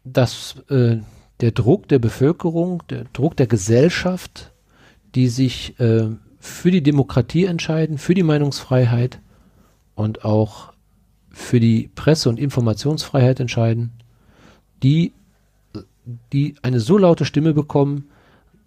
dass 0.04 0.56
äh, 0.70 0.98
der 1.40 1.50
Druck 1.52 1.86
der 1.88 1.98
Bevölkerung, 1.98 2.82
der 2.88 3.04
Druck 3.12 3.36
der 3.36 3.46
Gesellschaft, 3.46 4.52
die 5.14 5.28
sich 5.28 5.78
äh, 5.80 6.08
für 6.38 6.70
die 6.70 6.82
Demokratie 6.82 7.44
entscheiden, 7.44 7.98
für 7.98 8.14
die 8.14 8.22
Meinungsfreiheit 8.22 9.20
und 9.94 10.24
auch 10.24 10.71
für 11.32 11.60
die 11.60 11.90
Presse- 11.94 12.28
und 12.28 12.38
Informationsfreiheit 12.38 13.40
entscheiden, 13.40 13.92
die, 14.82 15.12
die 16.32 16.54
eine 16.62 16.80
so 16.80 16.98
laute 16.98 17.24
Stimme 17.24 17.54
bekommen, 17.54 18.10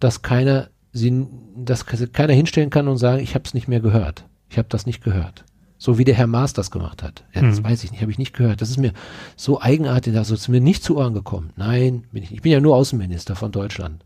dass 0.00 0.22
keiner 0.22 0.68
sie, 0.92 1.26
dass 1.56 1.86
keiner 1.86 2.32
hinstellen 2.32 2.70
kann 2.70 2.88
und 2.88 2.96
sagen, 2.96 3.22
ich 3.22 3.34
habe 3.34 3.44
es 3.44 3.54
nicht 3.54 3.68
mehr 3.68 3.80
gehört. 3.80 4.24
Ich 4.48 4.58
habe 4.58 4.68
das 4.68 4.86
nicht 4.86 5.02
gehört. 5.02 5.44
So 5.78 5.98
wie 5.98 6.04
der 6.04 6.14
Herr 6.14 6.26
Maas 6.26 6.54
das 6.54 6.70
gemacht 6.70 7.02
hat. 7.02 7.24
Ja, 7.34 7.42
das 7.42 7.60
mhm. 7.60 7.64
weiß 7.64 7.84
ich 7.84 7.92
nicht, 7.92 8.00
habe 8.00 8.10
ich 8.10 8.18
nicht 8.18 8.34
gehört. 8.34 8.62
Das 8.62 8.70
ist 8.70 8.78
mir 8.78 8.92
so 9.36 9.60
eigenartig, 9.60 10.16
also 10.16 10.34
ist 10.34 10.48
mir 10.48 10.60
nicht 10.60 10.82
zu 10.82 10.96
Ohren 10.96 11.12
gekommen. 11.12 11.50
Nein, 11.56 12.04
bin 12.12 12.22
ich, 12.22 12.32
ich 12.32 12.40
bin 12.40 12.52
ja 12.52 12.60
nur 12.60 12.76
Außenminister 12.76 13.36
von 13.36 13.52
Deutschland. 13.52 14.04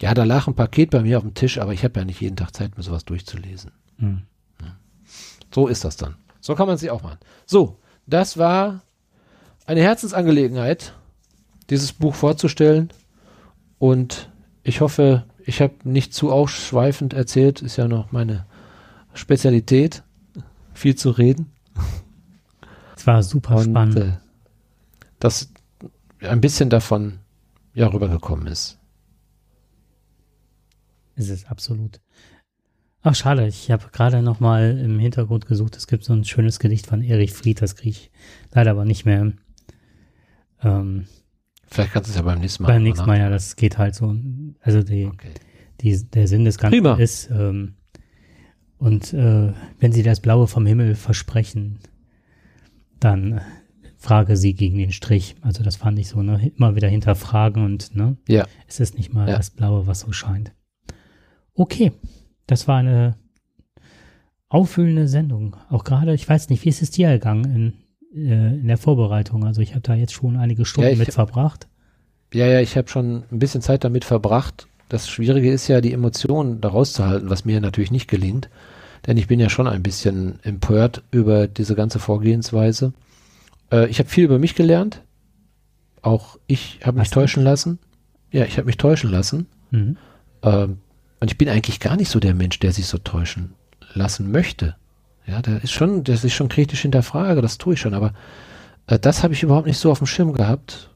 Ja, 0.00 0.14
da 0.14 0.24
lag 0.24 0.46
ein 0.46 0.54
Paket 0.54 0.90
bei 0.90 1.00
mir 1.00 1.18
auf 1.18 1.24
dem 1.24 1.34
Tisch, 1.34 1.58
aber 1.58 1.72
ich 1.72 1.84
habe 1.84 2.00
ja 2.00 2.04
nicht 2.04 2.20
jeden 2.20 2.36
Tag 2.36 2.54
Zeit, 2.54 2.76
mir 2.76 2.82
sowas 2.82 3.04
durchzulesen. 3.04 3.70
Mhm. 3.98 4.22
So 5.54 5.68
ist 5.68 5.84
das 5.84 5.96
dann. 5.96 6.16
So 6.40 6.54
kann 6.54 6.66
man 6.66 6.78
sich 6.78 6.90
auch 6.90 7.02
machen. 7.02 7.18
So, 7.46 7.78
das 8.06 8.38
war 8.38 8.82
eine 9.66 9.80
Herzensangelegenheit, 9.80 10.94
dieses 11.70 11.92
Buch 11.92 12.14
vorzustellen. 12.14 12.90
Und 13.78 14.30
ich 14.62 14.80
hoffe, 14.80 15.24
ich 15.44 15.60
habe 15.60 15.74
nicht 15.84 16.14
zu 16.14 16.32
ausschweifend 16.32 17.14
erzählt, 17.14 17.62
ist 17.62 17.76
ja 17.76 17.88
noch 17.88 18.12
meine 18.12 18.46
Spezialität, 19.14 20.02
viel 20.72 20.96
zu 20.96 21.10
reden. 21.10 21.52
Es 22.96 23.06
war 23.06 23.22
super 23.22 23.56
Und, 23.56 23.64
spannend. 23.70 23.96
Äh, 23.96 24.12
das, 25.18 25.50
ein 26.20 26.40
bisschen 26.40 26.70
davon 26.70 27.20
ja 27.74 27.86
rübergekommen 27.86 28.46
ist. 28.46 28.78
Ist 31.16 31.30
es 31.30 31.46
absolut. 31.46 32.00
Ach, 33.06 33.14
schade, 33.14 33.46
ich 33.46 33.70
habe 33.70 33.84
gerade 33.92 34.22
noch 34.22 34.40
mal 34.40 34.78
im 34.78 34.98
Hintergrund 34.98 35.44
gesucht. 35.44 35.76
Es 35.76 35.86
gibt 35.86 36.04
so 36.04 36.14
ein 36.14 36.24
schönes 36.24 36.58
Gedicht 36.58 36.86
von 36.86 37.02
Erich 37.02 37.34
Fried, 37.34 37.60
das 37.60 37.76
kriege 37.76 37.90
ich 37.90 38.10
leider 38.50 38.70
aber 38.70 38.86
nicht 38.86 39.04
mehr. 39.04 39.34
Ähm, 40.62 41.04
Vielleicht 41.66 41.92
kannst 41.92 42.08
du 42.08 42.12
es 42.12 42.16
ja 42.16 42.22
beim 42.22 42.40
nächsten 42.40 42.62
Mal. 42.62 42.68
Beim 42.70 42.82
nächsten 42.82 43.06
Mal, 43.06 43.18
ja, 43.18 43.28
das 43.28 43.56
geht 43.56 43.76
halt 43.76 43.94
so. 43.94 44.16
Also 44.62 44.82
die, 44.82 45.04
okay. 45.04 45.32
die, 45.82 46.02
der 46.12 46.26
Sinn 46.28 46.46
des 46.46 46.56
Ganzen 46.56 46.82
Prima. 46.82 46.94
ist, 46.94 47.28
ähm, 47.30 47.74
und 48.78 49.12
äh, 49.12 49.52
wenn 49.80 49.92
sie 49.92 50.02
das 50.02 50.20
Blaue 50.20 50.46
vom 50.46 50.64
Himmel 50.64 50.94
versprechen, 50.94 51.80
dann 53.00 53.42
frage 53.98 54.38
sie 54.38 54.54
gegen 54.54 54.78
den 54.78 54.92
Strich. 54.92 55.36
Also 55.42 55.62
das 55.62 55.76
fand 55.76 55.98
ich 55.98 56.08
so, 56.08 56.22
ne? 56.22 56.52
Immer 56.56 56.74
wieder 56.74 56.88
hinterfragen 56.88 57.66
und 57.66 57.94
ne? 57.94 58.16
Ja. 58.28 58.46
Es 58.66 58.80
ist 58.80 58.96
nicht 58.96 59.12
mal 59.12 59.28
ja. 59.28 59.36
das 59.36 59.50
Blaue, 59.50 59.86
was 59.86 60.00
so 60.00 60.12
scheint. 60.12 60.54
Okay, 61.52 61.92
das 62.46 62.68
war 62.68 62.78
eine 62.78 63.16
auffüllende 64.48 65.08
Sendung. 65.08 65.56
Auch 65.68 65.84
gerade, 65.84 66.14
ich 66.14 66.28
weiß 66.28 66.48
nicht, 66.48 66.64
wie 66.64 66.68
ist 66.68 66.82
es 66.82 66.90
dir 66.90 67.08
ergangen 67.08 67.74
in, 68.14 68.28
äh, 68.28 68.54
in 68.54 68.68
der 68.68 68.78
Vorbereitung? 68.78 69.44
Also 69.44 69.60
ich 69.60 69.70
habe 69.70 69.80
da 69.80 69.94
jetzt 69.94 70.12
schon 70.12 70.36
einige 70.36 70.64
Stunden 70.64 70.90
ja, 70.90 70.96
mit 70.96 71.12
verbracht. 71.12 71.66
Ja, 72.32 72.46
ja, 72.46 72.60
ich 72.60 72.76
habe 72.76 72.88
schon 72.88 73.24
ein 73.30 73.38
bisschen 73.38 73.62
Zeit 73.62 73.84
damit 73.84 74.04
verbracht. 74.04 74.66
Das 74.88 75.08
Schwierige 75.08 75.50
ist 75.50 75.68
ja, 75.68 75.80
die 75.80 75.92
Emotionen 75.92 76.60
daraus 76.60 76.92
zu 76.92 77.04
halten, 77.04 77.30
was 77.30 77.44
mir 77.44 77.60
natürlich 77.60 77.90
nicht 77.90 78.08
gelingt. 78.08 78.48
Denn 79.06 79.16
ich 79.16 79.26
bin 79.26 79.40
ja 79.40 79.50
schon 79.50 79.66
ein 79.66 79.82
bisschen 79.82 80.38
empört 80.42 81.02
über 81.10 81.46
diese 81.46 81.74
ganze 81.74 81.98
Vorgehensweise. 81.98 82.92
Äh, 83.70 83.88
ich 83.88 83.98
habe 83.98 84.08
viel 84.08 84.24
über 84.24 84.38
mich 84.38 84.54
gelernt. 84.54 85.02
Auch 86.02 86.38
ich 86.46 86.80
habe 86.84 86.98
mich 86.98 87.10
täuschen 87.10 87.42
lassen. 87.42 87.78
Ja, 88.30 88.44
ich 88.44 88.56
habe 88.56 88.66
mich 88.66 88.76
täuschen 88.76 89.10
lassen. 89.10 89.46
Mhm. 89.70 89.96
Ähm, 90.42 90.78
und 91.24 91.30
ich 91.30 91.38
bin 91.38 91.48
eigentlich 91.48 91.80
gar 91.80 91.96
nicht 91.96 92.10
so 92.10 92.20
der 92.20 92.34
Mensch, 92.34 92.58
der 92.58 92.70
sich 92.70 92.86
so 92.86 92.98
täuschen 92.98 93.54
lassen 93.94 94.30
möchte. 94.30 94.76
Ja, 95.26 95.40
der 95.40 95.64
ist 95.64 95.72
schon, 95.72 96.04
der 96.04 96.16
ist 96.16 96.32
schon 96.34 96.50
kritisch 96.50 96.82
hinterfrage, 96.82 97.40
das 97.40 97.56
tue 97.56 97.72
ich 97.72 97.80
schon, 97.80 97.94
aber 97.94 98.12
äh, 98.88 98.98
das 98.98 99.22
habe 99.22 99.32
ich 99.32 99.42
überhaupt 99.42 99.66
nicht 99.66 99.78
so 99.78 99.90
auf 99.90 99.96
dem 99.96 100.06
Schirm 100.06 100.34
gehabt. 100.34 100.90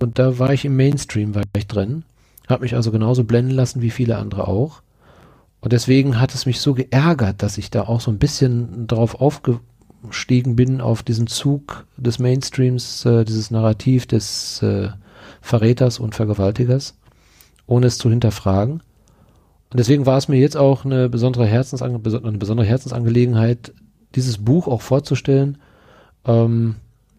Und 0.00 0.18
da 0.18 0.38
war 0.38 0.54
ich 0.54 0.64
im 0.64 0.74
Mainstream, 0.74 1.34
war 1.34 1.42
ich 1.54 1.66
drin. 1.66 2.04
Habe 2.48 2.62
mich 2.62 2.74
also 2.74 2.92
genauso 2.92 3.24
blenden 3.24 3.50
lassen 3.50 3.82
wie 3.82 3.90
viele 3.90 4.16
andere 4.16 4.48
auch. 4.48 4.80
Und 5.60 5.74
deswegen 5.74 6.18
hat 6.18 6.34
es 6.34 6.46
mich 6.46 6.60
so 6.60 6.72
geärgert, 6.72 7.42
dass 7.42 7.58
ich 7.58 7.70
da 7.70 7.82
auch 7.82 8.00
so 8.00 8.10
ein 8.10 8.18
bisschen 8.18 8.86
drauf 8.86 9.20
aufgestiegen 9.20 10.56
bin, 10.56 10.80
auf 10.80 11.02
diesen 11.02 11.26
Zug 11.26 11.84
des 11.98 12.18
Mainstreams, 12.18 13.04
äh, 13.04 13.26
dieses 13.26 13.50
Narrativ 13.50 14.06
des 14.06 14.62
äh, 14.62 14.88
Verräters 15.42 15.98
und 15.98 16.14
Vergewaltigers, 16.14 16.96
ohne 17.66 17.88
es 17.88 17.98
zu 17.98 18.08
hinterfragen. 18.08 18.80
Und 19.74 19.78
deswegen 19.78 20.06
war 20.06 20.16
es 20.18 20.28
mir 20.28 20.38
jetzt 20.38 20.56
auch 20.56 20.84
eine 20.84 21.08
besondere, 21.08 21.46
Herzensange 21.46 21.98
eine 22.04 22.38
besondere 22.38 22.64
Herzensangelegenheit, 22.64 23.72
dieses 24.14 24.38
Buch 24.38 24.68
auch 24.68 24.82
vorzustellen. 24.82 25.58
Ähm, 26.24 26.76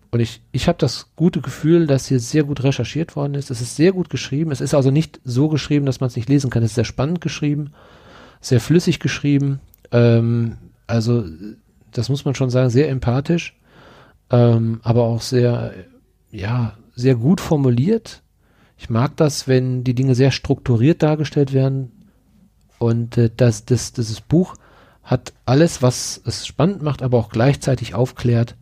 und 0.10 0.22
ich, 0.22 0.42
ich 0.54 0.70
habe 0.70 0.78
das 0.78 1.10
gute 1.18 1.42
Gefühl, 1.42 1.86
dass 1.86 2.08
hier 2.08 2.22
sehr 2.22 2.46
gut 2.46 2.64
recherchiert 2.64 3.18
worden 3.18 3.34
ist. 3.34 3.52
Es 3.52 3.60
ist 3.60 3.76
sehr 3.76 3.92
gut 3.92 4.10
geschrieben. 4.10 4.52
Es 4.52 4.62
ist 4.62 4.74
also 4.74 4.90
nicht 4.90 5.20
so 5.26 5.50
geschrieben, 5.50 5.86
dass 5.86 6.00
man 6.00 6.08
es 6.08 6.16
nicht 6.16 6.30
lesen 6.30 6.50
kann. 6.50 6.64
Es 6.64 6.72
ist 6.72 6.76
sehr 6.76 6.86
spannend 6.86 7.20
geschrieben, 7.20 7.74
sehr 8.40 8.62
flüssig 8.62 9.02
geschrieben. 9.02 9.60
Ähm, 9.92 10.56
also 10.88 11.26
das 11.92 12.08
muss 12.08 12.24
man 12.24 12.36
schon 12.36 12.52
sagen, 12.52 12.70
sehr 12.70 12.88
empathisch, 12.88 13.60
ähm, 14.30 14.80
aber 14.82 15.04
auch 15.04 15.22
sehr, 15.22 15.74
ja, 16.32 16.78
sehr 16.96 17.16
gut 17.16 17.42
formuliert. 17.42 18.22
Ich 18.78 18.90
mag 18.90 19.18
das, 19.18 19.50
wenn 19.50 19.84
die 19.84 19.94
Dinge 19.94 20.16
sehr 20.16 20.32
strukturiert 20.32 21.04
dargestellt 21.04 21.52
werden, 21.52 21.92
und 22.86 23.18
äh, 23.18 23.32
das, 23.36 23.66
das, 23.66 23.94
dieses 23.94 24.22
Buch 24.22 24.56
hat 25.04 25.34
alles, 25.46 25.82
was 25.82 26.22
es 26.24 26.46
spannend 26.46 26.84
macht, 26.84 27.02
aber 27.02 27.18
auch 27.18 27.30
gleichzeitig 27.30 27.96
aufklärt 27.96 28.56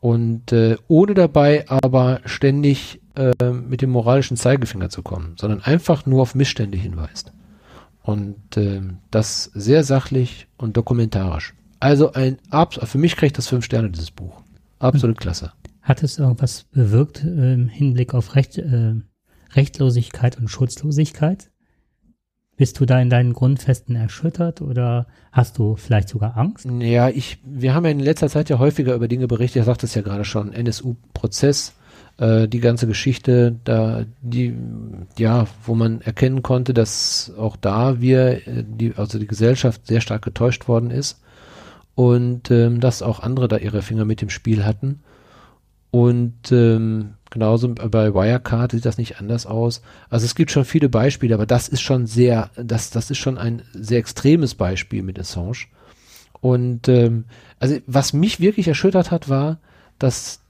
und 0.00 0.50
äh, 0.52 0.76
ohne 0.88 1.12
dabei 1.12 1.68
aber 1.68 2.20
ständig 2.24 3.00
äh, 3.16 3.32
mit 3.50 3.82
dem 3.82 3.90
moralischen 3.90 4.38
Zeigefinger 4.38 4.88
zu 4.88 5.02
kommen, 5.02 5.34
sondern 5.38 5.60
einfach 5.60 6.06
nur 6.06 6.22
auf 6.22 6.34
Missstände 6.34 6.78
hinweist. 6.78 7.32
Und 8.02 8.56
äh, 8.56 8.80
das 9.10 9.44
sehr 9.54 9.84
sachlich 9.84 10.46
und 10.56 10.78
dokumentarisch. 10.78 11.54
Also 11.80 12.12
ein 12.14 12.38
für 12.84 12.98
mich 12.98 13.16
kriegt 13.16 13.36
das 13.36 13.48
fünf 13.48 13.66
Sterne 13.66 13.90
dieses 13.90 14.10
Buch. 14.10 14.40
Absolut 14.78 15.18
hm. 15.18 15.20
klasse. 15.20 15.52
Hat 15.82 16.02
es 16.02 16.18
irgendwas 16.18 16.64
bewirkt 16.72 17.24
im 17.24 17.68
Hinblick 17.68 18.14
auf 18.14 18.36
Recht, 18.36 18.56
äh, 18.56 18.94
Rechtlosigkeit 19.52 20.38
und 20.38 20.48
Schutzlosigkeit? 20.48 21.50
Bist 22.60 22.78
du 22.78 22.84
da 22.84 23.00
in 23.00 23.08
deinen 23.08 23.32
Grundfesten 23.32 23.96
erschüttert 23.96 24.60
oder 24.60 25.06
hast 25.32 25.56
du 25.56 25.76
vielleicht 25.76 26.10
sogar 26.10 26.36
Angst? 26.36 26.68
Ja, 26.78 27.08
ich, 27.08 27.38
wir 27.42 27.72
haben 27.72 27.86
ja 27.86 27.90
in 27.90 28.00
letzter 28.00 28.28
Zeit 28.28 28.50
ja 28.50 28.58
häufiger 28.58 28.94
über 28.94 29.08
Dinge 29.08 29.26
berichtet, 29.28 29.60
ich 29.60 29.64
sagte 29.64 29.86
es 29.86 29.94
ja 29.94 30.02
gerade 30.02 30.26
schon, 30.26 30.52
NSU-Prozess, 30.52 31.72
äh, 32.18 32.48
die 32.48 32.60
ganze 32.60 32.86
Geschichte, 32.86 33.56
da, 33.64 34.04
die, 34.20 34.54
ja, 35.16 35.46
wo 35.64 35.74
man 35.74 36.02
erkennen 36.02 36.42
konnte, 36.42 36.74
dass 36.74 37.32
auch 37.38 37.56
da 37.56 38.02
wir, 38.02 38.46
äh, 38.46 38.62
die, 38.62 38.92
also 38.94 39.18
die 39.18 39.26
Gesellschaft 39.26 39.86
sehr 39.86 40.02
stark 40.02 40.20
getäuscht 40.20 40.68
worden 40.68 40.90
ist 40.90 41.22
und 41.94 42.50
ähm, 42.50 42.78
dass 42.78 43.00
auch 43.00 43.20
andere 43.20 43.48
da 43.48 43.56
ihre 43.56 43.80
Finger 43.80 44.04
mit 44.04 44.20
im 44.20 44.28
Spiel 44.28 44.66
hatten. 44.66 45.00
Und 45.90 46.52
ähm, 46.52 47.14
Genauso 47.30 47.68
bei 47.68 48.12
Wirecard 48.12 48.72
sieht 48.72 48.84
das 48.84 48.98
nicht 48.98 49.20
anders 49.20 49.46
aus. 49.46 49.82
Also 50.10 50.26
es 50.26 50.34
gibt 50.34 50.50
schon 50.50 50.64
viele 50.64 50.88
Beispiele, 50.88 51.32
aber 51.32 51.46
das 51.46 51.68
ist 51.68 51.80
schon 51.80 52.06
sehr, 52.06 52.50
das, 52.56 52.90
das 52.90 53.10
ist 53.10 53.18
schon 53.18 53.38
ein 53.38 53.62
sehr 53.72 54.00
extremes 54.00 54.56
Beispiel 54.56 55.04
mit 55.04 55.18
Assange. 55.18 55.66
Und 56.40 56.88
ähm, 56.88 57.26
also 57.60 57.78
was 57.86 58.12
mich 58.12 58.40
wirklich 58.40 58.66
erschüttert 58.66 59.12
hat, 59.12 59.28
war, 59.28 59.58
dass 60.00 60.40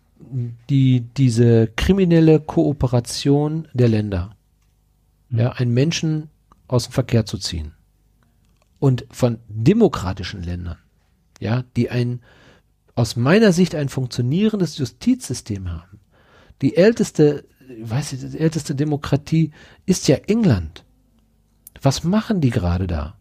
die 0.71 1.03
diese 1.17 1.69
kriminelle 1.77 2.41
Kooperation 2.41 3.69
der 3.75 3.89
Länder, 3.89 4.35
mhm. 5.29 5.39
ja, 5.39 5.53
einen 5.53 5.75
Menschen 5.75 6.31
aus 6.67 6.85
dem 6.85 6.93
Verkehr 6.93 7.27
zu 7.27 7.37
ziehen 7.37 7.73
und 8.79 9.05
von 9.11 9.39
demokratischen 9.49 10.43
Ländern, 10.43 10.79
ja, 11.41 11.65
die 11.77 11.91
ein 11.91 12.21
aus 13.01 13.17
meiner 13.17 13.53
Sicht 13.53 13.75
ein 13.75 13.89
funktionierendes 13.89 14.79
Justizsystem 14.79 15.71
haben 15.71 16.01
die 16.63 16.77
älteste, 16.77 17.45
weiß 17.83 18.13
ich, 18.13 18.31
die 18.31 18.39
älteste 18.39 18.75
Demokratie 18.75 19.53
ist 19.87 20.09
ja 20.09 20.17
England. 20.27 20.85
Was 21.81 22.05
machen 22.05 22.41
die 22.41 22.51
gerade 22.51 22.87
da? 22.87 23.17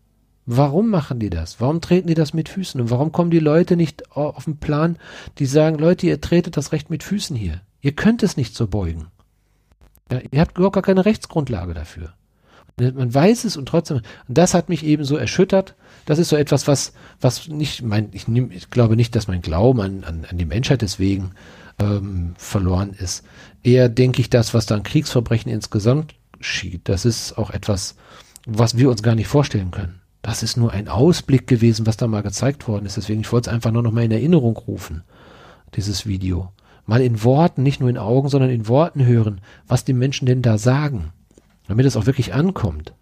Warum 0.45 0.89
machen 0.89 1.19
die 1.19 1.30
das? 1.30 1.61
Warum 1.61 1.80
treten 1.80 2.07
die 2.07 2.15
das 2.15 2.34
mit 2.34 2.49
Füßen? 2.49 2.81
Und 2.81 2.89
warum 2.89 3.11
kommen 3.11 3.31
die 3.31 3.39
Leute 3.39 3.76
nicht 3.76 4.11
auf 4.11 4.45
den 4.45 4.57
Plan, 4.57 4.97
die 5.38 5.45
sagen, 5.45 5.77
Leute, 5.77 6.07
ihr 6.07 6.19
tretet 6.19 6.57
das 6.57 6.72
Recht 6.72 6.89
mit 6.89 7.03
Füßen 7.03 7.35
hier. 7.35 7.61
Ihr 7.81 7.93
könnt 7.93 8.23
es 8.23 8.35
nicht 8.35 8.56
so 8.56 8.68
beugen. 8.68 9.07
Ja, 10.11 10.19
ihr 10.31 10.41
habt 10.41 10.57
überhaupt 10.57 10.73
gar 10.73 10.84
keine 10.84 11.06
Rechtsgrundlage 11.06 11.73
dafür. 11.73 12.14
Man 12.80 13.14
weiß 13.14 13.45
es 13.45 13.57
und 13.57 13.68
trotzdem, 13.68 13.97
und 13.97 14.38
das 14.38 14.53
hat 14.53 14.69
mich 14.69 14.85
eben 14.85 15.03
so 15.03 15.18
erschüttert. 15.18 15.76
Das 16.06 16.19
ist 16.19 16.30
so 16.30 16.35
etwas, 16.35 16.68
was, 16.68 16.93
was 17.22 17.47
nicht, 17.47 17.81
mein, 17.84 18.10
ich, 18.11 18.27
nehm, 18.27 18.51
ich 18.51 18.69
glaube 18.69 18.95
nicht, 18.95 19.15
dass 19.15 19.27
mein 19.27 19.41
Glauben 19.41 19.81
an, 19.81 20.03
an, 20.03 20.26
an 20.30 20.38
die 20.38 20.45
Menschheit 20.45 20.81
deswegen 20.81 21.31
ähm, 21.80 22.34
verloren 22.38 22.91
ist. 22.97 23.23
Eher 23.64 23.89
denke 23.89 24.22
ich, 24.22 24.30
das, 24.30 24.53
was 24.53 24.65
da 24.65 24.76
an 24.76 24.84
Kriegsverbrechen 24.84 25.51
insgesamt 25.51 26.15
geschieht, 26.38 26.81
das 26.85 27.06
ist 27.06 27.38
auch 27.38 27.51
etwas, 27.51 27.95
was 28.45 28.77
wir 28.77 28.89
uns 28.89 29.03
gar 29.03 29.15
nicht 29.15 29.27
vorstellen 29.27 29.72
können. 29.72 30.01
Das 30.22 30.43
ist 30.43 30.57
nur 30.57 30.72
ein 30.72 30.88
Ausblick 30.89 31.47
gewesen, 31.47 31.85
was 31.85 31.97
da 31.97 32.07
mal 32.07 32.23
gezeigt 32.23 32.68
worden 32.68 32.85
ist. 32.85 32.97
Deswegen, 32.97 33.22
ich 33.22 33.31
wollte 33.31 33.49
es 33.49 33.53
einfach 33.53 33.72
nur 33.72 33.84
noch 33.84 33.91
mal 33.91 34.03
in 34.03 34.11
Erinnerung 34.11 34.57
rufen, 34.57 35.03
dieses 35.76 36.06
Video. 36.06 36.51
Mal 36.85 37.01
in 37.01 37.23
Worten, 37.23 37.64
nicht 37.64 37.80
nur 37.80 37.89
in 37.89 37.97
Augen, 37.97 38.30
sondern 38.30 38.49
in 38.49 38.68
Worten 38.68 39.06
hören, 39.06 39.41
was 39.68 39.85
die 39.85 39.93
Menschen 39.93 40.26
denn 40.26 40.41
da 40.41 40.57
sagen, 40.57 41.14
damit 41.70 41.86
es 41.86 41.96
auch 41.96 42.08
wirklich 42.08 42.34
ankommt. 42.34 42.94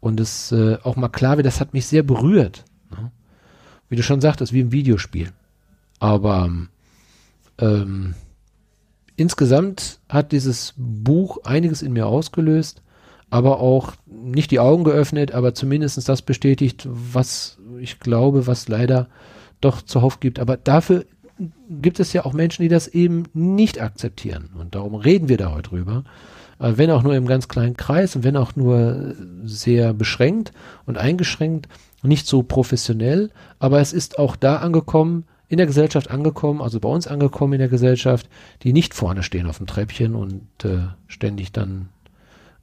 Und 0.00 0.20
es 0.20 0.52
äh, 0.52 0.78
auch 0.84 0.94
mal 0.94 1.08
klar 1.08 1.36
wird, 1.36 1.46
das 1.46 1.60
hat 1.60 1.72
mich 1.72 1.86
sehr 1.86 2.04
berührt. 2.04 2.64
Ne? 2.90 3.10
Wie 3.88 3.96
du 3.96 4.02
schon 4.02 4.20
sagtest, 4.20 4.52
wie 4.52 4.60
im 4.60 4.70
Videospiel. 4.70 5.32
Aber 5.98 6.50
ähm, 7.58 8.14
insgesamt 9.16 9.98
hat 10.08 10.30
dieses 10.30 10.74
Buch 10.76 11.38
einiges 11.44 11.82
in 11.82 11.92
mir 11.92 12.06
ausgelöst, 12.06 12.82
aber 13.30 13.58
auch 13.58 13.94
nicht 14.06 14.50
die 14.50 14.60
Augen 14.60 14.84
geöffnet, 14.84 15.32
aber 15.32 15.54
zumindest 15.54 16.08
das 16.08 16.22
bestätigt, 16.22 16.86
was 16.88 17.58
ich 17.80 17.98
glaube, 17.98 18.46
was 18.46 18.68
leider 18.68 19.08
doch 19.60 19.82
zuhauf 19.82 20.20
gibt. 20.20 20.38
Aber 20.38 20.56
dafür 20.56 21.04
gibt 21.70 22.00
es 22.00 22.12
ja 22.12 22.24
auch 22.24 22.32
Menschen, 22.32 22.62
die 22.62 22.68
das 22.68 22.86
eben 22.88 23.24
nicht 23.32 23.80
akzeptieren. 23.80 24.50
Und 24.58 24.74
darum 24.74 24.94
reden 24.94 25.28
wir 25.28 25.36
da 25.36 25.52
heute 25.52 25.70
drüber. 25.70 26.04
Äh, 26.58 26.72
wenn 26.76 26.90
auch 26.90 27.02
nur 27.02 27.14
im 27.14 27.26
ganz 27.26 27.48
kleinen 27.48 27.76
Kreis 27.76 28.16
und 28.16 28.24
wenn 28.24 28.36
auch 28.36 28.56
nur 28.56 29.14
sehr 29.44 29.94
beschränkt 29.94 30.52
und 30.86 30.98
eingeschränkt, 30.98 31.68
nicht 32.02 32.26
so 32.26 32.42
professionell. 32.42 33.30
Aber 33.58 33.80
es 33.80 33.92
ist 33.92 34.18
auch 34.18 34.36
da 34.36 34.56
angekommen, 34.56 35.24
in 35.48 35.56
der 35.56 35.66
Gesellschaft 35.66 36.10
angekommen, 36.10 36.60
also 36.60 36.78
bei 36.78 36.88
uns 36.88 37.06
angekommen 37.06 37.54
in 37.54 37.58
der 37.58 37.68
Gesellschaft, 37.68 38.28
die 38.62 38.72
nicht 38.72 38.94
vorne 38.94 39.22
stehen 39.22 39.46
auf 39.46 39.58
dem 39.58 39.66
Treppchen 39.66 40.14
und 40.14 40.42
äh, 40.64 40.88
ständig 41.06 41.52
dann 41.52 41.88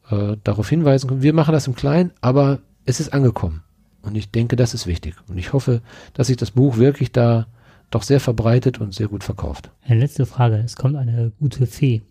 äh, 0.10 0.38
darauf 0.44 0.70
hinweisen 0.70 1.08
können. 1.08 1.24
Wir 1.24 1.34
machen 1.34 1.54
das 1.54 1.68
im 1.68 1.76
Kleinen, 1.76 2.12
aber 2.22 2.60
es 2.86 3.00
ist 3.00 3.12
angekommen. 3.12 3.64
Und 4.04 4.16
ich 4.16 4.30
denke, 4.30 4.56
das 4.56 4.76
ist 4.76 4.86
wichtig. 4.86 5.16
Und 5.28 5.40
ich 5.40 5.52
hoffe, 5.52 5.82
dass 6.14 6.28
sich 6.28 6.38
das 6.38 6.52
Buch 6.52 6.78
wirklich 6.78 7.12
da 7.12 7.48
doch 7.90 8.04
sehr 8.04 8.20
verbreitet 8.20 8.80
und 8.80 8.94
sehr 8.94 9.08
gut 9.08 9.24
verkauft. 9.24 9.72
Eine 9.84 10.02
letzte 10.02 10.28
Frage. 10.28 10.58
Es 10.58 10.76
kommt 10.76 10.96
eine 10.96 11.32
gute 11.40 11.66
Fee 11.66 12.04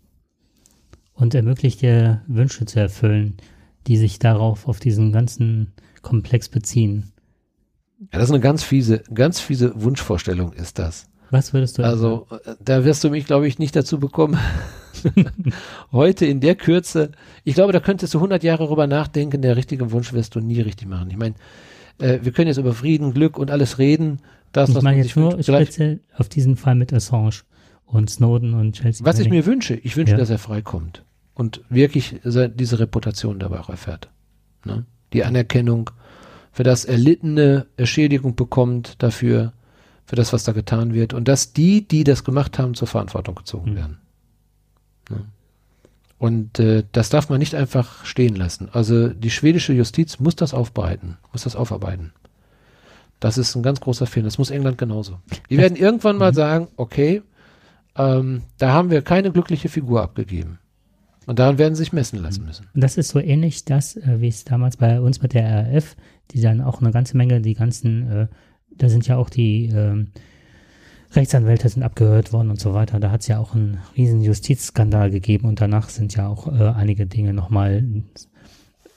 und 1.15 1.35
ermöglicht 1.35 1.83
dir 1.83 2.23
Wünsche 2.27 2.67
zu 2.67 2.81
erfüllen, 2.81 3.37
die 3.87 3.97
sich 3.97 4.19
darauf, 4.19 4.69
auf 4.69 4.81
diesen 4.81 5.13
ganzen 5.13 5.73
Komplex 6.03 6.49
beziehen. 6.49 7.13
Ja, 8.13 8.19
das 8.19 8.25
ist 8.25 8.31
eine 8.31 8.41
ganz 8.41 8.63
fiese, 8.63 9.03
ganz 9.13 9.41
fiese 9.41 9.73
Wunschvorstellung 9.77 10.53
ist 10.53 10.79
das. 10.79 11.07
Was 11.31 11.53
würdest 11.53 11.79
du? 11.79 11.83
Also, 11.83 12.27
äh, 12.31 12.55
da 12.63 12.85
wirst 12.85 13.03
du 13.03 13.11
mich, 13.11 13.27
glaube 13.27 13.47
ich, 13.49 13.59
nicht 13.59 13.75
dazu 13.75 13.99
bekommen, 13.99 14.39
heute 15.93 16.27
in 16.27 16.41
der 16.41 16.55
Kürze. 16.55 17.13
Ich 17.45 17.55
glaube, 17.55 17.73
da 17.73 17.81
könntest 17.81 18.15
du 18.15 18.19
100 18.19 18.43
Jahre 18.43 18.67
drüber 18.67 18.87
nachdenken. 18.87 19.43
Der 19.43 19.57
richtige 19.57 19.91
Wunsch 19.91 20.13
wirst 20.13 20.35
du 20.35 20.41
nie 20.41 20.61
richtig 20.61 20.87
machen. 20.87 21.11
Ich 21.11 21.17
meine, 21.17 21.35
äh, 21.99 22.21
wir 22.23 22.33
können 22.33 22.49
jetzt 22.49 22.59
über 22.59 22.73
Frieden, 22.73 23.15
Glück 23.15 23.39
und 23.39 23.51
alles 23.51 23.79
reden. 23.79 24.21
Das, 24.53 24.71
ich 24.71 24.83
meine 24.83 24.99
jetzt 24.99 25.17
nur 25.17 25.43
speziell 25.43 26.01
auf 26.17 26.29
diesen 26.29 26.57
Fall 26.57 26.77
mit 26.77 26.93
Assange 26.93 27.33
und 27.87 28.11
Snowden 28.11 28.55
und 28.55 28.77
Chelsea. 28.77 29.07
Was 29.07 29.19
ich 29.19 29.29
mir 29.29 29.47
wünsche, 29.47 29.75
ich 29.75 29.97
wünsche, 29.97 30.13
ja. 30.13 30.19
dass 30.19 30.31
er 30.31 30.39
freikommt 30.39 31.05
und 31.35 31.63
wirklich 31.69 32.21
diese 32.25 32.79
Reputation 32.79 33.39
dabei 33.39 33.61
auch 33.61 33.69
erfährt. 33.69 34.09
Ne? 34.65 34.85
Die 35.13 35.25
Anerkennung 35.25 35.91
für 36.53 36.63
das 36.63 36.85
erlittene 36.85 37.67
Erschädigung 37.77 38.37
bekommt 38.37 39.03
dafür, 39.03 39.53
für 40.07 40.17
das, 40.17 40.33
was 40.33 40.45
da 40.45 40.53
getan 40.53 40.93
wird 40.93 41.15
und 41.15 41.29
dass 41.29 41.53
die, 41.53 41.87
die 41.87 42.05
das 42.05 42.25
gemacht 42.25 42.59
haben, 42.59 42.75
zur 42.75 42.89
Verantwortung 42.89 43.35
gezogen 43.35 43.73
mhm. 43.73 43.77
werden. 43.77 43.99
Ne? 45.11 45.25
Und 46.19 46.59
äh, 46.59 46.85
das 46.93 47.09
darf 47.11 47.29
man 47.29 47.39
nicht 47.39 47.55
einfach 47.55 48.05
stehen 48.05 48.37
lassen. 48.37 48.69
Also 48.73 49.09
die 49.09 49.31
schwedische 49.31 49.73
Justiz 49.73 50.21
muss 50.21 50.37
das 50.37 50.55
aufbereiten, 50.55 51.19
muss 51.33 51.43
das 51.43 51.57
aufarbeiten. 51.57 52.13
Das 53.21 53.39
ist 53.39 53.55
ein 53.55 53.63
ganz 53.63 53.81
großer 53.81 54.07
Fehler. 54.07 54.25
Das 54.25 54.39
muss 54.39 54.51
England 54.51 54.79
genauso. 54.79 55.19
Die 55.51 55.57
werden 55.57 55.77
irgendwann 55.77 56.19
mal 56.19 56.31
mhm. 56.31 56.37
sagen, 56.37 56.69
okay, 56.77 57.23
ähm, 57.97 58.43
da 58.59 58.73
haben 58.73 58.91
wir 58.91 59.03
keine 59.03 59.31
glückliche 59.31 59.69
Figur 59.69 60.03
abgegeben. 60.03 60.59
Und 61.27 61.39
daran 61.39 61.59
werden 61.59 61.75
sie 61.75 61.85
sich 61.85 61.93
messen 61.93 62.21
lassen 62.21 62.43
mhm. 62.43 62.47
müssen. 62.49 62.67
Und 62.75 62.83
das 62.83 62.97
ist 62.97 63.09
so 63.09 63.19
ähnlich 63.19 63.65
das, 63.65 63.97
äh, 63.97 64.21
wie 64.21 64.29
es 64.29 64.45
damals 64.45 64.77
bei 64.77 65.01
uns 65.01 65.23
mit 65.23 65.33
der 65.35 65.75
RAF, 65.75 65.97
die 66.31 66.41
dann 66.41 66.61
auch 66.61 66.81
eine 66.81 66.91
ganze 66.91 67.17
Menge, 67.17 67.41
die 67.41 67.55
ganzen, 67.55 68.11
äh, 68.11 68.27
da 68.77 68.89
sind 68.89 69.07
ja 69.07 69.17
auch 69.17 69.31
die 69.31 69.67
äh, 69.67 70.05
Rechtsanwälte 71.13 71.69
sind 71.69 71.83
abgehört 71.83 72.33
worden 72.33 72.51
und 72.51 72.61
so 72.61 72.75
weiter. 72.75 72.99
Da 72.99 73.11
hat 73.11 73.23
es 73.23 73.29
ja 73.29 73.39
auch 73.39 73.55
einen 73.55 73.79
riesen 73.97 74.21
Justizskandal 74.21 75.11
gegeben 75.11 75.47
und 75.47 75.61
danach 75.61 75.89
sind 75.89 76.15
ja 76.17 76.29
auch 76.29 76.49
äh, 76.49 76.71
einige 76.71 77.07
Dinge 77.07 77.33
nochmal 77.33 77.85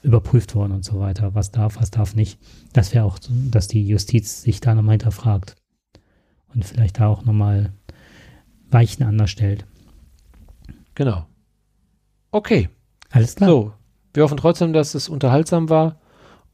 überprüft 0.02 0.54
worden 0.54 0.72
und 0.72 0.84
so 0.84 0.98
weiter. 0.98 1.34
Was 1.34 1.50
darf, 1.50 1.80
was 1.80 1.90
darf 1.90 2.14
nicht. 2.14 2.38
Das 2.72 2.94
wäre 2.94 3.04
auch, 3.04 3.18
dass 3.50 3.68
die 3.68 3.86
Justiz 3.86 4.42
sich 4.42 4.60
da 4.60 4.74
nochmal 4.74 4.94
hinterfragt 4.94 5.56
und 6.54 6.64
vielleicht 6.64 6.98
da 6.98 7.08
auch 7.08 7.24
nochmal 7.24 7.72
Weichen 8.70 9.04
anders 9.04 9.30
stellt. 9.30 9.66
Genau. 10.94 11.26
Okay. 12.30 12.68
Alles 13.10 13.36
klar. 13.36 13.48
So, 13.48 13.72
wir 14.14 14.22
hoffen 14.24 14.36
trotzdem, 14.36 14.72
dass 14.72 14.94
es 14.94 15.08
unterhaltsam 15.08 15.68
war 15.68 16.00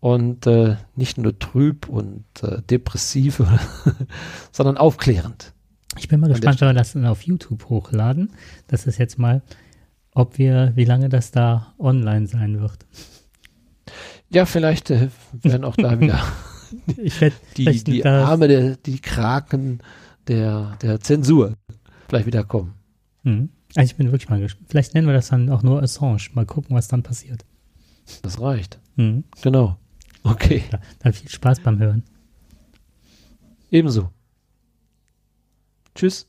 und 0.01 0.47
äh, 0.47 0.77
nicht 0.95 1.19
nur 1.19 1.39
trüb 1.39 1.89
und 1.89 2.24
äh, 2.43 2.62
depressiv, 2.62 3.43
sondern 4.53 4.77
aufklärend. 4.77 5.55
Ich 5.97 6.09
bin 6.09 6.20
mal 6.20 6.28
gespannt, 6.28 6.61
wenn 6.61 6.69
wir 6.69 6.74
das 6.74 6.93
dann 6.93 7.07
auf 7.07 7.23
YouTube 7.23 7.69
hochladen. 7.69 8.32
Das 8.66 8.86
ist 8.86 8.99
jetzt 8.99 9.19
mal, 9.19 9.43
ob 10.12 10.39
wir, 10.39 10.73
wie 10.74 10.85
lange 10.85 11.09
das 11.09 11.31
da 11.31 11.74
online 11.78 12.27
sein 12.27 12.61
wird. 12.61 12.86
Ja, 14.28 14.47
vielleicht 14.47 14.91
äh, 14.91 15.09
werden 15.32 15.65
auch 15.65 15.77
da 15.77 16.01
wieder 16.01 16.20
werd, 16.86 17.35
die, 17.57 17.85
die 17.85 18.05
Arme, 18.05 18.49
der, 18.49 18.77
die 18.77 19.01
Kraken 19.01 19.81
der, 20.27 20.77
der 20.82 21.01
Zensur 21.01 21.55
vielleicht 22.15 22.27
wieder 22.27 22.45
kommen. 22.45 22.74
Mhm. 23.24 23.49
Also 23.74 23.91
ich 23.91 23.97
bin 23.97 24.12
wirklich 24.12 24.28
mal 24.28 24.41
gespannt. 24.41 24.69
Vielleicht 24.69 24.95
nennen 24.95 25.09
wir 25.09 25.15
das 25.15 25.28
dann 25.28 25.51
auch 25.51 25.62
nur 25.62 25.82
Assange. 25.82 26.19
Mal 26.35 26.47
gucken, 26.47 26.77
was 26.77 26.86
dann 26.86 27.03
passiert. 27.03 27.45
Das 28.23 28.41
reicht. 28.41 28.78
Mhm. 28.97 29.24
Genau. 29.43 29.77
Okay. 30.23 30.62
Ja, 30.70 30.78
dann 31.01 31.12
viel 31.12 31.28
Spaß 31.28 31.61
beim 31.61 31.78
Hören. 31.78 32.05
Ebenso. 33.70 34.11
Tschüss. 35.95 36.28